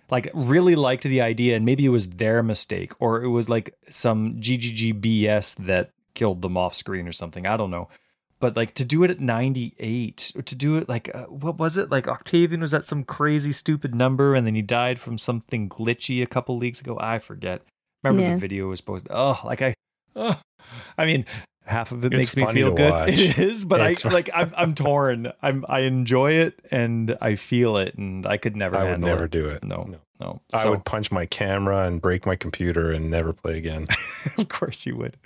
Like, 0.10 0.32
really 0.34 0.76
liked 0.76 1.04
the 1.04 1.22
idea, 1.22 1.56
and 1.56 1.64
maybe 1.64 1.86
it 1.86 1.90
was 1.90 2.10
their 2.10 2.42
mistake, 2.42 2.94
or 3.00 3.22
it 3.22 3.28
was 3.28 3.48
like 3.48 3.76
some 3.88 4.38
GGG 4.40 5.00
BS 5.00 5.56
that 5.68 5.92
killed 6.16 6.42
them 6.42 6.58
off 6.58 6.74
screen 6.74 7.08
or 7.08 7.12
something. 7.12 7.46
I 7.46 7.56
don't 7.56 7.70
know. 7.70 7.90
But 8.40 8.56
like 8.56 8.74
to 8.76 8.86
do 8.86 9.04
it 9.04 9.12
at 9.12 9.20
98, 9.20 10.32
or 10.36 10.42
to 10.42 10.56
do 10.56 10.78
it 10.78 10.88
like, 10.88 11.14
uh, 11.14 11.26
what 11.26 11.58
was 11.58 11.78
it? 11.78 11.92
Like 11.92 12.08
Octavian 12.08 12.62
was 12.62 12.74
at 12.74 12.86
some 12.86 13.04
crazy 13.04 13.52
stupid 13.52 13.94
number, 13.94 14.34
and 14.36 14.48
then 14.48 14.56
he 14.56 14.62
died 14.62 14.98
from 15.00 15.18
something 15.18 15.68
glitchy 15.68 16.24
a 16.24 16.26
couple 16.28 16.58
leagues 16.58 16.80
ago. 16.80 16.98
I 17.02 17.20
forget. 17.20 17.62
Remember 18.04 18.24
Yeah. 18.24 18.34
the 18.36 18.40
video 18.40 18.68
was 18.70 18.80
posted. 18.80 19.12
Oh, 19.14 19.40
like 19.44 19.62
I, 19.62 19.74
oh, 20.16 20.40
I 20.98 21.06
mean, 21.06 21.26
half 21.66 21.92
of 21.92 22.06
it 22.06 22.14
It's 22.14 22.34
makes 22.34 22.48
me 22.48 22.54
feel 22.54 22.74
good. 22.74 22.92
watch. 22.92 23.10
It 23.10 23.38
is, 23.38 23.66
but 23.66 23.82
It's- 23.82 24.06
I 24.06 24.10
like 24.10 24.30
I'm 24.34 24.54
I'm 24.56 24.74
torn. 24.86 25.34
I'm 25.42 25.66
I 25.68 25.82
enjoy 25.82 26.32
it 26.32 26.58
and 26.72 27.18
I 27.20 27.36
feel 27.36 27.76
it, 27.76 27.96
and 27.96 28.26
I 28.26 28.38
could 28.38 28.56
never. 28.56 28.78
I 28.78 28.86
would 28.86 29.02
never 29.02 29.26
it. 29.26 29.32
do 29.32 29.48
it. 29.50 29.66
No, 29.66 29.84
No. 29.84 29.98
no. 30.22 30.42
I 30.54 30.70
would 30.70 30.86
punch 30.86 31.12
my 31.12 31.26
camera 31.26 31.86
and 31.86 32.02
break 32.02 32.26
my 32.26 32.38
computer 32.38 32.94
and 32.94 33.12
never 33.12 33.34
play 33.34 33.58
again. 33.58 33.88
of 34.38 34.48
course 34.48 34.86
you 34.86 34.96
would. 34.96 35.18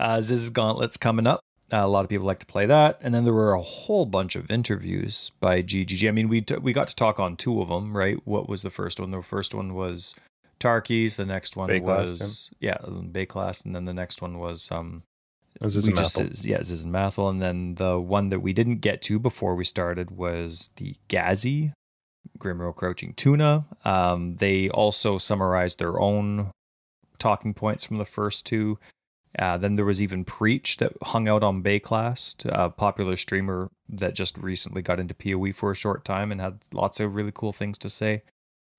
Uh, 0.00 0.22
Ziz's 0.22 0.48
Gauntlet's 0.48 0.96
coming 0.96 1.26
up. 1.26 1.40
Uh, 1.74 1.84
a 1.84 1.88
lot 1.88 2.04
of 2.04 2.08
people 2.08 2.26
like 2.26 2.38
to 2.38 2.46
play 2.46 2.66
that, 2.66 3.00
and 3.02 3.12
then 3.12 3.24
there 3.24 3.34
were 3.34 3.52
a 3.52 3.60
whole 3.60 4.06
bunch 4.06 4.36
of 4.36 4.48
interviews 4.48 5.32
by 5.40 5.60
GGG. 5.60 6.06
I 6.06 6.12
mean, 6.12 6.28
we 6.28 6.40
t- 6.40 6.54
we 6.56 6.72
got 6.72 6.86
to 6.86 6.94
talk 6.94 7.18
on 7.18 7.36
two 7.36 7.60
of 7.60 7.68
them, 7.68 7.96
right? 7.96 8.16
What 8.24 8.48
was 8.48 8.62
the 8.62 8.70
first 8.70 9.00
one? 9.00 9.10
The 9.10 9.22
first 9.22 9.56
one 9.56 9.74
was 9.74 10.14
Tarke's. 10.60 11.16
The 11.16 11.26
next 11.26 11.56
one 11.56 11.68
Baeclast, 11.68 12.10
was 12.10 12.50
yeah, 12.60 12.76
Baeclast, 12.78 13.64
and 13.64 13.74
then 13.74 13.86
the 13.86 13.92
next 13.92 14.22
one 14.22 14.38
was 14.38 14.70
um 14.70 15.02
This 15.60 15.74
is 15.74 15.88
we 15.88 15.94
just 15.94 16.44
yeah, 16.44 16.62
Ziz 16.62 16.84
and 16.84 16.94
Mathil, 16.94 17.28
and 17.28 17.42
then 17.42 17.74
the 17.74 17.98
one 17.98 18.28
that 18.28 18.38
we 18.38 18.52
didn't 18.52 18.76
get 18.76 19.02
to 19.02 19.18
before 19.18 19.56
we 19.56 19.64
started 19.64 20.12
was 20.12 20.70
the 20.76 20.94
Ghazzy, 21.08 21.72
Grimro 22.38 22.72
Crouching 22.72 23.14
Tuna. 23.14 23.64
Um, 23.84 24.36
they 24.36 24.68
also 24.68 25.18
summarized 25.18 25.80
their 25.80 25.98
own 25.98 26.52
talking 27.18 27.52
points 27.52 27.84
from 27.84 27.98
the 27.98 28.04
first 28.04 28.46
two. 28.46 28.78
Uh, 29.38 29.56
then 29.58 29.76
there 29.76 29.84
was 29.84 30.00
even 30.02 30.24
Preach 30.24 30.76
that 30.76 30.92
hung 31.02 31.28
out 31.28 31.42
on 31.42 31.62
Baeclast, 31.62 32.46
a 32.46 32.70
popular 32.70 33.16
streamer 33.16 33.70
that 33.88 34.14
just 34.14 34.38
recently 34.38 34.80
got 34.80 35.00
into 35.00 35.14
PoE 35.14 35.52
for 35.52 35.70
a 35.72 35.76
short 35.76 36.04
time 36.04 36.30
and 36.30 36.40
had 36.40 36.58
lots 36.72 37.00
of 37.00 37.14
really 37.14 37.32
cool 37.34 37.52
things 37.52 37.76
to 37.78 37.88
say. 37.88 38.22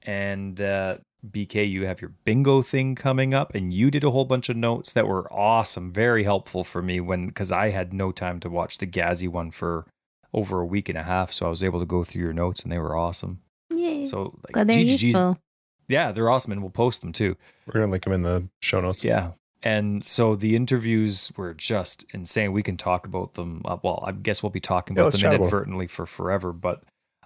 And 0.01 0.61
uh, 0.61 0.97
BK, 1.29 1.69
you 1.69 1.85
have 1.87 1.99
your 2.01 2.11
bingo 2.23 2.61
thing 2.61 2.95
coming 2.95 3.33
up, 3.33 3.53
and 3.53 3.73
you 3.73 3.91
did 3.91 4.03
a 4.03 4.11
whole 4.11 4.25
bunch 4.25 4.47
of 4.47 4.55
notes 4.55 4.93
that 4.93 5.07
were 5.07 5.31
awesome, 5.33 5.91
very 5.91 6.23
helpful 6.23 6.63
for 6.63 6.81
me 6.81 6.99
when 7.01 7.27
because 7.27 7.51
I 7.51 7.69
had 7.71 7.91
no 7.93 8.11
time 8.11 8.39
to 8.41 8.49
watch 8.49 8.77
the 8.77 8.87
Ghazzy 8.87 9.27
one 9.27 9.51
for 9.51 9.85
over 10.33 10.61
a 10.61 10.65
week 10.65 10.89
and 10.89 10.97
a 10.97 11.03
half, 11.03 11.31
so 11.31 11.47
I 11.47 11.49
was 11.49 11.63
able 11.63 11.79
to 11.79 11.85
go 11.85 12.03
through 12.03 12.21
your 12.21 12.33
notes, 12.33 12.63
and 12.63 12.71
they 12.71 12.77
were 12.79 12.95
awesome. 12.95 13.41
Yay. 13.73 14.05
So 14.05 14.37
like, 14.43 14.53
Glad 14.53 14.67
they're 14.67 14.77
GGG's 14.77 15.03
useful. 15.03 15.39
yeah, 15.87 16.11
they're 16.11 16.29
awesome, 16.29 16.51
and 16.51 16.61
we'll 16.61 16.71
post 16.71 17.01
them 17.01 17.11
too. 17.11 17.35
We're 17.65 17.73
gonna 17.73 17.91
link 17.91 18.03
them 18.03 18.13
in 18.13 18.21
the 18.21 18.47
show 18.61 18.79
notes. 18.79 19.03
Yeah. 19.03 19.31
And 19.66 20.05
so 20.05 20.36
the 20.36 20.55
interviews 20.55 21.32
were 21.36 21.55
just 21.55 22.05
insane. 22.13 22.53
We 22.53 22.61
can 22.61 22.78
talk 22.78 23.07
about 23.07 23.34
them. 23.34 23.63
Uh, 23.66 23.78
well, 23.82 24.03
I 24.05 24.11
guess 24.11 24.43
we'll 24.43 24.51
be 24.51 24.59
talking 24.59 24.95
Yeah, 24.95 25.01
about 25.03 25.13
them 25.13 25.22
chat 25.22 25.34
about 25.34 25.41
inadvertently 25.41 25.88
for 25.88 26.05
forever. 26.05 26.53
But 26.53 26.84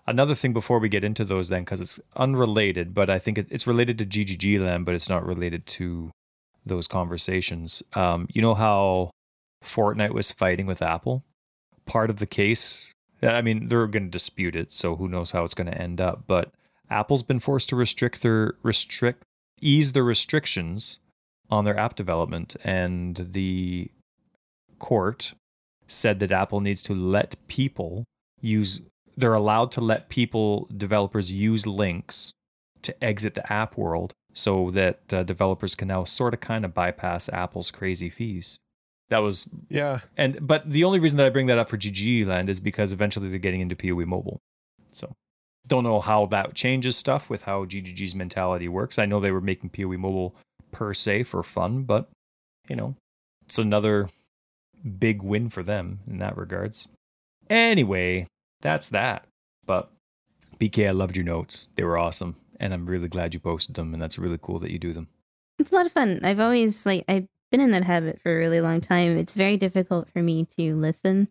another 0.07 0.33
thing 0.33 0.53
before 0.53 0.79
we 0.79 0.87
get 0.87 1.03
into 1.03 1.25
those, 1.25 1.49
then, 1.49 1.63
because 1.63 1.81
it's 1.81 1.99
unrelated, 2.15 2.93
but 2.93 3.09
I 3.09 3.19
think 3.19 3.37
it's 3.37 3.67
related 3.67 3.97
to 3.97 4.05
GGG 4.05 4.57
Land, 4.65 4.85
but 4.85 4.95
it's 4.95 5.09
not 5.09 5.25
related 5.25 5.65
to 5.65 6.11
those 6.65 6.87
conversations. 6.87 7.83
Um, 7.93 8.29
you 8.31 8.41
know 8.41 8.55
how 8.55 9.11
Fortnite 9.61 10.13
was 10.13 10.31
fighting 10.31 10.65
with 10.65 10.81
Apple? 10.81 11.25
Part 11.85 12.09
of 12.09 12.19
the 12.19 12.25
case, 12.25 12.93
I 13.21 13.41
mean, 13.41 13.67
they're 13.67 13.85
going 13.87 14.05
to 14.05 14.09
dispute 14.09 14.55
it, 14.55 14.71
so 14.71 14.95
who 14.95 15.09
knows 15.09 15.31
how 15.31 15.43
it's 15.43 15.53
going 15.53 15.69
to 15.69 15.77
end 15.77 15.99
up. 15.99 16.23
But 16.25 16.53
Apple's 16.89 17.23
been 17.23 17.39
forced 17.41 17.67
to 17.69 17.75
restrict 17.75 18.21
their 18.21 18.55
restrict 18.63 19.23
ease 19.61 19.91
the 19.91 20.03
restrictions 20.03 20.99
on 21.49 21.65
their 21.65 21.77
app 21.77 21.95
development, 21.95 22.55
and 22.63 23.15
the 23.31 23.89
court 24.77 25.33
said 25.87 26.19
that 26.19 26.31
Apple 26.31 26.61
needs 26.61 26.81
to 26.83 26.93
let 26.93 27.35
people 27.47 28.05
use. 28.41 28.81
They're 29.17 29.33
allowed 29.33 29.71
to 29.71 29.81
let 29.81 30.09
people 30.09 30.69
developers 30.75 31.33
use 31.33 31.65
links 31.67 32.31
to 32.83 33.03
exit 33.03 33.33
the 33.33 33.51
app 33.51 33.77
world, 33.77 34.13
so 34.33 34.71
that 34.71 35.13
uh, 35.13 35.23
developers 35.23 35.75
can 35.75 35.87
now 35.89 36.03
sort 36.05 36.33
of 36.33 36.39
kind 36.39 36.63
of 36.63 36.73
bypass 36.73 37.27
Apple's 37.29 37.71
crazy 37.71 38.09
fees. 38.09 38.57
That 39.09 39.19
was 39.19 39.49
Yeah. 39.69 40.01
and 40.15 40.37
but 40.47 40.69
the 40.71 40.83
only 40.83 40.99
reason 40.99 41.17
that 41.17 41.25
I 41.25 41.31
bring 41.31 41.47
that 41.47 41.57
up 41.57 41.67
for 41.67 41.77
GG 41.77 42.25
Land 42.27 42.47
is 42.47 42.59
because 42.59 42.91
eventually 42.91 43.27
they're 43.27 43.39
getting 43.39 43.61
into 43.61 43.75
PoE 43.75 44.05
mobile. 44.05 44.39
So 44.91 45.13
don't 45.67 45.83
know 45.83 45.99
how 45.99 46.27
that 46.27 46.53
changes 46.53 46.95
stuff 46.95 47.29
with 47.29 47.43
how 47.43 47.65
GGG's 47.65 48.13
mentality 48.15 48.67
works. 48.67 48.99
I 48.99 49.05
know 49.07 49.19
they 49.19 49.31
were 49.31 49.41
making 49.41 49.71
PoE 49.71 49.97
mobile 49.97 50.35
per 50.71 50.93
se 50.93 51.23
for 51.23 51.43
fun, 51.43 51.83
but 51.83 52.09
you 52.67 52.75
know, 52.75 52.95
it's 53.45 53.57
another 53.57 54.09
big 54.99 55.21
win 55.21 55.49
for 55.49 55.63
them 55.63 55.99
in 56.07 56.19
that 56.19 56.37
regards. 56.37 56.87
Anyway, 57.49 58.27
that's 58.61 58.89
that. 58.89 59.25
But 59.65 59.91
BK, 60.59 60.87
I 60.87 60.91
loved 60.91 61.17
your 61.17 61.25
notes. 61.25 61.67
They 61.75 61.83
were 61.83 61.97
awesome. 61.97 62.35
And 62.59 62.73
I'm 62.73 62.85
really 62.85 63.07
glad 63.07 63.33
you 63.33 63.39
posted 63.39 63.75
them 63.75 63.93
and 63.93 64.01
that's 64.01 64.19
really 64.19 64.39
cool 64.41 64.59
that 64.59 64.71
you 64.71 64.79
do 64.79 64.93
them. 64.93 65.07
It's 65.57 65.71
a 65.71 65.75
lot 65.75 65.85
of 65.85 65.91
fun. 65.91 66.21
I've 66.23 66.39
always 66.39 66.85
like 66.85 67.05
I've 67.07 67.25
been 67.51 67.61
in 67.61 67.71
that 67.71 67.83
habit 67.83 68.21
for 68.21 68.31
a 68.33 68.37
really 68.37 68.61
long 68.61 68.81
time. 68.81 69.17
It's 69.17 69.33
very 69.33 69.57
difficult 69.57 70.09
for 70.09 70.21
me 70.21 70.45
to 70.57 70.75
listen. 70.75 71.29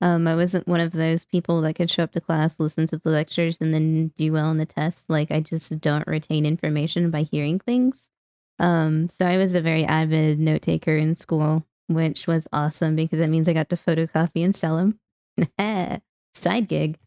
Um, 0.00 0.26
I 0.26 0.34
wasn't 0.34 0.68
one 0.68 0.80
of 0.80 0.92
those 0.92 1.24
people 1.24 1.60
that 1.62 1.74
could 1.74 1.90
show 1.90 2.02
up 2.02 2.12
to 2.12 2.20
class, 2.20 2.56
listen 2.58 2.86
to 2.88 2.98
the 2.98 3.10
lectures, 3.10 3.58
and 3.60 3.72
then 3.72 4.08
do 4.16 4.32
well 4.32 4.46
on 4.46 4.58
the 4.58 4.66
tests. 4.66 5.04
Like 5.08 5.30
I 5.30 5.40
just 5.40 5.80
don't 5.80 6.06
retain 6.06 6.44
information 6.44 7.10
by 7.10 7.22
hearing 7.22 7.58
things. 7.58 8.10
Um, 8.58 9.10
so 9.18 9.26
I 9.26 9.36
was 9.36 9.54
a 9.54 9.60
very 9.60 9.84
avid 9.84 10.38
note 10.38 10.62
taker 10.62 10.96
in 10.96 11.14
school, 11.14 11.64
which 11.88 12.26
was 12.26 12.48
awesome 12.52 12.96
because 12.96 13.18
that 13.18 13.28
means 13.28 13.48
I 13.48 13.52
got 13.52 13.68
to 13.70 13.76
photocopy 13.76 14.44
and 14.44 14.54
sell 14.54 14.76
them. 14.76 16.00
Side 16.34 16.68
gig. 16.68 16.98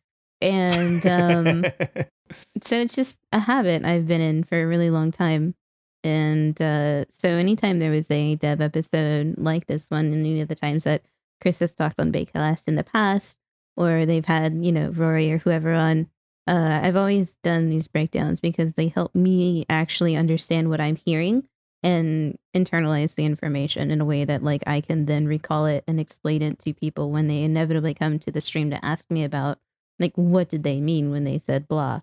And 0.42 1.06
um, 1.08 1.64
so 2.64 2.80
it's 2.80 2.96
just 2.96 3.20
a 3.32 3.40
habit 3.40 3.86
I've 3.86 4.08
been 4.08 4.22
in 4.22 4.44
for 4.44 4.62
a 4.62 4.68
really 4.68 4.90
long 4.90 5.12
time. 5.12 5.56
And 6.04 6.62
uh, 6.62 7.06
so 7.10 7.30
anytime 7.30 7.80
there 7.80 7.92
was 7.92 8.10
a 8.12 8.36
dev 8.36 8.62
episode 8.62 9.36
like 9.38 9.68
this 9.68 9.86
one, 9.90 10.06
and 10.06 10.26
any 10.26 10.42
of 10.42 10.48
the 10.48 10.56
times 10.56 10.84
that 10.84 11.04
Chris 11.42 11.60
has 11.60 11.74
talked 11.74 12.00
on 12.00 12.12
Baeclast 12.12 12.68
in 12.68 12.76
the 12.76 12.84
past, 12.84 13.38
or 13.76 14.06
they've 14.06 14.26
had, 14.26 14.54
you 14.54 14.72
know, 14.72 14.90
Rory 14.90 15.32
or 15.32 15.40
whoever 15.40 15.74
on, 15.74 16.10
uh, 16.48 16.80
I've 16.84 16.96
always 16.96 17.36
done 17.44 17.70
these 17.70 17.88
breakdowns 17.88 18.40
because 18.40 18.74
they 18.74 18.88
help 18.88 19.14
me 19.14 19.66
actually 19.70 20.16
understand 20.16 20.70
what 20.70 20.82
I'm 20.82 20.96
hearing 20.96 21.44
and 21.84 22.38
internalize 22.56 23.16
the 23.16 23.26
information 23.26 23.92
in 23.92 24.02
a 24.02 24.06
way 24.06 24.26
that 24.26 24.44
like 24.44 24.64
I 24.66 24.82
can 24.82 25.06
then 25.06 25.28
recall 25.28 25.66
it 25.66 25.84
and 25.88 26.00
explain 26.00 26.42
it 26.42 26.60
to 26.60 26.74
people 26.74 27.12
when 27.12 27.28
they 27.28 27.44
inevitably 27.44 27.94
come 27.94 28.18
to 28.20 28.32
the 28.32 28.42
stream 28.42 28.72
to 28.72 28.84
ask 28.84 29.12
me 29.12 29.24
about 29.24 29.60
like 30.00 30.14
what 30.16 30.50
did 30.50 30.64
they 30.64 30.80
mean 30.82 31.12
when 31.12 31.24
they 31.24 31.38
said 31.38 31.68
blah 31.68 32.02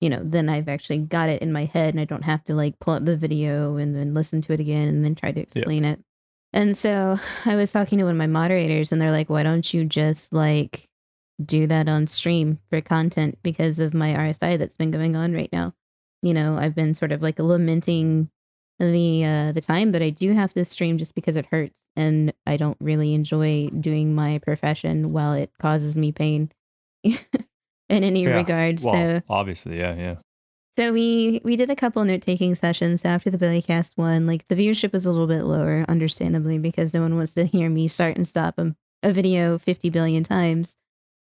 you 0.00 0.10
know, 0.10 0.20
then 0.22 0.48
I've 0.48 0.68
actually 0.68 0.98
got 0.98 1.30
it 1.30 1.42
in 1.42 1.52
my 1.52 1.64
head 1.64 1.94
and 1.94 2.00
I 2.00 2.04
don't 2.04 2.22
have 2.22 2.44
to 2.44 2.54
like 2.54 2.78
pull 2.80 2.94
up 2.94 3.04
the 3.04 3.16
video 3.16 3.76
and 3.76 3.96
then 3.96 4.14
listen 4.14 4.42
to 4.42 4.52
it 4.52 4.60
again 4.60 4.88
and 4.88 5.04
then 5.04 5.14
try 5.14 5.32
to 5.32 5.40
explain 5.40 5.84
it. 5.84 6.00
And 6.52 6.76
so 6.76 7.18
I 7.44 7.56
was 7.56 7.72
talking 7.72 7.98
to 7.98 8.04
one 8.04 8.12
of 8.12 8.18
my 8.18 8.26
moderators 8.26 8.92
and 8.92 9.00
they're 9.00 9.10
like, 9.10 9.30
why 9.30 9.42
don't 9.42 9.72
you 9.72 9.84
just 9.84 10.32
like 10.32 10.88
do 11.44 11.66
that 11.66 11.88
on 11.88 12.06
stream 12.06 12.58
for 12.70 12.80
content 12.80 13.38
because 13.42 13.78
of 13.80 13.92
my 13.94 14.12
RSI 14.14 14.58
that's 14.58 14.76
been 14.76 14.90
going 14.90 15.16
on 15.16 15.32
right 15.32 15.50
now? 15.52 15.74
You 16.22 16.32
know, 16.34 16.56
I've 16.58 16.74
been 16.74 16.94
sort 16.94 17.12
of 17.12 17.22
like 17.22 17.38
lamenting 17.38 18.30
the 18.78 19.24
uh 19.24 19.52
the 19.52 19.62
time 19.62 19.90
but 19.90 20.02
I 20.02 20.10
do 20.10 20.34
have 20.34 20.52
to 20.52 20.62
stream 20.66 20.98
just 20.98 21.14
because 21.14 21.36
it 21.38 21.46
hurts 21.46 21.80
and 21.96 22.34
I 22.46 22.58
don't 22.58 22.76
really 22.78 23.14
enjoy 23.14 23.68
doing 23.68 24.14
my 24.14 24.36
profession 24.38 25.12
while 25.14 25.32
it 25.32 25.50
causes 25.58 25.96
me 25.96 26.12
pain 26.12 26.52
in 27.04 27.16
any 27.88 28.24
Yeah. 28.24 28.36
regard. 28.36 28.82
well, 28.82 28.92
so 28.92 29.22
obviously, 29.30 29.78
yeah, 29.78 29.94
yeah. 29.94 30.16
so 30.76 30.92
we 30.92 31.40
we 31.44 31.56
did 31.56 31.70
a 31.70 31.76
couple 31.76 32.04
note 32.04 32.22
taking 32.22 32.54
sessions 32.54 33.04
after 33.04 33.30
the 33.30 33.38
Baeclast 33.38 33.92
one. 33.96 34.26
Like 34.26 34.46
the 34.48 34.56
viewership 34.56 34.92
was 34.92 35.06
a 35.06 35.10
little 35.10 35.26
bit 35.26 35.44
lower, 35.44 35.84
understandably, 35.88 36.58
because 36.58 36.92
no 36.92 37.00
one 37.02 37.16
wants 37.16 37.32
to 37.32 37.44
hear 37.46 37.70
me 37.70 37.88
start 37.88 38.16
and 38.16 38.26
stop 38.26 38.58
a 38.58 38.74
a 39.02 39.12
video 39.12 39.58
50 39.58 39.88
billion 39.90 40.24
times. 40.24 40.76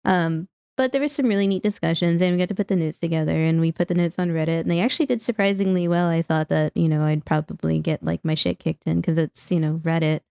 Um, 0.05 0.47
but 0.77 0.91
there 0.91 1.01
was 1.01 1.13
some 1.13 1.27
really 1.27 1.47
neat 1.47 1.63
discussions 1.63 2.21
and 2.21 2.33
we 2.33 2.37
got 2.37 2.49
to 2.49 2.55
put 2.55 2.67
the 2.67 2.75
notes 2.75 2.97
together 2.97 3.31
and 3.31 3.61
we 3.61 3.71
put 3.71 3.87
the 3.87 3.93
notes 3.93 4.19
on 4.19 4.29
Reddit 4.29 4.61
and 4.61 4.71
they 4.71 4.81
actually 4.81 5.05
did 5.05 5.21
surprisingly 5.21 5.87
well. 5.87 6.09
I 6.09 6.21
thought 6.21 6.49
that, 6.49 6.75
you 6.75 6.89
know, 6.89 7.03
I'd 7.03 7.23
probably 7.23 7.79
get 7.79 8.03
like 8.03 8.25
my 8.25 8.35
shit 8.35 8.59
kicked 8.59 8.85
in 8.85 8.99
because 8.99 9.17
it's, 9.17 9.51
you 9.51 9.59
know, 9.59 9.79
Reddit. 9.83 10.21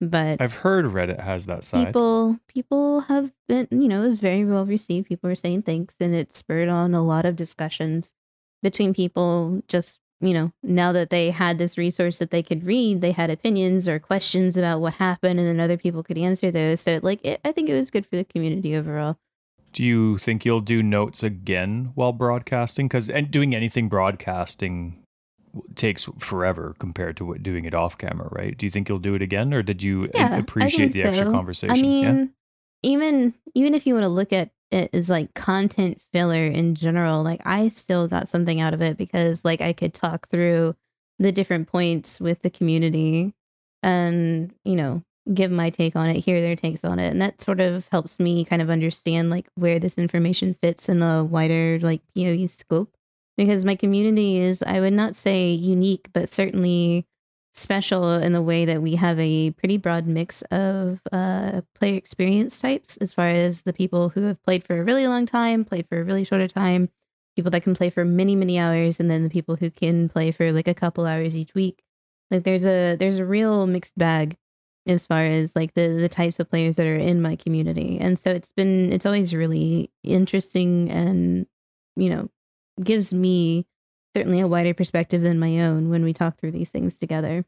But 0.00 0.42
I've 0.42 0.56
heard 0.56 0.84
Reddit 0.86 1.20
has 1.20 1.46
that 1.46 1.64
side. 1.64 1.86
people 1.86 2.38
people 2.48 3.00
have 3.02 3.32
been 3.48 3.68
you 3.70 3.88
know 3.88 4.02
it 4.02 4.06
was 4.06 4.18
very 4.18 4.44
well 4.44 4.66
received 4.66 5.06
people 5.06 5.30
were 5.30 5.36
saying 5.36 5.62
thanks 5.62 5.94
and 6.00 6.14
it 6.14 6.36
spurred 6.36 6.68
on 6.68 6.92
a 6.94 7.02
lot 7.02 7.24
of 7.24 7.36
discussions 7.36 8.12
between 8.62 8.92
people 8.92 9.62
just 9.68 10.00
you 10.20 10.32
know 10.32 10.52
now 10.62 10.92
that 10.92 11.10
they 11.10 11.30
had 11.30 11.58
this 11.58 11.76
resource 11.76 12.18
that 12.18 12.30
they 12.30 12.42
could 12.42 12.64
read 12.64 13.00
they 13.00 13.12
had 13.12 13.30
opinions 13.30 13.88
or 13.88 13.98
questions 13.98 14.56
about 14.56 14.80
what 14.80 14.94
happened 14.94 15.38
and 15.40 15.48
then 15.48 15.60
other 15.60 15.76
people 15.76 16.02
could 16.02 16.16
answer 16.18 16.50
those 16.50 16.80
so 16.80 17.00
like 17.02 17.24
it, 17.24 17.40
i 17.44 17.52
think 17.52 17.68
it 17.68 17.74
was 17.74 17.90
good 17.90 18.06
for 18.06 18.16
the 18.16 18.24
community 18.24 18.74
overall 18.76 19.16
Do 19.72 19.84
you 19.84 20.18
think 20.18 20.44
you'll 20.44 20.60
do 20.60 20.82
notes 20.84 21.22
again 21.24 21.90
while 21.96 22.12
broadcasting? 22.12 22.86
Because 22.86 23.10
and 23.10 23.28
doing 23.30 23.54
anything 23.56 23.88
broadcasting 23.88 25.02
takes 25.74 26.08
forever 26.18 26.74
compared 26.78 27.16
to 27.16 27.24
what 27.24 27.42
doing 27.42 27.64
it 27.64 27.74
off 27.74 27.98
camera, 27.98 28.28
right? 28.30 28.56
Do 28.56 28.66
you 28.66 28.70
think 28.70 28.88
you'll 28.88 29.00
do 29.00 29.14
it 29.14 29.22
again, 29.22 29.52
or 29.52 29.62
did 29.62 29.82
you 29.82 30.08
Yeah, 30.14 30.38
appreciate 30.38 30.92
the 30.92 31.02
extra 31.02 31.26
conversation? 31.30 31.76
I 31.76 31.82
mean, 31.82 32.04
yeah. 32.04 32.24
even 32.82 33.34
even 33.54 33.74
if 33.74 33.86
you 33.86 33.94
want 33.94 34.04
to 34.04 34.08
look 34.08 34.32
at 34.32 34.50
it 34.74 34.90
as 34.92 35.08
like 35.08 35.32
content 35.34 36.02
filler 36.12 36.46
in 36.46 36.74
general, 36.74 37.22
like 37.22 37.40
I 37.44 37.68
still 37.68 38.08
got 38.08 38.28
something 38.28 38.60
out 38.60 38.74
of 38.74 38.82
it 38.82 38.96
because 38.96 39.44
like 39.44 39.60
I 39.60 39.72
could 39.72 39.94
talk 39.94 40.28
through 40.28 40.74
the 41.18 41.32
different 41.32 41.68
points 41.68 42.20
with 42.20 42.42
the 42.42 42.50
community 42.50 43.34
and, 43.82 44.52
you 44.64 44.74
know, 44.74 45.02
give 45.32 45.50
my 45.50 45.70
take 45.70 45.96
on 45.96 46.10
it, 46.10 46.24
hear 46.24 46.40
their 46.40 46.56
takes 46.56 46.84
on 46.84 46.98
it. 46.98 47.08
And 47.08 47.22
that 47.22 47.40
sort 47.40 47.60
of 47.60 47.88
helps 47.88 48.18
me 48.18 48.44
kind 48.44 48.60
of 48.60 48.68
understand 48.68 49.30
like 49.30 49.46
where 49.54 49.78
this 49.78 49.96
information 49.96 50.56
fits 50.60 50.88
in 50.88 51.02
a 51.02 51.24
wider 51.24 51.78
like 51.80 52.02
PoE 52.14 52.46
scope. 52.46 52.94
Because 53.36 53.64
my 53.64 53.74
community 53.74 54.38
is, 54.38 54.62
I 54.62 54.80
would 54.80 54.92
not 54.92 55.16
say 55.16 55.50
unique, 55.50 56.08
but 56.12 56.28
certainly 56.28 57.06
special 57.56 58.14
in 58.14 58.32
the 58.32 58.42
way 58.42 58.64
that 58.64 58.82
we 58.82 58.96
have 58.96 59.18
a 59.18 59.52
pretty 59.52 59.76
broad 59.76 60.06
mix 60.06 60.42
of 60.50 61.00
uh, 61.12 61.62
player 61.74 61.96
experience 61.96 62.60
types 62.60 62.96
as 62.98 63.12
far 63.12 63.28
as 63.28 63.62
the 63.62 63.72
people 63.72 64.08
who 64.10 64.22
have 64.24 64.42
played 64.42 64.64
for 64.64 64.80
a 64.80 64.84
really 64.84 65.06
long 65.06 65.26
time, 65.26 65.64
played 65.64 65.88
for 65.88 66.00
a 66.00 66.04
really 66.04 66.24
shorter 66.24 66.48
time, 66.48 66.88
people 67.36 67.50
that 67.50 67.62
can 67.62 67.74
play 67.74 67.90
for 67.90 68.04
many, 68.04 68.34
many 68.34 68.58
hours, 68.58 68.98
and 68.98 69.10
then 69.10 69.22
the 69.22 69.30
people 69.30 69.56
who 69.56 69.70
can 69.70 70.08
play 70.08 70.32
for 70.32 70.52
like 70.52 70.68
a 70.68 70.74
couple 70.74 71.06
hours 71.06 71.36
each 71.36 71.54
week. 71.54 71.82
Like 72.30 72.44
there's 72.44 72.64
a 72.64 72.96
there's 72.96 73.18
a 73.18 73.24
real 73.24 73.66
mixed 73.66 73.96
bag 73.96 74.36
as 74.86 75.06
far 75.06 75.24
as 75.24 75.54
like 75.54 75.74
the 75.74 75.96
the 76.00 76.08
types 76.08 76.40
of 76.40 76.50
players 76.50 76.76
that 76.76 76.86
are 76.86 76.96
in 76.96 77.22
my 77.22 77.36
community. 77.36 77.98
And 78.00 78.18
so 78.18 78.30
it's 78.30 78.52
been 78.52 78.92
it's 78.92 79.06
always 79.06 79.34
really 79.34 79.90
interesting 80.02 80.90
and 80.90 81.46
you 81.96 82.10
know 82.10 82.30
gives 82.82 83.14
me 83.14 83.66
certainly 84.14 84.40
a 84.40 84.48
wider 84.48 84.74
perspective 84.74 85.22
than 85.22 85.38
my 85.38 85.60
own 85.60 85.90
when 85.90 86.04
we 86.04 86.12
talk 86.12 86.38
through 86.38 86.52
these 86.52 86.70
things 86.70 86.96
together. 86.96 87.44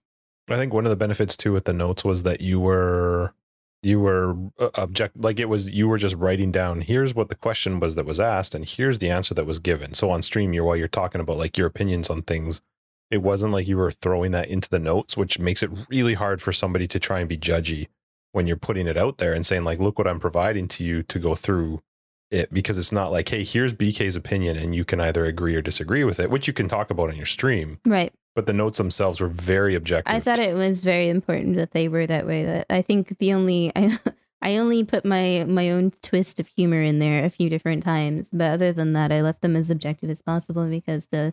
I 0.48 0.56
think 0.56 0.72
one 0.72 0.86
of 0.86 0.90
the 0.90 0.96
benefits 0.96 1.36
too 1.36 1.52
with 1.52 1.64
the 1.64 1.72
notes 1.72 2.04
was 2.04 2.22
that 2.22 2.40
you 2.40 2.60
were 2.60 3.34
you 3.82 4.00
were 4.00 4.34
uh, 4.58 4.70
object 4.74 5.16
like 5.16 5.38
it 5.38 5.48
was 5.48 5.70
you 5.70 5.86
were 5.88 5.98
just 5.98 6.16
writing 6.16 6.50
down 6.50 6.80
here's 6.80 7.14
what 7.14 7.28
the 7.28 7.34
question 7.34 7.78
was 7.78 7.94
that 7.94 8.06
was 8.06 8.18
asked 8.18 8.54
and 8.54 8.64
here's 8.64 8.98
the 8.98 9.10
answer 9.10 9.34
that 9.34 9.46
was 9.46 9.58
given. 9.58 9.94
So 9.94 10.10
on 10.10 10.22
stream 10.22 10.52
you're 10.52 10.64
while 10.64 10.76
you're 10.76 10.88
talking 10.88 11.20
about 11.20 11.38
like 11.38 11.58
your 11.58 11.66
opinions 11.66 12.10
on 12.10 12.22
things, 12.22 12.62
it 13.10 13.22
wasn't 13.22 13.52
like 13.52 13.68
you 13.68 13.76
were 13.76 13.90
throwing 13.90 14.32
that 14.32 14.48
into 14.48 14.68
the 14.68 14.78
notes, 14.78 15.16
which 15.16 15.38
makes 15.38 15.62
it 15.62 15.70
really 15.88 16.14
hard 16.14 16.40
for 16.40 16.52
somebody 16.52 16.86
to 16.88 17.00
try 17.00 17.20
and 17.20 17.28
be 17.28 17.38
judgy 17.38 17.88
when 18.32 18.46
you're 18.46 18.56
putting 18.56 18.86
it 18.86 18.96
out 18.96 19.18
there 19.18 19.32
and 19.32 19.46
saying 19.46 19.64
like 19.64 19.80
look 19.80 19.98
what 19.98 20.08
I'm 20.08 20.20
providing 20.20 20.68
to 20.68 20.84
you 20.84 21.02
to 21.04 21.18
go 21.18 21.34
through 21.34 21.82
it 22.30 22.52
because 22.52 22.76
it's 22.78 22.92
not 22.92 23.12
like 23.12 23.28
hey 23.28 23.44
here's 23.44 23.72
BK's 23.72 24.16
opinion 24.16 24.56
and 24.56 24.74
you 24.74 24.84
can 24.84 25.00
either 25.00 25.24
agree 25.24 25.54
or 25.54 25.62
disagree 25.62 26.04
with 26.04 26.18
it, 26.20 26.30
which 26.30 26.46
you 26.46 26.52
can 26.52 26.68
talk 26.68 26.90
about 26.90 27.08
on 27.10 27.16
your 27.16 27.26
stream 27.26 27.78
Right. 27.86 28.12
but 28.34 28.46
the 28.46 28.52
notes 28.52 28.78
themselves 28.78 29.20
were 29.20 29.28
very 29.28 29.74
objective. 29.74 30.14
I 30.14 30.20
thought 30.20 30.38
it 30.38 30.54
was 30.56 30.82
very 30.82 31.08
important 31.08 31.56
that 31.56 31.70
they 31.72 31.88
were 31.88 32.06
that 32.06 32.26
way. 32.26 32.44
That 32.44 32.66
I 32.70 32.82
think 32.82 33.18
the 33.18 33.32
only 33.32 33.70
I 33.76 33.98
I 34.42 34.56
only 34.58 34.84
put 34.84 35.04
my 35.04 35.44
my 35.48 35.70
own 35.70 35.92
twist 36.02 36.38
of 36.40 36.46
humor 36.46 36.82
in 36.82 36.98
there 36.98 37.24
a 37.24 37.30
few 37.30 37.48
different 37.48 37.82
times, 37.84 38.28
but 38.32 38.50
other 38.50 38.72
than 38.72 38.92
that, 38.92 39.10
I 39.12 39.22
left 39.22 39.40
them 39.40 39.56
as 39.56 39.70
objective 39.70 40.10
as 40.10 40.20
possible 40.22 40.68
because 40.68 41.06
the 41.06 41.32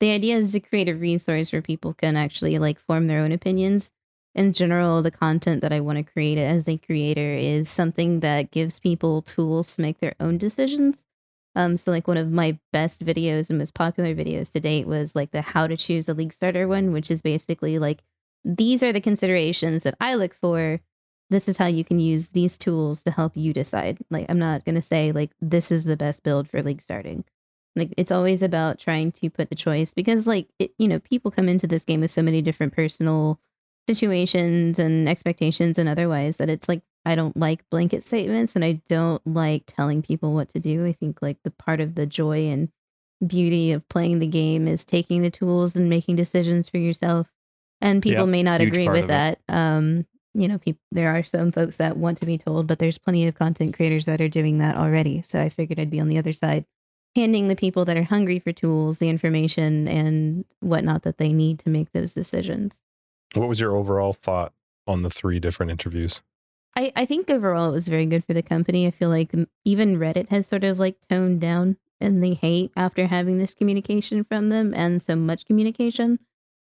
the 0.00 0.10
idea 0.10 0.36
is 0.36 0.52
to 0.52 0.60
create 0.60 0.88
a 0.88 0.94
resource 0.94 1.52
where 1.52 1.62
people 1.62 1.94
can 1.94 2.16
actually 2.16 2.58
like 2.58 2.78
form 2.78 3.06
their 3.06 3.20
own 3.20 3.32
opinions. 3.32 3.92
In 4.34 4.52
general, 4.52 5.00
the 5.00 5.12
content 5.12 5.60
that 5.62 5.72
I 5.72 5.80
want 5.80 5.98
to 5.98 6.12
create 6.12 6.38
as 6.38 6.68
a 6.68 6.76
creator 6.76 7.34
is 7.34 7.68
something 7.68 8.20
that 8.20 8.50
gives 8.50 8.80
people 8.80 9.22
tools 9.22 9.76
to 9.76 9.82
make 9.82 10.00
their 10.00 10.14
own 10.18 10.38
decisions. 10.38 11.06
Um, 11.56 11.76
so 11.76 11.92
like 11.92 12.08
one 12.08 12.16
of 12.16 12.32
my 12.32 12.58
best 12.72 13.04
videos 13.04 13.48
and 13.48 13.58
most 13.58 13.74
popular 13.74 14.14
videos 14.14 14.50
to 14.52 14.60
date 14.60 14.86
was 14.86 15.14
like 15.14 15.30
the 15.30 15.40
how 15.40 15.66
to 15.68 15.76
choose 15.76 16.08
a 16.08 16.14
league 16.14 16.32
starter 16.32 16.66
one, 16.66 16.92
which 16.92 17.10
is 17.10 17.22
basically 17.22 17.78
like 17.78 18.02
these 18.44 18.82
are 18.82 18.92
the 18.92 19.00
considerations 19.00 19.84
that 19.84 19.94
I 20.00 20.14
look 20.14 20.34
for. 20.34 20.80
This 21.30 21.48
is 21.48 21.56
how 21.56 21.66
you 21.66 21.84
can 21.84 22.00
use 22.00 22.30
these 22.30 22.58
tools 22.58 23.02
to 23.04 23.12
help 23.12 23.36
you 23.36 23.52
decide. 23.52 23.98
Like 24.10 24.26
I'm 24.28 24.38
not 24.38 24.64
gonna 24.64 24.82
say 24.82 25.12
like 25.12 25.30
this 25.40 25.70
is 25.70 25.84
the 25.84 25.96
best 25.96 26.24
build 26.24 26.48
for 26.48 26.60
league 26.60 26.82
starting. 26.82 27.24
Like 27.76 27.94
it's 27.96 28.12
always 28.12 28.42
about 28.42 28.80
trying 28.80 29.12
to 29.12 29.30
put 29.30 29.48
the 29.48 29.54
choice 29.54 29.94
because 29.94 30.26
like 30.26 30.48
it, 30.58 30.72
you 30.76 30.88
know 30.88 30.98
people 30.98 31.30
come 31.30 31.48
into 31.48 31.68
this 31.68 31.84
game 31.84 32.00
with 32.00 32.10
so 32.10 32.22
many 32.22 32.42
different 32.42 32.74
personal 32.74 33.38
situations 33.88 34.78
and 34.78 35.08
expectations 35.08 35.78
and 35.78 35.88
otherwise 35.88 36.36
that 36.38 36.48
it's 36.50 36.68
like 36.68 36.82
I 37.06 37.14
don't 37.14 37.36
like 37.36 37.68
blanket 37.70 38.02
statements 38.02 38.54
and 38.56 38.64
I 38.64 38.80
don't 38.88 39.24
like 39.26 39.64
telling 39.66 40.02
people 40.02 40.32
what 40.32 40.48
to 40.50 40.60
do. 40.60 40.86
I 40.86 40.92
think 40.92 41.20
like 41.20 41.38
the 41.44 41.50
part 41.50 41.80
of 41.80 41.94
the 41.94 42.06
joy 42.06 42.48
and 42.48 42.70
beauty 43.26 43.72
of 43.72 43.86
playing 43.88 44.18
the 44.18 44.26
game 44.26 44.66
is 44.68 44.84
taking 44.84 45.22
the 45.22 45.30
tools 45.30 45.76
and 45.76 45.88
making 45.88 46.16
decisions 46.16 46.68
for 46.68 46.78
yourself. 46.78 47.28
And 47.80 48.02
people 48.02 48.26
Yep, 48.26 48.30
may 48.30 48.42
not 48.42 48.60
agree 48.60 48.88
with 48.88 49.08
that. 49.08 49.38
Um, 49.48 50.06
you 50.34 50.48
know, 50.48 50.58
people 50.58 50.80
there 50.90 51.14
are 51.14 51.22
some 51.22 51.52
folks 51.52 51.76
that 51.76 51.96
want 51.96 52.18
to 52.18 52.26
be 52.26 52.38
told, 52.38 52.66
but 52.66 52.78
there's 52.78 52.98
plenty 52.98 53.26
of 53.26 53.34
content 53.34 53.74
creators 53.74 54.06
that 54.06 54.20
are 54.20 54.28
doing 54.28 54.58
that 54.58 54.76
already. 54.76 55.22
So 55.22 55.40
I 55.40 55.48
figured 55.48 55.78
I'd 55.78 55.90
be 55.90 56.00
on 56.00 56.08
the 56.08 56.18
other 56.18 56.32
side, 56.32 56.64
handing 57.14 57.48
the 57.48 57.56
people 57.56 57.84
that 57.84 57.96
are 57.96 58.02
hungry 58.04 58.38
for 58.38 58.52
tools 58.52 58.98
the 58.98 59.08
information 59.10 59.86
and 59.88 60.44
whatnot 60.60 61.02
that 61.02 61.18
they 61.18 61.32
need 61.32 61.58
to 61.60 61.68
make 61.70 61.92
those 61.92 62.14
decisions. 62.14 62.80
What 63.34 63.48
was 63.48 63.60
your 63.60 63.76
overall 63.76 64.12
thought 64.12 64.52
on 64.86 65.02
the 65.02 65.10
three 65.10 65.40
different 65.40 65.70
interviews? 65.70 66.22
I, 66.76 66.92
I 66.96 67.06
think 67.06 67.30
overall 67.30 67.68
it 67.68 67.72
was 67.72 67.88
very 67.88 68.06
good 68.06 68.24
for 68.24 68.34
the 68.34 68.42
company. 68.42 68.86
I 68.86 68.90
feel 68.90 69.08
like 69.08 69.32
even 69.64 69.96
Reddit 69.96 70.28
has 70.30 70.46
sort 70.46 70.64
of 70.64 70.78
like 70.78 70.96
toned 71.08 71.40
down 71.40 71.76
and 72.00 72.22
the 72.22 72.34
hate 72.34 72.72
after 72.76 73.06
having 73.06 73.38
this 73.38 73.54
communication 73.54 74.24
from 74.24 74.48
them 74.48 74.74
and 74.74 75.02
so 75.02 75.14
much 75.16 75.46
communication. 75.46 76.18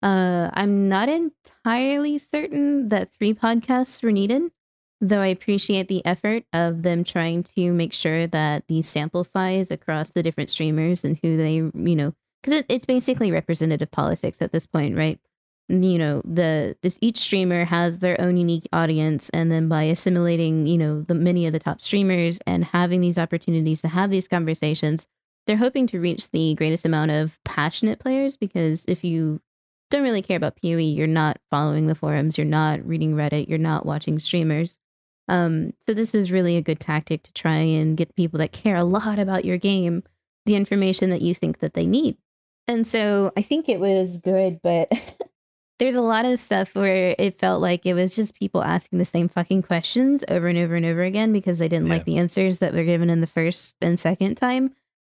Uh, 0.02 0.50
I'm 0.54 0.88
not 0.88 1.10
entirely 1.10 2.18
certain 2.18 2.90
that 2.90 3.12
three 3.12 3.34
podcasts 3.34 4.02
were 4.04 4.12
needed, 4.12 4.44
though 5.02 5.22
I 5.22 5.28
appreciate 5.28 5.88
the 5.88 6.06
effort 6.06 6.44
of 6.54 6.84
them 6.84 7.04
trying 7.04 7.44
to 7.44 7.74
make 7.74 7.94
sure 7.94 8.28
that 8.28 8.68
the 8.68 8.82
sample 8.82 9.24
size 9.24 9.72
across 9.72 10.12
the 10.12 10.24
different 10.24 10.50
streamers 10.50 11.04
and 11.04 11.20
who 11.22 11.36
they, 11.36 11.56
you 11.56 11.96
know, 11.96 12.14
because 12.42 12.60
it, 12.60 12.66
it's 12.70 12.86
basically 12.86 13.32
representative 13.32 13.92
politics 13.92 14.42
at 14.42 14.52
this 14.52 14.68
point, 14.68 14.96
right? 14.96 15.20
You 15.70 15.98
know 15.98 16.22
the 16.24 16.78
this 16.82 16.98
each 17.02 17.18
streamer 17.18 17.66
has 17.66 18.00
their 18.00 18.20
own 18.22 18.38
unique 18.38 18.68
audience 18.72 19.30
and 19.32 19.52
then 19.52 19.68
by 19.68 19.84
assimilating 19.84 20.66
you 20.66 20.78
know 20.78 21.02
the 21.02 21.16
many 21.16 21.46
of 21.46 21.54
the 21.54 21.60
top 21.60 21.82
streamers 21.82 22.40
and 22.48 22.64
having 22.64 23.02
these 23.02 23.18
opportunities 23.18 23.82
to 23.82 23.88
have 23.88 24.10
these 24.10 24.28
conversations 24.28 25.08
they're 25.46 25.58
hoping 25.58 25.88
to 25.88 26.00
reach 26.00 26.30
the 26.32 26.56
greatest 26.56 26.86
amount 26.86 27.12
of 27.12 27.38
passionate 27.44 28.00
players 28.00 28.38
because 28.38 28.86
if 28.88 29.04
you 29.04 29.42
don't 29.90 30.04
really 30.04 30.22
care 30.22 30.38
about 30.38 30.58
PoE 30.62 30.78
you're 30.78 31.08
not 31.08 31.40
following 31.50 31.88
the 31.88 31.96
forums 31.96 32.38
you're 32.38 32.46
not 32.46 32.86
reading 32.86 33.14
Reddit 33.16 33.50
you're 33.50 33.58
not 33.58 33.86
watching 33.86 34.20
streamers. 34.20 34.80
Um 35.28 35.74
so 35.82 35.94
this 35.94 36.16
is 36.16 36.32
really 36.32 36.56
a 36.56 36.62
good 36.62 36.80
tactic 36.80 37.24
to 37.24 37.34
try 37.34 37.56
and 37.56 37.98
get 37.98 38.16
people 38.16 38.40
that 38.40 38.54
care 38.54 38.78
a 38.78 38.86
lot 38.86 39.20
about 39.20 39.44
your 39.44 39.58
game 39.58 40.04
the 40.46 40.56
information 40.56 41.10
that 41.10 41.22
you 41.22 41.36
think 41.36 41.60
that 41.60 41.74
they 41.74 41.86
need. 41.86 42.16
And 42.70 42.88
so 42.88 43.34
I 43.36 43.42
think 43.42 43.68
it 43.68 43.82
was 43.82 44.18
good 44.18 44.62
but 44.64 44.90
there's 45.80 45.96
a 45.96 46.02
lot 46.02 46.26
of 46.26 46.40
stuff 46.40 46.74
where 46.74 47.16
it 47.20 47.40
felt 47.40 47.62
like 47.62 47.86
it 47.86 47.94
was 47.94 48.16
just 48.16 48.34
people 48.34 48.64
asking 48.64 49.00
the 49.00 49.06
same 49.06 49.30
fucking 49.30 49.62
questions 49.62 50.24
over 50.28 50.48
and 50.48 50.58
over 50.58 50.76
and 50.76 50.86
over 50.86 51.04
again 51.04 51.32
because 51.32 51.60
they 51.60 51.68
didn't 51.68 51.88
Yeah. 51.88 51.94
like 51.94 52.06
the 52.06 52.18
answers 52.18 52.60
that 52.60 52.74
were 52.74 52.84
given 52.84 53.10
in 53.10 53.22
the 53.22 53.28
first 53.28 53.76
and 53.82 54.00
second 54.00 54.36
time. 54.36 54.74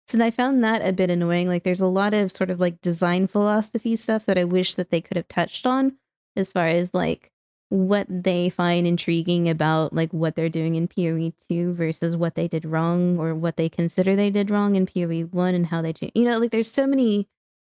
So 0.08 0.24
I 0.24 0.32
found 0.32 0.64
that 0.64 0.82
a 0.86 0.92
bit 0.92 1.10
annoying. 1.12 1.48
Like 1.48 1.64
there's 1.64 1.82
a 1.82 1.86
lot 1.86 2.14
of 2.14 2.32
sort 2.32 2.50
of 2.50 2.60
like 2.60 2.82
design 2.82 3.28
philosophy 3.28 3.96
stuff 3.96 4.26
that 4.26 4.38
I 4.38 4.44
wish 4.44 4.76
that 4.76 4.90
they 4.90 5.02
could 5.02 5.18
have 5.18 5.28
touched 5.28 5.66
on 5.68 5.98
as 6.36 6.52
far 6.52 6.68
as 6.68 6.94
like 6.94 7.32
what 7.70 8.08
they 8.10 8.50
find 8.50 8.88
intriguing 8.88 9.48
about 9.48 9.94
like 9.94 10.12
what 10.12 10.36
they're 10.36 10.50
doing 10.50 10.74
in 10.76 10.88
PoE 10.88 11.32
2 11.48 11.74
versus 11.76 12.18
what 12.18 12.34
they 12.34 12.48
did 12.48 12.66
wrong 12.66 13.20
or 13.20 13.36
what 13.36 13.56
they 13.58 13.70
consider 13.70 14.16
they 14.16 14.32
did 14.32 14.50
wrong 14.50 14.76
in 14.76 14.88
PoE 14.88 15.22
1 15.30 15.54
and 15.56 15.68
how 15.68 15.82
they 15.84 15.94
change. 15.94 16.12
You 16.16 16.24
know, 16.26 16.40
like 16.40 16.50
there's 16.50 16.72
so 16.72 16.88
many 16.88 17.28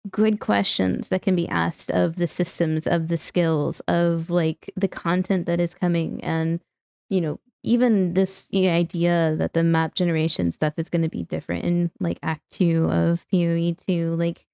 good 0.10 0.40
questions 0.40 1.10
that 1.10 1.22
can 1.22 1.36
be 1.36 1.48
asked 1.50 1.92
of 1.92 2.16
the 2.16 2.28
systems 2.28 2.88
of 2.88 3.08
the 3.08 3.18
skills 3.18 3.82
of 3.82 4.30
like 4.30 4.72
the 4.76 4.88
content 4.88 5.46
that 5.46 5.60
is 5.60 5.74
coming 5.74 6.24
and 6.24 6.62
you 7.10 7.20
know 7.20 7.40
even 7.64 8.14
this 8.14 8.50
idea 8.56 9.36
that 9.38 9.54
the 9.54 9.64
map 9.64 9.94
generation 9.94 10.52
stuff 10.52 10.74
is 10.78 10.90
going 10.90 11.02
to 11.02 11.10
be 11.10 11.24
different 11.24 11.66
in 11.66 11.92
like 12.00 12.18
Act 12.24 12.50
Two 12.50 12.90
of 12.90 13.26
PoE 13.30 13.76
two, 13.86 14.16
like 14.16 14.46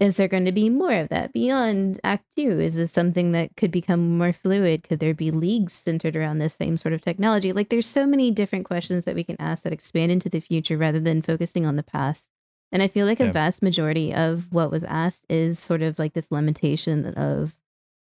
is 0.00 0.16
there 0.16 0.26
going 0.26 0.46
to 0.46 0.52
be 0.52 0.68
more 0.68 0.94
of 0.94 1.10
that 1.10 1.32
beyond 1.32 2.00
Act 2.02 2.24
Two? 2.34 2.58
Is 2.58 2.74
this 2.74 2.90
something 2.90 3.30
that 3.32 3.56
could 3.56 3.70
become 3.70 4.18
more 4.18 4.32
fluid? 4.32 4.82
Could 4.82 4.98
there 4.98 5.14
be 5.14 5.30
leagues 5.30 5.74
centered 5.74 6.16
around 6.16 6.38
this 6.38 6.54
same 6.54 6.76
sort 6.76 6.92
of 6.92 7.02
technology? 7.02 7.52
Like, 7.52 7.68
there's 7.68 7.86
so 7.86 8.04
many 8.04 8.32
different 8.32 8.64
questions 8.64 9.04
that 9.04 9.14
we 9.14 9.22
can 9.22 9.36
ask 9.38 9.62
that 9.62 9.72
expand 9.72 10.10
into 10.10 10.28
the 10.28 10.40
future 10.40 10.76
rather 10.76 10.98
than 10.98 11.22
focusing 11.22 11.66
on 11.66 11.76
the 11.76 11.84
past. 11.84 12.31
And 12.72 12.82
I 12.82 12.88
feel 12.88 13.06
like 13.06 13.18
Yeah. 13.20 13.26
a 13.26 13.32
vast 13.32 13.62
majority 13.62 14.14
of 14.14 14.50
what 14.52 14.70
was 14.70 14.82
asked 14.84 15.24
is 15.28 15.58
sort 15.58 15.82
of 15.82 15.98
like 15.98 16.14
this 16.14 16.32
lamentation 16.32 17.06
of 17.14 17.54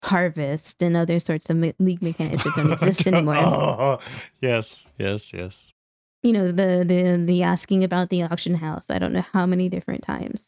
harvest 0.03 0.82
and 0.84 0.95
other 0.95 1.20
sorts 1.20 1.49
of 1.49 1.57
me- 1.57 1.74
league 1.80 2.01
mechanics 2.03 2.43
that 2.43 2.53
don't 2.55 2.72
exist 2.72 3.07
anymore. 3.11 3.36
Oh, 3.38 3.99
yes, 4.41 4.86
yes, 4.99 5.34
yes. 5.34 5.74
you 6.24 6.34
know 6.34 6.47
the 6.47 6.84
the 6.86 7.24
the 7.26 7.43
asking 7.43 7.84
about 7.84 8.09
the 8.09 8.24
auction 8.24 8.55
house 8.55 8.88
i 8.89 8.97
don't 8.99 9.13
know 9.13 9.24
how 9.34 9.45
many 9.45 9.70
different 9.70 10.01
times 10.03 10.47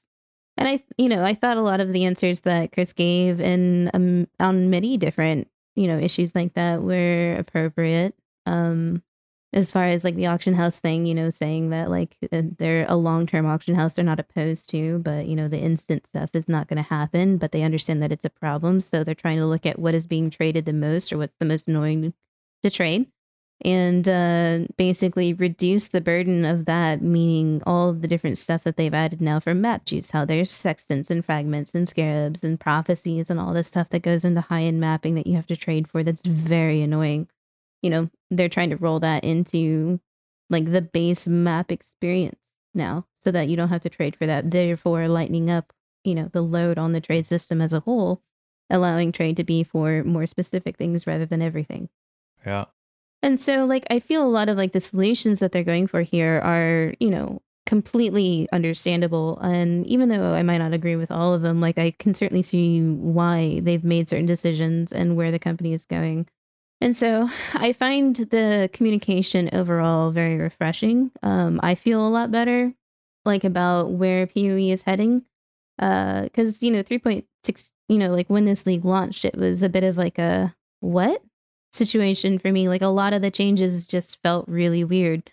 and 0.58 0.68
i 0.68 0.84
you 0.98 1.08
know 1.08 1.24
i 1.24 1.34
thought 1.34 1.58
a 1.58 1.62
lot 1.62 1.80
of 1.80 1.94
the 1.94 2.04
answers 2.06 2.42
that 2.42 2.72
chris 2.72 2.92
gave 2.92 3.40
in 3.40 3.90
um, 3.94 4.28
on 4.40 4.70
many 4.72 4.98
different 4.98 5.48
you 5.76 5.88
know 5.88 5.98
issues 5.98 6.34
like 6.34 6.54
that 6.56 6.82
were 6.82 7.36
appropriate 7.38 8.14
um 8.48 9.02
as 9.52 9.72
far 9.72 9.86
as 9.86 10.04
like 10.04 10.16
the 10.16 10.28
auction 10.28 10.54
house 10.54 10.80
thing 10.80 11.06
you 11.06 11.16
know 11.16 11.30
saying 11.30 11.70
that 11.70 11.90
like 11.90 12.16
uh, 12.32 12.42
they're 12.58 12.86
a 12.88 12.96
long-term 12.96 13.46
auction 13.46 13.76
house 13.76 13.94
they're 13.94 14.06
not 14.06 14.20
opposed 14.20 14.70
to 14.70 15.00
but 15.00 15.26
you 15.26 15.36
know 15.36 15.48
the 15.48 15.60
instant 15.60 16.06
stuff 16.06 16.30
is 16.34 16.48
not 16.48 16.68
going 16.68 16.78
to 16.78 16.90
happen 16.90 17.38
but 17.38 17.52
they 17.52 17.64
understand 17.64 18.02
that 18.02 18.12
it's 18.12 18.26
a 18.26 18.30
problem 18.30 18.80
so 18.80 19.04
they're 19.04 19.16
trying 19.16 19.38
to 19.38 19.46
look 19.46 19.66
at 19.66 19.80
what 19.80 19.94
is 19.96 20.06
being 20.06 20.30
traded 20.30 20.66
the 20.66 20.74
most 20.74 21.12
or 21.12 21.18
what's 21.18 21.38
the 21.40 21.46
most 21.46 21.68
annoying 21.68 22.14
to 22.62 22.70
trade 22.70 23.08
and 23.62 24.08
uh, 24.08 24.60
basically 24.78 25.34
reduce 25.34 25.90
the 25.90 26.00
burden 26.02 26.46
of 26.46 26.66
that, 26.66 27.02
meaning 27.02 27.62
all 27.66 27.92
the 27.94 28.08
different 28.08 28.38
stuff 28.38 28.64
that 28.64 28.78
they've 28.78 28.94
added 28.94 29.20
now 29.20 29.40
for 29.40 29.54
map 29.54 29.86
juice, 29.86 30.12
how 30.12 30.24
there's 30.24 30.52
sextants 30.52 31.10
and 31.10 31.26
fragments 31.26 31.76
and 31.76 31.90
scarabs 31.90 32.44
and 32.44 32.60
prophecies 32.60 33.30
and 33.30 33.40
all 33.40 33.54
this 33.54 33.68
stuff 33.68 33.90
that 33.90 34.02
goes 34.02 34.24
into 34.24 34.42
high 34.42 34.62
end 34.62 34.80
mapping 34.80 35.16
that 35.16 35.28
you 35.28 35.36
have 35.36 35.48
to 35.48 35.58
trade 35.58 35.90
for 35.90 36.04
that's 36.04 36.22
very 36.22 36.82
annoying. 36.82 37.28
You 37.82 37.90
know, 37.90 38.10
they're 38.30 38.50
trying 38.50 38.70
to 38.72 38.78
roll 38.78 39.00
that 39.00 39.24
into 39.24 40.00
like 40.50 40.72
the 40.72 40.82
base 40.82 41.28
map 41.28 41.72
experience 41.72 42.40
now 42.74 43.06
so 43.24 43.32
that 43.32 43.48
you 43.48 43.56
don't 43.56 43.70
have 43.70 43.82
to 43.82 43.90
trade 43.90 44.16
for 44.16 44.26
that, 44.26 44.52
therefore 44.52 45.08
lightening 45.08 45.50
up, 45.50 45.74
you 46.04 46.16
know, 46.16 46.30
the 46.32 46.42
load 46.42 46.78
on 46.78 46.92
the 46.92 47.02
trade 47.02 47.28
system 47.28 47.62
as 47.62 47.74
a 47.74 47.82
whole, 47.82 48.22
allowing 48.70 49.12
trade 49.12 49.38
to 49.38 49.44
be 49.44 49.64
for 49.64 50.04
more 50.04 50.26
specific 50.26 50.78
things 50.78 51.06
rather 51.06 51.26
than 51.26 51.42
everything. 51.42 51.90
Yeah. 52.46 52.66
And 53.22 53.40
so, 53.40 53.66
like, 53.66 53.86
I 53.90 54.00
feel 54.00 54.24
a 54.24 54.28
lot 54.28 54.48
of 54.48 54.58
like 54.58 54.72
the 54.72 54.80
solutions 54.80 55.40
that 55.40 55.52
they're 55.52 55.64
going 55.64 55.88
for 55.88 56.02
here 56.02 56.40
are, 56.44 56.94
you 57.00 57.10
know, 57.10 57.42
completely 57.66 58.48
understandable. 58.52 59.38
And 59.40 59.86
even 59.86 60.10
though 60.10 60.34
I 60.34 60.42
might 60.42 60.60
not 60.60 60.74
agree 60.74 60.96
with 60.96 61.12
all 61.12 61.34
of 61.34 61.42
them, 61.42 61.60
like, 61.60 61.78
I 61.78 61.92
can 61.92 62.14
certainly 62.14 62.42
see 62.42 62.82
why 62.82 63.60
they've 63.62 63.84
made 63.84 64.08
certain 64.08 64.26
decisions 64.26 64.94
and 64.94 65.18
where 65.18 65.32
the 65.32 65.40
company 65.40 65.74
is 65.74 65.86
going. 65.86 66.28
And 66.82 66.96
so 66.96 67.30
I 67.54 67.74
find 67.74 68.16
the 68.16 68.70
communication 68.72 69.50
overall 69.52 70.12
very 70.12 70.38
refreshing. 70.38 71.12
Um, 71.22 71.60
I 71.62 71.76
feel 71.76 72.06
a 72.06 72.10
lot 72.10 72.32
better, 72.32 72.74
like, 73.26 73.44
about 73.44 73.92
where 73.92 74.28
PoE 74.28 74.72
is 74.72 74.84
heading. 74.84 75.26
Because, 75.78 76.62
you 76.62 76.72
know, 76.72 76.84
3.6, 76.84 77.72
you 77.88 77.98
know, 77.98 78.12
like 78.12 78.30
when 78.30 78.46
this 78.46 78.66
league 78.66 78.86
launched, 78.86 79.26
it 79.26 79.38
was 79.38 79.64
a 79.64 79.70
bit 79.70 79.84
of 79.84 79.98
like 79.98 80.18
a 80.18 80.56
what? 80.82 81.22
situation 81.72 82.40
for 82.40 82.52
me. 82.52 82.68
Like 82.68 82.82
a 82.82 82.88
lot 82.88 83.14
of 83.14 83.22
the 83.22 83.32
changes 83.32 83.86
just 83.86 84.22
felt 84.24 84.48
really 84.48 84.84
weird. 84.84 85.32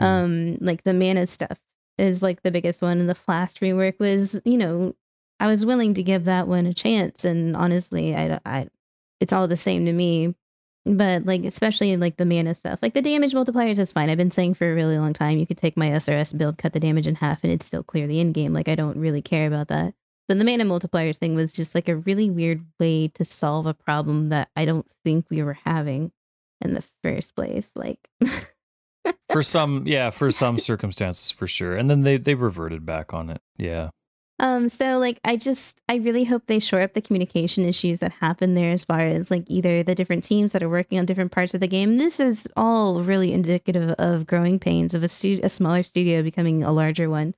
Mhm. 0.00 0.04
Um, 0.04 0.58
like 0.60 0.84
the 0.84 0.94
mana 0.94 1.26
stuff 1.26 1.58
is 1.98 2.22
like 2.22 2.42
the 2.42 2.50
biggest 2.50 2.82
one, 2.82 3.00
and 3.00 3.08
the 3.08 3.14
Flask 3.14 3.58
rework 3.60 3.98
was, 3.98 4.40
you 4.44 4.56
know, 4.56 4.94
I 5.40 5.48
was 5.48 5.66
willing 5.66 5.94
to 5.94 6.02
give 6.02 6.24
that 6.24 6.46
one 6.48 6.66
a 6.66 6.74
chance, 6.74 7.24
and 7.24 7.56
honestly, 7.56 8.14
I, 8.14 8.40
I, 8.46 8.68
it's 9.20 9.32
all 9.32 9.48
the 9.48 9.56
same 9.56 9.84
to 9.86 9.92
me. 9.92 10.34
But 10.84 11.26
like, 11.26 11.44
especially 11.44 11.96
like 11.96 12.16
the 12.16 12.24
mana 12.24 12.54
stuff, 12.54 12.80
like 12.82 12.94
the 12.94 13.02
damage 13.02 13.34
multipliers 13.34 13.78
is 13.78 13.92
fine. 13.92 14.10
I've 14.10 14.18
been 14.18 14.32
saying 14.32 14.54
for 14.54 14.70
a 14.70 14.74
really 14.74 14.98
long 14.98 15.12
time, 15.12 15.38
you 15.38 15.46
could 15.46 15.58
take 15.58 15.76
my 15.76 15.90
SRS 15.90 16.36
build, 16.36 16.58
cut 16.58 16.72
the 16.72 16.80
damage 16.80 17.06
in 17.06 17.14
half, 17.14 17.44
and 17.44 17.52
it'd 17.52 17.62
still 17.62 17.84
clear 17.84 18.06
the 18.06 18.18
end 18.18 18.34
game. 18.34 18.52
Like 18.52 18.68
I 18.68 18.74
don't 18.74 18.96
really 18.96 19.22
care 19.22 19.46
about 19.46 19.68
that. 19.68 19.94
But 20.28 20.38
the 20.38 20.44
mana 20.44 20.64
multipliers 20.64 21.18
thing 21.18 21.34
was 21.34 21.52
just 21.52 21.74
like 21.74 21.88
a 21.88 21.96
really 21.96 22.30
weird 22.30 22.64
way 22.80 23.08
to 23.08 23.24
solve 23.24 23.66
a 23.66 23.74
problem 23.74 24.30
that 24.30 24.48
I 24.56 24.64
don't 24.64 24.86
think 25.04 25.26
we 25.30 25.42
were 25.42 25.58
having 25.64 26.10
in 26.60 26.74
the 26.74 26.84
first 27.02 27.34
place. 27.34 27.72
Like, 27.74 28.08
For 29.30 29.42
some, 29.42 29.84
yeah, 29.86 30.10
for 30.10 30.30
some 30.30 30.58
circumstances, 30.58 31.30
for 31.30 31.46
sure. 31.46 31.74
And 31.74 31.90
then 31.90 32.02
they 32.02 32.18
they 32.18 32.34
reverted 32.34 32.84
back 32.84 33.14
on 33.14 33.30
it. 33.30 33.40
Yeah. 33.56 33.90
Um, 34.42 34.68
so 34.68 34.98
like 34.98 35.20
I 35.24 35.36
just 35.36 35.80
I 35.88 35.96
really 35.96 36.24
hope 36.24 36.46
they 36.46 36.58
shore 36.58 36.82
up 36.82 36.94
the 36.94 37.00
communication 37.00 37.64
issues 37.64 38.00
that 38.00 38.10
happen 38.10 38.54
there 38.54 38.72
as 38.72 38.82
far 38.82 39.00
as 39.00 39.30
like 39.30 39.44
either 39.46 39.84
the 39.84 39.94
different 39.94 40.24
teams 40.24 40.50
that 40.50 40.64
are 40.64 40.68
working 40.68 40.98
on 40.98 41.06
different 41.06 41.30
parts 41.30 41.54
of 41.54 41.60
the 41.60 41.68
game. 41.68 41.96
This 41.96 42.18
is 42.18 42.48
all 42.56 43.02
really 43.02 43.32
indicative 43.32 43.90
of 44.00 44.26
growing 44.26 44.58
pains 44.58 44.94
of 44.94 45.04
a 45.04 45.08
stu- 45.08 45.38
a 45.44 45.48
smaller 45.48 45.84
studio 45.84 46.24
becoming 46.24 46.64
a 46.64 46.72
larger 46.72 47.08
one. 47.08 47.34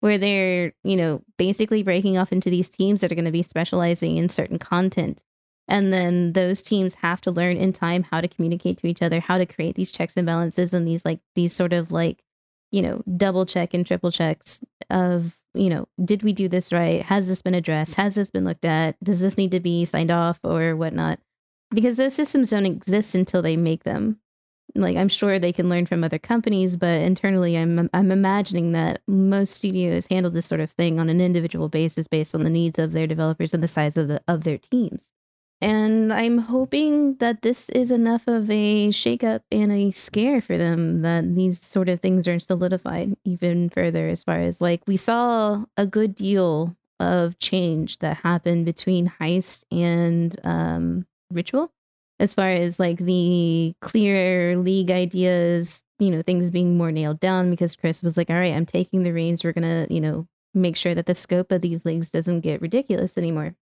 Where 0.00 0.18
they're, 0.18 0.72
you 0.82 0.96
know, 0.96 1.22
basically 1.38 1.84
breaking 1.84 2.18
off 2.18 2.32
into 2.32 2.50
these 2.50 2.68
teams 2.68 3.00
that 3.00 3.12
are 3.12 3.16
going 3.16 3.24
to 3.24 3.30
be 3.30 3.42
specializing 3.42 4.16
in 4.16 4.28
certain 4.28 4.58
content. 4.58 5.22
And 5.68 5.92
then 5.92 6.32
those 6.32 6.62
teams 6.62 6.94
have 6.96 7.20
to 7.22 7.30
learn 7.30 7.56
in 7.56 7.72
time 7.72 8.02
how 8.04 8.20
to 8.20 8.28
communicate 8.28 8.78
to 8.78 8.86
each 8.88 9.02
other, 9.02 9.20
how 9.20 9.38
to 9.38 9.46
create 9.46 9.76
these 9.76 9.92
checks 9.92 10.16
and 10.16 10.26
balances 10.26 10.74
and 10.74 10.88
these 10.88 11.04
like 11.04 11.20
these 11.36 11.52
sort 11.52 11.72
of 11.72 11.92
like, 11.92 12.22
you 12.72 12.82
know, 12.82 13.02
double 13.16 13.46
check 13.46 13.74
and 13.74 13.86
triple 13.86 14.10
checks 14.10 14.60
of, 14.90 15.36
you 15.58 15.68
know, 15.68 15.88
did 16.04 16.22
we 16.22 16.32
do 16.32 16.48
this 16.48 16.72
right? 16.72 17.02
Has 17.02 17.26
this 17.26 17.42
been 17.42 17.54
addressed? 17.54 17.94
Has 17.94 18.14
this 18.14 18.30
been 18.30 18.44
looked 18.44 18.64
at? 18.64 19.02
Does 19.02 19.20
this 19.20 19.36
need 19.36 19.50
to 19.50 19.60
be 19.60 19.84
signed 19.84 20.10
off 20.10 20.38
or 20.44 20.76
whatnot? 20.76 21.18
Because 21.70 21.96
those 21.96 22.14
systems 22.14 22.50
don't 22.50 22.66
exist 22.66 23.14
until 23.14 23.42
they 23.42 23.56
make 23.56 23.84
them. 23.84 24.20
Like 24.74 24.96
I'm 24.96 25.08
sure 25.08 25.38
they 25.38 25.52
can 25.52 25.68
learn 25.68 25.86
from 25.86 26.04
other 26.04 26.18
companies, 26.18 26.76
but 26.76 27.00
internally 27.00 27.56
I'm 27.56 27.90
I'm 27.92 28.12
imagining 28.12 28.72
that 28.72 29.00
most 29.08 29.54
studios 29.54 30.06
handle 30.06 30.30
this 30.30 30.46
sort 30.46 30.60
of 30.60 30.70
thing 30.70 31.00
on 31.00 31.08
an 31.08 31.20
individual 31.20 31.68
basis 31.68 32.06
based 32.06 32.34
on 32.34 32.44
the 32.44 32.50
needs 32.50 32.78
of 32.78 32.92
their 32.92 33.06
developers 33.06 33.54
and 33.54 33.62
the 33.62 33.68
size 33.68 33.96
of 33.96 34.08
the 34.08 34.22
of 34.28 34.44
their 34.44 34.58
teams. 34.58 35.10
And 35.60 36.12
I'm 36.12 36.38
hoping 36.38 37.16
that 37.16 37.42
this 37.42 37.68
is 37.70 37.90
enough 37.90 38.28
of 38.28 38.48
a 38.48 38.88
shakeup 38.90 39.40
and 39.50 39.72
a 39.72 39.90
scare 39.90 40.40
for 40.40 40.56
them 40.56 41.02
that 41.02 41.34
these 41.34 41.60
sort 41.60 41.88
of 41.88 42.00
things 42.00 42.28
are 42.28 42.38
solidified 42.38 43.16
even 43.24 43.68
further 43.68 44.08
as 44.08 44.22
far 44.22 44.38
as 44.40 44.60
like 44.60 44.82
we 44.86 44.96
saw 44.96 45.64
a 45.76 45.86
good 45.86 46.14
deal 46.14 46.76
of 47.00 47.38
change 47.40 47.98
that 47.98 48.18
happened 48.18 48.64
between 48.66 49.12
heist 49.20 49.64
and 49.72 50.36
um 50.44 51.06
ritual 51.32 51.72
as 52.20 52.34
far 52.34 52.50
as 52.50 52.78
like 52.78 52.98
the 52.98 53.74
clear 53.80 54.56
league 54.58 54.90
ideas, 54.90 55.82
you 55.98 56.10
know, 56.10 56.22
things 56.22 56.50
being 56.50 56.76
more 56.76 56.92
nailed 56.92 57.20
down 57.20 57.50
because 57.50 57.76
Chris 57.76 58.02
was 58.02 58.16
like, 58.16 58.30
all 58.30 58.36
right, 58.36 58.54
I'm 58.54 58.66
taking 58.66 59.02
the 59.02 59.12
reins. 59.12 59.44
We're 59.44 59.52
going 59.52 59.86
to, 59.86 59.92
you 59.92 60.00
know, 60.00 60.26
make 60.54 60.76
sure 60.76 60.94
that 60.94 61.06
the 61.06 61.14
scope 61.14 61.52
of 61.52 61.62
these 61.62 61.84
leagues 61.84 62.10
doesn't 62.10 62.40
get 62.40 62.60
ridiculous 62.60 63.16
anymore. 63.16 63.54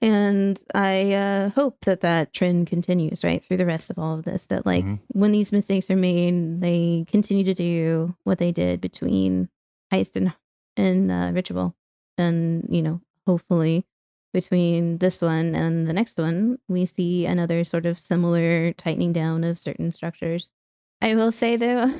And 0.00 0.62
I 0.74 1.12
uh, 1.12 1.48
hope 1.50 1.78
that 1.84 2.00
that 2.02 2.32
trend 2.32 2.68
continues 2.68 3.24
right 3.24 3.42
through 3.42 3.56
the 3.56 3.66
rest 3.66 3.90
of 3.90 3.98
all 3.98 4.18
of 4.18 4.24
this. 4.24 4.44
That 4.46 4.64
like 4.64 4.84
Mhm. 4.84 5.00
when 5.08 5.32
these 5.32 5.52
mistakes 5.52 5.90
are 5.90 5.96
made, 5.96 6.60
they 6.60 7.04
continue 7.08 7.44
to 7.44 7.54
do 7.54 8.14
what 8.24 8.38
they 8.38 8.52
did 8.52 8.80
between 8.80 9.48
heist 9.92 10.14
and 10.16 10.32
and 10.76 11.10
uh, 11.10 11.30
ritual, 11.34 11.74
and 12.16 12.64
you 12.70 12.80
know, 12.82 13.00
hopefully 13.26 13.84
between 14.32 14.98
this 14.98 15.20
one 15.20 15.54
and 15.56 15.88
the 15.88 15.92
next 15.92 16.16
one, 16.18 16.58
we 16.68 16.86
see 16.86 17.26
another 17.26 17.64
sort 17.64 17.84
of 17.86 17.98
similar 17.98 18.72
tightening 18.74 19.12
down 19.12 19.42
of 19.42 19.58
certain 19.58 19.90
structures. 19.90 20.52
I 21.00 21.14
will 21.16 21.32
say 21.32 21.56
though, 21.56 21.92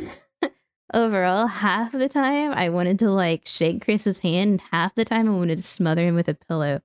overall, 0.95 1.47
half 1.49 1.93
the 1.93 2.09
time 2.09 2.53
I 2.53 2.69
wanted 2.69 2.99
to 3.01 3.11
like 3.11 3.47
shake 3.47 3.85
Chris's 3.85 4.21
hand, 4.21 4.61
half 4.71 4.95
the 4.95 5.05
time 5.05 5.29
I 5.29 5.33
wanted 5.37 5.57
to 5.57 5.63
smother 5.65 6.03
him 6.07 6.15
with 6.15 6.29
a 6.29 6.35
pillow 6.35 6.81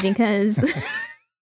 because 0.00 0.58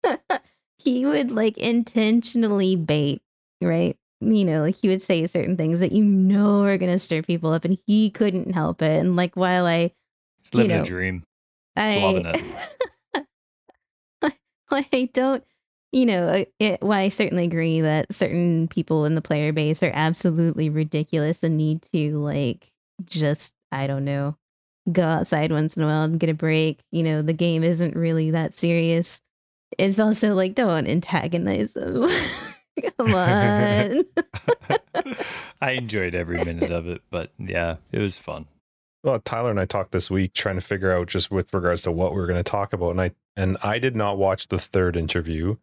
he 0.77 1.05
would 1.05 1.31
like 1.31 1.57
intentionally 1.57 2.75
bait, 2.75 3.21
right? 3.61 3.97
You 4.19 4.45
know, 4.45 4.61
like 4.61 4.75
he 4.75 4.87
would 4.87 5.01
say 5.01 5.25
certain 5.27 5.57
things 5.57 5.79
that 5.79 5.91
you 5.91 6.03
know 6.03 6.63
are 6.63 6.77
going 6.77 6.91
to 6.91 6.99
stir 6.99 7.21
people 7.23 7.51
up, 7.53 7.65
and 7.65 7.77
he 7.87 8.09
couldn't 8.09 8.53
help 8.53 8.81
it. 8.81 8.99
And 8.99 9.15
like 9.15 9.35
while 9.35 9.65
I 9.65 9.93
He's 10.43 10.53
living 10.53 10.77
know, 10.77 10.81
a 10.81 10.85
dream. 10.85 11.23
I, 11.75 11.95
loving 11.97 12.55
I 14.71 15.09
don't, 15.13 15.43
you 15.91 16.05
know, 16.05 16.45
it, 16.59 16.81
well, 16.81 16.97
I 16.97 17.09
certainly 17.09 17.43
agree 17.43 17.81
that 17.81 18.13
certain 18.13 18.67
people 18.67 19.05
in 19.05 19.15
the 19.15 19.21
player 19.21 19.51
base 19.51 19.83
are 19.83 19.91
absolutely 19.93 20.69
ridiculous 20.69 21.43
and 21.43 21.57
need 21.57 21.81
to, 21.93 22.17
like, 22.17 22.71
just, 23.03 23.53
I 23.71 23.87
don't 23.87 24.05
know, 24.05 24.37
go 24.91 25.03
outside 25.03 25.51
once 25.51 25.77
in 25.77 25.83
a 25.83 25.85
while 25.85 26.03
and 26.03 26.19
get 26.19 26.29
a 26.29 26.33
break. 26.33 26.79
You 26.91 27.03
know, 27.03 27.21
the 27.21 27.33
game 27.33 27.63
isn't 27.63 27.95
really 27.95 28.31
that 28.31 28.53
serious. 28.53 29.21
It's 29.77 29.99
also 29.99 30.33
like, 30.33 30.55
don't 30.55 30.87
antagonize 30.87 31.73
them. 31.73 32.09
Come 32.97 33.13
on. 33.13 34.05
I 35.61 35.71
enjoyed 35.71 36.15
every 36.15 36.43
minute 36.43 36.71
of 36.71 36.87
it, 36.87 37.01
but 37.09 37.31
yeah, 37.37 37.77
it 37.91 37.99
was 37.99 38.17
fun. 38.17 38.47
Well, 39.03 39.19
Tyler 39.19 39.49
and 39.49 39.59
I 39.59 39.65
talked 39.65 39.91
this 39.91 40.11
week 40.11 40.33
trying 40.33 40.55
to 40.55 40.61
figure 40.61 40.91
out 40.91 41.07
just 41.07 41.31
with 41.31 41.53
regards 41.53 41.83
to 41.83 41.91
what 41.91 42.13
we 42.13 42.19
were 42.19 42.27
going 42.27 42.43
to 42.43 42.49
talk 42.49 42.71
about, 42.73 42.91
and 42.91 43.01
I 43.01 43.11
and 43.35 43.57
I 43.63 43.79
did 43.79 43.95
not 43.95 44.17
watch 44.17 44.47
the 44.47 44.59
third 44.59 44.95
interview, 44.95 45.57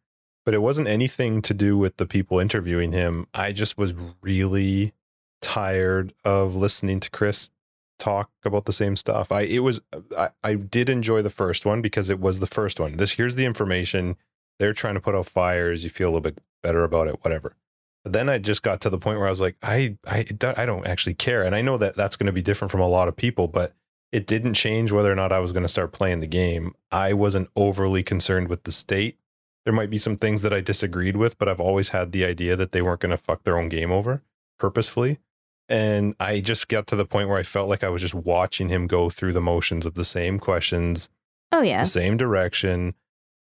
but 0.45 0.55
it 0.55 0.63
wasn't 0.63 0.89
anything 0.89 1.43
to 1.43 1.55
do 1.55 1.79
with 1.79 1.99
the 1.99 2.07
people 2.07 2.41
interviewing 2.41 2.93
him. 2.93 3.27
I 3.35 3.53
just 3.53 3.79
was 3.79 3.93
really 4.23 4.93
tired 5.41 6.15
of 6.25 6.57
listening 6.57 6.99
to 7.01 7.11
Chris 7.11 7.51
talk 7.99 8.31
about 8.45 8.65
the 8.65 8.73
same 8.73 8.97
stuff. 8.97 9.31
I 9.33 9.43
it 9.43 9.61
was 9.61 9.81
I, 10.17 10.31
I 10.43 10.55
did 10.55 10.89
enjoy 10.89 11.23
the 11.23 11.31
first 11.31 11.67
one 11.67 11.83
because 11.83 12.11
it 12.11 12.21
was 12.21 12.41
the 12.41 12.47
first 12.47 12.81
one. 12.81 12.97
This 12.97 13.13
here's 13.13 13.37
the 13.37 13.45
information. 13.45 14.17
They're 14.59 14.73
trying 14.73 14.95
to 14.95 15.01
put 15.01 15.15
out 15.15 15.27
fires. 15.27 15.85
You 15.85 15.91
feel 15.91 16.09
a 16.09 16.11
little 16.11 16.21
bit 16.21 16.39
better 16.63 16.85
about 16.85 17.09
it, 17.09 17.23
whatever. 17.23 17.55
But 18.05 18.13
then 18.13 18.29
I 18.29 18.39
just 18.39 18.63
got 18.63 18.81
to 18.83 18.91
the 18.91 18.99
point 18.99 19.19
where 19.19 19.27
I 19.27 19.31
was 19.31 19.41
like, 19.41 19.57
I 19.63 19.97
I 20.07 20.25
I 20.43 20.67
don't 20.67 20.87
actually 20.87 21.15
care, 21.15 21.43
and 21.43 21.55
I 21.55 21.63
know 21.63 21.77
that 21.79 21.95
that's 21.95 22.17
going 22.17 22.27
to 22.27 22.33
be 22.33 22.43
different 22.43 22.71
from 22.71 22.81
a 22.81 22.89
lot 22.89 23.09
of 23.09 23.17
people, 23.17 23.49
but 23.49 23.75
it 24.11 24.27
didn't 24.27 24.55
change 24.55 24.91
whether 24.91 25.13
or 25.13 25.17
not 25.17 25.33
I 25.33 25.39
was 25.41 25.53
going 25.53 25.65
to 25.65 25.69
start 25.69 25.93
playing 25.93 26.21
the 26.21 26.27
game. 26.27 26.75
I 26.91 27.13
wasn't 27.13 27.51
overly 27.55 28.03
concerned 28.03 28.49
with 28.49 28.63
the 28.65 28.73
state. 28.73 29.19
There 29.65 29.75
might 29.75 29.91
be 29.91 29.99
some 29.99 30.17
things 30.17 30.41
that 30.43 30.53
I 30.53 30.61
disagreed 30.63 31.17
with, 31.17 31.37
but 31.37 31.49
I've 31.49 31.61
always 31.61 31.91
had 31.91 32.13
the 32.13 32.25
idea 32.25 32.57
that 32.57 32.73
they 32.73 32.81
weren't 32.81 33.01
going 33.01 33.11
to 33.11 33.19
fuck 33.19 33.45
their 33.45 33.59
own 33.59 33.69
game 33.69 33.93
over 33.93 34.23
purposefully. 34.59 35.19
And 35.69 36.15
I 36.19 36.41
just 36.41 36.69
got 36.69 36.87
to 36.89 36.97
the 36.97 37.05
point 37.05 37.29
where 37.29 37.37
I 37.39 37.43
felt 37.43 37.69
like 37.69 37.85
I 37.85 37.89
was 37.91 38.01
just 38.01 38.15
watching 38.15 38.69
him 38.69 38.87
go 38.87 39.11
through 39.11 39.33
the 39.35 39.41
motions 39.41 39.85
of 39.85 39.95
the 39.95 40.05
same 40.05 40.39
questions, 40.39 41.11
Oh 41.53 41.61
yeah. 41.63 41.83
the 41.83 41.87
same 41.91 42.17
direction. 42.17 42.95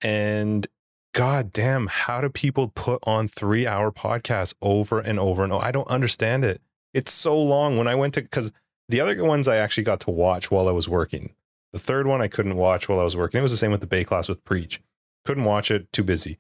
And 0.02 0.68
god 1.14 1.54
damn, 1.54 1.88
how 1.88 2.22
do 2.22 2.30
people 2.30 2.70
put 2.70 3.00
on 3.08 3.28
three 3.28 3.68
hour 3.68 3.92
podcasts 3.92 4.54
over 4.62 5.00
and 5.00 5.20
over 5.20 5.44
and 5.44 5.54
over? 5.54 5.64
I 5.64 5.72
don't 5.72 5.88
understand 5.88 6.44
it. 6.44 6.62
It's 6.94 7.12
so 7.14 7.40
long. 7.40 7.78
When 7.78 7.88
I 7.88 7.96
went 7.96 8.14
to, 8.16 8.22
because 8.22 8.52
the 8.90 9.02
other 9.02 9.24
ones 9.24 9.48
I 9.48 9.58
actually 9.58 9.84
got 9.84 10.00
to 10.02 10.12
watch 10.12 10.50
while 10.50 10.68
I 10.68 10.72
was 10.72 10.90
working. 10.90 11.34
The 11.74 11.80
third 11.80 12.08
one 12.08 12.22
I 12.22 12.28
couldn't 12.28 12.56
watch 12.56 12.88
while 12.88 13.00
I 13.00 13.04
was 13.04 13.18
working. 13.18 13.40
It 13.40 13.44
was 13.44 13.52
the 13.52 13.58
same 13.58 13.72
with 13.72 13.82
the 13.82 13.88
Baeclast 13.88 14.30
with 14.30 14.44
Preach. 14.46 14.82
Couldn't 15.26 15.44
watch 15.44 15.70
it, 15.72 15.92
too 15.92 16.04
busy. 16.04 16.38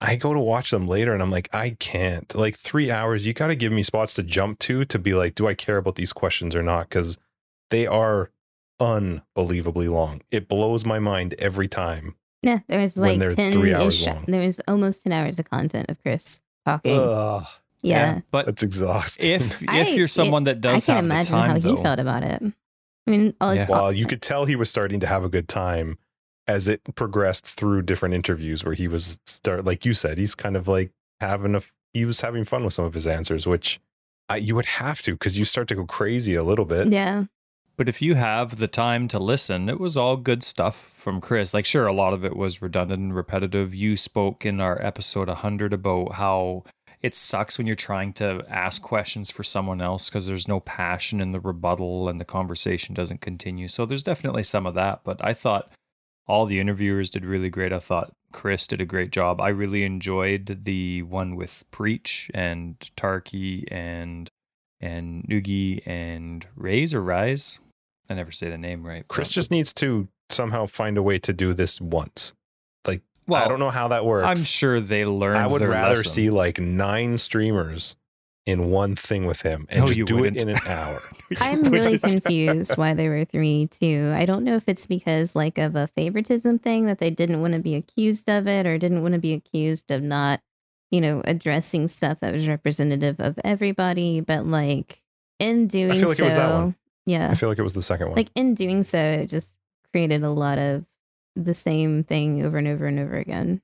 I 0.00 0.14
go 0.16 0.32
to 0.32 0.38
watch 0.40 0.70
them 0.70 0.86
later 0.86 1.12
and 1.12 1.20
I'm 1.22 1.30
like, 1.30 1.48
I 1.52 1.70
can't. 1.70 2.32
Like 2.34 2.56
three 2.56 2.90
hours, 2.90 3.26
you 3.26 3.32
got 3.34 3.48
to 3.48 3.56
give 3.56 3.72
me 3.72 3.82
spots 3.82 4.14
to 4.14 4.22
jump 4.22 4.60
to 4.60 4.84
to 4.84 4.98
be 4.98 5.12
like, 5.14 5.34
do 5.34 5.48
I 5.48 5.54
care 5.54 5.76
about 5.76 5.96
these 5.96 6.12
questions 6.12 6.54
or 6.54 6.62
not? 6.62 6.88
Because 6.88 7.18
they 7.70 7.86
are 7.86 8.30
unbelievably 8.80 9.88
long. 9.88 10.22
It 10.30 10.48
blows 10.48 10.84
my 10.84 10.98
mind 10.98 11.34
every 11.38 11.68
time. 11.68 12.14
Yeah, 12.42 12.60
there 12.68 12.78
was 12.80 12.96
like 12.96 13.18
they're 13.18 13.30
ten 13.34 13.52
three 13.52 13.74
hours 13.74 14.00
ish. 14.00 14.06
long. 14.06 14.24
There 14.28 14.40
was 14.40 14.60
almost 14.68 15.02
ten 15.02 15.12
hours 15.12 15.38
of 15.40 15.50
content 15.50 15.90
of 15.90 16.00
Chris 16.02 16.40
talking. 16.64 16.96
Ugh, 16.96 17.42
yeah. 17.82 18.20
but 18.30 18.46
that's 18.46 18.62
exhausting. 18.62 19.30
if 19.32 19.62
if 19.62 19.68
I- 19.68 19.88
you're 19.88 20.06
someone 20.06 20.44
that 20.44 20.60
does, 20.60 20.88
I 20.88 20.92
can't 20.92 20.96
have 20.98 21.08
the 21.08 21.14
imagine 21.14 21.32
time, 21.32 21.50
how 21.50 21.76
he 21.76 21.82
felt 21.82 21.98
about 21.98 22.22
it. 22.22 22.40
I 22.40 23.10
mean, 23.10 23.34
all 23.40 23.50
it's 23.50 23.60
Yeah. 23.60 23.66
well, 23.68 23.92
you 23.92 24.06
could 24.06 24.22
tell 24.22 24.44
he 24.44 24.54
was 24.54 24.70
starting 24.70 25.00
to 25.00 25.06
have 25.08 25.24
a 25.24 25.28
good 25.28 25.48
time 25.48 25.98
as 26.48 26.66
it 26.66 26.82
progressed 26.94 27.46
through 27.46 27.82
different 27.82 28.14
interviews 28.14 28.64
where 28.64 28.74
he 28.74 28.88
was 28.88 29.20
start 29.26 29.64
like 29.64 29.84
you 29.84 29.94
said, 29.94 30.18
he's 30.18 30.34
kind 30.34 30.56
of 30.56 30.66
like 30.66 30.90
having 31.20 31.54
a 31.54 31.60
he 31.92 32.04
was 32.04 32.22
having 32.22 32.44
fun 32.44 32.64
with 32.64 32.74
some 32.74 32.84
of 32.84 32.94
his 32.94 33.06
answers, 33.06 33.46
which 33.46 33.78
I, 34.28 34.36
you 34.36 34.54
would 34.54 34.66
have 34.66 35.02
to 35.02 35.12
because 35.12 35.38
you 35.38 35.44
start 35.44 35.68
to 35.68 35.74
go 35.74 35.84
crazy 35.84 36.34
a 36.34 36.42
little 36.42 36.64
bit. 36.64 36.88
yeah. 36.88 37.24
But 37.76 37.88
if 37.88 38.02
you 38.02 38.16
have 38.16 38.58
the 38.58 38.66
time 38.66 39.06
to 39.06 39.20
listen, 39.20 39.68
it 39.68 39.78
was 39.78 39.96
all 39.96 40.16
good 40.16 40.42
stuff 40.42 40.90
from 40.96 41.20
Chris. 41.20 41.54
Like, 41.54 41.64
sure, 41.64 41.86
a 41.86 41.92
lot 41.92 42.12
of 42.12 42.24
it 42.24 42.34
was 42.34 42.60
redundant 42.60 43.00
and 43.00 43.14
repetitive. 43.14 43.72
You 43.72 43.96
spoke 43.96 44.44
in 44.44 44.60
our 44.60 44.84
episode 44.84 45.28
100 45.28 45.72
about 45.72 46.14
how 46.14 46.64
it 47.02 47.14
sucks 47.14 47.56
when 47.56 47.68
you're 47.68 47.76
trying 47.76 48.12
to 48.14 48.44
ask 48.48 48.82
questions 48.82 49.30
for 49.30 49.44
someone 49.44 49.80
else 49.80 50.10
because 50.10 50.26
there's 50.26 50.48
no 50.48 50.58
passion 50.58 51.20
in 51.20 51.30
the 51.30 51.38
rebuttal 51.38 52.08
and 52.08 52.20
the 52.20 52.24
conversation 52.24 52.96
doesn't 52.96 53.20
continue. 53.20 53.68
So 53.68 53.86
there's 53.86 54.02
definitely 54.02 54.42
some 54.42 54.66
of 54.66 54.74
that. 54.74 55.02
But 55.04 55.24
I 55.24 55.32
thought 55.32 55.70
all 56.28 56.46
the 56.46 56.60
interviewers 56.60 57.10
did 57.10 57.24
really 57.24 57.48
great. 57.48 57.72
I 57.72 57.78
thought 57.78 58.12
Chris 58.32 58.66
did 58.66 58.80
a 58.80 58.86
great 58.86 59.10
job. 59.10 59.40
I 59.40 59.48
really 59.48 59.84
enjoyed 59.84 60.60
the 60.64 61.02
one 61.02 61.34
with 61.34 61.64
Preach 61.70 62.30
and 62.34 62.78
Tarke 62.96 63.64
and 63.70 64.30
and 64.80 65.24
Noogie 65.24 65.82
and 65.86 66.46
Raise 66.54 66.94
or 66.94 67.02
Rise. 67.02 67.58
I 68.08 68.14
never 68.14 68.30
say 68.30 68.48
the 68.48 68.58
name 68.58 68.86
right. 68.86 69.06
Chris 69.08 69.28
but- 69.28 69.34
just 69.34 69.50
needs 69.50 69.72
to 69.74 70.08
somehow 70.30 70.66
find 70.66 70.98
a 70.98 71.02
way 71.02 71.18
to 71.18 71.32
do 71.32 71.54
this 71.54 71.80
once. 71.80 72.34
Like 72.86 73.02
well, 73.26 73.42
I 73.42 73.48
don't 73.48 73.58
know 73.58 73.70
how 73.70 73.88
that 73.88 74.04
works. 74.04 74.26
I'm 74.26 74.36
sure 74.36 74.80
they 74.80 75.04
learned. 75.04 75.38
I 75.38 75.46
would 75.46 75.62
rather 75.62 75.96
lesson. 75.96 76.12
see 76.12 76.30
like 76.30 76.58
nine 76.60 77.18
streamers 77.18 77.96
in 78.48 78.70
one 78.70 78.96
thing 78.96 79.26
with 79.26 79.42
him 79.42 79.66
and 79.68 79.80
No, 79.80 79.86
just 79.86 79.98
you 79.98 80.04
do 80.04 80.16
wouldn't. 80.16 80.36
it 80.38 80.42
in 80.42 80.48
an 80.50 80.60
hour. 80.66 81.00
I'm 81.40 81.62
really 81.64 81.98
confused 81.98 82.76
why 82.78 82.94
there 82.94 83.10
were 83.10 83.24
three 83.24 83.66
too. 83.68 84.12
I 84.16 84.24
don't 84.24 84.44
know 84.44 84.56
if 84.56 84.64
it's 84.68 84.86
because 84.86 85.36
like 85.36 85.58
of 85.58 85.76
a 85.76 85.86
favoritism 85.88 86.58
thing 86.60 86.86
that 86.86 86.98
they 86.98 87.10
didn't 87.10 87.40
want 87.40 87.52
to 87.54 87.60
be 87.60 87.74
accused 87.74 88.28
of 88.28 88.46
it 88.48 88.66
or 88.66 88.78
didn't 88.78 89.02
want 89.02 89.12
to 89.14 89.20
be 89.20 89.34
accused 89.34 89.90
of 89.90 90.02
not, 90.02 90.40
you 90.90 91.00
know, 91.00 91.20
addressing 91.24 91.88
stuff 91.88 92.20
that 92.20 92.32
was 92.32 92.48
representative 92.48 93.20
of 93.20 93.38
everybody. 93.44 94.20
But 94.20 94.46
like 94.46 95.02
in 95.38 95.66
doing 95.66 95.92
I 95.92 95.98
feel 95.98 96.08
like 96.08 96.16
so, 96.18 96.24
it 96.24 96.26
was 96.26 96.34
that 96.36 96.52
one. 96.52 96.74
yeah, 97.06 97.28
I 97.30 97.34
feel 97.34 97.48
like 97.50 97.58
it 97.58 97.62
was 97.62 97.74
the 97.74 97.82
second 97.82 98.06
one. 98.08 98.16
like 98.16 98.30
in 98.34 98.54
doing 98.54 98.82
so, 98.82 98.98
it 98.98 99.26
just 99.26 99.56
created 99.92 100.22
a 100.24 100.30
lot 100.30 100.58
of 100.58 100.84
the 101.36 101.54
same 101.54 102.02
thing 102.02 102.44
over 102.44 102.58
and 102.58 102.66
over 102.66 102.86
and 102.86 102.98
over 102.98 103.16
again. 103.16 103.60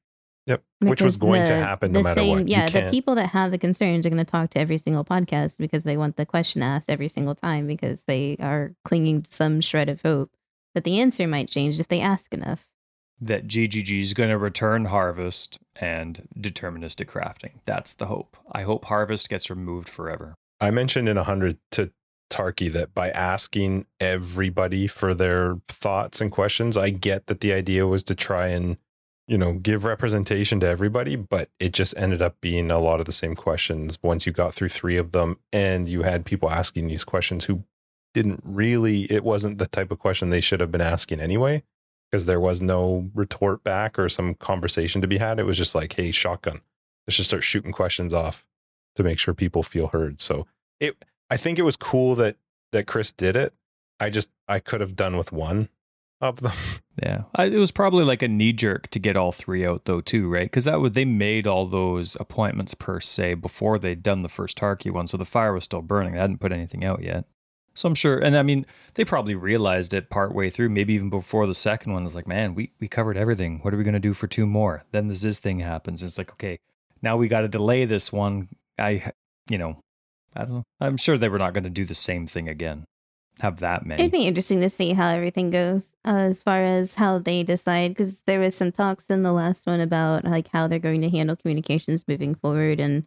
Yep. 0.46 0.62
Which 0.80 1.00
was 1.02 1.16
Because 1.16 1.28
going 1.28 1.44
to 1.46 1.52
the- 1.52 1.58
happen 1.58 1.92
no 1.92 2.00
the 2.00 2.04
matter 2.04 2.24
what. 2.26 2.48
Yeah, 2.48 2.68
the 2.68 2.88
people 2.90 3.14
that 3.14 3.28
have 3.30 3.50
the 3.50 3.58
concerns 3.58 4.04
are 4.04 4.10
going 4.10 4.24
to 4.24 4.30
talk 4.30 4.50
to 4.50 4.58
every 4.58 4.76
single 4.78 5.04
podcast 5.04 5.56
because 5.58 5.84
they 5.84 5.96
want 5.96 6.16
the 6.16 6.26
question 6.26 6.62
asked 6.62 6.90
every 6.90 7.08
single 7.08 7.34
time 7.34 7.66
because 7.66 8.02
they 8.04 8.36
are 8.40 8.74
clinging 8.84 9.22
to 9.22 9.32
some 9.32 9.60
shred 9.62 9.88
of 9.88 10.02
hope 10.02 10.30
that 10.74 10.84
the 10.84 11.00
answer 11.00 11.26
might 11.26 11.48
change 11.48 11.80
if 11.80 11.88
they 11.88 12.00
ask 12.00 12.34
enough. 12.34 12.66
that 13.20 13.46
GGG 13.46 14.02
is 14.02 14.12
going 14.12 14.28
to 14.28 14.36
return 14.36 14.86
Harvest 14.86 15.58
and 15.76 16.28
deterministic 16.38 17.06
crafting. 17.06 17.52
That's 17.64 17.94
the 17.94 18.06
hope. 18.06 18.36
I 18.52 18.62
hope 18.62 18.84
Harvest 18.86 19.30
gets 19.30 19.48
removed 19.48 19.88
forever. 19.88 20.34
I 20.60 20.70
mentioned 20.72 21.08
in 21.08 21.16
100 21.16 21.58
to 21.72 21.92
Tarke 22.28 22.70
that 22.72 22.92
by 22.92 23.10
asking 23.10 23.86
everybody 24.00 24.86
for 24.88 25.14
their 25.14 25.58
thoughts 25.68 26.20
and 26.20 26.30
questions, 26.32 26.76
I 26.76 26.90
get 26.90 27.26
that 27.28 27.40
the 27.40 27.52
idea 27.52 27.86
was 27.86 28.02
to 28.04 28.14
try 28.14 28.48
and, 28.48 28.76
you 29.26 29.38
know, 29.38 29.54
give 29.54 29.84
representation 29.84 30.60
to 30.60 30.66
everybody, 30.66 31.16
but 31.16 31.48
it 31.58 31.72
just 31.72 31.96
ended 31.96 32.20
up 32.20 32.40
being 32.40 32.70
a 32.70 32.78
lot 32.78 33.00
of 33.00 33.06
the 33.06 33.12
same 33.12 33.34
questions 33.34 33.98
once 34.02 34.26
you 34.26 34.32
got 34.32 34.54
through 34.54 34.68
three 34.68 34.96
of 34.96 35.12
them 35.12 35.38
and 35.52 35.88
you 35.88 36.02
had 36.02 36.26
people 36.26 36.50
asking 36.50 36.88
these 36.88 37.04
questions 37.04 37.46
who 37.46 37.64
didn't 38.12 38.40
really, 38.44 39.02
it 39.10 39.24
wasn't 39.24 39.58
the 39.58 39.66
type 39.66 39.90
of 39.90 39.98
question 39.98 40.30
they 40.30 40.40
should 40.40 40.60
have 40.60 40.70
been 40.70 40.80
asking 40.80 41.20
anyway, 41.20 41.62
because 42.10 42.26
there 42.26 42.40
was 42.40 42.60
no 42.60 43.10
retort 43.14 43.64
back 43.64 43.98
or 43.98 44.08
some 44.08 44.34
conversation 44.34 45.00
to 45.00 45.06
be 45.06 45.18
had. 45.18 45.38
It 45.38 45.44
was 45.44 45.58
just 45.58 45.74
like, 45.74 45.94
hey, 45.94 46.10
shotgun, 46.10 46.60
let's 47.06 47.16
just 47.16 47.30
start 47.30 47.42
shooting 47.42 47.72
questions 47.72 48.12
off 48.12 48.46
to 48.96 49.02
make 49.02 49.18
sure 49.18 49.34
people 49.34 49.62
feel 49.62 49.88
heard. 49.88 50.20
So 50.20 50.46
it, 50.80 51.02
I 51.30 51.36
think 51.36 51.58
it 51.58 51.62
was 51.62 51.76
cool 51.76 52.14
that 52.16 52.36
that 52.72 52.86
Chris 52.86 53.12
did 53.12 53.36
it. 53.36 53.54
I 53.98 54.10
just 54.10 54.30
I 54.48 54.60
could 54.60 54.80
have 54.80 54.96
done 54.96 55.16
with 55.16 55.32
one 55.32 55.68
of 56.24 56.40
them. 56.40 56.52
Yeah, 57.02 57.22
I, 57.34 57.46
it 57.46 57.56
was 57.56 57.72
probably 57.72 58.04
like 58.04 58.22
a 58.22 58.28
knee 58.28 58.52
jerk 58.52 58.88
to 58.88 59.00
get 59.00 59.16
all 59.16 59.32
three 59.32 59.66
out 59.66 59.84
though 59.84 60.00
too, 60.00 60.28
right? 60.28 60.46
Because 60.46 60.64
that 60.64 60.80
would 60.80 60.94
they 60.94 61.04
made 61.04 61.46
all 61.46 61.66
those 61.66 62.16
appointments 62.20 62.74
per 62.74 63.00
se 63.00 63.34
before 63.34 63.78
they'd 63.78 64.02
done 64.02 64.22
the 64.22 64.28
first 64.28 64.58
Tarke 64.58 64.90
one, 64.90 65.06
so 65.06 65.16
the 65.16 65.24
fire 65.24 65.52
was 65.52 65.64
still 65.64 65.82
burning. 65.82 66.12
They 66.12 66.20
hadn't 66.20 66.40
put 66.40 66.52
anything 66.52 66.84
out 66.84 67.02
yet. 67.02 67.24
So 67.74 67.88
I'm 67.88 67.96
sure, 67.96 68.18
and 68.18 68.36
I 68.36 68.42
mean, 68.44 68.64
they 68.94 69.04
probably 69.04 69.34
realized 69.34 69.92
it 69.92 70.08
part 70.08 70.32
way 70.32 70.50
through, 70.50 70.68
maybe 70.68 70.94
even 70.94 71.10
before 71.10 71.48
the 71.48 71.54
second 71.54 71.92
one. 71.92 72.06
It's 72.06 72.14
like, 72.14 72.28
man, 72.28 72.54
we 72.54 72.70
we 72.78 72.86
covered 72.86 73.16
everything. 73.16 73.58
What 73.62 73.74
are 73.74 73.76
we 73.76 73.84
gonna 73.84 73.98
do 73.98 74.14
for 74.14 74.28
two 74.28 74.46
more? 74.46 74.84
Then 74.92 75.08
this 75.08 75.22
this 75.22 75.40
thing 75.40 75.58
happens. 75.58 76.02
It's 76.02 76.16
like, 76.16 76.30
okay, 76.34 76.58
now 77.02 77.16
we 77.16 77.28
got 77.28 77.42
to 77.42 77.48
delay 77.48 77.84
this 77.84 78.12
one. 78.12 78.48
I, 78.78 79.12
you 79.50 79.58
know, 79.58 79.78
I 80.34 80.44
don't 80.44 80.54
know. 80.54 80.64
I'm 80.80 80.96
sure 80.96 81.18
they 81.18 81.28
were 81.28 81.38
not 81.38 81.52
going 81.52 81.64
to 81.64 81.70
do 81.70 81.84
the 81.84 81.94
same 81.94 82.26
thing 82.26 82.48
again. 82.48 82.84
Have 83.40 83.58
that 83.60 83.84
many. 83.84 84.00
It'd 84.00 84.12
be 84.12 84.26
interesting 84.26 84.60
to 84.60 84.70
see 84.70 84.92
how 84.92 85.08
everything 85.08 85.50
goes 85.50 85.94
uh, 86.04 86.28
as 86.30 86.42
far 86.42 86.62
as 86.62 86.94
how 86.94 87.18
they 87.18 87.42
decide 87.42 87.90
because 87.90 88.22
there 88.22 88.38
was 88.38 88.54
some 88.54 88.70
talks 88.70 89.06
in 89.06 89.24
the 89.24 89.32
last 89.32 89.66
one 89.66 89.80
about 89.80 90.24
like 90.24 90.48
how 90.48 90.68
they're 90.68 90.78
going 90.78 91.00
to 91.00 91.10
handle 91.10 91.34
communications 91.34 92.06
moving 92.06 92.36
forward 92.36 92.78
and 92.78 93.06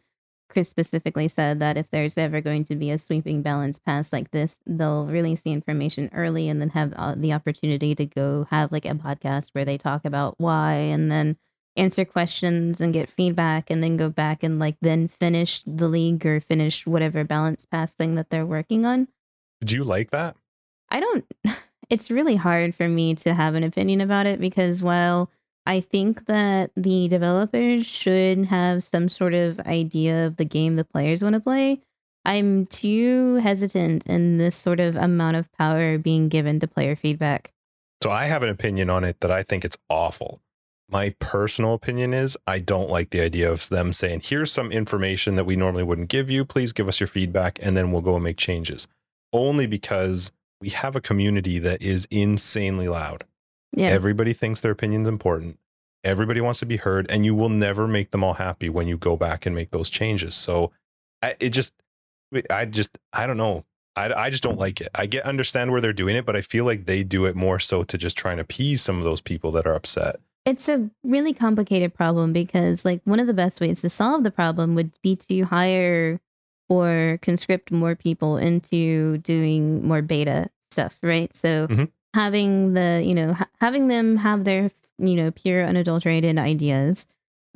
Chris 0.49 0.69
specifically 0.69 1.27
said 1.27 1.59
that 1.59 1.77
if 1.77 1.89
there's 1.91 2.17
ever 2.17 2.41
going 2.41 2.63
to 2.65 2.75
be 2.75 2.91
a 2.91 2.97
sweeping 2.97 3.41
balance 3.41 3.79
pass 3.79 4.13
like 4.13 4.31
this, 4.31 4.57
they'll 4.65 5.05
release 5.05 5.41
the 5.41 5.51
information 5.51 6.09
early 6.13 6.49
and 6.49 6.61
then 6.61 6.69
have 6.69 6.93
uh, 6.93 7.15
the 7.15 7.33
opportunity 7.33 7.93
to 7.95 8.05
go 8.05 8.47
have 8.49 8.71
like 8.71 8.85
a 8.85 8.89
podcast 8.89 9.49
where 9.51 9.65
they 9.65 9.77
talk 9.77 10.05
about 10.05 10.35
why 10.37 10.73
and 10.73 11.11
then 11.11 11.37
answer 11.75 12.05
questions 12.05 12.81
and 12.81 12.93
get 12.93 13.09
feedback 13.09 13.69
and 13.69 13.83
then 13.83 13.97
go 13.97 14.09
back 14.09 14.41
and 14.41 14.57
like 14.57 14.77
then 14.81 15.07
finish 15.07 15.63
the 15.65 15.87
league 15.87 16.25
or 16.25 16.39
finish 16.39 16.87
whatever 16.87 17.23
balance 17.23 17.65
pass 17.65 17.93
thing 17.93 18.15
that 18.15 18.29
they're 18.29 18.45
working 18.45 18.85
on. 18.85 19.07
Did 19.59 19.71
you 19.71 19.83
like 19.83 20.11
that? 20.11 20.35
I 20.89 20.99
don't. 20.99 21.25
It's 21.89 22.11
really 22.11 22.35
hard 22.35 22.75
for 22.75 22.87
me 22.89 23.15
to 23.15 23.33
have 23.33 23.55
an 23.55 23.63
opinion 23.63 24.01
about 24.01 24.25
it 24.25 24.41
because 24.41 24.83
while 24.83 25.31
I 25.65 25.79
think 25.79 26.25
that 26.25 26.71
the 26.75 27.07
developers 27.07 27.85
should 27.85 28.45
have 28.45 28.83
some 28.83 29.07
sort 29.07 29.33
of 29.33 29.59
idea 29.61 30.27
of 30.27 30.35
the 30.35 30.43
game 30.43 30.75
the 30.75 30.83
players 30.83 31.21
want 31.21 31.35
to 31.35 31.39
play, 31.39 31.79
I'm 32.25 32.65
too 32.65 33.35
hesitant 33.35 34.05
in 34.05 34.37
this 34.37 34.55
sort 34.55 34.81
of 34.81 34.97
amount 34.97 35.37
of 35.37 35.51
power 35.53 35.97
being 35.97 36.27
given 36.27 36.59
to 36.59 36.67
player 36.67 36.97
feedback. 36.97 37.53
So 38.03 38.11
I 38.11 38.25
have 38.25 38.43
an 38.43 38.49
opinion 38.49 38.89
on 38.89 39.05
it 39.05 39.21
that 39.21 39.31
I 39.31 39.43
think 39.43 39.63
it's 39.63 39.77
awful. 39.89 40.41
My 40.89 41.15
personal 41.19 41.73
opinion 41.73 42.13
is 42.13 42.37
I 42.45 42.59
don't 42.59 42.89
like 42.89 43.11
the 43.11 43.21
idea 43.21 43.51
of 43.51 43.67
them 43.69 43.93
saying, 43.93 44.21
here's 44.25 44.51
some 44.51 44.73
information 44.73 45.35
that 45.35 45.45
we 45.45 45.55
normally 45.55 45.83
wouldn't 45.83 46.09
give 46.09 46.29
you. 46.29 46.43
Please 46.43 46.73
give 46.73 46.87
us 46.89 46.99
your 46.99 47.07
feedback 47.07 47.59
and 47.61 47.77
then 47.77 47.91
we'll 47.93 48.01
go 48.01 48.15
and 48.15 48.23
make 48.25 48.37
changes. 48.37 48.87
Only 49.33 49.67
because 49.67 50.31
we 50.61 50.69
have 50.69 50.95
a 50.95 51.01
community 51.01 51.59
that 51.59 51.81
is 51.81 52.07
insanely 52.09 52.87
loud. 52.87 53.23
Yeah. 53.73 53.87
Everybody 53.87 54.33
thinks 54.33 54.61
their 54.61 54.71
opinion's 54.71 55.07
important. 55.07 55.59
Everybody 56.03 56.41
wants 56.41 56.59
to 56.59 56.65
be 56.65 56.77
heard, 56.77 57.09
and 57.11 57.25
you 57.25 57.35
will 57.35 57.49
never 57.49 57.87
make 57.87 58.11
them 58.11 58.23
all 58.23 58.35
happy 58.35 58.69
when 58.69 58.87
you 58.87 58.97
go 58.97 59.17
back 59.17 59.45
and 59.45 59.53
make 59.53 59.71
those 59.71 59.89
changes. 59.89 60.35
So 60.35 60.71
I, 61.21 61.35
it 61.39 61.49
just, 61.49 61.73
I 62.49 62.65
just, 62.65 62.97
I 63.13 63.27
don't 63.27 63.37
know. 63.37 63.65
I, 63.95 64.13
I 64.13 64.29
just 64.29 64.43
don't 64.43 64.59
like 64.59 64.79
it. 64.79 64.89
I 64.95 65.07
get 65.07 65.25
understand 65.25 65.71
where 65.71 65.81
they're 65.81 65.91
doing 65.91 66.15
it, 66.15 66.25
but 66.25 66.35
I 66.35 66.41
feel 66.41 66.65
like 66.65 66.85
they 66.85 67.03
do 67.03 67.25
it 67.25 67.35
more 67.35 67.59
so 67.59 67.83
to 67.83 67.97
just 67.97 68.15
try 68.15 68.31
and 68.31 68.39
appease 68.39 68.81
some 68.81 68.99
of 68.99 69.03
those 69.03 69.21
people 69.21 69.51
that 69.51 69.65
are 69.65 69.73
upset. 69.73 70.19
It's 70.45 70.69
a 70.69 70.89
really 71.03 71.33
complicated 71.33 71.93
problem 71.93 72.31
because, 72.31 72.85
like, 72.85 73.01
one 73.03 73.19
of 73.19 73.27
the 73.27 73.33
best 73.33 73.59
ways 73.59 73.81
to 73.81 73.89
solve 73.89 74.23
the 74.23 74.31
problem 74.31 74.75
would 74.75 74.91
be 75.01 75.15
to 75.15 75.41
hire 75.43 76.21
or 76.69 77.19
conscript 77.21 77.71
more 77.71 77.95
people 77.95 78.37
into 78.37 79.17
doing 79.19 79.85
more 79.87 80.01
beta 80.01 80.49
stuff, 80.71 80.97
right? 81.01 81.35
So 81.35 81.67
Mhm. 81.67 81.89
having 82.13 82.73
the, 82.73 83.01
you 83.05 83.15
know, 83.15 83.33
ha- 83.33 83.49
having 83.59 83.87
them 83.87 84.17
have 84.17 84.43
their, 84.43 84.71
you 84.97 85.15
know, 85.15 85.31
pure 85.31 85.63
unadulterated 85.65 86.37
ideas 86.37 87.07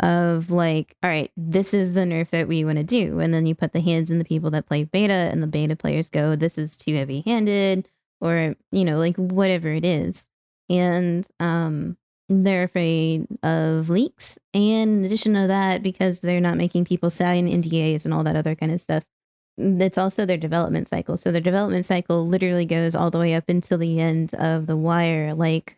of 0.01 0.49
like, 0.49 0.95
all 1.03 1.09
right, 1.09 1.31
this 1.37 1.73
is 1.73 1.93
the 1.93 2.01
nerf 2.01 2.29
that 2.29 2.47
we 2.47 2.65
want 2.65 2.77
to 2.77 2.83
do. 2.83 3.19
And 3.19 3.33
then 3.33 3.45
you 3.45 3.53
put 3.53 3.71
the 3.73 3.81
hands 3.81 4.09
in 4.09 4.17
the 4.17 4.25
people 4.25 4.49
that 4.51 4.65
play 4.65 4.83
beta 4.83 5.13
and 5.13 5.43
the 5.43 5.47
beta 5.47 5.75
players 5.75 6.09
go, 6.09 6.35
this 6.35 6.57
is 6.57 6.77
too 6.77 6.95
heavy 6.95 7.21
handed 7.21 7.87
or, 8.19 8.55
you 8.71 8.85
know, 8.85 8.97
like 8.97 9.15
whatever 9.17 9.71
it 9.71 9.85
is. 9.85 10.27
And 10.69 11.27
um 11.39 11.97
they're 12.31 12.63
afraid 12.63 13.27
of 13.43 13.89
leaks. 13.89 14.39
And 14.53 14.97
in 14.97 15.05
addition 15.05 15.33
to 15.33 15.47
that, 15.47 15.83
because 15.83 16.21
they're 16.21 16.39
not 16.39 16.57
making 16.57 16.85
people 16.85 17.09
sign 17.09 17.47
NDAs 17.47 18.05
and 18.05 18.13
all 18.13 18.23
that 18.23 18.35
other 18.35 18.55
kind 18.55 18.71
of 18.71 18.79
stuff, 18.79 19.03
it's 19.57 19.97
also 19.97 20.25
their 20.25 20.37
development 20.37 20.87
cycle. 20.87 21.17
So 21.17 21.31
their 21.31 21.41
development 21.41 21.85
cycle 21.85 22.25
literally 22.25 22.65
goes 22.65 22.95
all 22.95 23.11
the 23.11 23.19
way 23.19 23.33
up 23.33 23.49
until 23.49 23.77
the 23.77 23.99
end 23.99 24.33
of 24.35 24.65
the 24.65 24.77
wire. 24.77 25.33
Like, 25.33 25.77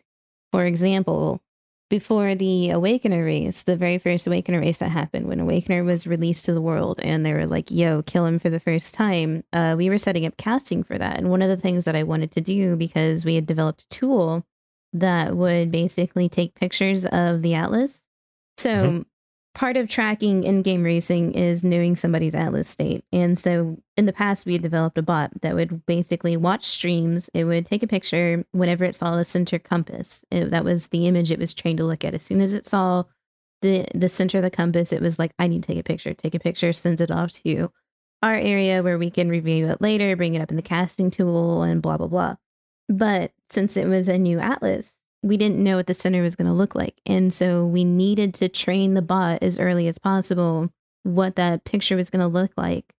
for 0.52 0.64
example, 0.64 1.42
before 1.90 2.34
the 2.34 2.70
Awakener 2.70 3.24
race, 3.24 3.64
the 3.64 3.76
very 3.76 3.98
first 3.98 4.26
Awakener 4.26 4.60
race 4.60 4.78
that 4.78 4.90
happened, 4.90 5.26
when 5.26 5.40
Awakener 5.40 5.84
was 5.84 6.06
released 6.06 6.44
to 6.44 6.54
the 6.54 6.62
world 6.62 7.00
and 7.00 7.26
they 7.26 7.32
were 7.32 7.46
like, 7.46 7.70
yo, 7.70 8.02
kill 8.02 8.26
him 8.26 8.38
for 8.38 8.48
the 8.48 8.60
first 8.60 8.94
time, 8.94 9.44
uh, 9.52 9.74
we 9.76 9.90
were 9.90 9.98
setting 9.98 10.24
up 10.24 10.36
casting 10.36 10.82
for 10.82 10.96
that. 10.96 11.18
And 11.18 11.30
one 11.30 11.42
of 11.42 11.48
the 11.48 11.56
things 11.56 11.84
that 11.84 11.96
I 11.96 12.04
wanted 12.04 12.30
to 12.32 12.40
do, 12.40 12.76
because 12.76 13.24
we 13.24 13.34
had 13.34 13.46
developed 13.46 13.82
a 13.82 13.88
tool 13.88 14.46
that 14.94 15.36
would 15.36 15.70
basically 15.70 16.28
take 16.28 16.54
pictures 16.54 17.04
of 17.04 17.42
the 17.42 17.54
atlas. 17.54 18.00
So 18.56 18.70
mm-hmm. 18.70 19.02
part 19.54 19.76
of 19.76 19.88
tracking 19.88 20.44
in-game 20.44 20.84
racing 20.84 21.32
is 21.32 21.64
knowing 21.64 21.96
somebody's 21.96 22.34
atlas 22.34 22.68
state. 22.68 23.04
And 23.12 23.36
so 23.36 23.76
in 23.96 24.06
the 24.06 24.12
past 24.12 24.46
we 24.46 24.52
had 24.52 24.62
developed 24.62 24.96
a 24.96 25.02
bot 25.02 25.40
that 25.42 25.54
would 25.54 25.84
basically 25.86 26.36
watch 26.36 26.64
streams. 26.64 27.28
It 27.34 27.44
would 27.44 27.66
take 27.66 27.82
a 27.82 27.88
picture 27.88 28.44
whenever 28.52 28.84
it 28.84 28.94
saw 28.94 29.16
the 29.16 29.24
center 29.24 29.58
compass. 29.58 30.24
It- 30.30 30.50
that 30.50 30.64
was 30.64 30.88
the 30.88 31.06
image 31.06 31.30
it 31.30 31.38
was 31.40 31.52
trained 31.52 31.78
to 31.78 31.84
look 31.84 32.04
at. 32.04 32.14
As 32.14 32.22
soon 32.22 32.40
as 32.40 32.54
it 32.54 32.66
saw 32.66 33.04
the 33.62 33.86
the 33.94 34.08
center 34.08 34.38
of 34.38 34.44
the 34.44 34.50
compass, 34.50 34.92
it 34.92 35.02
was 35.02 35.18
like, 35.18 35.32
I 35.38 35.48
need 35.48 35.62
to 35.64 35.66
take 35.66 35.80
a 35.80 35.82
picture. 35.82 36.14
Take 36.14 36.34
a 36.34 36.40
picture, 36.40 36.72
sends 36.72 37.00
it 37.00 37.10
off 37.10 37.32
to 37.42 37.72
our 38.22 38.34
area 38.34 38.82
where 38.82 38.98
we 38.98 39.10
can 39.10 39.28
review 39.28 39.68
it 39.68 39.80
later, 39.80 40.16
bring 40.16 40.34
it 40.34 40.40
up 40.40 40.50
in 40.50 40.56
the 40.56 40.62
casting 40.62 41.10
tool, 41.10 41.62
and 41.62 41.82
blah 41.82 41.96
blah 41.96 42.06
blah. 42.06 42.36
But 42.88 43.32
since 43.48 43.76
it 43.76 43.86
was 43.86 44.08
a 44.08 44.18
new 44.18 44.38
atlas, 44.38 44.98
we 45.22 45.36
didn't 45.36 45.62
know 45.62 45.76
what 45.76 45.86
the 45.86 45.94
center 45.94 46.22
was 46.22 46.36
going 46.36 46.48
to 46.48 46.52
look 46.52 46.74
like. 46.74 47.00
And 47.06 47.32
so 47.32 47.66
we 47.66 47.84
needed 47.84 48.34
to 48.34 48.48
train 48.48 48.94
the 48.94 49.02
bot 49.02 49.42
as 49.42 49.58
early 49.58 49.88
as 49.88 49.98
possible 49.98 50.70
what 51.02 51.36
that 51.36 51.64
picture 51.64 51.96
was 51.96 52.10
going 52.10 52.20
to 52.20 52.26
look 52.28 52.52
like. 52.56 52.94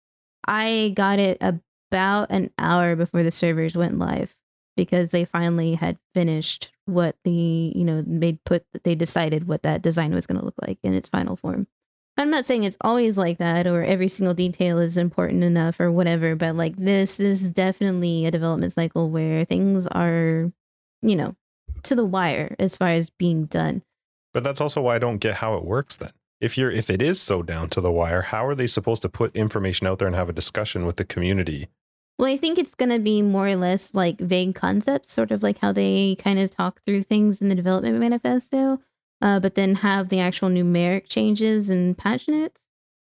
I 0.46 0.92
got 0.94 1.18
it 1.18 1.38
about 1.40 2.30
an 2.30 2.50
hour 2.58 2.96
before 2.96 3.22
the 3.22 3.30
servers 3.30 3.76
went 3.76 3.98
live 3.98 4.34
because 4.76 5.10
they 5.10 5.24
finally 5.24 5.74
had 5.74 5.98
finished 6.14 6.70
what 6.86 7.16
the, 7.24 7.72
you 7.74 7.84
know, 7.84 8.02
they 8.06 8.34
put, 8.44 8.64
they 8.84 8.94
decided 8.94 9.46
what 9.46 9.62
that 9.62 9.82
design 9.82 10.14
was 10.14 10.26
going 10.26 10.38
to 10.38 10.44
look 10.44 10.56
like 10.66 10.78
in 10.82 10.94
its 10.94 11.08
final 11.08 11.36
form. 11.36 11.66
I'm 12.16 12.30
not 12.30 12.44
saying 12.44 12.62
it's 12.62 12.76
always 12.80 13.18
like 13.18 13.38
that 13.38 13.66
or 13.66 13.82
every 13.82 14.08
single 14.08 14.34
detail 14.34 14.78
is 14.78 14.96
important 14.96 15.42
enough 15.42 15.80
or 15.80 15.90
whatever, 15.90 16.36
but 16.36 16.54
like 16.54 16.76
this 16.76 17.18
is 17.18 17.50
definitely 17.50 18.24
a 18.24 18.30
development 18.30 18.72
cycle 18.72 19.10
where 19.10 19.44
things 19.44 19.88
are, 19.88 20.52
you 21.02 21.16
know, 21.16 21.34
to 21.82 21.94
the 21.94 22.04
wire 22.04 22.54
as 22.58 22.76
far 22.76 22.90
as 22.90 23.10
being 23.10 23.46
done. 23.46 23.82
But 24.32 24.44
that's 24.44 24.60
also 24.60 24.82
why 24.82 24.96
I 24.96 24.98
don't 24.98 25.18
get 25.18 25.36
how 25.36 25.56
it 25.56 25.64
works 25.64 25.96
then. 25.96 26.12
If 26.40 26.56
you're 26.56 26.70
if 26.70 26.88
it 26.90 27.02
is 27.02 27.20
so 27.20 27.42
down 27.42 27.68
to 27.70 27.80
the 27.80 27.92
wire, 27.92 28.22
how 28.22 28.46
are 28.46 28.54
they 28.54 28.66
supposed 28.66 29.02
to 29.02 29.08
put 29.08 29.34
information 29.34 29.86
out 29.86 29.98
there 29.98 30.08
and 30.08 30.16
have 30.16 30.28
a 30.28 30.32
discussion 30.32 30.86
with 30.86 30.96
the 30.96 31.04
community? 31.04 31.68
Well, 32.18 32.30
I 32.30 32.36
think 32.36 32.58
it's 32.58 32.76
going 32.76 32.90
to 32.90 33.00
be 33.00 33.22
more 33.22 33.48
or 33.48 33.56
less 33.56 33.94
like 33.94 34.20
vague 34.20 34.54
concepts, 34.54 35.12
sort 35.12 35.32
of 35.32 35.42
like 35.42 35.58
how 35.58 35.72
they 35.72 36.16
kind 36.16 36.38
of 36.38 36.50
talk 36.50 36.80
through 36.86 37.02
things 37.04 37.42
in 37.42 37.48
the 37.48 37.56
development 37.56 37.98
manifesto, 37.98 38.80
uh, 39.24 39.40
but 39.40 39.56
then 39.56 39.74
have 39.76 40.10
the 40.10 40.20
actual 40.20 40.50
numeric 40.50 41.08
changes 41.08 41.70
and 41.70 41.98
patch 41.98 42.28
notes. 42.28 42.60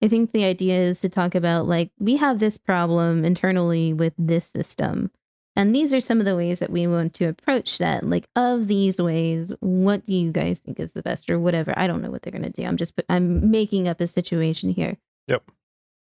I 0.03 0.09
think 0.09 0.33
the 0.33 0.45
idea 0.45 0.77
is 0.77 1.01
to 1.03 1.09
talk 1.09 1.35
about 1.35 1.69
like, 1.69 1.93
we 1.99 2.17
have 2.17 2.39
this 2.41 2.59
problem 2.59 3.25
internally 3.25 3.93
with 3.93 4.13
this 4.19 4.45
system. 4.45 5.11
And 5.57 5.75
these 5.75 5.93
are 5.93 6.01
some 6.01 6.21
of 6.21 6.25
the 6.25 6.37
ways 6.37 6.59
that 6.61 6.71
we 6.71 6.87
want 6.87 7.15
to 7.15 7.27
approach 7.27 7.79
that. 7.79 8.09
Like, 8.09 8.29
of 8.35 8.67
these 8.67 9.01
ways, 9.01 9.53
what 9.61 10.07
do 10.07 10.15
you 10.15 10.33
guys 10.33 10.59
think 10.59 10.81
is 10.81 10.93
the 10.93 11.03
best 11.03 11.29
or 11.29 11.39
whatever? 11.39 11.75
I 11.77 11.87
don't 11.87 12.03
know 12.03 12.11
what 12.11 12.23
they're 12.23 12.31
going 12.31 12.45
to 12.45 12.51
do. 12.51 12.65
I'm 12.65 12.77
just, 12.77 12.97
put, 12.97 13.05
I'm 13.09 13.51
making 13.51 13.87
up 13.87 14.01
a 14.01 14.07
situation 14.07 14.71
here. 14.71 14.97
Yep. 15.29 15.51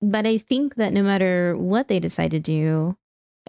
But 0.01 0.25
I 0.25 0.37
think 0.37 0.75
that 0.75 0.93
no 0.93 1.03
matter 1.03 1.57
what 1.57 1.87
they 1.87 1.99
decide 1.99 2.31
to 2.31 2.39
do, 2.39 2.95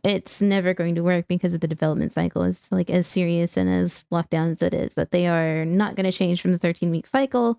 it's 0.05 0.40
never 0.40 0.74
going 0.74 0.94
to 0.94 1.02
work 1.02 1.27
because 1.28 1.55
of 1.55 1.60
the 1.60 1.68
development 1.68 2.12
cycle. 2.12 2.43
It's 2.43 2.70
like 2.72 2.90
as 2.90 3.06
serious 3.06 3.56
and 3.56 3.68
as 3.68 4.05
locked 4.10 4.31
down 4.31 4.51
as 4.51 4.62
it 4.62 4.74
is, 4.74 4.94
that 4.94 5.10
they 5.10 5.27
are 5.27 5.64
not 5.64 5.94
going 5.94 6.10
to 6.10 6.16
change 6.16 6.40
from 6.40 6.52
the 6.52 6.59
13 6.59 6.90
week 6.90 7.06
cycle 7.06 7.59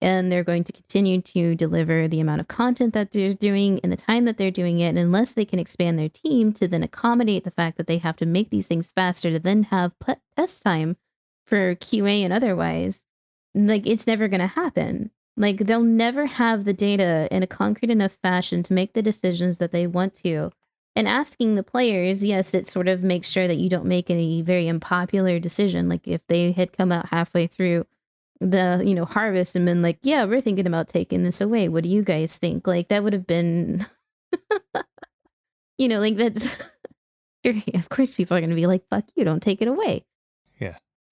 and 0.00 0.30
they're 0.30 0.44
going 0.44 0.64
to 0.64 0.72
continue 0.72 1.20
to 1.20 1.54
deliver 1.54 2.06
the 2.06 2.20
amount 2.20 2.40
of 2.40 2.48
content 2.48 2.94
that 2.94 3.10
they're 3.12 3.34
doing 3.34 3.78
in 3.78 3.90
the 3.90 3.96
time 3.96 4.24
that 4.26 4.36
they're 4.36 4.50
doing 4.50 4.78
it. 4.78 4.90
And 4.90 4.98
unless 4.98 5.32
they 5.32 5.44
can 5.44 5.58
expand 5.58 5.98
their 5.98 6.08
team 6.08 6.52
to 6.54 6.68
then 6.68 6.82
accommodate 6.82 7.44
the 7.44 7.50
fact 7.50 7.76
that 7.78 7.86
they 7.86 7.98
have 7.98 8.16
to 8.16 8.26
make 8.26 8.50
these 8.50 8.68
things 8.68 8.92
faster 8.92 9.30
to 9.30 9.38
then 9.38 9.64
have 9.64 9.92
test 10.36 10.62
time 10.62 10.96
for 11.46 11.74
QA 11.74 12.20
and 12.22 12.32
otherwise, 12.32 13.02
like 13.54 13.86
it's 13.86 14.06
never 14.06 14.28
going 14.28 14.40
to 14.40 14.46
happen. 14.46 15.10
Like 15.36 15.58
they'll 15.58 15.82
never 15.82 16.26
have 16.26 16.64
the 16.64 16.72
data 16.72 17.28
in 17.30 17.42
a 17.42 17.46
concrete 17.46 17.90
enough 17.90 18.16
fashion 18.22 18.62
to 18.64 18.72
make 18.72 18.92
the 18.92 19.02
decisions 19.02 19.58
that 19.58 19.72
they 19.72 19.86
want 19.86 20.14
to. 20.22 20.52
And 20.98 21.06
asking 21.06 21.54
the 21.54 21.62
players, 21.62 22.24
yes, 22.24 22.54
it 22.54 22.66
sort 22.66 22.88
of 22.88 23.04
makes 23.04 23.28
sure 23.28 23.46
that 23.46 23.58
you 23.58 23.68
don't 23.68 23.84
make 23.84 24.10
any 24.10 24.42
very 24.42 24.68
unpopular 24.68 25.38
decision. 25.38 25.88
Like 25.88 26.08
if 26.08 26.26
they 26.26 26.50
had 26.50 26.72
come 26.72 26.90
out 26.90 27.10
halfway 27.10 27.46
through 27.46 27.86
the, 28.40 28.82
you 28.84 28.96
know, 28.96 29.04
harvest 29.04 29.54
and 29.54 29.64
been 29.64 29.80
like, 29.80 30.00
yeah, 30.02 30.24
we're 30.24 30.40
thinking 30.40 30.66
about 30.66 30.88
taking 30.88 31.22
this 31.22 31.40
away. 31.40 31.68
What 31.68 31.84
do 31.84 31.88
you 31.88 32.02
guys 32.02 32.36
think? 32.36 32.66
Like 32.66 32.88
that 32.88 33.04
would 33.04 33.12
have 33.12 33.28
been, 33.28 33.86
you 35.78 35.86
know, 35.86 36.00
like 36.00 36.16
that's, 36.16 36.44
of 37.44 37.88
course 37.90 38.12
people 38.12 38.36
are 38.36 38.40
going 38.40 38.50
to 38.50 38.56
be 38.56 38.66
like, 38.66 38.82
fuck 38.88 39.04
you, 39.14 39.22
don't 39.22 39.40
take 39.40 39.62
it 39.62 39.68
away. 39.68 40.04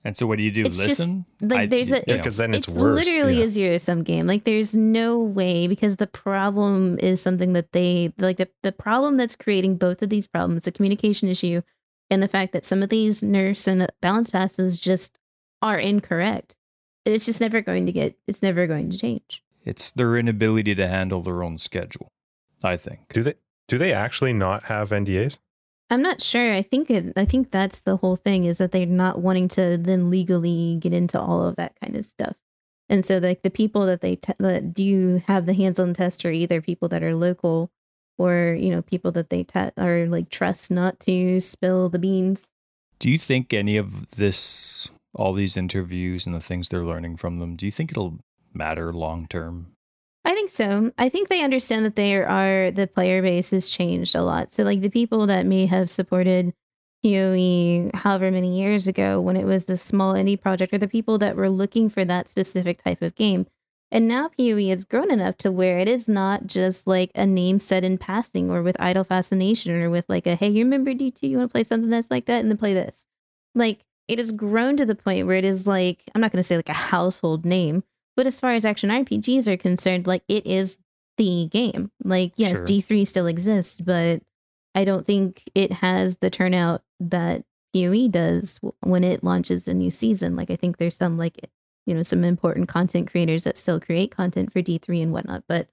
And 0.06 0.16
so 0.16 0.26
what 0.26 0.38
do 0.38 0.44
you 0.44 0.52
do? 0.52 0.64
It's 0.66 0.76
just, 0.76 1.00
Listen? 1.00 1.26
like 1.40 1.60
I- 1.60 1.66
there's 1.66 1.90
a 1.92 1.96
you 1.98 2.04
Yeah, 2.06 2.16
because 2.18 2.36
then 2.36 2.54
it's, 2.54 2.68
it's 2.68 2.76
worse. 2.76 2.94
literally 3.04 3.38
yeah. 3.38 3.44
a 3.44 3.48
zero 3.48 3.78
sum 3.78 4.02
game. 4.04 4.26
Like 4.26 4.44
there's 4.44 4.74
no 4.74 5.18
way 5.18 5.66
because 5.66 5.96
the 5.96 6.06
problem 6.06 6.98
is 7.00 7.20
something 7.20 7.52
that 7.54 7.72
they 7.72 8.12
like 8.18 8.36
the, 8.36 8.48
the 8.62 8.72
problem 8.72 9.16
that's 9.16 9.34
creating 9.36 9.76
both 9.76 10.02
of 10.02 10.08
these 10.10 10.26
problems, 10.28 10.64
the 10.64 10.72
communication 10.72 11.28
issue 11.28 11.60
and 12.08 12.22
the 12.22 12.28
fact 12.28 12.52
that 12.52 12.64
some 12.64 12.82
of 12.84 12.88
these 12.88 13.20
nerfs 13.22 13.66
and 13.66 13.86
balance 14.00 14.30
passes 14.30 14.78
just 14.78 15.18
are 15.60 15.78
incorrect. 15.78 16.54
It's 17.04 17.26
just 17.26 17.40
never 17.40 17.60
going 17.60 17.86
to 17.86 17.92
get 17.92 18.16
it's 18.28 18.42
never 18.42 18.66
going 18.68 18.90
to 18.90 18.98
change. 18.98 19.42
it's 19.64 19.90
their 19.90 20.16
inability 20.16 20.74
to 20.76 20.86
handle 20.86 21.20
their 21.20 21.42
own 21.42 21.58
schedule, 21.58 22.12
I 22.62 22.76
think. 22.76 23.00
Do 23.12 23.22
they 23.24 23.34
do 23.66 23.76
they 23.78 23.92
actually 23.92 24.32
not 24.32 24.64
have 24.64 24.90
NDAs? 24.90 25.38
I'm 25.88 26.02
not 26.02 26.20
sure. 26.20 26.52
I 26.52 26.62
think 26.62 26.90
it, 26.90 27.12
I 27.16 27.24
think 27.24 27.50
that's 27.50 27.80
the 27.80 27.96
whole 27.96 28.16
thing 28.16 28.44
is 28.44 28.58
that 28.58 28.72
they're 28.72 28.86
not 28.86 29.20
wanting 29.20 29.48
to 29.48 29.78
then 29.78 30.10
legally 30.10 30.78
get 30.80 30.92
into 30.92 31.20
all 31.20 31.46
of 31.46 31.56
that 31.56 31.78
kind 31.80 31.96
of 31.96 32.04
stuff. 32.04 32.34
And 32.88 33.04
so 33.04 33.18
like 33.18 33.42
the 33.42 33.50
people 33.50 33.86
that 33.86 34.00
they 34.00 34.16
te- 34.16 34.34
that 34.38 34.74
do 34.74 35.22
have 35.26 35.46
the 35.46 35.54
hands-on 35.54 35.94
test 35.94 36.24
are 36.24 36.30
either 36.30 36.60
people 36.60 36.88
that 36.88 37.02
are 37.02 37.14
local 37.14 37.70
or 38.18 38.56
you 38.58 38.70
know 38.70 38.82
people 38.82 39.12
that 39.12 39.30
they 39.30 39.44
te- 39.44 39.70
are 39.76 40.06
like 40.06 40.30
trust 40.30 40.70
not 40.70 40.98
to 41.00 41.40
spill 41.40 41.88
the 41.88 41.98
beans. 41.98 42.46
Do 42.98 43.10
you 43.10 43.18
think 43.18 43.52
any 43.52 43.76
of 43.76 44.10
this, 44.12 44.88
all 45.14 45.32
these 45.32 45.56
interviews 45.56 46.26
and 46.26 46.34
the 46.34 46.40
things 46.40 46.68
they're 46.68 46.84
learning 46.84 47.18
from 47.18 47.40
them, 47.40 47.54
do 47.56 47.66
you 47.66 47.72
think 47.72 47.90
it'll 47.90 48.18
matter 48.54 48.92
long 48.92 49.26
term? 49.26 49.75
I 50.26 50.34
think 50.34 50.50
so. 50.50 50.90
I 50.98 51.08
think 51.08 51.28
they 51.28 51.44
understand 51.44 51.84
that 51.84 51.94
there 51.94 52.28
are 52.28 52.72
the 52.72 52.88
player 52.88 53.22
base 53.22 53.52
has 53.52 53.68
changed 53.68 54.16
a 54.16 54.22
lot. 54.22 54.50
So 54.50 54.64
like 54.64 54.80
the 54.80 54.90
people 54.90 55.24
that 55.28 55.46
may 55.46 55.66
have 55.66 55.88
supported 55.88 56.52
PoE 57.04 57.92
however 57.94 58.32
many 58.32 58.58
years 58.58 58.88
ago 58.88 59.20
when 59.20 59.36
it 59.36 59.44
was 59.44 59.66
the 59.66 59.78
small 59.78 60.14
indie 60.14 60.40
project 60.40 60.74
are 60.74 60.78
the 60.78 60.88
people 60.88 61.16
that 61.18 61.36
were 61.36 61.48
looking 61.48 61.88
for 61.88 62.04
that 62.04 62.28
specific 62.28 62.82
type 62.82 63.02
of 63.02 63.14
game. 63.14 63.46
And 63.92 64.08
now 64.08 64.28
PoE 64.36 64.68
has 64.70 64.84
grown 64.84 65.12
enough 65.12 65.36
to 65.38 65.52
where 65.52 65.78
it 65.78 65.88
is 65.88 66.08
not 66.08 66.48
just 66.48 66.88
like 66.88 67.12
a 67.14 67.24
name 67.24 67.60
said 67.60 67.84
in 67.84 67.96
passing 67.96 68.50
or 68.50 68.64
with 68.64 68.76
idle 68.80 69.04
fascination 69.04 69.70
or 69.80 69.90
with 69.90 70.06
like 70.08 70.26
a 70.26 70.34
hey, 70.34 70.48
you 70.48 70.64
remember 70.64 70.92
D2, 70.92 71.22
you 71.22 71.38
want 71.38 71.50
to 71.50 71.52
play 71.52 71.62
something 71.62 71.88
that's 71.90 72.10
like 72.10 72.26
that 72.26 72.40
and 72.40 72.50
then 72.50 72.58
play 72.58 72.74
this. 72.74 73.06
Like 73.54 73.86
it 74.08 74.18
has 74.18 74.32
grown 74.32 74.76
to 74.78 74.84
the 74.86 74.96
point 74.96 75.28
where 75.28 75.36
it 75.36 75.44
is 75.44 75.68
like 75.68 76.02
I'm 76.16 76.20
not 76.20 76.32
gonna 76.32 76.42
say 76.42 76.56
like 76.56 76.68
a 76.68 76.72
household 76.72 77.44
name, 77.44 77.84
but 78.16 78.26
as 78.26 78.40
far 78.40 78.54
as 78.54 78.64
action 78.64 78.90
RPGs 78.90 79.46
are 79.46 79.56
concerned, 79.56 80.06
like 80.06 80.22
it 80.28 80.46
is 80.46 80.78
the 81.16 81.48
game. 81.50 81.90
Like, 82.04 82.32
yes, 82.36 82.52
Sure. 82.52 82.64
D3 82.64 83.06
still 83.06 83.26
exists, 83.26 83.80
but 83.80 84.22
I 84.74 84.84
don't 84.84 85.06
think 85.06 85.42
it 85.54 85.72
has 85.72 86.16
the 86.16 86.30
turnout 86.30 86.82
that 87.00 87.44
PoE 87.74 88.08
does 88.08 88.60
when 88.80 89.04
it 89.04 89.24
launches 89.24 89.66
a 89.68 89.74
new 89.74 89.90
season. 89.90 90.36
Like, 90.36 90.50
I 90.50 90.56
think 90.56 90.76
there's 90.76 90.96
some, 90.96 91.16
like, 91.18 91.48
you 91.86 91.94
know, 91.94 92.02
some 92.02 92.24
important 92.24 92.68
content 92.68 93.10
creators 93.10 93.44
that 93.44 93.56
still 93.56 93.80
create 93.80 94.10
content 94.10 94.52
for 94.52 94.60
D3 94.60 95.02
and 95.02 95.12
whatnot. 95.12 95.44
But 95.48 95.68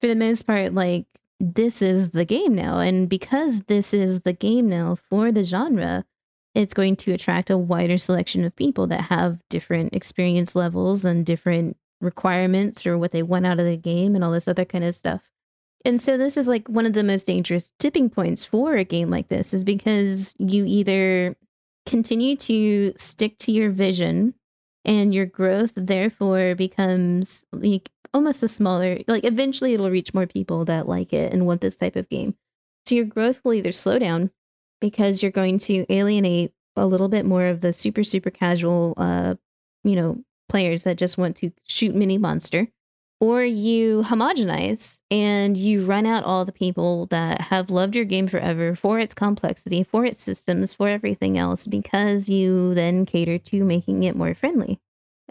for 0.00 0.06
the 0.06 0.14
most 0.14 0.46
part, 0.46 0.74
like, 0.74 1.06
this 1.38 1.82
is 1.82 2.10
the 2.10 2.24
game 2.24 2.54
now. 2.54 2.78
And 2.78 3.08
because 3.08 3.62
this 3.62 3.92
is 3.92 4.20
the 4.20 4.32
game 4.32 4.68
now 4.68 4.94
for 4.94 5.30
the 5.30 5.44
genre, 5.44 6.04
it's 6.54 6.72
going 6.72 6.96
to 6.96 7.12
attract 7.12 7.50
a 7.50 7.58
wider 7.58 7.98
selection 7.98 8.42
of 8.44 8.56
people 8.56 8.86
that 8.86 9.02
have 9.02 9.40
different 9.50 9.92
experience 9.94 10.56
levels 10.56 11.04
and 11.04 11.26
different 11.26 11.76
requirements 12.00 12.86
or 12.86 12.98
what 12.98 13.12
they 13.12 13.22
want 13.22 13.46
out 13.46 13.58
of 13.58 13.66
the 13.66 13.76
game 13.76 14.14
and 14.14 14.22
all 14.22 14.30
this 14.30 14.48
other 14.48 14.64
kind 14.64 14.84
of 14.84 14.94
stuff. 14.94 15.30
And 15.84 16.00
so 16.00 16.18
this 16.18 16.36
is 16.36 16.48
like 16.48 16.68
one 16.68 16.84
of 16.84 16.94
the 16.94 17.04
most 17.04 17.26
dangerous 17.26 17.72
tipping 17.78 18.10
points 18.10 18.44
for 18.44 18.74
a 18.74 18.84
game 18.84 19.08
like 19.08 19.28
this 19.28 19.54
is 19.54 19.62
because 19.62 20.34
you 20.38 20.64
either 20.66 21.36
continue 21.86 22.36
to 22.36 22.92
stick 22.96 23.38
to 23.38 23.52
your 23.52 23.70
vision 23.70 24.34
and 24.84 25.14
your 25.14 25.26
growth 25.26 25.72
therefore 25.76 26.54
becomes 26.56 27.44
like 27.52 27.90
almost 28.12 28.42
a 28.42 28.48
smaller 28.48 28.98
like 29.06 29.24
eventually 29.24 29.74
it'll 29.74 29.90
reach 29.90 30.14
more 30.14 30.26
people 30.26 30.64
that 30.64 30.88
like 30.88 31.12
it 31.12 31.32
and 31.32 31.46
want 31.46 31.60
this 31.60 31.76
type 31.76 31.96
of 31.96 32.08
game. 32.08 32.34
So 32.86 32.96
your 32.96 33.04
growth 33.04 33.40
will 33.44 33.54
either 33.54 33.72
slow 33.72 33.98
down 33.98 34.30
because 34.80 35.22
you're 35.22 35.32
going 35.32 35.58
to 35.60 35.86
alienate 35.92 36.52
a 36.76 36.86
little 36.86 37.08
bit 37.08 37.24
more 37.24 37.46
of 37.46 37.60
the 37.60 37.72
super 37.72 38.02
super 38.02 38.30
casual 38.30 38.94
uh 38.96 39.36
you 39.84 39.94
know 39.94 40.24
players 40.48 40.84
that 40.84 40.98
just 40.98 41.18
want 41.18 41.36
to 41.36 41.50
shoot 41.64 41.94
mini 41.94 42.18
monster 42.18 42.68
or 43.18 43.42
you 43.42 44.02
homogenize 44.02 45.00
and 45.10 45.56
you 45.56 45.84
run 45.84 46.04
out 46.04 46.24
all 46.24 46.44
the 46.44 46.52
people 46.52 47.06
that 47.06 47.40
have 47.40 47.70
loved 47.70 47.96
your 47.96 48.04
game 48.04 48.28
forever 48.28 48.74
for 48.74 48.98
its 48.98 49.14
complexity 49.14 49.82
for 49.82 50.04
its 50.04 50.22
systems 50.22 50.74
for 50.74 50.88
everything 50.88 51.38
else 51.38 51.66
because 51.66 52.28
you 52.28 52.74
then 52.74 53.06
cater 53.06 53.38
to 53.38 53.64
making 53.64 54.02
it 54.02 54.16
more 54.16 54.34
friendly 54.34 54.78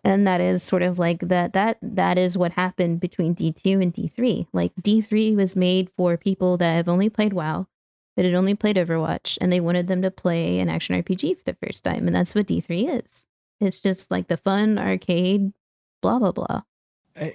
and 0.04 0.26
that 0.26 0.42
is 0.42 0.64
sort 0.64 0.82
of 0.82 0.98
like 0.98 1.20
that 1.20 1.54
that 1.54 1.78
that 1.82 2.18
is 2.18 2.38
what 2.38 2.54
happened 2.54 3.00
between 3.00 3.36
D2 3.36 3.82
and 3.82 3.94
D3 3.94 4.48
like 4.54 4.74
D3 4.82 5.36
was 5.36 5.56
made 5.56 5.90
for 5.96 6.18
people 6.18 6.58
that 6.58 6.76
have 6.76 6.90
only 6.90 7.10
played 7.10 7.34
WoW 7.34 7.68
that 8.16 8.26
had 8.26 8.34
only 8.34 8.56
played 8.56 8.78
Overwatch 8.78 9.38
and 9.42 9.52
they 9.52 9.60
wanted 9.60 9.88
them 9.88 10.02
to 10.02 10.12
play 10.12 10.60
an 10.60 10.70
action 10.70 11.02
RPG 11.02 11.38
for 11.38 11.44
the 11.46 11.58
first 11.66 11.84
time. 11.84 12.08
And 12.08 12.16
that's 12.16 12.34
what 12.34 12.48
D3 12.48 13.02
is. 13.04 13.28
It's 13.60 13.80
just 13.80 14.11
like 14.11 14.27
the 14.27 14.38
fun 14.38 14.77
arcade, 14.77 15.53
blah, 16.02 16.19
blah, 16.19 16.32
blah. 16.32 16.61
Eh, 17.15 17.32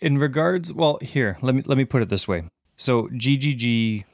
in 0.00 0.18
regards 0.18 0.72
well 0.72 0.98
here 1.02 1.36
let 1.42 1.54
me 1.54 1.62
let 1.66 1.76
me 1.76 1.84
put 1.84 2.02
it 2.02 2.08
this 2.08 2.28
way. 2.28 2.44
So 2.76 3.08
ggg 3.08 4.04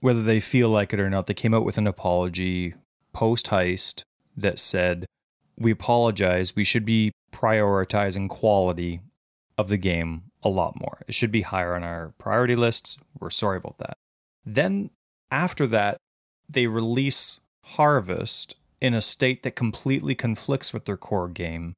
whether 0.00 0.22
they 0.22 0.40
feel 0.40 0.68
like 0.68 0.92
it 0.92 1.00
or 1.00 1.08
not 1.08 1.26
they 1.26 1.34
came 1.34 1.54
out 1.54 1.64
with 1.64 1.78
an 1.78 1.86
apology 1.86 2.74
post 3.12 3.46
heist 3.46 4.02
that 4.36 4.58
said 4.58 5.06
we 5.58 5.70
apologize. 5.70 6.54
We 6.54 6.64
should 6.64 6.84
be 6.84 7.12
prioritizing 7.32 8.28
quality 8.28 9.00
of 9.56 9.68
the 9.68 9.78
game 9.78 10.24
a 10.42 10.48
lot 10.48 10.78
more. 10.78 11.02
It 11.08 11.14
should 11.14 11.32
be 11.32 11.42
higher 11.42 11.74
on 11.74 11.82
our 11.82 12.12
priority 12.18 12.56
lists. 12.56 12.98
We're 13.18 13.30
sorry 13.30 13.56
about 13.56 13.78
that. 13.78 13.96
Then 14.44 14.90
after 15.30 15.66
that 15.68 15.98
they 16.48 16.66
release 16.66 17.40
harvest 17.62 18.56
in 18.80 18.94
a 18.94 19.00
state 19.00 19.42
that 19.42 19.56
completely 19.56 20.14
conflicts 20.14 20.72
with 20.72 20.84
their 20.84 20.96
core 20.96 21.28
game 21.28 21.74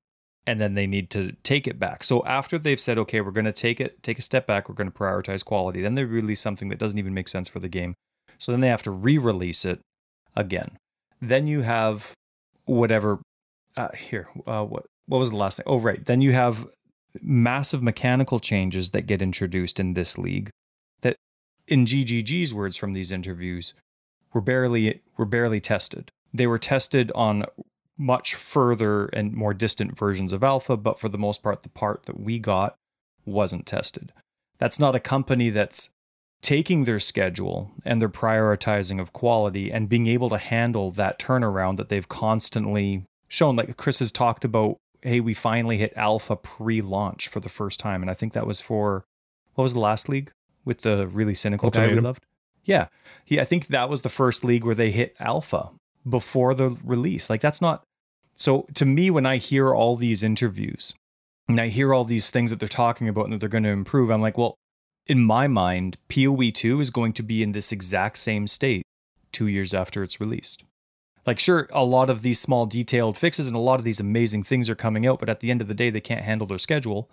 and 0.48 0.62
then 0.62 0.72
they 0.72 0.86
need 0.86 1.10
to 1.10 1.32
take 1.42 1.66
it 1.66 1.78
back. 1.78 2.02
So 2.02 2.24
after 2.24 2.58
they've 2.58 2.80
said, 2.80 2.96
okay, 2.96 3.20
we're 3.20 3.32
going 3.32 3.44
to 3.44 3.52
take 3.52 3.82
it, 3.82 4.02
take 4.02 4.18
a 4.18 4.22
step 4.22 4.46
back, 4.46 4.66
we're 4.66 4.74
going 4.74 4.90
to 4.90 4.98
prioritize 4.98 5.44
quality, 5.44 5.82
then 5.82 5.94
they 5.94 6.04
release 6.04 6.40
something 6.40 6.70
that 6.70 6.78
doesn't 6.78 6.98
even 6.98 7.12
make 7.12 7.28
sense 7.28 7.50
for 7.50 7.58
the 7.58 7.68
game. 7.68 7.94
So 8.38 8.50
then 8.50 8.62
they 8.62 8.68
have 8.68 8.82
to 8.84 8.90
re-release 8.90 9.66
it 9.66 9.80
again. 10.34 10.78
Then 11.20 11.46
you 11.46 11.62
have 11.62 12.14
whatever. 12.64 13.20
Uh, 13.76 13.88
here, 13.94 14.28
uh, 14.46 14.64
what 14.64 14.86
what 15.06 15.18
was 15.18 15.30
the 15.30 15.36
last 15.36 15.58
thing? 15.58 15.64
Oh, 15.66 15.78
right. 15.78 16.02
Then 16.04 16.22
you 16.22 16.32
have 16.32 16.66
massive 17.20 17.82
mechanical 17.82 18.40
changes 18.40 18.90
that 18.90 19.02
get 19.02 19.20
introduced 19.20 19.78
in 19.78 19.94
this 19.94 20.16
league. 20.16 20.50
That, 21.02 21.16
in 21.66 21.84
GGG's 21.84 22.54
words 22.54 22.76
from 22.76 22.94
these 22.94 23.12
interviews, 23.12 23.74
were 24.32 24.40
barely 24.40 25.02
were 25.16 25.26
barely 25.26 25.60
tested. 25.60 26.10
They 26.38 26.46
were 26.46 26.58
tested 26.58 27.12
on 27.14 27.44
much 27.98 28.36
further 28.36 29.06
and 29.06 29.34
more 29.34 29.52
distant 29.52 29.98
versions 29.98 30.32
of 30.32 30.44
alpha, 30.44 30.76
but 30.76 30.98
for 30.98 31.08
the 31.08 31.18
most 31.18 31.42
part, 31.42 31.64
the 31.64 31.68
part 31.68 32.04
that 32.04 32.18
we 32.18 32.38
got 32.38 32.76
wasn't 33.26 33.66
tested. 33.66 34.12
That's 34.58 34.78
not 34.78 34.94
a 34.94 35.00
company 35.00 35.50
that's 35.50 35.90
taking 36.40 36.84
their 36.84 37.00
schedule 37.00 37.72
and 37.84 38.00
their 38.00 38.08
prioritizing 38.08 39.00
of 39.00 39.12
quality 39.12 39.72
and 39.72 39.88
being 39.88 40.06
able 40.06 40.28
to 40.30 40.38
handle 40.38 40.92
that 40.92 41.18
turnaround 41.18 41.76
that 41.76 41.88
they've 41.88 42.08
constantly 42.08 43.04
shown. 43.26 43.56
Like 43.56 43.76
Chris 43.76 43.98
has 43.98 44.12
talked 44.12 44.44
about, 44.44 44.76
hey, 45.02 45.18
we 45.18 45.34
finally 45.34 45.78
hit 45.78 45.92
alpha 45.96 46.36
pre 46.36 46.80
launch 46.80 47.26
for 47.28 47.40
the 47.40 47.48
first 47.48 47.80
time. 47.80 48.02
And 48.02 48.10
I 48.10 48.14
think 48.14 48.32
that 48.32 48.46
was 48.46 48.60
for, 48.60 49.04
what 49.54 49.62
was 49.62 49.74
the 49.74 49.80
last 49.80 50.08
league 50.08 50.30
with 50.64 50.82
the 50.82 51.08
really 51.08 51.34
cynical 51.34 51.70
guy 51.70 51.88
we 51.88 52.00
loved? 52.00 52.24
Yeah. 52.62 52.86
He, 53.24 53.40
I 53.40 53.44
think 53.44 53.66
that 53.68 53.88
was 53.88 54.02
the 54.02 54.08
first 54.08 54.44
league 54.44 54.64
where 54.64 54.74
they 54.74 54.92
hit 54.92 55.16
alpha 55.18 55.70
before 56.08 56.54
the 56.54 56.76
release. 56.84 57.30
Like 57.30 57.40
that's 57.40 57.60
not 57.60 57.84
so 58.34 58.66
to 58.74 58.84
me 58.84 59.10
when 59.10 59.26
I 59.26 59.36
hear 59.36 59.74
all 59.74 59.96
these 59.96 60.22
interviews 60.22 60.94
and 61.48 61.60
I 61.60 61.68
hear 61.68 61.94
all 61.94 62.04
these 62.04 62.30
things 62.30 62.50
that 62.50 62.60
they're 62.60 62.68
talking 62.68 63.08
about 63.08 63.24
and 63.24 63.32
that 63.32 63.38
they're 63.38 63.48
going 63.48 63.64
to 63.64 63.70
improve, 63.70 64.10
I'm 64.10 64.20
like, 64.20 64.36
well, 64.36 64.54
in 65.06 65.20
my 65.20 65.48
mind, 65.48 65.96
PoE 66.08 66.50
2 66.50 66.80
is 66.80 66.90
going 66.90 67.14
to 67.14 67.22
be 67.22 67.42
in 67.42 67.52
this 67.52 67.72
exact 67.72 68.18
same 68.18 68.46
state 68.46 68.82
2 69.32 69.46
years 69.46 69.72
after 69.72 70.02
it's 70.02 70.20
released. 70.20 70.62
Like 71.26 71.38
sure, 71.38 71.68
a 71.72 71.84
lot 71.84 72.10
of 72.10 72.22
these 72.22 72.40
small 72.40 72.66
detailed 72.66 73.18
fixes 73.18 73.46
and 73.46 73.56
a 73.56 73.60
lot 73.60 73.78
of 73.78 73.84
these 73.84 74.00
amazing 74.00 74.42
things 74.42 74.70
are 74.70 74.74
coming 74.74 75.06
out, 75.06 75.20
but 75.20 75.28
at 75.28 75.40
the 75.40 75.50
end 75.50 75.60
of 75.60 75.68
the 75.68 75.74
day 75.74 75.90
they 75.90 76.00
can't 76.00 76.24
handle 76.24 76.46
their 76.46 76.58
schedule. 76.58 77.10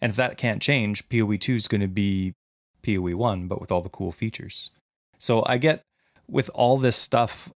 And 0.00 0.10
if 0.10 0.16
that 0.16 0.36
can't 0.36 0.62
change, 0.62 1.08
PoE 1.08 1.36
2 1.36 1.54
is 1.54 1.68
going 1.68 1.80
to 1.80 1.88
be 1.88 2.34
PoE 2.82 3.16
1 3.16 3.46
but 3.46 3.60
with 3.60 3.70
all 3.70 3.82
the 3.82 3.88
cool 3.88 4.12
features. 4.12 4.70
So 5.18 5.44
I 5.46 5.58
get 5.58 5.82
with 6.28 6.50
all 6.54 6.78
this 6.78 6.96
stuff 6.96 7.52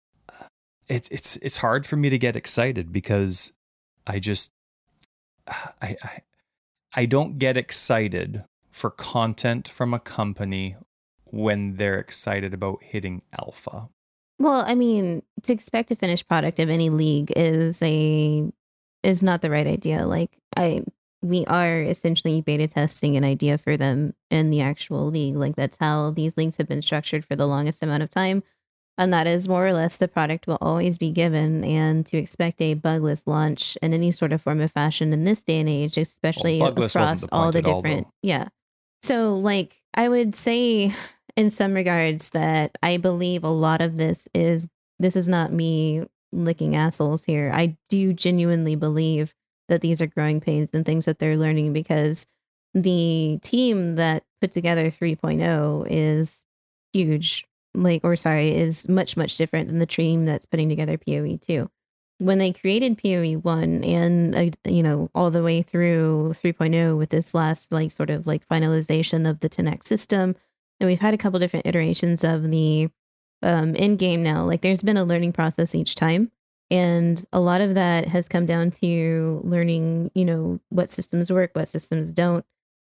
it, 0.89 1.09
it's 1.11 1.37
it's 1.39 1.59
hard 1.59 1.87
for 1.87 1.97
me 1.97 2.11
to 2.11 2.19
get 2.19 2.37
excited 2.37 2.93
because 2.93 3.53
I 4.07 4.19
just 4.19 4.53
I, 5.49 5.97
I 6.03 6.23
I 6.95 7.07
don't 7.07 7.39
get 7.39 7.57
excited 7.57 8.45
for 8.71 8.91
content 8.91 9.69
from 9.69 9.95
a 9.95 9.99
company 9.99 10.77
when 11.25 11.77
they're 11.77 11.99
excited 11.99 12.55
about 12.55 12.83
hitting 12.83 13.23
alpha. 13.39 13.89
Well, 14.39 14.65
I 14.67 14.75
mean, 14.75 15.23
to 15.43 15.53
expect 15.53 15.91
a 15.91 15.97
finished 15.97 16.29
product 16.29 16.59
of 16.59 16.71
any 16.71 16.91
league 16.91 17.33
is 17.37 17.83
a 17.83 18.51
is 19.03 19.23
not 19.23 19.43
the 19.43 19.51
right 19.51 19.67
idea. 19.67 20.07
Like 20.07 20.39
I 20.57 20.83
we 21.23 21.45
are 21.47 21.83
essentially 21.83 22.41
beta 22.41 22.69
testing 22.69 23.17
an 23.17 23.25
idea 23.25 23.59
for 23.59 23.77
them 23.77 24.15
in 24.31 24.51
the 24.51 24.61
actual 24.61 25.07
league. 25.07 25.37
Like 25.37 25.57
that's 25.57 25.77
how 25.79 26.11
these 26.11 26.37
leagues 26.37 26.57
have 26.57 26.69
been 26.69 26.83
structured 26.83 27.25
for 27.25 27.35
the 27.35 27.47
longest 27.47 27.83
amount 27.83 28.03
of 28.03 28.11
time. 28.11 28.43
And 28.99 29.13
that 29.13 29.27
is 29.27 29.47
more 29.47 29.67
or 29.67 29.73
less 29.73 29.99
the 29.99 30.09
product 30.09 30.47
will 30.47 30.59
always 30.61 30.97
be 30.97 31.11
given. 31.11 31.65
And 31.65 32.07
to 32.07 32.17
expect 32.17 32.61
a 32.63 32.75
bugless 32.75 33.27
launch 33.27 33.77
in 33.83 33.93
any 33.93 34.11
sort 34.11 34.33
of 34.33 34.41
form 34.41 34.61
of 34.61 34.73
fashion 34.73 35.13
in 35.13 35.25
this 35.25 35.43
day 35.43 35.61
and 35.61 35.69
age, 35.69 35.99
especially 35.99 36.61
wasn't 36.61 36.79
across 36.79 37.21
the 37.21 37.29
all 37.31 37.53
the 37.53 37.59
at 37.59 37.67
all, 37.67 37.83
different, 37.83 38.07
yeah. 38.23 38.49
So, 39.03 39.35
like, 39.35 39.83
I 39.95 40.09
would 40.09 40.35
say 40.35 40.95
in 41.37 41.51
some 41.51 41.75
regards 41.75 42.31
that 42.31 42.77
I 42.83 42.97
believe 42.97 43.45
a 43.45 43.51
lot 43.51 43.83
of 43.83 43.99
this 43.99 44.29
is 44.35 44.67
this 44.99 45.15
is 45.15 45.29
not 45.29 45.53
me 45.53 46.05
licking 46.33 46.75
assholes 46.75 47.25
here. 47.25 47.53
I 47.55 47.77
do 47.89 48.13
genuinely 48.13 48.77
believe 48.77 49.35
that 49.69 49.81
these 49.81 50.01
are 50.01 50.07
growing 50.07 50.41
pains 50.41 50.71
and 50.73 50.87
things 50.87 51.05
that 51.05 51.19
they're 51.19 51.37
learning 51.37 51.73
because 51.73 52.27
the 52.73 53.39
team 53.43 53.97
that 53.97 54.23
put 54.41 54.53
together 54.53 54.91
3.0 54.91 55.87
is 55.91 56.43
huge 56.93 57.47
like 57.77 58.03
or 58.05 58.17
sorry 58.17 58.57
is 58.57 58.89
much 58.89 59.17
much 59.17 59.37
different 59.37 59.69
than 59.69 59.79
the 59.79 59.87
team 59.87 60.25
that's 60.25 60.47
putting 60.47 60.69
together 60.69 60.99
poe 60.99 61.37
2 61.37 61.71
when 62.19 62.39
they 62.39 62.53
created 62.53 62.99
PoE 62.99 63.35
1 63.35 63.85
and, 63.85 64.35
uh, 64.35 64.51
you 64.65 64.83
know, 64.83 65.11
all 65.15 65.31
the 65.31 65.43
way 65.43 65.63
through 65.63 66.35
3.0 66.43 66.97
with 66.97 67.11
this 67.11 67.35
last, 67.35 67.73
like, 67.73 67.93
sort 67.93 68.11
of 68.11 68.27
like 68.27 68.49
finalization 68.49 69.29
of 69.29 69.41
the 69.41 69.51
10x 69.51 69.85
system. 69.85 70.35
And 70.81 70.89
we've 70.89 71.01
had 71.01 71.15
a 71.15 71.19
couple 71.19 71.39
different 71.39 71.67
iterations 71.67 72.25
of 72.25 72.51
the 72.51 72.89
um, 73.43 73.75
in 73.75 73.97
game 73.97 74.23
now. 74.23 74.45
Like, 74.45 74.63
there's 74.63 74.83
been 74.83 74.97
a 74.97 75.05
learning 75.05 75.33
process 75.33 75.75
each 75.75 75.95
time. 75.95 76.31
And 76.71 77.25
a 77.33 77.39
lot 77.39 77.61
of 77.61 77.75
that 77.75 78.09
has 78.09 78.29
come 78.29 78.47
down 78.47 78.71
to 78.73 79.41
learning, 79.45 80.11
you 80.15 80.25
know, 80.25 80.59
what 80.71 80.91
systems 80.91 81.31
work, 81.31 81.51
what 81.55 81.69
systems 81.69 82.13
don't. 82.13 82.45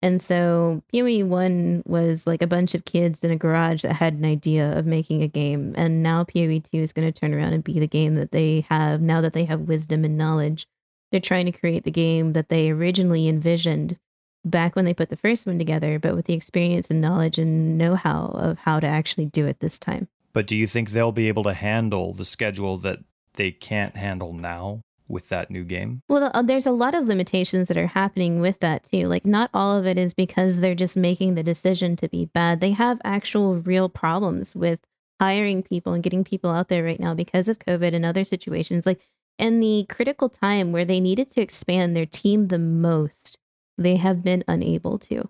And 0.04 0.20
so 0.20 0.82
PoE 0.92 1.24
1 1.24 1.84
was 1.86 2.26
like 2.26 2.42
a 2.42 2.46
bunch 2.46 2.74
of 2.74 2.84
kids 2.84 3.24
in 3.24 3.30
a 3.30 3.36
garage 3.36 3.80
that 3.84 3.94
had 3.94 4.12
an 4.12 4.26
idea 4.26 4.76
of 4.76 4.84
making 4.84 5.22
a 5.22 5.28
game. 5.28 5.72
And 5.78 6.02
now 6.02 6.24
PoE 6.24 6.60
2 6.60 6.76
is 6.76 6.92
going 6.92 7.10
to 7.10 7.18
turn 7.18 7.32
around 7.32 7.54
and 7.54 7.64
be 7.64 7.80
the 7.80 7.86
game 7.86 8.14
that 8.16 8.30
they 8.30 8.66
have 8.68 9.00
now 9.00 9.22
that 9.22 9.32
they 9.32 9.46
have 9.46 9.62
wisdom 9.62 10.04
and 10.04 10.18
knowledge. 10.18 10.66
They're 11.10 11.20
trying 11.20 11.46
to 11.46 11.58
create 11.58 11.84
the 11.84 11.90
game 11.90 12.34
that 12.34 12.50
they 12.50 12.68
originally 12.68 13.28
envisioned 13.28 13.98
back 14.44 14.76
when 14.76 14.84
they 14.84 14.92
put 14.92 15.08
the 15.08 15.16
first 15.16 15.46
one 15.46 15.56
together, 15.56 15.98
but 15.98 16.14
with 16.14 16.26
the 16.26 16.34
experience 16.34 16.90
and 16.90 17.00
knowledge 17.00 17.38
and 17.38 17.78
know 17.78 17.94
how 17.94 18.26
of 18.34 18.58
how 18.58 18.80
to 18.80 18.86
actually 18.86 19.24
do 19.24 19.46
it 19.46 19.60
this 19.60 19.78
time. 19.78 20.06
But 20.34 20.46
do 20.46 20.54
you 20.54 20.66
think 20.66 20.90
they'll 20.90 21.12
be 21.12 21.28
able 21.28 21.44
to 21.44 21.54
handle 21.54 22.12
the 22.12 22.26
schedule 22.26 22.76
that 22.78 22.98
they 23.36 23.52
can't 23.52 23.96
handle 23.96 24.34
now? 24.34 24.82
With 25.08 25.28
that 25.28 25.50
new 25.50 25.64
game? 25.64 26.02
Well, 26.08 26.30
uh, 26.32 26.42
there's 26.42 26.66
a 26.66 26.72
lot 26.72 26.94
of 26.94 27.06
limitations 27.06 27.68
that 27.68 27.76
are 27.76 27.86
happening 27.86 28.40
with 28.40 28.60
that 28.60 28.84
too. 28.84 29.06
Like, 29.06 29.26
not 29.26 29.50
all 29.52 29.76
of 29.76 29.86
it 29.86 29.98
is 29.98 30.14
because 30.14 30.60
they're 30.60 30.74
just 30.74 30.96
making 30.96 31.34
the 31.34 31.42
decision 31.42 31.96
to 31.96 32.08
be 32.08 32.26
bad. 32.26 32.60
They 32.60 32.72
have 32.72 33.00
actual 33.04 33.56
real 33.56 33.88
problems 33.88 34.54
with 34.54 34.80
hiring 35.20 35.62
people 35.62 35.92
and 35.92 36.02
getting 36.02 36.24
people 36.24 36.50
out 36.50 36.68
there 36.68 36.84
right 36.84 37.00
now 37.00 37.14
because 37.14 37.48
of 37.48 37.58
COVID 37.58 37.94
and 37.94 38.04
other 38.04 38.24
situations. 38.24 38.86
Like, 38.86 39.00
in 39.38 39.60
the 39.60 39.86
critical 39.88 40.28
time 40.28 40.72
where 40.72 40.84
they 40.84 41.00
needed 41.00 41.30
to 41.32 41.40
expand 41.40 41.96
their 41.96 42.06
team 42.06 42.48
the 42.48 42.58
most, 42.58 43.38
they 43.76 43.96
have 43.96 44.22
been 44.22 44.44
unable 44.46 44.98
to. 45.00 45.28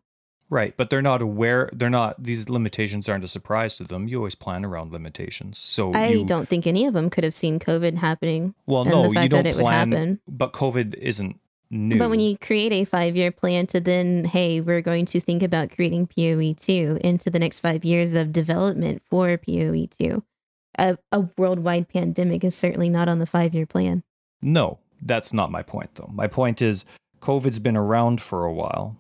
Right, 0.51 0.77
but 0.77 0.91
they're 0.91 1.03
not 1.03 1.23
aware. 1.23 1.71
They're 1.73 1.91
not. 1.91 2.23
These 2.23 2.49
limitations 2.49 3.09
aren't 3.09 3.25
a 3.25 3.29
surprise 3.29 3.77
to 3.77 3.85
them. 3.85 4.09
You 4.09 4.19
always 4.19 4.35
plan 4.35 4.65
around 4.65 4.93
limitations. 4.93 5.59
So 5.59 5.93
I 5.93 6.09
you, 6.09 6.25
don't 6.25 6.49
think 6.49 6.66
any 6.66 6.85
of 6.85 6.93
them 6.93 7.09
could 7.11 7.25
have 7.25 7.35
seen 7.35 7.59
COVID 7.59 7.97
happening. 7.97 8.55
Well, 8.66 8.85
no, 8.85 9.11
you 9.11 9.29
don't 9.29 9.53
plan. 9.55 10.21
But 10.29 10.53
COVID 10.53 10.95
isn't 10.95 11.41
new. 11.71 11.99
But 11.99 12.11
when 12.11 12.21
you 12.21 12.37
create 12.37 12.73
a 12.73 12.85
five-year 12.85 13.33
plan 13.33 13.66
to 13.69 13.81
then, 13.81 14.27
hey, 14.27 14.61
we're 14.61 14.83
going 14.83 15.07
to 15.07 15.21
think 15.21 15.43
about 15.43 15.71
creating 15.71 16.09
PoE 16.09 16.53
two 16.53 16.99
into 17.03 17.31
the 17.31 17.39
next 17.39 17.61
five 17.61 17.85
years 17.85 18.15
of 18.15 18.31
development 18.31 19.03
for 19.09 19.37
PoE 19.39 19.87
two, 19.87 20.23
a, 20.79 20.99
a 21.11 21.27
worldwide 21.39 21.89
pandemic 21.89 22.45
is 22.45 22.55
certainly 22.55 22.91
not 22.91 23.09
on 23.09 23.19
the 23.19 23.27
five-year 23.27 23.66
plan. 23.66 24.03
No, 24.43 24.79
that's 25.01 25.33
not 25.33 25.51
my 25.51 25.62
point, 25.62 25.95
though. 25.95 26.11
My 26.12 26.29
point 26.29 26.61
is 26.61 26.85
COVID's 27.21 27.59
been 27.59 27.79
around 27.79 28.21
for 28.21 28.45
a 28.45 28.53
while 28.53 28.99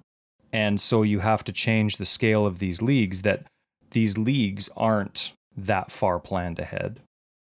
and 0.54 0.80
so 0.80 1.02
you 1.02 1.18
have 1.18 1.42
to 1.42 1.52
change 1.52 1.96
the 1.96 2.04
scale 2.04 2.46
of 2.46 2.60
these 2.60 2.80
leagues 2.80 3.22
that 3.22 3.44
these 3.90 4.16
leagues 4.16 4.70
aren't 4.76 5.32
that 5.56 5.90
far 5.90 6.20
planned 6.20 6.60
ahead. 6.60 7.00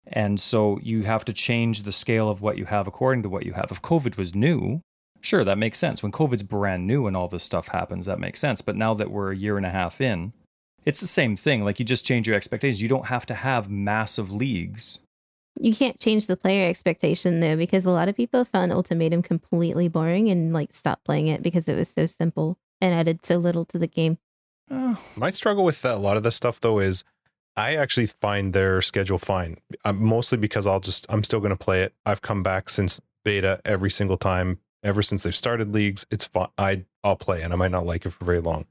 And 0.07 0.41
so 0.41 0.79
you 0.81 1.03
have 1.03 1.23
to 1.25 1.33
change 1.33 1.83
the 1.83 1.91
scale 1.91 2.29
of 2.29 2.41
what 2.41 2.57
you 2.57 2.65
have 2.65 2.87
according 2.87 3.21
to 3.21 3.29
what 3.29 3.45
you 3.45 3.53
have. 3.53 3.67
If 3.69 3.83
COVID 3.83 4.17
was 4.17 4.33
new, 4.33 4.81
sure, 5.21 5.43
that 5.43 5.59
makes 5.59 5.77
sense. 5.77 6.01
When 6.01 6.11
COVID's 6.11 6.41
brand 6.41 6.87
new 6.87 7.05
and 7.05 7.15
all 7.15 7.27
this 7.27 7.43
stuff 7.43 7.67
happens, 7.67 8.07
that 8.07 8.19
makes 8.19 8.39
sense. 8.39 8.61
But 8.61 8.75
now 8.75 8.95
that 8.95 9.11
we're 9.11 9.31
a 9.31 9.37
year 9.37 9.57
and 9.57 9.67
a 9.67 9.71
half 9.71 10.01
in, 10.01 10.33
it's 10.83 10.99
the 10.99 11.05
same 11.05 11.35
thing. 11.35 11.63
Like 11.63 11.77
you 11.77 11.85
just 11.85 12.07
change 12.07 12.27
your 12.27 12.35
expectations. 12.35 12.81
You 12.81 12.89
don't 12.89 13.05
have 13.05 13.27
to 13.27 13.35
have 13.35 13.69
massive 13.69 14.31
leagues. 14.31 14.99
You 15.59 15.75
can't 15.75 15.99
change 15.99 16.25
the 16.25 16.37
player 16.37 16.67
expectation 16.67 17.39
though, 17.39 17.55
because 17.55 17.85
a 17.85 17.91
lot 17.91 18.09
of 18.09 18.17
people 18.17 18.45
found 18.45 18.71
Ultimatum 18.71 19.21
completely 19.21 19.89
boring 19.89 20.27
and 20.29 20.53
like 20.53 20.73
stopped 20.73 21.05
playing 21.05 21.27
it 21.27 21.43
because 21.43 21.69
it 21.69 21.75
was 21.75 21.87
so 21.87 22.07
simple 22.07 22.57
and 22.81 22.93
added 22.93 23.25
so 23.25 23.37
little 23.37 23.65
to 23.65 23.77
the 23.77 23.87
game. 23.87 24.17
Uh, 24.69 24.95
my 25.15 25.29
struggle 25.29 25.63
with 25.63 25.83
a 25.85 25.95
lot 25.95 26.17
of 26.17 26.23
this 26.23 26.35
stuff 26.35 26.59
though 26.59 26.79
is 26.79 27.03
I 27.55 27.75
actually 27.75 28.07
find 28.07 28.53
their 28.53 28.81
schedule 28.81 29.17
fine. 29.17 29.57
I'm, 29.83 30.03
mostly 30.03 30.37
because 30.37 30.67
I'll 30.67 30.79
just 30.79 31.05
I'm 31.09 31.23
still 31.23 31.39
going 31.39 31.51
to 31.51 31.55
play 31.55 31.83
it. 31.83 31.93
I've 32.05 32.21
come 32.21 32.43
back 32.43 32.69
since 32.69 32.99
beta 33.23 33.61
every 33.65 33.89
single 33.91 34.17
time 34.17 34.59
ever 34.83 35.01
since 35.01 35.23
they've 35.23 35.35
started 35.35 35.73
leagues. 35.73 36.05
It's 36.11 36.25
fun. 36.25 36.49
I 36.57 36.85
I'll 37.03 37.15
play 37.15 37.41
and 37.41 37.53
I 37.53 37.55
might 37.55 37.71
not 37.71 37.85
like 37.85 38.05
it 38.05 38.11
for 38.11 38.25
very 38.25 38.41
long. 38.41 38.65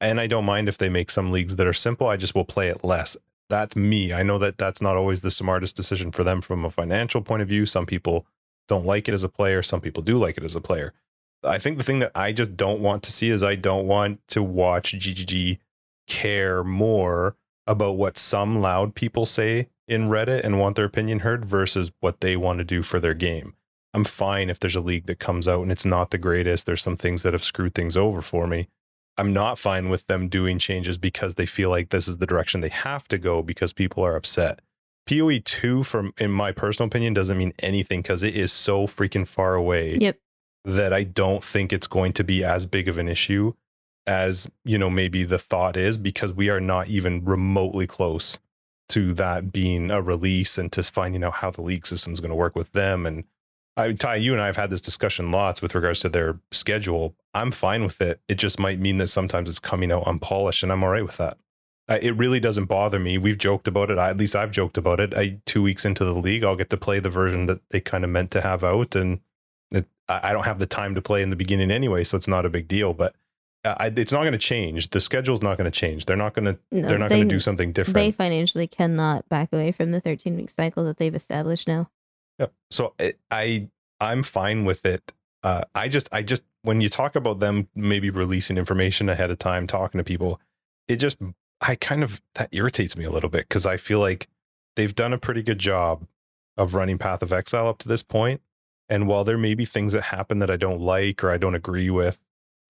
And 0.00 0.18
I 0.18 0.26
don't 0.26 0.46
mind 0.46 0.68
if 0.68 0.78
they 0.78 0.88
make 0.88 1.10
some 1.10 1.30
leagues 1.30 1.56
that 1.56 1.66
are 1.66 1.74
simple. 1.74 2.06
I 2.06 2.16
just 2.16 2.34
will 2.34 2.44
play 2.44 2.68
it 2.68 2.82
less. 2.82 3.16
That's 3.50 3.76
me. 3.76 4.12
I 4.12 4.22
know 4.22 4.38
that 4.38 4.56
that's 4.56 4.80
not 4.80 4.96
always 4.96 5.20
the 5.20 5.30
smartest 5.30 5.76
decision 5.76 6.12
for 6.12 6.24
them 6.24 6.40
from 6.40 6.64
a 6.64 6.70
financial 6.70 7.20
point 7.20 7.42
of 7.42 7.48
view. 7.48 7.66
Some 7.66 7.84
people 7.84 8.24
don't 8.68 8.86
like 8.86 9.08
it 9.08 9.14
as 9.14 9.24
a 9.24 9.28
player. 9.28 9.62
Some 9.62 9.80
people 9.80 10.02
do 10.02 10.16
like 10.16 10.38
it 10.38 10.44
as 10.44 10.54
a 10.54 10.60
player. 10.60 10.94
I 11.42 11.58
think 11.58 11.78
the 11.78 11.84
thing 11.84 12.00
that 12.00 12.12
I 12.14 12.32
just 12.32 12.56
don't 12.56 12.80
want 12.80 13.02
to 13.04 13.12
see 13.12 13.30
is 13.30 13.42
I 13.42 13.54
don't 13.54 13.86
want 13.86 14.20
to 14.28 14.42
watch 14.42 14.92
GGG 14.92 15.58
care 16.06 16.62
more 16.62 17.36
about 17.66 17.96
what 17.96 18.18
some 18.18 18.60
loud 18.60 18.94
people 18.94 19.24
say 19.24 19.68
in 19.86 20.08
Reddit 20.08 20.44
and 20.44 20.58
want 20.58 20.76
their 20.76 20.84
opinion 20.84 21.20
heard 21.20 21.44
versus 21.44 21.92
what 22.00 22.20
they 22.20 22.36
want 22.36 22.58
to 22.58 22.64
do 22.64 22.82
for 22.82 23.00
their 23.00 23.14
game. 23.14 23.54
I'm 23.94 24.04
fine 24.04 24.50
if 24.50 24.60
there's 24.60 24.76
a 24.76 24.80
league 24.80 25.06
that 25.06 25.18
comes 25.18 25.48
out 25.48 25.62
and 25.62 25.72
it's 25.72 25.84
not 25.84 26.10
the 26.10 26.18
greatest. 26.18 26.66
There's 26.66 26.82
some 26.82 26.96
things 26.96 27.22
that 27.22 27.32
have 27.32 27.42
screwed 27.42 27.74
things 27.74 27.96
over 27.96 28.20
for 28.20 28.46
me. 28.46 28.68
I'm 29.16 29.32
not 29.32 29.58
fine 29.58 29.88
with 29.88 30.06
them 30.06 30.28
doing 30.28 30.58
changes 30.58 30.96
because 30.96 31.34
they 31.34 31.46
feel 31.46 31.70
like 31.70 31.90
this 31.90 32.06
is 32.06 32.18
the 32.18 32.26
direction 32.26 32.60
they 32.60 32.68
have 32.68 33.08
to 33.08 33.18
go 33.18 33.42
because 33.42 33.72
people 33.72 34.04
are 34.04 34.16
upset. 34.16 34.60
PoE 35.06 35.40
2 35.44 35.82
from 35.82 36.12
in 36.18 36.30
my 36.30 36.52
personal 36.52 36.86
opinion 36.86 37.14
doesn't 37.14 37.36
mean 37.36 37.52
anything 37.58 38.02
cuz 38.02 38.22
it 38.22 38.36
is 38.36 38.52
so 38.52 38.86
freaking 38.86 39.26
far 39.26 39.54
away. 39.54 39.96
Yep 39.96 40.18
that 40.64 40.92
I 40.92 41.04
don't 41.04 41.42
think 41.42 41.72
it's 41.72 41.86
going 41.86 42.12
to 42.14 42.24
be 42.24 42.44
as 42.44 42.66
big 42.66 42.88
of 42.88 42.98
an 42.98 43.08
issue 43.08 43.54
as, 44.06 44.48
you 44.64 44.78
know, 44.78 44.90
maybe 44.90 45.24
the 45.24 45.38
thought 45.38 45.76
is 45.76 45.96
because 45.96 46.32
we 46.32 46.48
are 46.50 46.60
not 46.60 46.88
even 46.88 47.24
remotely 47.24 47.86
close 47.86 48.38
to 48.90 49.14
that 49.14 49.52
being 49.52 49.90
a 49.90 50.02
release 50.02 50.58
and 50.58 50.72
to 50.72 50.82
finding 50.82 51.22
out 51.22 51.34
how 51.34 51.50
the 51.50 51.62
league 51.62 51.86
system 51.86 52.12
is 52.12 52.20
going 52.20 52.30
to 52.30 52.36
work 52.36 52.56
with 52.56 52.72
them. 52.72 53.06
And 53.06 53.24
I, 53.76 53.92
Ty, 53.92 54.16
you 54.16 54.32
and 54.32 54.42
I 54.42 54.46
have 54.46 54.56
had 54.56 54.70
this 54.70 54.80
discussion 54.80 55.30
lots 55.30 55.62
with 55.62 55.74
regards 55.74 56.00
to 56.00 56.08
their 56.08 56.40
schedule. 56.50 57.14
I'm 57.32 57.52
fine 57.52 57.84
with 57.84 58.00
it. 58.00 58.20
It 58.28 58.34
just 58.34 58.58
might 58.58 58.80
mean 58.80 58.98
that 58.98 59.06
sometimes 59.06 59.48
it's 59.48 59.60
coming 59.60 59.92
out 59.92 60.08
unpolished, 60.08 60.62
and 60.62 60.72
I'm 60.72 60.82
all 60.82 60.90
right 60.90 61.04
with 61.04 61.18
that. 61.18 61.38
it 61.88 62.16
really 62.16 62.40
doesn't 62.40 62.66
bother 62.66 62.98
me. 62.98 63.16
We've 63.16 63.38
joked 63.38 63.68
about 63.68 63.90
it. 63.90 63.98
I, 63.98 64.10
at 64.10 64.16
least 64.16 64.36
I've 64.36 64.50
joked 64.50 64.76
about 64.76 65.00
it. 65.00 65.14
I, 65.14 65.38
two 65.46 65.62
weeks 65.62 65.84
into 65.84 66.04
the 66.04 66.14
league, 66.14 66.42
I'll 66.42 66.56
get 66.56 66.70
to 66.70 66.76
play 66.76 66.98
the 66.98 67.10
version 67.10 67.46
that 67.46 67.60
they 67.70 67.80
kind 67.80 68.04
of 68.04 68.10
meant 68.10 68.32
to 68.32 68.40
have 68.40 68.64
out, 68.64 68.96
and 68.96 69.20
it, 69.70 69.86
I 70.08 70.32
don't 70.32 70.44
have 70.44 70.58
the 70.58 70.66
time 70.66 70.94
to 70.94 71.02
play 71.02 71.22
in 71.22 71.30
the 71.30 71.36
beginning 71.36 71.70
anyway, 71.70 72.04
so 72.04 72.16
it's 72.16 72.28
not 72.28 72.44
a 72.44 72.50
big 72.50 72.68
deal. 72.68 72.94
But 72.94 73.14
uh, 73.64 73.74
I, 73.78 73.86
it's 73.88 74.12
not 74.12 74.20
going 74.20 74.32
to 74.32 74.38
change. 74.38 74.90
The 74.90 75.00
schedule's 75.00 75.42
not 75.42 75.56
going 75.56 75.70
to 75.70 75.76
change. 75.76 76.06
They're 76.06 76.16
not 76.16 76.34
going 76.34 76.46
to. 76.46 76.58
No, 76.72 76.88
they're 76.88 76.98
not 76.98 77.10
going 77.10 77.28
to 77.28 77.34
do 77.34 77.40
something 77.40 77.72
different. 77.72 77.94
They 77.94 78.10
financially 78.10 78.66
cannot 78.66 79.28
back 79.28 79.52
away 79.52 79.72
from 79.72 79.92
the 79.92 80.00
13 80.00 80.36
week 80.36 80.50
cycle 80.50 80.84
that 80.84 80.96
they've 80.96 81.14
established 81.14 81.68
now. 81.68 81.90
Yep. 82.38 82.52
So 82.70 82.94
it, 82.98 83.18
I 83.30 83.68
I'm 84.00 84.22
fine 84.22 84.64
with 84.64 84.86
it. 84.86 85.12
Uh, 85.42 85.62
I 85.74 85.88
just 85.88 86.08
I 86.12 86.22
just 86.22 86.44
when 86.62 86.80
you 86.80 86.88
talk 86.88 87.16
about 87.16 87.40
them 87.40 87.68
maybe 87.74 88.10
releasing 88.10 88.58
information 88.58 89.08
ahead 89.08 89.30
of 89.30 89.38
time, 89.38 89.66
talking 89.66 89.98
to 89.98 90.04
people, 90.04 90.40
it 90.88 90.96
just 90.96 91.18
I 91.60 91.76
kind 91.76 92.02
of 92.02 92.20
that 92.34 92.48
irritates 92.52 92.96
me 92.96 93.04
a 93.04 93.10
little 93.10 93.30
bit 93.30 93.48
because 93.48 93.66
I 93.66 93.76
feel 93.76 94.00
like 94.00 94.28
they've 94.76 94.94
done 94.94 95.12
a 95.12 95.18
pretty 95.18 95.42
good 95.42 95.58
job 95.58 96.06
of 96.56 96.74
running 96.74 96.98
Path 96.98 97.22
of 97.22 97.32
Exile 97.32 97.68
up 97.68 97.78
to 97.78 97.88
this 97.88 98.02
point 98.02 98.40
and 98.90 99.06
while 99.06 99.24
there 99.24 99.38
may 99.38 99.54
be 99.54 99.64
things 99.64 99.92
that 99.94 100.02
happen 100.02 100.40
that 100.40 100.50
I 100.50 100.56
don't 100.56 100.80
like 100.80 101.22
or 101.24 101.30
I 101.30 101.38
don't 101.38 101.54
agree 101.54 101.88
with, 101.88 102.20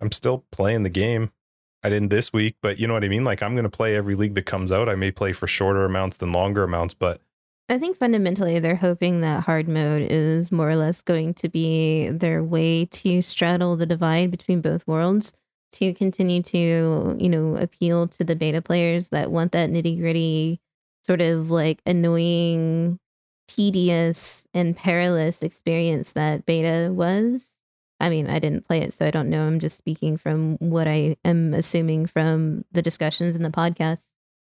I'm 0.00 0.12
still 0.12 0.44
playing 0.52 0.84
the 0.84 0.90
game. 0.90 1.32
I 1.82 1.88
didn't 1.88 2.10
this 2.10 2.32
week, 2.32 2.56
but 2.60 2.78
you 2.78 2.86
know 2.86 2.92
what 2.92 3.04
I 3.04 3.08
mean? 3.08 3.24
Like 3.24 3.42
I'm 3.42 3.54
going 3.54 3.64
to 3.64 3.70
play 3.70 3.96
every 3.96 4.14
league 4.14 4.34
that 4.34 4.44
comes 4.44 4.70
out. 4.70 4.88
I 4.88 4.94
may 4.94 5.10
play 5.10 5.32
for 5.32 5.46
shorter 5.46 5.84
amounts 5.84 6.18
than 6.18 6.30
longer 6.30 6.62
amounts, 6.62 6.92
but 6.92 7.22
I 7.70 7.78
think 7.78 7.96
fundamentally 7.96 8.58
they're 8.58 8.76
hoping 8.76 9.22
that 9.22 9.44
hard 9.44 9.66
mode 9.66 10.06
is 10.10 10.52
more 10.52 10.68
or 10.68 10.76
less 10.76 11.02
going 11.02 11.34
to 11.34 11.48
be 11.48 12.10
their 12.10 12.44
way 12.44 12.84
to 12.86 13.22
straddle 13.22 13.76
the 13.76 13.86
divide 13.86 14.30
between 14.30 14.60
both 14.60 14.86
worlds 14.86 15.32
to 15.72 15.94
continue 15.94 16.42
to, 16.42 17.16
you 17.18 17.28
know, 17.28 17.56
appeal 17.56 18.08
to 18.08 18.24
the 18.24 18.34
beta 18.34 18.60
players 18.60 19.10
that 19.10 19.30
want 19.30 19.52
that 19.52 19.70
nitty 19.70 19.98
gritty 19.98 20.60
sort 21.06 21.20
of 21.20 21.50
like 21.50 21.80
annoying 21.86 22.98
tedious 23.54 24.46
and 24.54 24.76
perilous 24.76 25.42
experience 25.42 26.12
that 26.12 26.46
beta 26.46 26.90
was. 26.92 27.50
I 27.98 28.08
mean, 28.08 28.28
I 28.28 28.38
didn't 28.38 28.66
play 28.66 28.80
it, 28.80 28.92
so 28.92 29.06
I 29.06 29.10
don't 29.10 29.28
know. 29.28 29.46
I'm 29.46 29.60
just 29.60 29.76
speaking 29.76 30.16
from 30.16 30.56
what 30.58 30.88
I 30.88 31.16
am 31.24 31.52
assuming 31.52 32.06
from 32.06 32.64
the 32.72 32.82
discussions 32.82 33.36
in 33.36 33.42
the 33.42 33.50
podcast. 33.50 34.06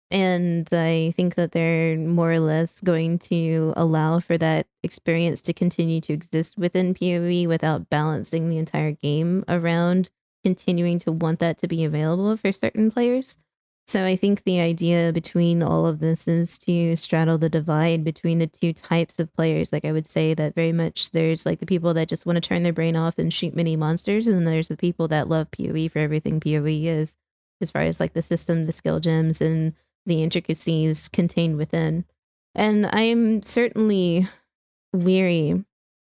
And 0.09 0.67
I 0.71 1.13
think 1.15 1.35
that 1.35 1.51
they're 1.51 1.97
more 1.97 2.31
or 2.31 2.39
less 2.39 2.79
going 2.81 3.19
to 3.19 3.73
allow 3.75 4.19
for 4.19 4.37
that 4.37 4.67
experience 4.83 5.41
to 5.41 5.53
continue 5.53 5.99
to 6.01 6.13
exist 6.13 6.57
within 6.57 6.93
PoE 6.93 7.47
without 7.47 7.89
balancing 7.89 8.49
the 8.49 8.57
entire 8.57 8.91
game 8.91 9.43
around 9.47 10.09
continuing 10.43 10.99
to 10.99 11.11
want 11.11 11.39
that 11.39 11.57
to 11.59 11.67
be 11.67 11.83
available 11.83 12.37
for 12.37 12.51
certain 12.51 12.89
players. 12.89 13.37
So 13.87 14.03
I 14.03 14.17
think 14.17 14.43
the 14.43 14.59
idea 14.59 15.13
between 15.13 15.63
all 15.63 15.85
of 15.85 15.99
this 15.99 16.27
is 16.27 16.57
to 16.59 16.97
straddle 16.97 17.37
the 17.37 17.47
divide 17.47 18.03
between 18.03 18.39
the 18.39 18.47
two 18.47 18.73
types 18.73 19.17
of 19.17 19.33
players. 19.33 19.71
Like 19.71 19.85
I 19.85 19.93
would 19.93 20.07
say 20.07 20.33
that 20.33 20.55
very 20.55 20.73
much 20.73 21.11
there's 21.11 21.45
like 21.45 21.61
the 21.61 21.65
people 21.65 21.93
that 21.93 22.09
just 22.09 22.25
want 22.25 22.35
to 22.35 22.41
turn 22.41 22.63
their 22.63 22.73
brain 22.73 22.97
off 22.97 23.17
and 23.17 23.31
shoot 23.31 23.55
mini 23.55 23.77
monsters, 23.77 24.27
and 24.27 24.45
there's 24.45 24.67
the 24.67 24.75
people 24.75 25.07
that 25.07 25.29
love 25.29 25.49
PoE 25.51 25.87
for 25.87 25.99
everything 25.99 26.41
PoE 26.41 26.65
is, 26.65 27.15
as 27.61 27.71
far 27.71 27.83
as 27.83 28.01
like 28.01 28.11
the 28.11 28.21
system, 28.21 28.65
the 28.65 28.73
skill 28.73 28.99
gems, 28.99 29.39
and 29.39 29.73
the 30.05 30.21
intricacies 30.21 31.07
contained 31.07 31.55
within. 31.55 32.03
And 32.55 32.87
I'm 32.87 33.41
certainly 33.41 34.27
weary 34.91 35.63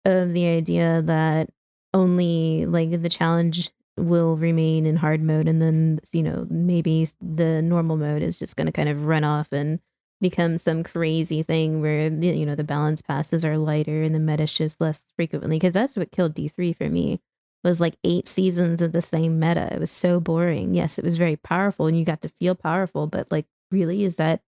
of 0.07 0.33
the 0.33 0.47
idea 0.47 1.03
that 1.03 1.51
only 1.93 2.65
like 2.65 3.03
the 3.03 3.09
challenge 3.11 3.71
will 3.97 4.37
remain 4.37 4.85
in 4.87 4.97
hard 4.97 5.23
mode 5.23 5.49
and 5.49 5.61
then 5.63 5.99
you 6.13 6.23
know 6.23 6.47
maybe 6.51 7.09
the 7.21 7.63
normal 7.63 7.97
mode 7.97 8.23
is 8.23 8.39
just 8.39 8.57
going 8.57 8.67
to 8.67 8.73
kind 8.73 8.89
of 8.89 9.07
run 9.07 9.25
off 9.25 9.53
and 9.53 9.81
become 10.21 10.59
some 10.59 10.83
crazy 10.83 11.43
thing 11.43 11.81
where 11.81 12.09
you 12.09 12.47
know 12.47 12.55
the 12.55 12.65
balance 12.65 13.03
passes 13.03 13.45
are 13.45 13.59
lighter 13.59 14.03
and 14.03 14.15
the 14.15 14.19
meta 14.19 14.47
shifts 14.47 14.77
less 14.81 15.03
frequently 15.17 15.57
because 15.57 15.73
that's 15.73 15.97
what 15.97 16.13
killed 16.13 16.35
d3 16.35 16.77
for 16.77 16.89
me 16.89 17.21
was 17.67 17.81
like 17.81 17.97
eight 18.05 18.29
seasons 18.29 18.81
of 18.81 18.93
the 18.93 19.03
same 19.03 19.41
meta. 19.41 19.73
It 19.73 19.81
was 19.81 19.91
so 19.91 20.21
boring. 20.21 20.73
Yes 20.75 20.99
it 20.99 21.05
was 21.05 21.19
very 21.19 21.37
powerful 21.37 21.87
and 21.87 21.99
you 21.99 22.05
got 22.05 22.23
to 22.23 22.29
feel 22.29 22.55
powerful 22.55 23.07
but 23.07 23.31
like 23.31 23.47
really 23.71 24.05
is 24.05 24.17
that 24.17 24.41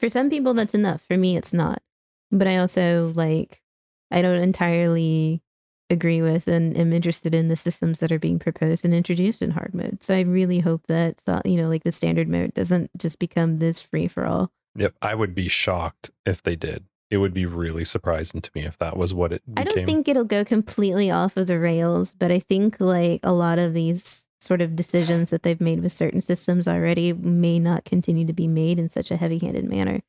for 0.00 0.08
some 0.08 0.28
people 0.28 0.54
that's 0.54 0.74
enough. 0.74 1.02
For 1.02 1.16
me 1.16 1.36
it's 1.36 1.52
not. 1.52 1.82
But 2.32 2.48
i 2.48 2.56
also 2.56 3.12
like 3.14 3.62
i 4.10 4.20
don't 4.20 4.42
entirely 4.42 5.43
agree 5.90 6.22
with 6.22 6.48
and 6.48 6.76
am 6.76 6.92
interested 6.92 7.34
in 7.34 7.48
the 7.48 7.56
systems 7.56 7.98
that 7.98 8.10
are 8.10 8.18
being 8.18 8.38
proposed 8.38 8.84
and 8.84 8.94
introduced 8.94 9.42
in 9.42 9.50
hard 9.50 9.74
mode. 9.74 10.02
So 10.02 10.14
I 10.14 10.20
really 10.20 10.60
hope 10.60 10.86
that 10.86 11.22
you 11.44 11.56
know, 11.56 11.68
like 11.68 11.84
the 11.84 11.92
standard 11.92 12.28
mode 12.28 12.54
doesn't 12.54 12.90
just 12.96 13.18
become 13.18 13.58
this 13.58 13.82
free 13.82 14.08
for 14.08 14.24
all. 14.24 14.50
Yep, 14.76 14.94
I 15.02 15.14
would 15.14 15.34
be 15.34 15.48
shocked 15.48 16.10
if 16.26 16.42
they 16.42 16.56
did. 16.56 16.84
It 17.10 17.18
would 17.18 17.34
be 17.34 17.46
really 17.46 17.84
surprising 17.84 18.40
to 18.40 18.50
me 18.54 18.62
if 18.62 18.78
that 18.78 18.96
was 18.96 19.14
what 19.14 19.32
it 19.32 19.42
became. 19.46 19.68
I 19.68 19.72
don't 19.72 19.86
think 19.86 20.08
it'll 20.08 20.24
go 20.24 20.44
completely 20.44 21.10
off 21.10 21.36
of 21.36 21.46
the 21.46 21.60
rails, 21.60 22.14
but 22.18 22.32
I 22.32 22.40
think 22.40 22.80
like 22.80 23.20
a 23.22 23.32
lot 23.32 23.58
of 23.58 23.74
these 23.74 24.26
sort 24.40 24.60
of 24.60 24.74
decisions 24.74 25.30
that 25.30 25.42
they've 25.42 25.60
made 25.60 25.82
with 25.82 25.92
certain 25.92 26.20
systems 26.20 26.66
already 26.66 27.12
may 27.12 27.58
not 27.58 27.84
continue 27.84 28.26
to 28.26 28.32
be 28.32 28.48
made 28.48 28.78
in 28.78 28.88
such 28.88 29.10
a 29.10 29.16
heavy-handed 29.16 29.64
manner 29.64 30.00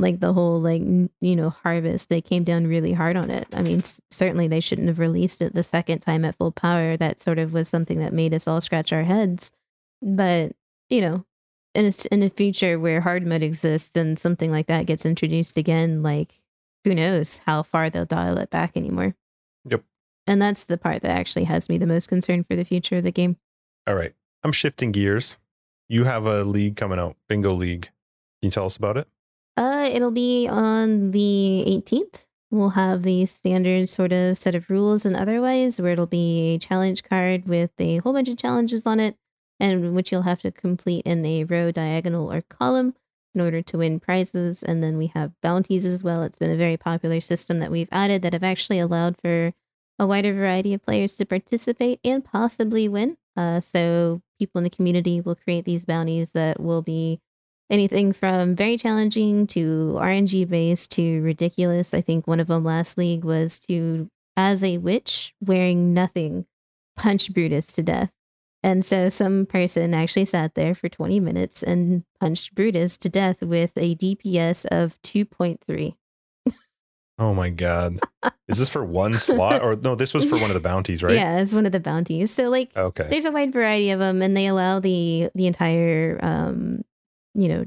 like 0.00 0.20
the 0.20 0.32
whole 0.32 0.60
like 0.60 0.82
you 0.82 1.36
know 1.36 1.50
harvest 1.50 2.08
they 2.08 2.20
came 2.20 2.42
down 2.44 2.66
really 2.66 2.92
hard 2.92 3.16
on 3.16 3.30
it 3.30 3.46
i 3.52 3.62
mean 3.62 3.78
s- 3.80 4.00
certainly 4.10 4.48
they 4.48 4.60
shouldn't 4.60 4.88
have 4.88 4.98
released 4.98 5.40
it 5.42 5.54
the 5.54 5.62
second 5.62 6.00
time 6.00 6.24
at 6.24 6.36
full 6.36 6.50
power 6.52 6.96
that 6.96 7.20
sort 7.20 7.38
of 7.38 7.52
was 7.52 7.68
something 7.68 7.98
that 7.98 8.12
made 8.12 8.32
us 8.34 8.48
all 8.48 8.60
scratch 8.60 8.92
our 8.92 9.02
heads 9.04 9.52
but 10.02 10.52
you 10.88 11.00
know 11.00 11.24
in 11.74 11.86
a, 11.86 11.92
in 12.14 12.22
a 12.22 12.30
future 12.30 12.78
where 12.80 13.00
hard 13.00 13.24
mode 13.26 13.42
exists 13.42 13.94
and 13.96 14.18
something 14.18 14.50
like 14.50 14.66
that 14.66 14.86
gets 14.86 15.06
introduced 15.06 15.56
again 15.56 16.02
like 16.02 16.40
who 16.84 16.94
knows 16.94 17.38
how 17.46 17.62
far 17.62 17.90
they'll 17.90 18.04
dial 18.04 18.38
it 18.38 18.50
back 18.50 18.76
anymore 18.76 19.14
Yep. 19.68 19.84
and 20.26 20.40
that's 20.40 20.64
the 20.64 20.78
part 20.78 21.02
that 21.02 21.10
actually 21.10 21.44
has 21.44 21.68
me 21.68 21.76
the 21.78 21.86
most 21.86 22.08
concerned 22.08 22.46
for 22.46 22.56
the 22.56 22.64
future 22.64 22.96
of 22.96 23.04
the 23.04 23.12
game 23.12 23.36
All 23.86 23.94
right. 23.94 24.14
I'm 24.42 24.52
shifting 24.52 24.90
gears. 24.90 25.36
You 25.90 26.04
have 26.04 26.24
a 26.24 26.44
league 26.44 26.76
coming 26.76 26.98
out, 26.98 27.16
Bingo 27.28 27.52
League. 27.52 27.82
Can 28.40 28.46
you 28.46 28.50
tell 28.50 28.64
us 28.64 28.76
about 28.78 28.96
it? 28.96 29.06
It'll 29.84 30.10
be 30.10 30.48
on 30.48 31.10
the 31.10 31.64
18th. 31.66 32.24
We'll 32.50 32.70
have 32.70 33.04
the 33.04 33.26
standard 33.26 33.88
sort 33.88 34.12
of 34.12 34.36
set 34.36 34.54
of 34.54 34.68
rules 34.68 35.06
and 35.06 35.14
otherwise, 35.14 35.80
where 35.80 35.92
it'll 35.92 36.06
be 36.06 36.54
a 36.54 36.58
challenge 36.58 37.04
card 37.04 37.46
with 37.46 37.70
a 37.78 37.98
whole 37.98 38.12
bunch 38.12 38.28
of 38.28 38.38
challenges 38.38 38.86
on 38.86 38.98
it, 38.98 39.16
and 39.60 39.94
which 39.94 40.10
you'll 40.10 40.22
have 40.22 40.40
to 40.42 40.50
complete 40.50 41.06
in 41.06 41.24
a 41.24 41.44
row, 41.44 41.70
diagonal, 41.70 42.32
or 42.32 42.42
column 42.42 42.94
in 43.34 43.40
order 43.40 43.62
to 43.62 43.78
win 43.78 44.00
prizes. 44.00 44.62
And 44.62 44.82
then 44.82 44.98
we 44.98 45.08
have 45.08 45.32
bounties 45.42 45.84
as 45.84 46.02
well. 46.02 46.22
It's 46.22 46.38
been 46.38 46.50
a 46.50 46.56
very 46.56 46.76
popular 46.76 47.20
system 47.20 47.60
that 47.60 47.70
we've 47.70 47.88
added 47.92 48.22
that 48.22 48.32
have 48.32 48.42
actually 48.42 48.80
allowed 48.80 49.16
for 49.22 49.52
a 49.98 50.06
wider 50.06 50.32
variety 50.32 50.74
of 50.74 50.82
players 50.82 51.16
to 51.16 51.26
participate 51.26 52.00
and 52.02 52.24
possibly 52.24 52.88
win. 52.88 53.16
Uh, 53.36 53.60
so 53.60 54.22
people 54.38 54.58
in 54.58 54.64
the 54.64 54.70
community 54.70 55.20
will 55.20 55.36
create 55.36 55.64
these 55.64 55.84
bounties 55.84 56.30
that 56.30 56.58
will 56.58 56.82
be 56.82 57.20
anything 57.70 58.12
from 58.12 58.54
very 58.56 58.76
challenging 58.76 59.46
to 59.48 59.92
RNG 59.96 60.48
based 60.48 60.90
to 60.92 61.20
ridiculous. 61.22 61.94
I 61.94 62.00
think 62.00 62.26
one 62.26 62.40
of 62.40 62.48
them 62.48 62.64
last 62.64 62.98
league 62.98 63.24
was 63.24 63.58
to, 63.60 64.08
as 64.36 64.62
a 64.64 64.78
witch 64.78 65.34
wearing 65.40 65.94
nothing, 65.94 66.46
punch 66.96 67.32
Brutus 67.32 67.66
to 67.68 67.82
death. 67.82 68.10
And 68.62 68.84
so 68.84 69.08
some 69.08 69.46
person 69.46 69.94
actually 69.94 70.26
sat 70.26 70.54
there 70.54 70.74
for 70.74 70.88
20 70.90 71.18
minutes 71.20 71.62
and 71.62 72.04
punched 72.20 72.54
Brutus 72.54 72.98
to 72.98 73.08
death 73.08 73.40
with 73.42 73.72
a 73.76 73.94
DPS 73.96 74.66
of 74.66 75.00
2.3. 75.02 75.94
Oh 77.18 77.34
my 77.34 77.50
god. 77.50 78.00
Is 78.48 78.58
this 78.58 78.70
for 78.70 78.82
one 78.84 79.14
slot 79.18 79.62
or 79.62 79.76
no, 79.76 79.94
this 79.94 80.14
was 80.14 80.28
for 80.28 80.38
one 80.38 80.50
of 80.50 80.54
the 80.54 80.60
bounties, 80.60 81.02
right? 81.02 81.14
Yeah, 81.14 81.38
it's 81.40 81.52
one 81.52 81.66
of 81.66 81.72
the 81.72 81.80
bounties. 81.80 82.30
So 82.30 82.48
like 82.48 82.74
Okay. 82.74 83.08
there's 83.10 83.26
a 83.26 83.30
wide 83.32 83.52
variety 83.52 83.90
of 83.90 83.98
them 83.98 84.22
and 84.22 84.34
they 84.36 84.46
allow 84.46 84.80
the 84.80 85.28
the 85.34 85.46
entire 85.46 86.18
um 86.22 86.82
you 87.34 87.48
know 87.48 87.64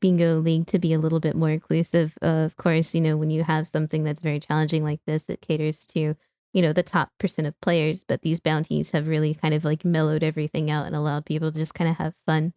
bingo 0.00 0.38
league 0.40 0.66
to 0.66 0.78
be 0.78 0.92
a 0.92 0.98
little 0.98 1.20
bit 1.20 1.36
more 1.36 1.50
inclusive 1.50 2.18
of 2.22 2.56
course 2.56 2.94
you 2.94 3.00
know 3.00 3.16
when 3.16 3.30
you 3.30 3.44
have 3.44 3.68
something 3.68 4.02
that's 4.02 4.20
very 4.20 4.40
challenging 4.40 4.82
like 4.82 5.00
this 5.06 5.28
it 5.28 5.40
caters 5.40 5.84
to 5.84 6.16
you 6.52 6.62
know 6.62 6.72
the 6.72 6.82
top 6.82 7.10
percent 7.18 7.46
of 7.46 7.60
players 7.60 8.04
but 8.04 8.22
these 8.22 8.40
bounties 8.40 8.90
have 8.90 9.06
really 9.06 9.34
kind 9.34 9.54
of 9.54 9.64
like 9.64 9.84
mellowed 9.84 10.22
everything 10.24 10.70
out 10.70 10.86
and 10.86 10.96
allowed 10.96 11.24
people 11.24 11.52
to 11.52 11.58
just 11.58 11.74
kind 11.74 11.90
of 11.90 11.96
have 11.96 12.14
fun. 12.26 12.52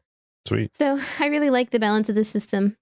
Sweet. 0.45 0.75
so 0.75 0.99
i 1.19 1.27
really 1.27 1.49
like 1.49 1.69
the 1.69 1.79
balance 1.79 2.09
of 2.09 2.15
the 2.15 2.23
system 2.23 2.75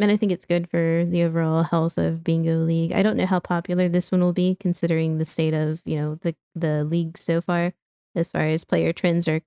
and 0.00 0.10
i 0.10 0.16
think 0.16 0.32
it's 0.32 0.44
good 0.44 0.68
for 0.68 1.04
the 1.06 1.22
overall 1.22 1.62
health 1.62 1.96
of 1.96 2.24
bingo 2.24 2.56
league. 2.58 2.92
I 2.92 3.02
don't 3.02 3.16
know 3.16 3.26
how 3.26 3.40
popular 3.40 3.88
this 3.88 4.10
one 4.10 4.20
will 4.20 4.34
be 4.34 4.56
considering 4.58 5.16
the 5.16 5.24
state 5.24 5.54
of 5.54 5.80
you 5.84 5.96
know 5.96 6.18
the 6.22 6.34
the 6.54 6.84
league 6.84 7.18
so 7.18 7.40
far 7.40 7.72
as 8.14 8.30
far 8.30 8.42
as 8.42 8.64
player 8.64 8.92
trends 8.92 9.28
are 9.28 9.40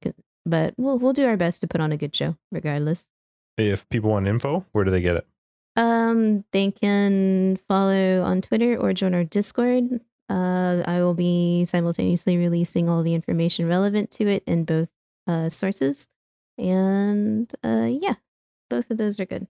but 0.46 0.74
we'll 0.78 0.98
we'll 0.98 1.14
do 1.14 1.28
our 1.28 1.38
best 1.38 1.62
to 1.62 1.68
put 1.68 1.82
on 1.82 1.92
a 1.92 1.98
good 1.98 2.16
show 2.16 2.38
regardless 2.52 3.10
If 3.68 3.88
people 3.90 4.12
want 4.12 4.28
info, 4.28 4.66
where 4.72 4.84
do 4.86 4.92
they 4.92 5.02
get 5.02 5.16
it? 5.18 5.28
um 5.76 6.44
they 6.52 6.72
can 6.72 7.58
follow 7.68 8.24
on 8.24 8.42
twitter 8.42 8.76
or 8.76 8.92
join 8.92 9.14
our 9.14 9.24
discord 9.24 10.02
uh 10.28 10.82
i 10.86 11.00
will 11.00 11.14
be 11.14 11.64
simultaneously 11.64 12.38
releasing 12.38 12.90
all 12.90 13.04
the 13.04 13.14
information 13.14 13.68
relevant 13.68 14.10
to 14.10 14.28
it 14.28 14.44
in 14.48 14.66
both 14.66 14.90
uh 15.28 15.48
sources 15.48 16.10
and 16.58 17.54
uh 17.64 17.88
yeah 17.90 18.16
both 18.70 18.90
of 18.90 18.98
those 18.98 19.20
are 19.20 19.26
good 19.26 19.48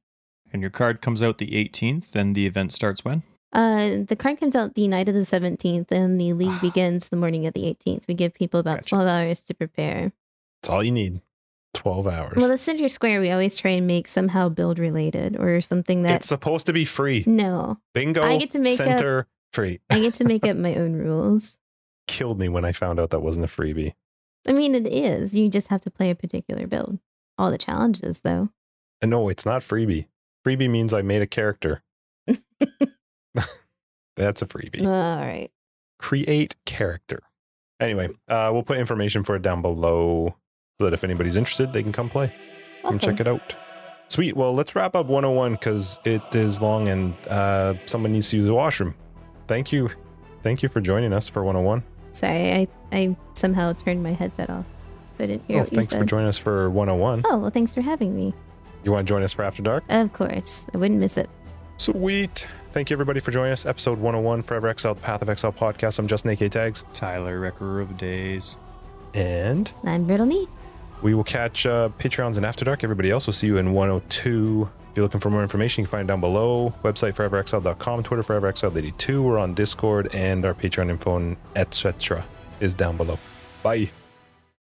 And 0.51 0.61
your 0.61 0.71
card 0.71 1.01
comes 1.01 1.21
out 1.23 1.37
the 1.37 1.51
18th, 1.51 2.15
and 2.15 2.35
the 2.35 2.45
event 2.47 2.73
starts 2.73 3.05
when? 3.05 3.21
Uh, 3.53 4.01
the 4.07 4.15
card 4.17 4.39
comes 4.39 4.55
out 4.55 4.73
the 4.73 4.87
night 4.87 5.07
of 5.07 5.13
the 5.13 5.21
17th, 5.21 5.91
and 5.91 6.19
the 6.19 6.33
league 6.33 6.59
begins 6.59 7.09
the 7.09 7.17
morning 7.17 7.45
of 7.45 7.53
the 7.53 7.65
18th. 7.69 8.07
We 8.07 8.15
give 8.15 8.33
people 8.33 8.59
about 8.59 8.77
Gotcha. 8.81 8.95
12 8.95 9.07
hours 9.07 9.43
to 9.43 9.53
prepare. 9.53 10.11
That's 10.61 10.69
all 10.69 10.83
you 10.83 10.91
need. 10.91 11.21
12 11.75 12.07
hours. 12.07 12.33
Well, 12.37 12.49
the 12.49 12.57
Center 12.57 12.87
Square, 12.87 13.21
we 13.21 13.31
always 13.31 13.55
try 13.57 13.71
and 13.71 13.85
make 13.87 14.07
somehow 14.07 14.49
build 14.49 14.79
related 14.79 15.37
or 15.39 15.61
something 15.61 16.03
that. 16.03 16.15
it's 16.17 16.27
supposed 16.27 16.65
to 16.65 16.73
be 16.73 16.85
free. 16.85 17.23
no, 17.27 17.77
Bingo 17.93 18.23
I 18.23 18.37
get 18.37 18.51
to 18.51 18.59
make 18.59 18.71
up- 18.73 18.77
center 18.77 19.27
free. 19.53 19.79
I 19.89 19.99
get 19.99 20.13
to 20.15 20.23
make 20.25 20.43
up 20.47 20.57
my 20.57 20.75
own 20.75 20.93
rules. 20.93 21.57
Killed 22.07 22.39
me 22.39 22.49
when 22.49 22.65
I 22.65 22.71
found 22.71 22.99
out 22.99 23.11
that 23.11 23.19
wasn't 23.21 23.45
a 23.45 23.47
freebie. 23.47 23.93
I 24.47 24.51
mean, 24.53 24.73
it 24.73 24.87
is. 24.87 25.35
You 25.35 25.47
just 25.49 25.67
have 25.67 25.81
to 25.81 25.91
play 25.91 26.09
a 26.09 26.15
particular 26.15 26.65
build. 26.65 26.97
All 27.37 27.51
the 27.51 27.57
challenges, 27.57 28.21
though. 28.21 28.49
And 29.01 29.11
no, 29.11 29.29
it's 29.29 29.45
not 29.45 29.61
freebie. 29.61 30.07
Freebie 30.45 30.69
means 30.69 30.93
I 30.93 31.01
made 31.03 31.21
a 31.21 31.27
character. 31.27 31.83
That's 34.15 34.41
a 34.41 34.45
freebie. 34.45 34.81
All 34.85 35.21
right. 35.21 35.49
create 35.97 36.55
character. 36.65 37.21
Anyway, 37.79 38.09
uh, 38.27 38.49
we'll 38.51 38.63
put 38.63 38.77
information 38.77 39.23
for 39.23 39.35
it 39.35 39.41
down 39.41 39.61
below 39.61 40.35
so 40.79 40.85
that 40.85 40.93
if 40.93 41.03
anybody's 41.03 41.35
interested, 41.35 41.73
they 41.73 41.83
can 41.83 41.91
come 41.91 42.09
play 42.09 42.33
and 42.85 43.01
check 43.01 43.19
it 43.19 43.27
out. 43.27 43.53
Sweet. 44.07 44.35
Well, 44.37 44.53
let's 44.55 44.75
wrap 44.75 44.95
up 44.95 45.07
101 45.07 45.51
because 45.51 45.99
it 46.05 46.21
is 46.33 46.61
long 46.61 46.87
and 46.87 47.13
uh, 47.27 47.73
someone 47.85 48.13
needs 48.13 48.29
to 48.29 48.37
use 48.37 48.45
the 48.45 48.53
washroom. 48.53 48.95
Thank 49.47 49.73
you. 49.73 49.89
Thank 50.41 50.63
you 50.63 50.69
for 50.69 50.79
joining 50.79 51.11
us 51.11 51.27
for 51.27 51.43
101. 51.43 51.83
Sorry, 52.11 52.53
I, 52.53 52.67
I 52.93 53.17
somehow 53.33 53.73
turned 53.73 54.01
my 54.01 54.13
headset 54.13 54.49
off. 54.49 54.65
I 55.19 55.25
didn't 55.25 55.43
hear 55.47 55.57
Oh, 55.57 55.59
what 55.63 55.71
you 55.73 55.75
thanks 55.75 55.93
for 55.93 56.05
joining 56.05 56.27
us 56.29 56.37
for 56.37 56.69
101. 56.69 57.23
oh, 57.25 57.37
well, 57.37 57.49
thanks 57.51 57.73
for 57.73 57.81
having 57.81 58.15
me. 58.15 58.33
You 58.85 58.93
want 58.93 59.05
to 59.05 59.11
join 59.13 59.21
us 59.21 59.33
for 59.33 59.43
After 59.43 59.61
Dark? 59.61 59.83
Of 59.89 60.13
course. 60.13 60.69
I 60.73 60.77
wouldn't 60.77 61.01
miss 61.01 61.17
it. 61.17 61.29
Sweet. 61.75 62.47
Thank 62.71 62.89
you, 62.89 62.95
everybody, 62.95 63.19
for 63.19 63.31
joining 63.31 63.51
us. 63.51 63.65
Episode 63.65 63.99
101, 63.99 64.43
Forever 64.43 64.69
Exile, 64.69 64.95
the 64.95 65.01
Path 65.01 65.21
of 65.21 65.27
Exile 65.29 65.51
podcast. 65.51 65.99
I'm 65.99 66.07
Justin 66.07 66.31
AK 66.31 66.49
Tags. 66.49 66.85
Tyler, 66.93 67.37
Wrecker 67.41 67.81
of 67.81 67.97
Days. 67.97 68.55
And 69.13 69.69
I'm 69.83 70.05
Brittany. 70.07 70.47
We 71.01 71.13
will 71.13 71.23
catch 71.23 71.65
uh, 71.65 71.89
Patreons 71.97 72.37
in 72.37 72.43
After 72.43 72.65
Dark. 72.65 72.83
Everybody 72.83 73.09
else 73.09 73.25
we'll 73.25 73.33
see 73.33 73.47
you 73.47 73.57
in 73.57 73.73
102. 73.73 74.69
If 74.91 74.97
you're 74.97 75.03
looking 75.05 75.19
for 75.19 75.29
more 75.29 75.43
information, 75.43 75.81
you 75.81 75.87
can 75.87 75.91
find 75.91 76.09
it 76.09 76.11
down 76.11 76.19
below. 76.19 76.73
Website 76.83 77.13
foreverexile.com, 77.13 78.03
Twitter 78.03 78.23
foreverexile82. 78.23 79.23
We're 79.23 79.37
on 79.39 79.53
Discord, 79.53 80.13
and 80.13 80.43
our 80.45 80.53
Patreon 80.53 80.89
info, 80.89 81.37
etc., 81.55 82.25
is 82.59 82.73
down 82.73 82.97
below. 82.97 83.17
Bye. 83.63 83.91